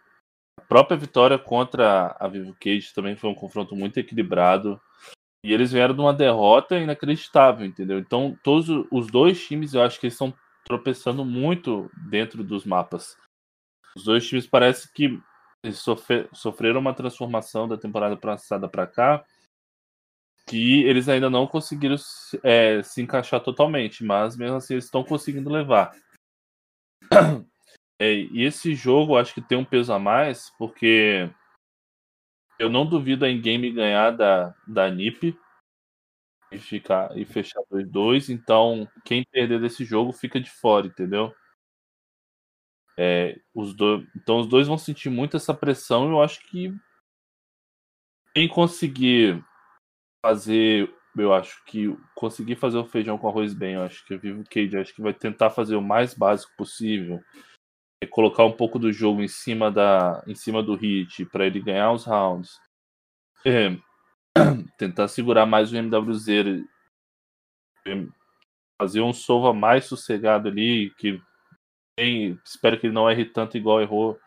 a 0.56 0.62
própria 0.62 0.96
vitória 0.96 1.36
contra 1.36 2.16
a 2.20 2.28
Vivo 2.28 2.54
Cage 2.60 2.94
também 2.94 3.16
foi 3.16 3.30
um 3.30 3.34
confronto 3.34 3.74
muito 3.74 3.98
equilibrado. 3.98 4.80
E 5.44 5.52
eles 5.52 5.72
vieram 5.72 5.92
de 5.92 6.00
uma 6.00 6.14
derrota 6.14 6.78
inacreditável, 6.78 7.66
entendeu? 7.66 7.98
Então, 7.98 8.38
todos 8.44 8.68
os 8.92 9.08
dois 9.08 9.44
times, 9.44 9.74
eu 9.74 9.82
acho 9.82 9.98
que 9.98 10.06
eles 10.06 10.14
estão 10.14 10.32
tropeçando 10.64 11.24
muito 11.24 11.90
dentro 12.08 12.44
dos 12.44 12.64
mapas. 12.64 13.16
Os 13.96 14.04
dois 14.04 14.24
times 14.24 14.46
parece 14.46 14.92
que 14.92 15.20
sofreram 16.32 16.78
uma 16.78 16.94
transformação 16.94 17.66
da 17.66 17.76
temporada 17.76 18.16
passada 18.16 18.68
para 18.68 18.86
cá, 18.86 19.24
que 20.48 20.82
eles 20.84 21.08
ainda 21.08 21.28
não 21.28 21.46
conseguiram 21.46 21.96
é, 22.42 22.82
se 22.82 23.02
encaixar 23.02 23.40
totalmente, 23.40 24.02
mas 24.02 24.36
mesmo 24.36 24.56
assim 24.56 24.74
eles 24.74 24.86
estão 24.86 25.04
conseguindo 25.04 25.50
levar. 25.50 25.92
É, 28.00 28.12
e 28.14 28.44
esse 28.44 28.76
jogo 28.76 29.16
acho 29.16 29.34
que 29.34 29.42
tem 29.42 29.58
um 29.58 29.64
peso 29.64 29.92
a 29.92 29.98
mais, 29.98 30.50
porque 30.56 31.28
eu 32.56 32.70
não 32.70 32.86
duvido 32.86 33.24
a 33.24 33.28
Game 33.28 33.72
ganhar 33.72 34.12
da, 34.12 34.54
da 34.68 34.88
NiP 34.88 35.36
e, 36.52 36.58
ficar, 36.60 37.16
e 37.18 37.24
fechar 37.24 37.60
2-2. 37.68 38.28
Então, 38.28 38.88
quem 39.04 39.24
perder 39.24 39.60
desse 39.60 39.84
jogo 39.84 40.12
fica 40.12 40.40
de 40.40 40.48
fora, 40.48 40.86
entendeu? 40.86 41.34
É, 42.96 43.40
os 43.52 43.74
dois, 43.74 44.06
então, 44.14 44.38
os 44.38 44.46
dois 44.46 44.68
vão 44.68 44.78
sentir 44.78 45.10
muito 45.10 45.36
essa 45.36 45.52
pressão. 45.52 46.08
Eu 46.08 46.22
acho 46.22 46.40
que 46.48 46.72
quem 48.32 48.48
conseguir 48.48 49.44
fazer, 50.24 50.92
eu 51.16 51.32
acho 51.32 51.64
que 51.64 51.96
conseguir 52.14 52.56
fazer 52.56 52.78
o 52.78 52.84
feijão 52.84 53.18
com 53.18 53.28
arroz 53.28 53.54
bem, 53.54 53.74
eu 53.74 53.82
acho 53.82 54.04
que 54.06 54.14
o 54.14 54.18
Vivo 54.18 54.44
Cage 54.50 54.76
acho 54.76 54.94
que 54.94 55.02
vai 55.02 55.14
tentar 55.14 55.50
fazer 55.50 55.76
o 55.76 55.82
mais 55.82 56.14
básico 56.14 56.52
possível 56.56 57.20
colocar 58.06 58.44
um 58.44 58.52
pouco 58.52 58.78
do 58.78 58.92
jogo 58.92 59.22
em 59.22 59.28
cima 59.28 59.70
da 59.70 60.22
em 60.26 60.34
cima 60.34 60.62
do 60.62 60.74
hit 60.76 61.24
para 61.26 61.46
ele 61.46 61.60
ganhar 61.60 61.92
os 61.92 62.04
rounds. 62.04 62.60
É, 63.44 63.76
tentar 64.78 65.08
segurar 65.08 65.46
mais 65.46 65.72
o 65.72 65.76
MWZ, 65.76 66.64
fazer 68.80 69.00
um 69.00 69.12
sova 69.12 69.52
mais 69.52 69.86
sossegado 69.86 70.48
ali, 70.48 70.90
que 70.96 71.20
espero 72.44 72.78
que 72.78 72.86
ele 72.86 72.94
não 72.94 73.10
erre 73.10 73.24
tanto 73.24 73.56
igual 73.56 73.80
errou 73.80 74.18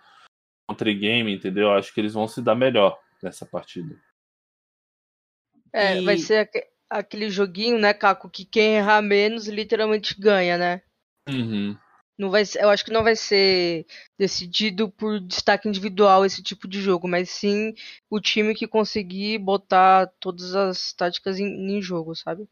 contra 0.70 0.90
o 0.90 0.96
game, 0.96 1.34
entendeu? 1.34 1.72
Acho 1.72 1.94
que 1.94 2.02
eles 2.02 2.14
vão 2.14 2.28
se 2.28 2.42
dar 2.42 2.56
melhor 2.56 3.00
nessa 3.24 3.46
partida. 3.46 3.98
É, 5.74 5.98
e... 5.98 6.06
vai 6.06 6.18
ser 6.18 6.50
aquele 6.90 7.30
joguinho, 7.30 7.78
né, 7.78 7.94
Caco, 7.94 8.30
que 8.30 8.44
quem 8.44 8.76
errar 8.76 9.02
menos 9.02 9.48
literalmente 9.48 10.20
ganha, 10.20 10.58
né? 10.58 10.82
Uhum. 11.30 11.78
Não 12.18 12.30
vai, 12.30 12.44
eu 12.60 12.70
acho 12.70 12.86
que 12.86 12.92
não 12.92 13.04
vai 13.04 13.16
ser 13.16 13.86
decidido 14.20 14.92
por 14.92 15.20
destaque 15.20 15.68
individual 15.68 16.26
esse 16.26 16.44
tipo 16.44 16.68
de 16.68 16.80
jogo, 16.80 17.08
mas 17.08 17.30
sim 17.32 17.74
o 18.10 18.20
time 18.20 18.54
que 18.54 18.68
conseguir 18.68 19.40
botar 19.40 20.08
todas 20.20 20.54
as 20.54 20.94
táticas 20.94 21.40
em, 21.40 21.48
em 21.48 21.82
jogo, 21.82 22.14
sabe? 22.16 22.48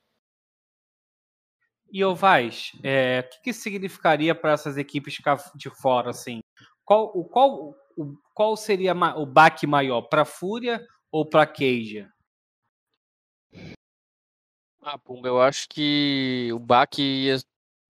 E 1.91 2.03
o 2.03 2.15
Vaz, 2.15 2.71
é, 2.83 3.19
o 3.19 3.29
que, 3.29 3.41
que 3.43 3.53
significaria 3.53 4.33
para 4.33 4.53
essas 4.53 4.77
equipes 4.77 5.15
ficar 5.15 5.37
de 5.55 5.69
fora 5.69 6.11
assim? 6.11 6.39
Qual, 6.85 7.11
o, 7.15 7.23
qual, 7.25 7.75
o, 7.97 8.15
qual 8.33 8.55
seria 8.55 8.93
o 8.93 9.25
baque 9.25 9.67
maior, 9.67 10.03
para 10.03 10.25
Fúria 10.25 10.83
ou 11.11 11.27
para 11.27 11.45
Keija? 11.45 12.11
Ah, 14.81 14.97
Pumba, 14.97 15.27
eu 15.27 15.41
acho 15.41 15.68
que 15.69 16.49
o 16.53 16.60
baque 16.60 17.01
ia 17.01 17.38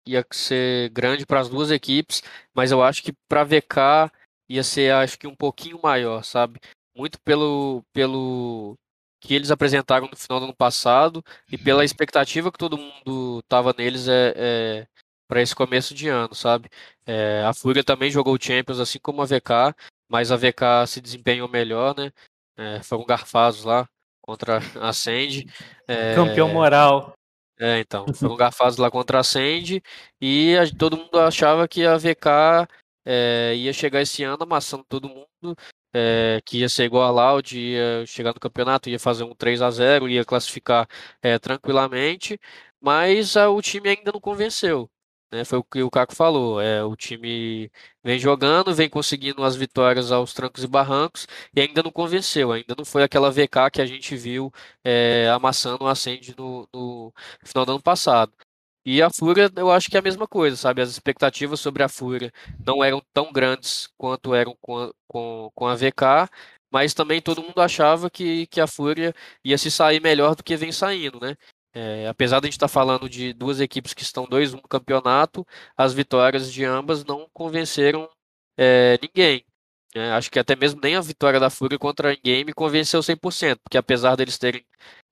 ia 0.08 0.26
ser 0.32 0.90
grande 0.90 1.26
para 1.26 1.40
as 1.40 1.50
duas 1.50 1.70
equipes, 1.72 2.24
mas 2.54 2.72
eu 2.72 2.82
acho 2.82 3.04
que 3.04 3.14
para 3.28 3.44
VK 3.44 4.12
ia 4.50 4.64
ser 4.64 4.92
acho 4.94 5.20
que 5.20 5.28
um 5.28 5.36
pouquinho 5.36 5.80
maior, 5.84 6.24
sabe? 6.24 6.60
Muito 6.96 7.20
pelo 7.22 7.84
pelo 7.94 8.76
que 9.22 9.36
eles 9.36 9.52
apresentaram 9.52 10.08
no 10.10 10.18
final 10.18 10.40
do 10.40 10.46
ano 10.46 10.56
passado 10.56 11.24
e 11.52 11.58
pela 11.58 11.86
expectativa 11.86 12.52
que 12.52 12.58
todo 12.58 12.78
mundo 12.78 13.42
tava 13.48 13.74
neles 13.78 14.08
é, 14.08 14.34
é 14.36 14.88
para 15.28 15.42
esse 15.42 15.54
começo 15.56 15.94
de 15.94 16.08
ano, 16.10 16.34
sabe? 16.34 16.70
É, 17.06 17.44
a 17.44 17.54
Fúria 17.54 17.84
também 17.84 18.10
jogou 18.12 18.34
o 18.36 18.42
Champions 18.42 18.80
assim 18.80 19.00
como 19.00 19.22
a 19.22 19.26
VK, 19.26 19.76
mas 20.10 20.32
a 20.32 20.38
VK 20.38 20.88
se 20.88 21.02
desempenhou 21.02 21.48
melhor, 21.50 21.96
né? 21.96 22.12
É, 22.58 22.82
foram 22.84 23.06
garfados 23.06 23.64
lá 23.64 23.88
contra 24.30 24.60
a 24.80 24.94
Sandy. 24.94 25.48
É, 25.88 26.14
Campeão 26.14 26.50
moral. 26.50 27.14
É, 27.60 27.80
então, 27.80 28.06
foi 28.14 28.30
um 28.30 28.38
garfazo 28.38 28.82
lá 28.82 28.90
contra 28.90 29.20
a 29.20 29.24
Sandy 29.24 29.84
e 30.22 30.56
a, 30.56 30.64
todo 30.78 30.96
mundo 30.96 31.20
achava 31.20 31.68
que 31.68 31.86
a 31.86 31.98
VK 31.98 32.68
é, 33.06 33.54
ia 33.56 33.74
chegar 33.74 34.02
esse 34.02 34.24
ano 34.24 34.44
amassando 34.44 34.86
todo 34.88 35.10
mundo, 35.10 35.58
é, 35.94 36.40
que 36.46 36.60
ia 36.60 36.70
ser 36.70 36.86
igual 36.86 37.04
a 37.04 37.12
Loud, 37.12 37.60
ia 37.60 38.06
chegar 38.06 38.34
no 38.34 38.40
campeonato, 38.40 38.90
ia 38.90 39.00
fazer 39.00 39.26
um 39.26 39.36
3 39.36 39.62
a 39.62 39.72
0 39.72 40.08
ia 40.08 40.24
classificar 40.24 40.88
é, 41.22 41.38
tranquilamente, 41.38 42.40
mas 42.80 43.36
a, 43.36 43.50
o 43.50 43.62
time 43.62 43.90
ainda 43.90 44.12
não 44.14 44.22
convenceu. 44.22 44.90
Né? 45.32 45.46
Foi 45.46 45.60
o 45.60 45.64
que 45.64 45.82
o 45.84 45.90
Caco 45.90 46.16
falou. 46.16 46.60
É, 46.62 46.84
o 46.84 46.96
time 46.96 47.72
vem 48.04 48.20
jogando, 48.20 48.74
vem 48.74 48.90
conseguindo 48.90 49.44
as 49.44 49.56
vitórias 49.56 50.12
aos 50.12 50.34
trancos 50.34 50.64
e 50.64 50.68
barrancos 50.68 51.28
e 51.56 51.62
ainda 51.62 51.84
não 51.84 51.92
convenceu. 51.92 52.52
Ainda 52.52 52.76
não 52.78 52.86
foi 52.86 53.04
aquela 53.04 53.32
VK 53.32 53.70
que 53.72 53.82
a 53.82 53.86
gente 53.86 54.16
viu 54.16 54.52
é, 54.84 55.30
amassando 55.30 55.86
o 55.86 55.88
Ascend 55.88 56.36
no, 56.38 56.68
no 56.74 57.14
final 57.44 57.66
do 57.66 57.72
ano 57.74 57.82
passado. 57.82 58.34
E 58.86 59.02
a 59.02 59.10
Fúria, 59.10 59.52
eu 59.56 59.70
acho 59.72 59.90
que 59.90 59.98
é 59.98 60.00
a 60.00 60.04
mesma 60.04 60.28
coisa, 60.28 60.56
sabe? 60.56 60.82
As 60.82 60.90
expectativas 60.90 61.60
sobre 61.60 61.84
a 61.84 61.90
Fúria 61.90 62.32
não 62.66 62.84
eram 62.84 63.02
tão 63.14 63.32
grandes 63.32 63.88
quanto 63.98 64.34
eram 64.34 64.56
com 64.62 64.78
a, 64.78 64.92
com, 65.08 65.52
com 65.54 65.68
a 65.68 65.76
VK, 65.76 66.30
mas 66.72 66.94
também 66.94 67.22
todo 67.22 67.44
mundo 67.44 67.60
achava 67.62 68.10
que, 68.10 68.48
que 68.48 68.62
a 68.62 68.68
Fúria 68.68 69.14
ia 69.44 69.58
se 69.58 69.70
sair 69.70 70.02
melhor 70.02 70.36
do 70.36 70.44
que 70.44 70.56
vem 70.56 70.72
saindo, 70.72 71.20
né? 71.20 71.36
É, 71.74 72.08
apesar 72.08 72.40
de 72.40 72.46
a 72.46 72.48
gente 72.48 72.54
estar 72.54 72.68
tá 72.68 72.74
falando 72.74 73.08
de 73.08 73.34
duas 73.34 73.60
equipes 73.60 73.94
que 73.94 74.02
estão 74.02 74.26
2-1 74.26 74.54
no 74.54 74.68
campeonato, 74.68 75.46
as 75.78 75.94
vitórias 75.94 76.52
de 76.52 76.66
ambas 76.66 77.06
não 77.06 77.30
convenceram 77.34 78.10
é, 78.58 78.98
ninguém. 79.02 79.46
É, 79.96 80.12
acho 80.12 80.30
que 80.32 80.40
até 80.40 80.56
mesmo 80.56 80.80
nem 80.82 80.96
a 80.96 81.02
vitória 81.02 81.40
da 81.40 81.50
Fúria 81.50 81.80
contra 81.80 82.12
a 82.12 82.16
Game 82.16 82.54
convenceu 82.54 83.02
100%, 83.02 83.60
porque 83.64 83.78
apesar 83.78 84.16
deles 84.16 84.38
terem 84.38 84.66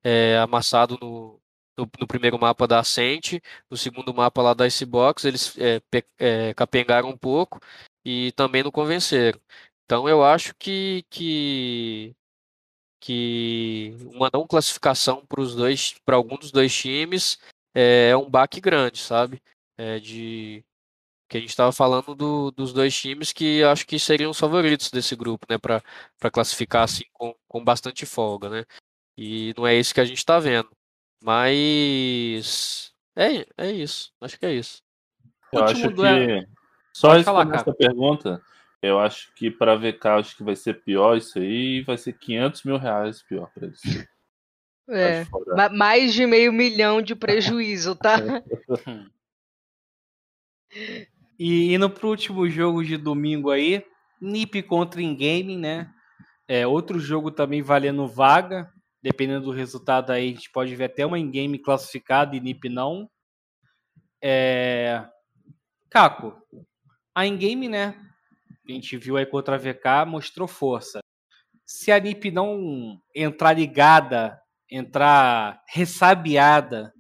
é, 0.04 0.38
amassado 0.38 0.98
no, 1.02 1.40
no, 1.78 1.90
no, 2.00 2.08
primeiro 2.08 2.40
mapa 2.40 2.68
da 2.68 2.80
Ascent, 2.80 3.40
no 3.70 3.78
segundo 3.78 4.14
mapa 4.14 4.42
lá 4.42 4.54
da 4.54 4.68
Icebox, 4.68 5.26
eles 5.26 5.58
é, 5.58 5.82
é, 6.20 6.54
capengaram 6.54 7.10
um 7.10 7.18
pouco 7.18 7.60
e 8.06 8.32
também 8.34 8.64
não 8.64 8.72
convenceram. 8.72 9.40
Então 9.86 10.08
eu 10.08 10.24
acho 10.24 10.54
que, 10.56 11.06
que 11.10 12.16
que 13.00 13.96
uma 14.14 14.30
não 14.34 14.48
classificação 14.48 15.26
para 15.26 15.42
os 15.42 15.56
dois, 15.56 15.96
para 16.06 16.16
algum 16.16 16.38
dos 16.38 16.52
dois 16.52 16.76
times 16.76 17.40
é, 17.76 18.10
é 18.10 18.18
um 18.18 18.30
baque 18.30 18.60
grande, 18.60 19.00
sabe? 19.00 19.42
É 19.78 20.00
de 20.00 20.64
que 21.30 21.38
a 21.38 21.40
gente 21.40 21.50
estava 21.50 21.72
falando 21.72 22.16
do, 22.16 22.52
dos 22.52 22.72
dois 22.72 22.96
times 22.96 23.34
que 23.34 23.62
acho 23.64 23.86
que 23.86 24.00
seriam 24.00 24.32
os 24.32 24.40
favoritos 24.40 24.90
desse 24.90 25.16
grupo, 25.16 25.46
né? 25.50 25.58
Para 25.58 26.32
classificar 26.32 26.84
assim 26.84 27.04
com, 27.14 27.36
com 27.48 27.64
bastante 27.64 28.06
folga, 28.06 28.50
né? 28.50 28.66
E 29.18 29.54
não 29.58 29.68
é 29.68 29.76
isso 29.76 29.94
que 29.94 30.02
a 30.02 30.06
gente 30.06 30.20
está 30.20 30.40
vendo. 30.40 30.70
Mas 31.22 32.94
é, 33.16 33.46
é 33.58 33.72
isso. 33.72 34.12
Acho 34.22 34.40
que 34.40 34.46
é 34.46 34.54
isso. 34.54 34.82
Eu 35.52 35.64
acho 35.64 35.90
que 35.90 36.48
só 36.94 37.12
respondendo 37.14 37.56
essa 37.56 37.74
pergunta, 37.74 38.42
eu 38.88 39.00
acho 39.00 39.34
que 39.36 39.50
para 39.52 39.76
VK 39.76 40.08
acho 40.08 40.38
que 40.38 40.44
vai 40.44 40.56
ser 40.56 40.82
pior 40.82 41.18
isso 41.18 41.40
aí, 41.40 41.82
vai 41.82 41.98
ser 41.98 42.14
500 42.14 42.64
mil 42.64 42.78
reais 42.78 43.22
pior 43.24 43.50
para 43.54 43.66
eles. 43.68 43.82
É, 44.90 45.26
mais 45.74 46.14
de 46.14 46.26
meio 46.26 46.54
milhão 46.54 47.02
de 47.02 47.14
prejuízo, 47.14 47.96
tá? 47.96 48.18
E 51.40 51.74
indo 51.74 51.90
pro 51.90 52.10
último 52.10 52.50
jogo 52.50 52.84
de 52.84 52.98
domingo 52.98 53.52
aí, 53.52 53.86
NiP 54.20 54.64
contra 54.64 55.02
Ingame, 55.02 55.56
né? 55.56 55.94
É, 56.48 56.66
outro 56.66 57.00
jogo 57.00 57.30
também 57.30 57.62
valendo 57.62 58.08
vaga. 58.08 58.72
Dependendo 59.04 59.46
do 59.46 59.52
resultado 59.52 60.12
aí, 60.12 60.32
a 60.32 60.34
gente 60.34 60.52
pode 60.52 60.76
ver 60.76 60.86
até 60.86 61.06
uma 61.06 61.20
Ingame 61.20 61.60
classificada 61.60 62.36
e 62.36 62.40
NiP 62.40 62.70
não. 62.70 63.10
É... 64.22 65.06
Caco, 65.90 66.36
a 67.14 67.26
Ingame, 67.26 67.70
né? 67.70 67.96
A 68.68 68.72
gente 68.72 68.98
viu 68.98 69.18
aí 69.18 69.26
contra 69.26 69.56
a 69.56 69.58
VK, 69.58 70.06
mostrou 70.08 70.48
força. 70.48 71.00
Se 71.66 71.92
a 71.92 72.00
NiP 72.00 72.32
não 72.32 73.02
entrar 73.16 73.54
ligada, 73.54 74.40
entrar 74.70 75.62
ressabiada, 75.68 76.94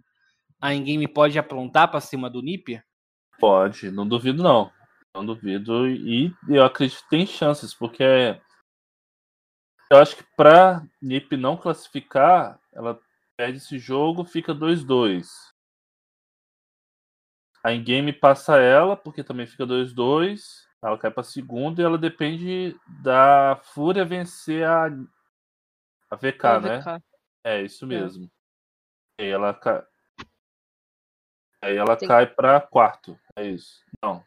a 0.61 0.73
Ingame 0.73 1.07
pode 1.07 1.37
aprontar 1.37 1.89
para 1.89 2.01
cima 2.01 2.29
do 2.29 2.41
NiP? 2.41 2.81
Pode, 3.39 3.91
não 3.91 4.07
duvido 4.07 4.41
não. 4.41 4.71
Não 5.15 5.25
duvido. 5.25 5.87
E 5.87 6.33
eu 6.49 6.63
acredito 6.63 7.03
que 7.03 7.09
tem 7.09 7.25
chances, 7.25 7.73
porque 7.73 8.03
eu 9.89 9.97
acho 9.97 10.17
que 10.17 10.23
pra 10.35 10.81
NiP 11.01 11.37
não 11.37 11.57
classificar, 11.57 12.59
ela 12.73 12.99
perde 13.37 13.57
esse 13.57 13.77
jogo, 13.79 14.25
fica 14.25 14.53
2-2. 14.53 15.27
A 17.63 17.73
Ingame 17.73 18.13
passa 18.13 18.57
ela, 18.57 18.95
porque 18.97 19.23
também 19.23 19.47
fica 19.47 19.65
2-2. 19.65 20.66
Ela 20.83 20.97
cai 20.97 21.09
pra 21.11 21.23
segunda 21.23 21.81
e 21.81 21.85
ela 21.85 21.97
depende 21.97 22.79
da 23.01 23.59
Fúria 23.73 24.05
vencer 24.05 24.63
a, 24.65 24.85
a 26.09 26.15
VK, 26.15 26.45
A 26.45 26.59
né? 26.59 26.79
VK. 26.79 27.03
É, 27.43 27.61
isso 27.63 27.87
mesmo. 27.87 28.29
E 29.19 29.23
aí 29.23 29.29
ela 29.29 29.53
cai. 29.53 29.83
Aí 31.61 31.75
ela 31.75 31.95
Tem- 31.95 32.07
cai 32.07 32.27
pra 32.27 32.61
quarto. 32.61 33.17
É 33.35 33.45
isso. 33.45 33.83
Não. 34.03 34.23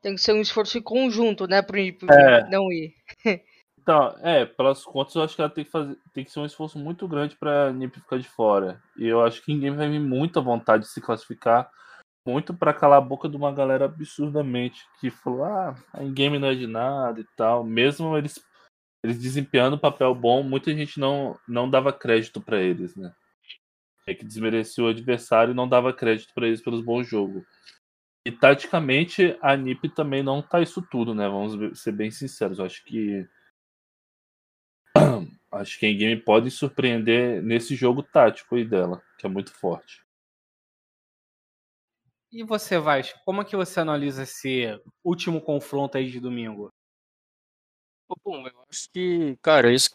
Tem 0.00 0.14
que 0.14 0.20
ser 0.20 0.32
um 0.34 0.40
esforço 0.40 0.78
em 0.78 0.82
conjunto, 0.82 1.48
né? 1.48 1.60
NiP 1.60 2.06
É. 2.08 2.48
não 2.48 2.70
ir. 2.70 2.94
Então, 3.78 4.16
é, 4.20 4.44
pelas 4.44 4.84
contas, 4.84 5.14
eu 5.14 5.22
acho 5.22 5.34
que 5.34 5.40
ela 5.40 5.50
tem 5.50 5.64
que 5.64 5.70
fazer, 5.70 5.96
tem 6.12 6.24
que 6.24 6.30
ser 6.30 6.40
um 6.40 6.44
esforço 6.44 6.78
muito 6.78 7.06
grande 7.08 7.36
pra 7.36 7.72
NiP 7.72 8.00
ficar 8.00 8.18
de 8.18 8.28
fora. 8.28 8.80
E 8.96 9.06
eu 9.06 9.24
acho 9.24 9.42
que 9.42 9.52
ninguém 9.52 9.70
vai 9.74 9.88
vir 9.88 10.00
muita 10.00 10.40
vontade 10.40 10.84
de 10.84 10.90
se 10.90 11.00
classificar, 11.00 11.70
muito 12.26 12.52
pra 12.54 12.74
calar 12.74 12.98
a 12.98 13.00
boca 13.00 13.28
de 13.28 13.36
uma 13.36 13.52
galera 13.52 13.84
absurdamente 13.86 14.82
que 15.00 15.10
falou: 15.10 15.44
"Ah, 15.44 15.74
a 15.92 16.02
game 16.04 16.38
não 16.38 16.48
é 16.48 16.54
de 16.54 16.66
nada" 16.66 17.20
e 17.20 17.26
tal. 17.36 17.64
Mesmo 17.64 18.16
eles 18.18 18.40
eles 19.04 19.18
desempenhando 19.20 19.76
um 19.76 19.78
papel 19.80 20.14
bom, 20.14 20.42
muita 20.42 20.74
gente 20.74 21.00
não 21.00 21.38
não 21.48 21.70
dava 21.70 21.92
crédito 21.92 22.40
pra 22.40 22.60
eles, 22.60 22.96
né? 22.96 23.12
É 24.06 24.14
que 24.14 24.24
desmerecia 24.24 24.84
o 24.84 24.88
adversário 24.88 25.52
e 25.52 25.54
não 25.56 25.68
dava 25.68 25.92
crédito 25.92 26.32
pra 26.34 26.46
eles 26.48 26.62
pelos 26.62 26.82
bons 26.84 27.06
jogos. 27.08 27.44
E 28.26 28.32
taticamente 28.32 29.38
a 29.42 29.56
NiP 29.56 29.88
também 29.90 30.22
não 30.22 30.42
tá 30.42 30.60
isso 30.60 30.82
tudo, 30.90 31.14
né? 31.14 31.28
Vamos 31.28 31.80
ser 31.80 31.92
bem 31.92 32.10
sinceros. 32.10 32.58
Eu 32.58 32.66
acho 32.66 32.84
que 32.84 33.26
acho 35.52 35.78
que 35.78 35.86
a 35.86 35.92
game 35.92 36.16
pode 36.20 36.50
surpreender 36.50 37.42
nesse 37.42 37.74
jogo 37.74 38.02
tático 38.02 38.56
aí 38.56 38.64
dela, 38.64 39.02
que 39.18 39.26
é 39.26 39.28
muito 39.28 39.52
forte. 39.52 40.05
E 42.36 42.44
você, 42.44 42.78
Vasco, 42.78 43.18
como 43.24 43.40
é 43.40 43.44
que 43.44 43.56
você 43.56 43.80
analisa 43.80 44.22
esse 44.22 44.78
último 45.02 45.40
confronto 45.40 45.96
aí 45.96 46.10
de 46.10 46.20
domingo? 46.20 46.70
Pum, 48.22 48.46
eu 48.46 48.52
acho 48.70 48.88
que, 48.92 49.36
cara, 49.42 49.72
isso, 49.72 49.90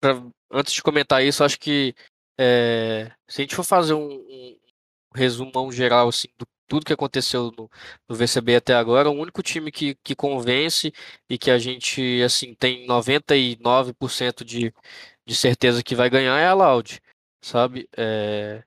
pra- 0.00 0.22
antes 0.52 0.74
de 0.74 0.82
comentar 0.82 1.24
isso, 1.24 1.44
acho 1.44 1.58
que 1.60 1.94
é, 2.38 3.12
se 3.28 3.42
a 3.42 3.44
gente 3.44 3.56
for 3.56 3.64
fazer 3.64 3.94
um, 3.94 4.14
um 4.14 4.58
resumão 5.14 5.72
geral 5.72 6.08
assim, 6.08 6.28
do 6.38 6.46
tudo 6.68 6.86
que 6.86 6.92
aconteceu 6.94 7.52
no, 7.58 7.70
no 8.08 8.16
VCB 8.16 8.56
até 8.56 8.74
agora, 8.74 9.10
o 9.10 9.14
único 9.14 9.42
time 9.42 9.72
que, 9.72 9.96
que 10.04 10.16
convence 10.16 10.92
e 11.30 11.38
que 11.38 11.50
a 11.50 11.58
gente 11.58 12.22
assim 12.24 12.54
tem 12.54 12.86
99% 12.86 14.44
de, 14.44 14.72
de 15.26 15.34
certeza 15.36 15.82
que 15.82 15.94
vai 15.96 16.10
ganhar 16.10 16.38
é 16.40 16.46
a 16.48 16.54
Loud, 16.54 17.00
sabe? 17.42 17.88
É, 17.96 18.64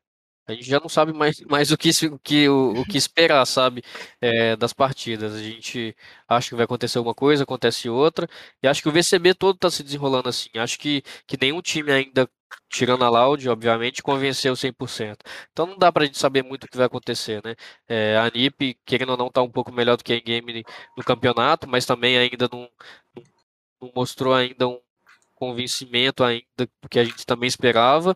a 0.47 0.53
gente 0.53 0.65
já 0.65 0.79
não 0.79 0.89
sabe 0.89 1.13
mais, 1.13 1.39
mais 1.41 1.71
o 1.71 1.77
que, 1.77 1.89
o 2.07 2.19
que, 2.19 2.47
o, 2.49 2.81
o 2.81 2.85
que 2.85 2.97
esperar, 2.97 3.45
sabe? 3.45 3.83
É, 4.21 4.55
das 4.55 4.73
partidas. 4.73 5.33
A 5.33 5.41
gente 5.43 5.95
acha 6.27 6.49
que 6.49 6.55
vai 6.55 6.65
acontecer 6.65 6.99
uma 6.99 7.13
coisa, 7.13 7.43
acontece 7.43 7.89
outra. 7.89 8.27
E 8.63 8.67
acho 8.67 8.81
que 8.81 8.89
o 8.89 8.91
VCB 8.91 9.33
todo 9.33 9.55
está 9.55 9.69
se 9.69 9.83
desenrolando 9.83 10.29
assim. 10.29 10.49
Acho 10.55 10.79
que, 10.79 11.03
que 11.27 11.37
nenhum 11.39 11.61
time 11.61 11.91
ainda, 11.91 12.29
tirando 12.69 13.03
a 13.03 13.09
Loud, 13.09 13.47
obviamente, 13.49 14.01
convenceu 14.01 14.55
100%. 14.55 15.19
Então 15.51 15.65
não 15.65 15.77
dá 15.77 15.91
pra 15.91 16.05
gente 16.05 16.17
saber 16.17 16.43
muito 16.43 16.63
o 16.65 16.67
que 16.67 16.77
vai 16.77 16.85
acontecer, 16.85 17.41
né? 17.43 17.55
É, 17.87 18.17
a 18.17 18.29
NiP, 18.29 18.77
querendo 18.85 19.09
ou 19.11 19.17
não, 19.17 19.29
tá 19.29 19.41
um 19.41 19.49
pouco 19.51 19.71
melhor 19.71 19.97
do 19.97 20.03
que 20.03 20.13
a 20.13 20.19
Game 20.19 20.63
no 20.95 21.03
campeonato, 21.03 21.67
mas 21.67 21.85
também 21.85 22.17
ainda 22.17 22.47
não, 22.51 22.69
não- 23.15 23.23
não 23.81 23.91
mostrou 23.95 24.33
ainda 24.33 24.67
um 24.67 24.79
convencimento 25.35 26.23
ainda 26.23 26.45
do 26.57 26.89
que 26.89 26.99
a 26.99 27.03
gente 27.05 27.25
também 27.25 27.47
esperava. 27.47 28.15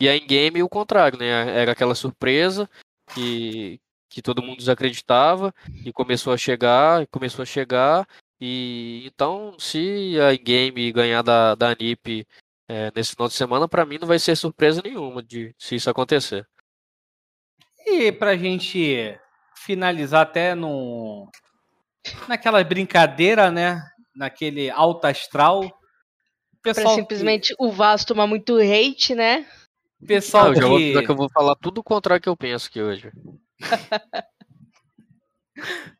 E 0.00 0.08
a 0.08 0.16
Ingame 0.16 0.62
o 0.62 0.68
contrário, 0.68 1.18
né? 1.18 1.26
Era 1.60 1.72
aquela 1.72 1.94
surpresa 1.94 2.68
que, 3.14 3.78
que 4.08 4.22
todo 4.22 4.42
mundo 4.42 4.56
desacreditava 4.56 5.54
e 5.84 5.92
começou 5.92 6.32
a 6.32 6.38
chegar, 6.38 7.02
e 7.02 7.06
começou 7.06 7.42
a 7.42 7.46
chegar. 7.46 8.08
E 8.40 9.02
então, 9.04 9.54
se 9.58 10.16
a 10.18 10.32
Ingame 10.32 10.90
ganhar 10.90 11.20
da, 11.20 11.54
da 11.54 11.74
NiP 11.74 12.26
é, 12.66 12.90
nesse 12.96 13.12
final 13.12 13.28
de 13.28 13.34
semana, 13.34 13.68
pra 13.68 13.84
mim 13.84 13.98
não 13.98 14.08
vai 14.08 14.18
ser 14.18 14.34
surpresa 14.36 14.80
nenhuma 14.82 15.22
de 15.22 15.54
se 15.58 15.74
isso 15.74 15.90
acontecer. 15.90 16.48
E 17.86 18.10
pra 18.10 18.36
gente 18.36 19.18
finalizar 19.54 20.22
até 20.22 20.54
no 20.54 21.28
naquela 22.26 22.64
brincadeira, 22.64 23.50
né? 23.50 23.82
Naquele 24.16 24.70
alto 24.70 25.06
astral. 25.06 25.60
Pra 26.62 26.74
Pessoal, 26.74 26.94
simplesmente 26.94 27.54
o 27.58 27.70
Vaz 27.70 28.04
tomar 28.04 28.26
muito 28.26 28.56
hate, 28.56 29.14
né? 29.14 29.46
Pessoal, 30.06 30.52
não, 30.52 30.62
eu 30.62 30.68
vou, 30.68 30.78
que... 30.78 30.94
já 30.94 31.02
que 31.02 31.10
eu 31.10 31.16
vou 31.16 31.28
falar 31.30 31.54
tudo 31.56 31.78
o 31.78 31.84
contrário 31.84 32.22
que 32.22 32.28
eu 32.28 32.36
penso 32.36 32.68
aqui 32.68 32.80
hoje. 32.80 33.12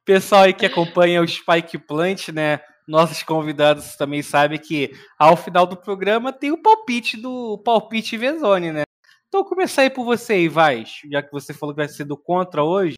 Pessoal 0.05 0.43
aí 0.43 0.55
que 0.55 0.64
acompanha 0.64 1.22
o 1.22 1.28
Spike 1.28 1.78
Plant, 1.78 2.28
né? 2.28 2.60
Nossos 2.89 3.22
convidados 3.22 3.94
também 3.97 4.22
sabem 4.22 4.59
que 4.59 4.90
ao 5.18 5.36
final 5.36 5.66
do 5.66 5.77
programa 5.77 6.32
tem 6.32 6.51
o 6.51 6.60
palpite 6.60 7.16
do 7.16 7.59
palpite 7.59 8.16
Vezone, 8.16 8.72
né? 8.72 8.82
Então 9.28 9.44
começar 9.44 9.82
aí 9.82 9.90
por 9.90 10.05
você, 10.05 10.40
Ivaz, 10.40 11.02
já 11.10 11.22
que 11.22 11.31
você 11.31 11.55
falou 11.55 11.74
que 11.74 11.81
vai 11.81 11.89
ser 11.89 12.05
do 12.05 12.16
contra 12.16 12.64
hoje. 12.64 12.97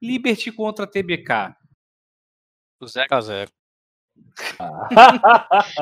Liberty 0.00 0.52
contra 0.52 0.86
TBK. 0.86 1.54
O 2.80 2.84
0x0. 2.84 3.48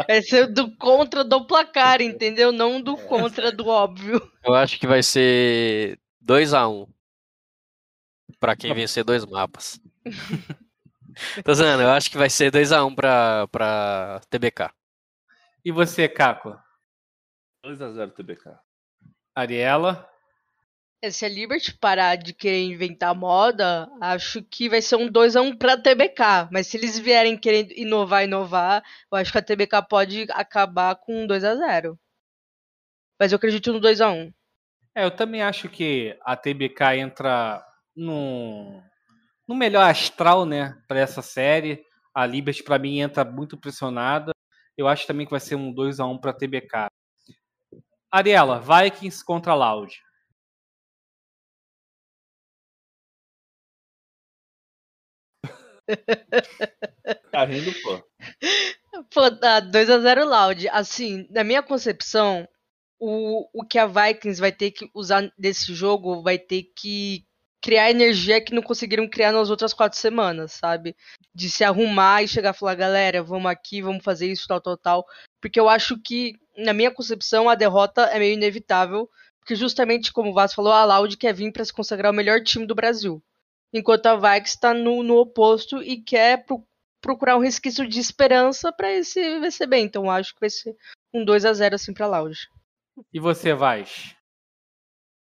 Vai 0.06 0.22
ser 0.22 0.46
do 0.46 0.74
contra 0.76 1.24
do 1.24 1.46
placar, 1.46 2.00
entendeu? 2.00 2.52
Não 2.52 2.80
do 2.80 2.94
é. 2.94 3.02
contra 3.04 3.50
do 3.52 3.66
óbvio. 3.66 4.20
Eu 4.44 4.54
acho 4.54 4.78
que 4.78 4.86
vai 4.86 5.02
ser 5.02 5.98
2 6.20 6.54
a 6.54 6.68
1 6.68 6.82
um, 6.82 6.86
para 8.38 8.56
quem 8.56 8.74
vencer 8.74 9.04
dois 9.04 9.24
mapas. 9.24 9.80
Tô 11.44 11.52
dizendo, 11.52 11.82
eu 11.82 11.90
acho 11.90 12.10
que 12.10 12.16
vai 12.16 12.30
ser 12.30 12.50
2 12.50 12.72
a 12.72 12.84
1 12.84 12.88
um 12.88 12.94
para 12.94 13.46
para 13.48 14.20
TBK. 14.30 14.70
E 15.64 15.70
você, 15.70 16.08
Caco? 16.08 16.58
2 17.64 17.80
a 17.80 17.92
0 17.92 18.10
TBK. 18.10 18.50
Ariela? 19.34 20.11
É, 21.02 21.10
Se 21.10 21.26
a 21.26 21.28
Liberty 21.28 21.74
parar 21.74 22.14
de 22.14 22.32
querer 22.32 22.62
inventar 22.62 23.12
moda, 23.12 23.90
acho 24.00 24.40
que 24.40 24.68
vai 24.68 24.80
ser 24.80 24.94
um 24.94 25.10
2x1 25.10 25.58
pra 25.58 25.76
TBK. 25.76 26.48
Mas 26.52 26.68
se 26.68 26.76
eles 26.76 26.96
vierem 26.96 27.36
querendo 27.36 27.72
inovar, 27.72 28.22
inovar, 28.22 28.84
eu 29.10 29.18
acho 29.18 29.32
que 29.32 29.38
a 29.38 29.42
TBK 29.42 29.82
pode 29.90 30.26
acabar 30.30 30.94
com 30.94 31.24
um 31.24 31.26
2x0. 31.26 31.98
Mas 33.18 33.32
eu 33.32 33.36
acredito 33.36 33.72
no 33.72 33.80
2x1. 33.80 34.32
É, 34.94 35.04
eu 35.04 35.10
também 35.10 35.42
acho 35.42 35.68
que 35.68 36.16
a 36.24 36.36
TBK 36.36 36.98
entra 36.98 37.66
no, 37.96 38.80
no 39.48 39.56
melhor 39.56 39.90
astral, 39.90 40.46
né, 40.46 40.80
para 40.86 41.00
essa 41.00 41.20
série. 41.20 41.84
A 42.14 42.24
Liberty 42.26 42.62
para 42.62 42.78
mim 42.78 43.00
entra 43.00 43.24
muito 43.24 43.56
pressionada. 43.56 44.32
Eu 44.78 44.86
acho 44.86 45.06
também 45.06 45.26
que 45.26 45.32
vai 45.32 45.40
ser 45.40 45.56
um 45.56 45.72
2 45.72 45.98
a 45.98 46.06
1 46.06 46.18
para 46.18 46.32
TBK. 46.32 46.86
Ariela, 48.08 48.60
Vikings 48.60 49.24
contra 49.24 49.54
Loud. 49.54 50.00
Tá 57.30 57.44
rindo, 57.44 57.72
pô. 57.82 58.02
Pô, 59.10 59.30
dá 59.30 59.60
2x0 59.60 60.24
Loud. 60.24 60.68
Assim, 60.68 61.26
na 61.30 61.42
minha 61.42 61.62
concepção, 61.62 62.48
o, 62.98 63.48
o 63.52 63.64
que 63.64 63.78
a 63.78 63.86
Vikings 63.86 64.40
vai 64.40 64.52
ter 64.52 64.70
que 64.70 64.88
usar 64.94 65.32
desse 65.36 65.74
jogo 65.74 66.22
vai 66.22 66.38
ter 66.38 66.64
que 66.76 67.26
criar 67.60 67.90
energia 67.90 68.40
que 68.40 68.52
não 68.52 68.60
conseguiram 68.60 69.08
criar 69.08 69.32
nas 69.32 69.48
outras 69.48 69.72
quatro 69.72 69.98
semanas, 69.98 70.52
sabe? 70.52 70.96
De 71.34 71.48
se 71.48 71.62
arrumar 71.62 72.22
e 72.22 72.28
chegar 72.28 72.54
e 72.54 72.58
falar, 72.58 72.74
galera, 72.74 73.22
vamos 73.22 73.50
aqui, 73.50 73.80
vamos 73.80 74.04
fazer 74.04 74.26
isso, 74.26 74.48
tal, 74.48 74.60
tal, 74.60 74.76
tal. 74.76 75.06
Porque 75.40 75.58
eu 75.58 75.68
acho 75.68 75.96
que, 75.98 76.34
na 76.56 76.72
minha 76.72 76.90
concepção, 76.90 77.48
a 77.48 77.54
derrota 77.54 78.02
é 78.02 78.18
meio 78.18 78.34
inevitável. 78.34 79.08
Porque 79.38 79.56
justamente, 79.56 80.12
como 80.12 80.30
o 80.30 80.34
Vaz 80.34 80.52
falou, 80.52 80.72
a 80.72 80.84
Loud 80.84 81.16
quer 81.16 81.32
vir 81.32 81.52
pra 81.52 81.64
se 81.64 81.72
consagrar 81.72 82.12
o 82.12 82.14
melhor 82.14 82.40
time 82.42 82.66
do 82.66 82.74
Brasil. 82.74 83.22
Enquanto 83.72 84.06
a 84.06 84.16
Vikes 84.16 84.52
está 84.52 84.74
no, 84.74 85.02
no 85.02 85.16
oposto 85.16 85.82
e 85.82 86.00
quer 86.00 86.44
pro, 86.44 86.64
procurar 87.00 87.36
um 87.36 87.40
resquício 87.40 87.86
de 87.88 87.98
esperança 87.98 88.72
para 88.72 88.92
esse 88.92 89.40
VCB. 89.40 89.78
Então 89.78 90.10
acho 90.10 90.34
que 90.34 90.40
vai 90.40 90.50
ser 90.50 90.76
um 91.12 91.24
2 91.24 91.44
a 91.44 91.52
0 91.52 91.74
assim 91.74 91.92
para 91.92 92.06
Loud. 92.06 92.38
E 93.12 93.18
você, 93.18 93.54
Vaz? 93.54 94.16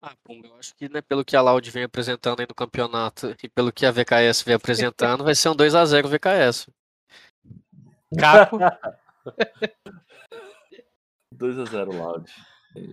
Ah, 0.01 0.15
eu 0.29 0.55
acho 0.57 0.77
que 0.77 0.89
né, 0.89 1.03
pelo 1.03 1.25
que 1.25 1.35
a 1.37 1.41
Loud 1.41 1.69
vem 1.71 1.83
apresentando 1.83 2.39
aí 2.39 2.47
no 2.49 2.55
campeonato 2.55 3.35
e 3.43 3.49
pelo 3.49 3.73
que 3.73 3.85
a 3.85 3.91
VKS 3.91 4.43
vem 4.43 4.55
apresentando, 4.55 5.25
vai 5.25 5.35
ser 5.35 5.49
um 5.49 5.57
2 5.57 5.75
a 5.75 5.85
0 5.85 6.09
VKS. 6.09 6.69
Caco? 8.17 8.59
2 11.33 11.59
a 11.59 11.65
0 11.65 11.93
Loud. 11.93 12.33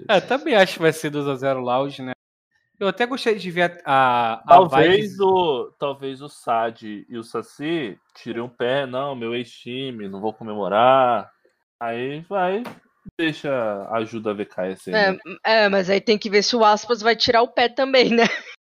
É, 0.09 0.19
também 0.19 0.55
acho 0.55 0.73
que 0.73 0.81
vai 0.81 0.91
ser 0.91 1.11
2 1.11 1.27
a 1.27 1.35
0 1.35 1.59
Loud, 1.59 2.01
né? 2.01 2.13
Eu 2.80 2.88
até 2.88 3.06
gostaria 3.06 3.39
de 3.39 3.52
ver 3.52 3.81
a. 3.85 4.34
a 4.34 4.43
talvez, 4.47 5.19
o, 5.19 5.72
talvez 5.80 6.22
o 6.22 6.27
Sad 6.27 7.06
e 7.07 7.18
o 7.18 7.23
Saci 7.23 7.97
tirem 8.15 8.41
um 8.41 8.49
pé, 8.49 8.85
não, 8.85 9.15
meu 9.15 9.34
ex-time, 9.34 10.10
não 10.10 10.19
vou 10.19 10.34
comemorar. 10.34 11.31
Aí 11.80 12.22
vai, 12.22 12.64
deixa 13.18 13.88
ajuda 13.91 14.31
a 14.31 14.34
VKS. 14.34 14.88
É, 14.89 15.11
né? 15.11 15.19
é, 15.43 15.69
mas 15.69 15.89
aí 15.89 16.02
tem 16.02 16.18
que 16.18 16.30
ver 16.30 16.43
se 16.43 16.56
o 16.56 16.65
Aspas 16.65 17.02
vai 17.02 17.15
tirar 17.15 17.41
o 17.41 17.47
pé 17.47 17.69
também, 17.69 18.10
né? 18.10 18.23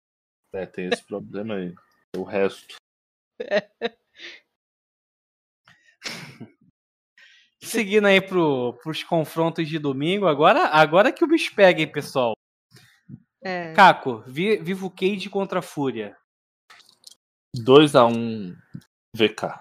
É, 0.52 0.66
tem 0.66 0.86
esse 0.86 1.04
problema 1.04 1.54
aí. 1.54 1.72
O 2.16 2.24
resto. 2.24 2.74
É. 3.40 3.70
Seguindo 7.62 8.08
aí 8.08 8.20
pro, 8.20 8.76
pros 8.82 9.04
confrontos 9.04 9.68
de 9.68 9.78
domingo, 9.78 10.26
agora, 10.26 10.64
agora 10.70 11.12
que 11.12 11.22
o 11.22 11.28
bicho 11.28 11.54
pega, 11.54 11.80
hein, 11.80 11.86
pessoal. 11.86 12.32
É. 13.42 13.72
Caco, 13.72 14.22
Vivo 14.26 14.90
Cage 14.90 15.28
contra 15.30 15.60
a 15.60 15.62
Fúria. 15.62 16.16
2x1 17.56 18.54
VK. 19.16 19.60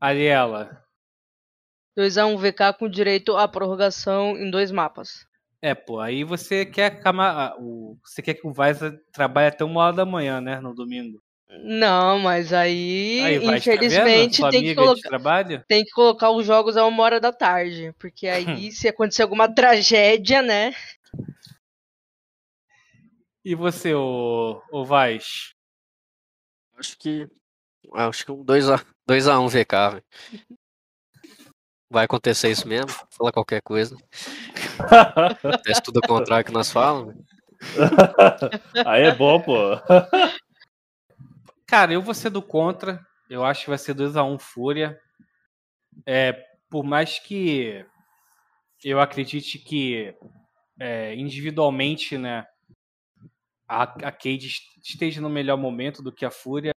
Ariela. 0.00 0.84
2x1 1.96 2.36
VK 2.36 2.78
com 2.78 2.88
direito 2.88 3.36
à 3.36 3.46
prorrogação 3.46 4.36
em 4.36 4.50
dois 4.50 4.70
mapas. 4.70 5.26
É, 5.60 5.74
pô, 5.74 6.00
aí 6.00 6.24
você 6.24 6.66
quer, 6.66 7.00
o, 7.60 7.96
você 8.04 8.20
quer 8.20 8.34
que 8.34 8.46
o 8.46 8.52
Vaz 8.52 8.80
trabalhe 9.12 9.46
até 9.46 9.64
uma 9.64 9.80
hora 9.80 9.96
da 9.96 10.04
manhã, 10.04 10.40
né, 10.40 10.58
no 10.58 10.74
domingo. 10.74 11.22
Não, 11.62 12.18
mas 12.18 12.52
aí, 12.52 13.20
aí 13.22 13.38
vai, 13.38 13.58
infelizmente, 13.58 14.40
tá 14.40 14.48
tem, 14.48 14.62
que 14.62 14.74
colocar, 14.74 15.44
tem 15.68 15.84
que 15.84 15.90
colocar 15.90 16.30
os 16.30 16.46
jogos 16.46 16.76
a 16.76 16.86
uma 16.86 17.02
hora 17.02 17.20
da 17.20 17.30
tarde. 17.30 17.94
Porque 17.98 18.26
aí, 18.26 18.72
se 18.72 18.88
acontecer 18.88 19.22
alguma 19.22 19.52
tragédia, 19.54 20.40
né? 20.42 20.74
E 23.44 23.54
você, 23.54 23.94
o, 23.94 24.62
o 24.70 24.84
Vaz? 24.84 25.54
Acho 26.76 26.96
que. 26.98 27.28
Acho 27.94 28.24
que 28.24 28.32
um 28.32 28.44
2x1 28.44 28.84
2 29.06 29.28
a 29.28 29.40
1 29.40 29.48
VK, 29.48 29.72
velho. 29.90 30.04
Vai 31.90 32.04
acontecer 32.04 32.50
isso 32.50 32.66
mesmo? 32.66 32.88
Fala 33.10 33.32
qualquer 33.32 33.60
coisa. 33.60 33.96
Acontece 34.78 35.82
tudo 35.82 36.00
ao 36.02 36.08
contrário 36.08 36.44
que 36.44 36.52
nós 36.52 36.70
falamos. 36.70 37.14
Aí 38.86 39.02
é 39.02 39.14
bom, 39.14 39.40
pô. 39.40 39.54
Cara, 41.66 41.92
eu 41.92 42.00
vou 42.00 42.14
ser 42.14 42.30
do 42.30 42.40
contra. 42.40 43.04
Eu 43.28 43.44
acho 43.44 43.64
que 43.64 43.70
vai 43.70 43.78
ser 43.78 43.94
2x1 43.94 44.38
Fúria. 44.38 44.98
É, 46.06 46.32
por 46.70 46.84
mais 46.84 47.18
que 47.18 47.84
eu 48.84 49.00
acredite 49.00 49.58
que 49.58 50.14
é, 50.80 51.14
individualmente, 51.14 52.16
né, 52.16 52.46
a, 53.72 53.84
a 53.84 54.12
Cade 54.12 54.48
esteja 54.82 55.20
no 55.20 55.30
melhor 55.30 55.56
momento 55.56 56.02
do 56.02 56.12
que 56.12 56.26
a 56.26 56.30
Fúria. 56.30 56.72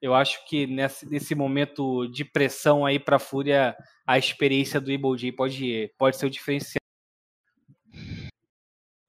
Eu 0.00 0.12
acho 0.12 0.44
que 0.48 0.66
nesse, 0.66 1.08
nesse 1.08 1.34
momento 1.34 2.08
de 2.08 2.24
pressão 2.24 2.84
aí 2.84 2.98
para 2.98 3.16
a 3.16 3.20
Fúria, 3.20 3.76
a 4.04 4.18
experiência 4.18 4.80
do 4.80 4.90
Evil 4.90 5.16
J 5.16 5.32
pode, 5.32 5.94
pode 5.96 6.16
ser 6.16 6.26
o 6.26 6.30
diferencial. 6.30 6.80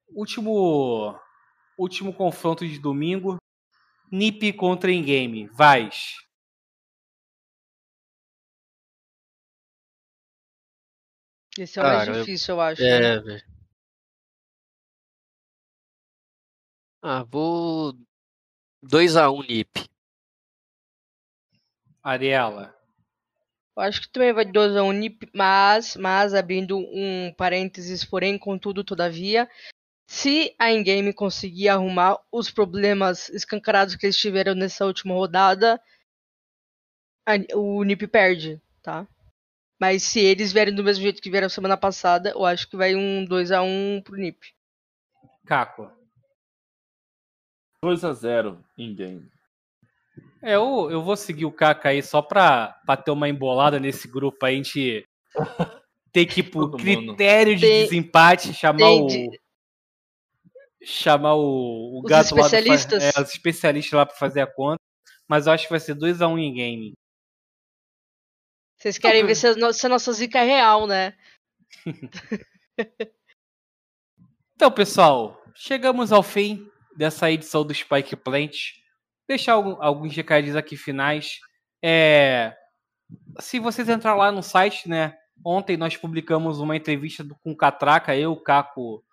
Último, 0.09 1.19
último 1.75 2.13
confronto 2.13 2.67
de 2.67 2.77
domingo. 2.77 3.37
NiP 4.11 4.53
contra 4.53 4.91
Ingame. 4.91 5.47
Vais. 5.47 6.17
Esse 11.57 11.79
é 11.79 11.81
o 11.81 11.85
Cara, 11.85 11.97
mais 11.97 12.17
difícil, 12.19 12.53
eu, 12.53 12.57
eu 12.57 12.61
acho. 12.61 12.83
É, 12.83 13.19
velho. 13.19 13.52
Ah, 17.05 17.21
vou 17.21 17.93
2x1 18.81 19.37
um, 19.37 19.43
NiP. 19.43 19.89
Ariela. 22.01 22.73
Eu 23.75 23.83
acho 23.83 24.01
que 24.03 24.09
também 24.09 24.31
vai 24.31 24.45
2x1 24.45 24.85
um, 24.85 24.93
NiP, 24.93 25.29
mas, 25.33 25.97
mas 25.97 26.33
abrindo 26.33 26.77
um 26.77 27.33
parênteses, 27.33 28.05
porém, 28.05 28.39
contudo, 28.39 28.85
todavia, 28.85 29.49
se 30.07 30.55
a 30.57 30.71
Ingame 30.71 31.11
conseguir 31.13 31.67
arrumar 31.67 32.17
os 32.31 32.49
problemas 32.49 33.27
escancarados 33.27 33.97
que 33.97 34.05
eles 34.05 34.15
tiveram 34.15 34.55
nessa 34.55 34.85
última 34.85 35.13
rodada, 35.13 35.81
a, 37.25 37.33
o 37.53 37.83
NiP 37.83 38.07
perde, 38.07 38.61
tá? 38.81 39.05
Mas 39.77 40.03
se 40.03 40.21
eles 40.21 40.53
vierem 40.53 40.73
do 40.73 40.85
mesmo 40.85 41.03
jeito 41.03 41.21
que 41.21 41.29
vieram 41.29 41.49
semana 41.49 41.75
passada, 41.75 42.29
eu 42.29 42.45
acho 42.45 42.69
que 42.69 42.77
vai 42.77 42.95
um 42.95 43.25
2x1 43.25 44.01
pro 44.03 44.15
NiP. 44.15 44.55
Caco. 45.45 46.02
2x0 47.83 48.57
in-game. 48.77 49.29
É, 50.41 50.55
eu, 50.55 50.89
eu 50.89 51.01
vou 51.01 51.15
seguir 51.15 51.45
o 51.45 51.51
Caca 51.51 51.89
aí 51.89 52.01
só 52.01 52.21
pra, 52.21 52.79
pra 52.85 52.95
ter 52.97 53.11
uma 53.11 53.27
embolada 53.27 53.79
nesse 53.79 54.07
grupo 54.07 54.45
aí, 54.45 54.53
a 54.53 54.57
gente 54.57 55.07
ter 56.11 56.25
que 56.25 56.39
ir 56.39 56.43
pro 56.43 56.71
critério 56.77 57.55
de 57.55 57.61
tem, 57.61 57.83
desempate, 57.83 58.53
chamar 58.53 58.89
o. 58.89 59.07
De 59.07 59.41
chamar 60.85 61.35
o, 61.35 61.41
o 61.41 62.01
os 62.03 62.09
gato 62.09 62.25
especialistas. 62.25 63.03
lá 63.03 63.11
do, 63.11 63.19
é, 63.19 63.23
os 63.23 63.29
especialistas 63.31 63.93
lá 63.93 64.05
para 64.05 64.17
fazer 64.17 64.41
a 64.41 64.47
conta, 64.47 64.81
mas 65.27 65.47
eu 65.47 65.53
acho 65.53 65.63
que 65.63 65.71
vai 65.71 65.79
ser 65.79 65.93
2 65.93 66.21
a 66.21 66.27
1 66.27 66.33
um 66.33 66.37
em 66.37 66.53
game. 66.53 66.93
Vocês 68.77 68.97
querem 68.97 69.21
Não, 69.21 69.27
ver 69.27 69.35
se 69.35 69.47
a, 69.47 69.73
se 69.73 69.85
a 69.85 69.89
nossa 69.89 70.11
zica 70.11 70.39
é 70.39 70.43
real, 70.43 70.85
né? 70.85 71.15
então, 74.55 74.69
pessoal, 74.69 75.41
chegamos 75.55 76.11
ao 76.11 76.21
fim 76.21 76.69
dessa 76.95 77.31
edição 77.31 77.65
do 77.65 77.73
Spike 77.73 78.15
Plant. 78.15 78.73
Deixar 79.27 79.53
alguns 79.53 80.15
recadinhos 80.15 80.55
aqui 80.55 80.75
finais. 80.75 81.39
É, 81.83 82.55
se 83.39 83.59
vocês 83.59 83.89
entrar 83.89 84.15
lá 84.15 84.31
no 84.31 84.43
site, 84.43 84.87
né? 84.87 85.15
Ontem 85.45 85.75
nós 85.75 85.97
publicamos 85.97 86.59
uma 86.59 86.75
entrevista 86.75 87.25
com 87.43 87.51
o 87.51 87.57
Catraca, 87.57 88.15
eu, 88.15 88.31
o 88.31 88.41
Caco 88.41 89.03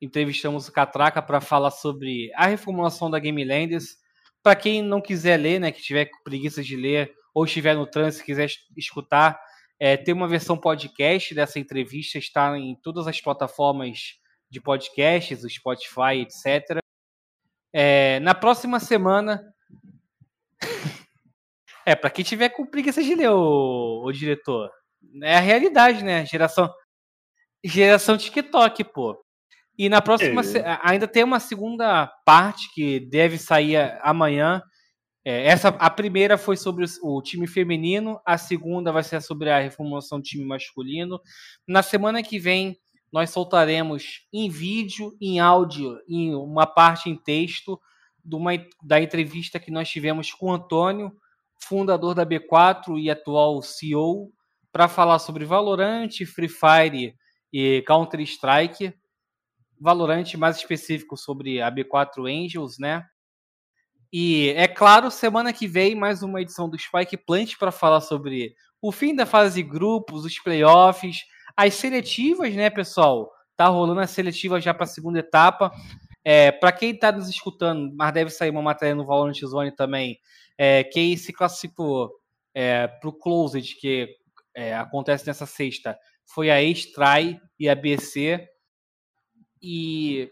entrevistamos 0.00 0.68
o 0.68 0.72
Catraca 0.72 1.22
para 1.22 1.40
falar 1.40 1.70
sobre 1.70 2.30
a 2.34 2.46
reformulação 2.46 3.10
da 3.10 3.18
Game 3.18 3.42
Landers. 3.44 3.96
Para 4.42 4.54
quem 4.54 4.82
não 4.82 5.00
quiser 5.00 5.38
ler, 5.38 5.58
né, 5.58 5.72
que 5.72 5.82
tiver 5.82 6.08
preguiça 6.22 6.62
de 6.62 6.76
ler 6.76 7.12
ou 7.34 7.44
estiver 7.44 7.74
no 7.74 7.86
trânsito 7.86 8.22
e 8.22 8.26
quiser 8.26 8.48
escutar, 8.76 9.40
é, 9.78 9.96
tem 9.96 10.14
uma 10.14 10.28
versão 10.28 10.56
podcast 10.56 11.34
dessa 11.34 11.58
entrevista, 11.58 12.18
está 12.18 12.56
em 12.58 12.74
todas 12.76 13.06
as 13.06 13.20
plataformas 13.20 14.18
de 14.48 14.60
podcasts, 14.60 15.42
o 15.42 15.50
Spotify, 15.50 16.20
etc. 16.20 16.78
É, 17.78 18.18
na 18.20 18.34
próxima 18.34 18.80
semana. 18.80 19.44
é, 21.84 21.94
para 21.94 22.08
quem 22.08 22.24
tiver 22.24 22.48
com 22.48 22.64
preguiça 22.64 23.02
de 23.02 23.14
ler, 23.14 23.28
o, 23.28 24.02
o 24.02 24.12
diretor. 24.12 24.70
É 25.22 25.36
a 25.36 25.40
realidade, 25.40 26.02
né? 26.02 26.24
Geração. 26.24 26.72
Geração 27.62 28.16
TikTok, 28.16 28.82
pô. 28.82 29.22
E 29.76 29.90
na 29.90 30.00
próxima. 30.00 30.40
É. 30.40 30.78
Ainda 30.84 31.06
tem 31.06 31.22
uma 31.22 31.38
segunda 31.38 32.06
parte 32.24 32.72
que 32.72 32.98
deve 33.10 33.36
sair 33.36 33.76
amanhã. 34.00 34.62
É, 35.22 35.46
essa, 35.46 35.68
a 35.68 35.90
primeira 35.90 36.38
foi 36.38 36.56
sobre 36.56 36.82
o, 36.82 36.88
o, 37.02 37.20
time 37.20 37.46
feminino, 37.46 38.18
a 38.24 38.38
segunda 38.38 38.90
vai 38.90 39.02
ser 39.02 39.20
sobre 39.20 39.50
a 39.50 39.60
reformulação 39.60 40.18
do 40.18 40.24
time 40.24 40.46
masculino. 40.46 41.20
Na 41.68 41.82
semana 41.82 42.22
que 42.22 42.38
vem, 42.38 42.78
nós 43.12 43.30
soltaremos 43.30 44.26
em 44.32 44.48
vídeo, 44.48 45.16
em 45.20 45.40
áudio, 45.40 45.98
em 46.08 46.34
uma 46.34 46.66
parte 46.66 47.08
em 47.08 47.16
texto 47.16 47.80
uma, 48.34 48.52
da 48.82 49.00
entrevista 49.00 49.60
que 49.60 49.70
nós 49.70 49.88
tivemos 49.88 50.32
com 50.32 50.46
o 50.46 50.52
Antônio, 50.52 51.16
fundador 51.58 52.14
da 52.14 52.26
B4 52.26 52.98
e 52.98 53.10
atual 53.10 53.62
CEO, 53.62 54.32
para 54.72 54.88
falar 54.88 55.18
sobre 55.18 55.44
Valorant, 55.44 56.10
Free 56.26 56.48
Fire 56.48 57.14
e 57.52 57.82
Counter-Strike. 57.86 58.92
Valorant 59.80 60.34
mais 60.36 60.56
específico 60.56 61.16
sobre 61.16 61.60
a 61.60 61.70
B4 61.70 62.26
Angels, 62.26 62.78
né? 62.78 63.04
E 64.12 64.50
é 64.56 64.66
claro, 64.66 65.10
semana 65.10 65.52
que 65.52 65.66
vem 65.66 65.94
mais 65.94 66.22
uma 66.22 66.40
edição 66.40 66.68
do 66.68 66.78
Spike 66.78 67.16
Plant 67.16 67.56
para 67.58 67.70
falar 67.70 68.00
sobre 68.00 68.54
o 68.80 68.92
fim 68.92 69.14
da 69.14 69.26
fase 69.26 69.62
de 69.62 69.68
grupos, 69.68 70.24
os 70.24 70.38
playoffs, 70.38 71.24
as 71.56 71.74
seletivas, 71.74 72.54
né, 72.54 72.68
pessoal? 72.68 73.32
Tá 73.56 73.68
rolando 73.68 74.00
a 74.00 74.06
seletiva 74.06 74.60
já 74.60 74.74
para 74.74 74.84
a 74.84 74.88
segunda 74.88 75.20
etapa. 75.20 75.72
É, 76.24 76.50
para 76.50 76.72
quem 76.72 76.90
está 76.90 77.12
nos 77.12 77.28
escutando, 77.28 77.94
mas 77.94 78.12
deve 78.12 78.30
sair 78.30 78.50
uma 78.50 78.60
matéria 78.60 78.94
no 78.94 79.06
Valorant 79.06 79.38
Zone 79.44 79.70
também, 79.74 80.18
é, 80.58 80.82
quem 80.82 81.16
se 81.16 81.32
classificou 81.32 82.10
é, 82.52 82.88
para 82.88 83.08
o 83.08 83.12
Closed, 83.12 83.76
que 83.76 84.08
é, 84.54 84.74
acontece 84.74 85.26
nessa 85.26 85.46
sexta, 85.46 85.96
foi 86.24 86.50
a 86.50 86.60
Extrai 86.62 87.38
e 87.58 87.68
a 87.68 87.74
BC. 87.74 88.44
E 89.62 90.30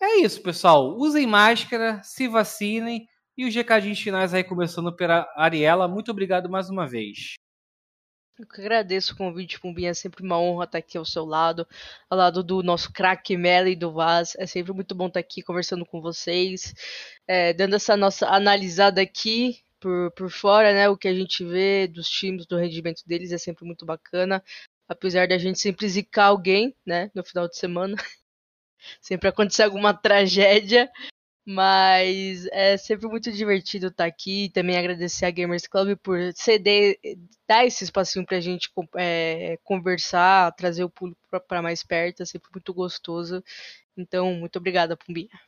é 0.00 0.20
isso, 0.20 0.42
pessoal. 0.42 0.96
Usem 0.96 1.26
máscara, 1.26 2.02
se 2.02 2.26
vacinem 2.26 3.06
e 3.36 3.46
os 3.46 3.54
recadinhos 3.54 4.00
finais 4.00 4.34
aí 4.34 4.42
começando 4.42 4.94
pela 4.94 5.26
Ariela. 5.36 5.86
Muito 5.86 6.10
obrigado 6.10 6.50
mais 6.50 6.68
uma 6.68 6.86
vez. 6.86 7.36
Eu 8.42 8.48
que 8.48 8.60
agradeço 8.60 9.14
o 9.14 9.16
convite, 9.16 9.60
Pumbinha. 9.60 9.90
É 9.90 9.94
sempre 9.94 10.24
uma 10.24 10.36
honra 10.36 10.64
estar 10.64 10.78
aqui 10.78 10.98
ao 10.98 11.04
seu 11.04 11.24
lado, 11.24 11.64
ao 12.10 12.18
lado 12.18 12.42
do 12.42 12.60
nosso 12.60 12.92
craque 12.92 13.36
Melo 13.36 13.68
e 13.68 13.76
do 13.76 13.92
Vaz. 13.92 14.34
É 14.36 14.46
sempre 14.46 14.72
muito 14.72 14.96
bom 14.96 15.06
estar 15.06 15.20
aqui 15.20 15.42
conversando 15.42 15.86
com 15.86 16.00
vocês, 16.00 16.74
é, 17.24 17.52
dando 17.52 17.76
essa 17.76 17.96
nossa 17.96 18.26
analisada 18.26 19.00
aqui 19.00 19.62
por, 19.78 20.10
por 20.10 20.28
fora, 20.28 20.72
né? 20.72 20.88
O 20.88 20.96
que 20.96 21.06
a 21.06 21.14
gente 21.14 21.44
vê 21.44 21.86
dos 21.86 22.08
times, 22.10 22.44
do 22.44 22.56
rendimento 22.56 23.04
deles 23.06 23.30
é 23.30 23.38
sempre 23.38 23.64
muito 23.64 23.86
bacana. 23.86 24.42
Apesar 24.88 25.28
da 25.28 25.38
gente 25.38 25.60
sempre 25.60 25.88
zicar 25.88 26.26
alguém, 26.26 26.74
né? 26.84 27.12
No 27.14 27.22
final 27.22 27.46
de 27.46 27.56
semana. 27.56 27.94
sempre 29.00 29.28
acontecer 29.28 29.62
alguma 29.62 29.94
tragédia. 29.94 30.90
Mas 31.44 32.46
é 32.52 32.76
sempre 32.76 33.08
muito 33.08 33.32
divertido 33.32 33.88
estar 33.88 34.04
aqui. 34.04 34.50
Também 34.54 34.76
agradecer 34.76 35.26
a 35.26 35.30
Gamers 35.30 35.66
Club 35.66 35.96
por 35.96 36.18
ceder, 36.34 36.98
dar 37.48 37.66
esse 37.66 37.82
espacinho 37.82 38.24
pra 38.24 38.40
gente 38.40 38.70
é, 38.96 39.58
conversar, 39.64 40.52
trazer 40.52 40.84
o 40.84 40.90
público 40.90 41.20
para 41.48 41.60
mais 41.60 41.82
perto. 41.82 42.22
É 42.22 42.26
sempre 42.26 42.48
muito 42.52 42.72
gostoso. 42.72 43.42
Então, 43.96 44.34
muito 44.34 44.56
obrigada, 44.56 44.96
Pumbinha. 44.96 45.38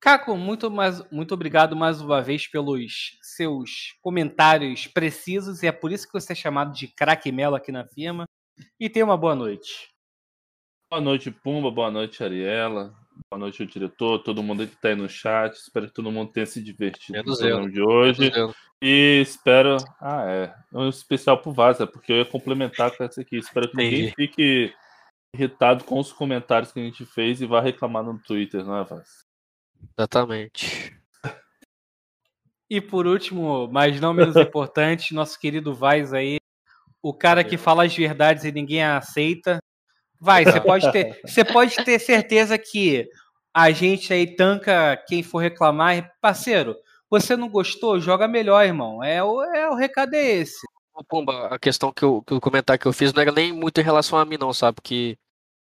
Caco, 0.00 0.36
muito, 0.36 0.70
mais, 0.70 1.02
muito 1.10 1.32
obrigado 1.32 1.74
mais 1.74 2.00
uma 2.00 2.20
vez 2.20 2.46
pelos 2.46 3.18
seus 3.22 3.96
comentários 4.02 4.86
precisos. 4.86 5.62
E 5.62 5.66
é 5.66 5.72
por 5.72 5.90
isso 5.90 6.06
que 6.06 6.12
você 6.12 6.34
é 6.34 6.36
chamado 6.36 6.72
de 6.72 6.88
craque 6.88 7.32
Melo 7.32 7.56
aqui 7.56 7.72
na 7.72 7.86
firma. 7.86 8.28
E 8.78 8.88
tenha 8.88 9.06
uma 9.06 9.16
boa 9.16 9.34
noite. 9.34 9.88
Boa 10.90 11.00
noite, 11.00 11.30
Pumba. 11.30 11.70
Boa 11.70 11.90
noite, 11.90 12.22
Ariela. 12.22 12.94
Boa 13.30 13.38
noite 13.38 13.62
ao 13.62 13.68
diretor, 13.68 14.18
todo 14.20 14.42
mundo 14.42 14.66
que 14.66 14.74
está 14.74 14.88
aí 14.88 14.94
no 14.94 15.08
chat. 15.08 15.54
Espero 15.54 15.86
que 15.86 15.94
todo 15.94 16.10
mundo 16.10 16.32
tenha 16.32 16.46
se 16.46 16.62
divertido 16.62 17.22
no 17.22 17.36
programa 17.36 17.70
de 17.70 17.80
hoje. 17.80 18.32
E 18.82 19.20
espero. 19.22 19.76
Ah, 20.00 20.24
é. 20.26 20.54
Um 20.72 20.88
especial 20.88 21.40
pro 21.40 21.52
Vaza, 21.52 21.86
porque 21.86 22.12
eu 22.12 22.16
ia 22.16 22.24
complementar 22.24 22.96
com 22.96 23.04
essa 23.04 23.20
aqui. 23.20 23.36
Espero 23.36 23.68
que 23.68 23.74
Entendi. 23.74 23.96
ninguém 23.96 24.14
fique 24.14 24.74
irritado 25.34 25.84
com 25.84 25.98
os 25.98 26.12
comentários 26.12 26.72
que 26.72 26.80
a 26.80 26.82
gente 26.82 27.04
fez 27.04 27.40
e 27.40 27.46
vá 27.46 27.60
reclamar 27.60 28.04
no 28.04 28.18
Twitter, 28.18 28.64
não 28.64 28.78
é, 28.78 28.84
Vaz? 28.84 29.24
Exatamente. 29.98 30.96
E 32.70 32.80
por 32.80 33.06
último, 33.06 33.68
mas 33.70 34.00
não 34.00 34.14
menos 34.14 34.36
importante, 34.36 35.14
nosso 35.14 35.38
querido 35.38 35.74
Vaz 35.74 36.12
aí, 36.12 36.38
o 37.02 37.12
cara 37.12 37.44
que 37.44 37.56
fala 37.56 37.84
as 37.84 37.94
verdades 37.94 38.44
e 38.44 38.52
ninguém 38.52 38.82
aceita. 38.82 39.58
Vai, 40.24 40.42
você 40.44 40.58
pode 40.62 40.90
ter, 40.90 41.20
você 41.22 41.44
pode 41.44 41.76
ter 41.84 41.98
certeza 41.98 42.56
que 42.56 43.06
a 43.52 43.70
gente 43.70 44.10
aí 44.12 44.26
tanca 44.26 44.96
quem 45.06 45.22
for 45.22 45.38
reclamar, 45.38 46.10
parceiro. 46.20 46.74
Você 47.10 47.36
não 47.36 47.48
gostou? 47.48 48.00
Joga 48.00 48.26
melhor, 48.26 48.64
irmão. 48.64 49.04
É 49.04 49.22
o, 49.22 49.42
é 49.42 49.68
o 49.68 49.74
recado 49.74 50.14
é 50.14 50.22
esse. 50.22 50.66
Pumba, 51.08 51.48
a 51.48 51.58
questão 51.58 51.92
que 51.92 52.02
eu, 52.02 52.22
que 52.26 52.32
o 52.32 52.40
comentário 52.40 52.80
que 52.80 52.86
eu 52.86 52.92
fiz 52.92 53.12
não 53.12 53.20
era 53.20 53.30
nem 53.30 53.52
muito 53.52 53.80
em 53.80 53.84
relação 53.84 54.18
a 54.18 54.24
mim, 54.24 54.38
não, 54.40 54.52
sabe? 54.54 54.78
Que 54.82 55.18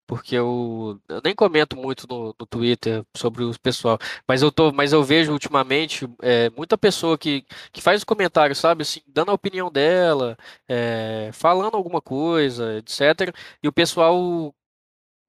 porque 0.08 0.36
eu, 0.36 1.00
eu, 1.10 1.22
nem 1.24 1.36
comento 1.36 1.76
muito 1.76 2.08
no, 2.08 2.36
no, 2.40 2.46
Twitter 2.46 3.04
sobre 3.16 3.44
o 3.44 3.60
pessoal, 3.60 3.98
mas 4.28 4.42
eu 4.42 4.52
tô, 4.52 4.72
mas 4.72 4.94
eu 4.94 5.04
vejo 5.04 5.32
ultimamente 5.32 6.08
é, 6.22 6.50
muita 6.52 6.78
pessoa 6.78 7.18
que, 7.18 7.46
que 7.72 7.82
faz 7.82 8.04
comentários, 8.04 8.60
sabe, 8.60 8.84
assim, 8.84 9.02
dando 9.08 9.32
a 9.32 9.34
opinião 9.34 9.72
dela, 9.72 10.38
é, 10.68 11.30
falando 11.34 11.76
alguma 11.76 12.02
coisa, 12.02 12.78
etc. 12.78 13.36
E 13.64 13.68
o 13.68 13.74
pessoal 13.74 14.54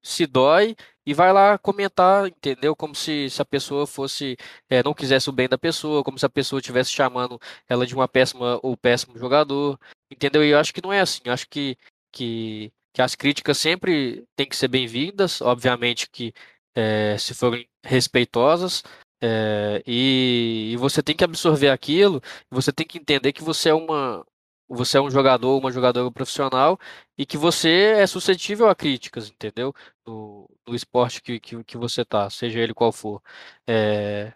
se 0.01 0.25
dói 0.25 0.75
e 1.05 1.13
vai 1.13 1.31
lá 1.33 1.57
comentar, 1.57 2.27
entendeu? 2.27 2.75
Como 2.75 2.95
se, 2.95 3.29
se 3.29 3.41
a 3.41 3.45
pessoa 3.45 3.87
fosse, 3.87 4.37
é, 4.69 4.83
não 4.83 4.93
quisesse 4.93 5.29
o 5.29 5.33
bem 5.33 5.47
da 5.47 5.57
pessoa, 5.57 6.03
como 6.03 6.19
se 6.19 6.25
a 6.25 6.29
pessoa 6.29 6.59
estivesse 6.59 6.91
chamando 6.91 7.39
ela 7.67 7.85
de 7.85 7.95
uma 7.95 8.07
péssima 8.07 8.59
ou 8.63 8.75
péssimo 8.77 9.17
jogador, 9.17 9.79
entendeu? 10.11 10.43
E 10.43 10.49
eu 10.49 10.59
acho 10.59 10.73
que 10.73 10.81
não 10.81 10.91
é 10.93 11.01
assim, 11.01 11.21
eu 11.25 11.33
acho 11.33 11.47
que, 11.49 11.77
que 12.11 12.71
que 12.97 13.01
as 13.03 13.13
críticas 13.13 13.59
sempre 13.59 14.25
têm 14.35 14.49
que 14.49 14.55
ser 14.55 14.67
bem-vindas, 14.67 15.39
obviamente 15.39 16.09
que 16.09 16.33
é, 16.75 17.15
se 17.19 17.35
forem 17.35 17.69
respeitosas, 17.85 18.81
é, 19.21 19.83
e, 19.85 20.71
e, 20.73 20.77
você 20.77 21.03
tem 21.03 21.15
que 21.15 21.23
absorver 21.23 21.69
aquilo, 21.69 22.19
você 22.49 22.73
tem 22.73 22.87
que 22.87 22.97
entender 22.97 23.33
que 23.33 23.43
você 23.43 23.69
é 23.69 23.73
uma 23.75 24.25
você 24.67 24.97
é 24.97 25.01
um 25.01 25.11
jogador, 25.11 25.59
uma 25.59 25.71
jogadora 25.71 26.11
profissional 26.11 26.79
e 27.17 27.23
que 27.25 27.37
você 27.37 27.93
é 27.99 28.07
suscetível 28.07 28.67
a 28.67 28.75
críticas, 28.75 29.29
entendeu? 29.29 29.73
No, 30.05 30.49
no 30.67 30.75
esporte 30.75 31.21
que, 31.21 31.39
que, 31.39 31.63
que 31.65 31.77
você 31.77 32.03
tá, 32.03 32.29
seja 32.31 32.59
ele 32.59 32.73
qual 32.73 32.91
for. 32.91 33.21
É, 33.67 34.33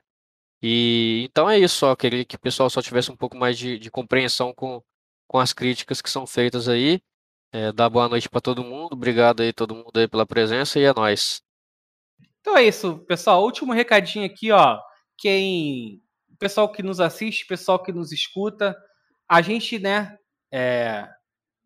e 0.62 1.26
então 1.26 1.50
é 1.50 1.60
isso 1.60 1.78
só, 1.78 1.96
queria 1.96 2.24
que 2.26 2.36
o 2.36 2.40
pessoal 2.40 2.70
só 2.70 2.82
tivesse 2.82 3.12
um 3.12 3.18
pouco 3.18 3.36
mais 3.38 3.58
de, 3.58 3.80
de 3.80 3.90
compreensão 3.92 4.54
com, 4.54 4.84
com 5.28 5.40
as 5.40 5.52
críticas 5.54 6.02
que 6.02 6.10
são 6.12 6.28
feitas 6.28 6.70
aí 6.70 7.02
é, 7.54 7.72
boa 7.72 8.08
noite 8.08 8.30
para 8.30 8.42
todo 8.42 8.64
mundo. 8.64 8.94
Obrigado 8.94 9.42
aí 9.42 9.52
todo 9.52 9.76
mundo 9.76 9.92
aí 9.96 10.08
pela 10.08 10.26
presença 10.26 10.80
e 10.80 10.84
é 10.84 10.94
nóis. 10.94 11.42
Então 12.40 12.58
é 12.58 12.64
isso, 12.64 13.00
pessoal. 13.08 13.44
Último 13.44 13.74
recadinho 13.74 14.26
aqui, 14.26 14.52
ó. 14.52 14.80
Quem. 15.18 16.02
Pessoal 16.40 16.72
que 16.72 16.82
nos 16.82 17.00
assiste, 17.00 17.46
pessoal 17.46 17.82
que 17.82 17.92
nos 17.92 18.12
escuta, 18.12 18.76
a 19.30 19.42
gente, 19.42 19.78
né, 19.78 20.18
é, 20.52 21.08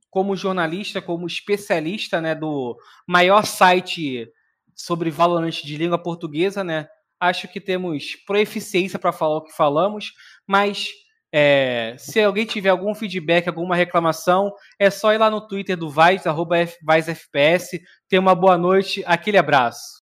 como 0.09 0.35
jornalista, 0.35 1.01
como 1.01 1.25
especialista, 1.25 2.19
né, 2.19 2.35
do 2.35 2.77
maior 3.07 3.45
site 3.45 4.27
sobre 4.75 5.09
Valorant 5.09 5.63
de 5.63 5.77
língua 5.77 5.97
portuguesa, 5.97 6.61
né, 6.61 6.87
acho 7.19 7.47
que 7.47 7.61
temos 7.61 8.15
proeficiência 8.27 8.99
para 8.99 9.13
falar 9.13 9.37
o 9.37 9.43
que 9.43 9.53
falamos, 9.53 10.11
mas 10.45 10.91
é, 11.37 11.97
se 11.97 12.23
alguém 12.23 12.45
tiver 12.45 12.69
algum 12.69 12.95
feedback, 12.95 13.49
alguma 13.49 13.75
reclamação, 13.75 14.53
é 14.79 14.89
só 14.89 15.13
ir 15.13 15.17
lá 15.17 15.29
no 15.29 15.45
Twitter 15.45 15.75
do 15.75 15.89
Vais, 15.89 16.25
arroba 16.25 16.55
VaisFPS. 16.81 17.81
Tenha 18.07 18.21
uma 18.21 18.33
boa 18.33 18.57
noite, 18.57 19.03
aquele 19.05 19.37
abraço. 19.37 20.04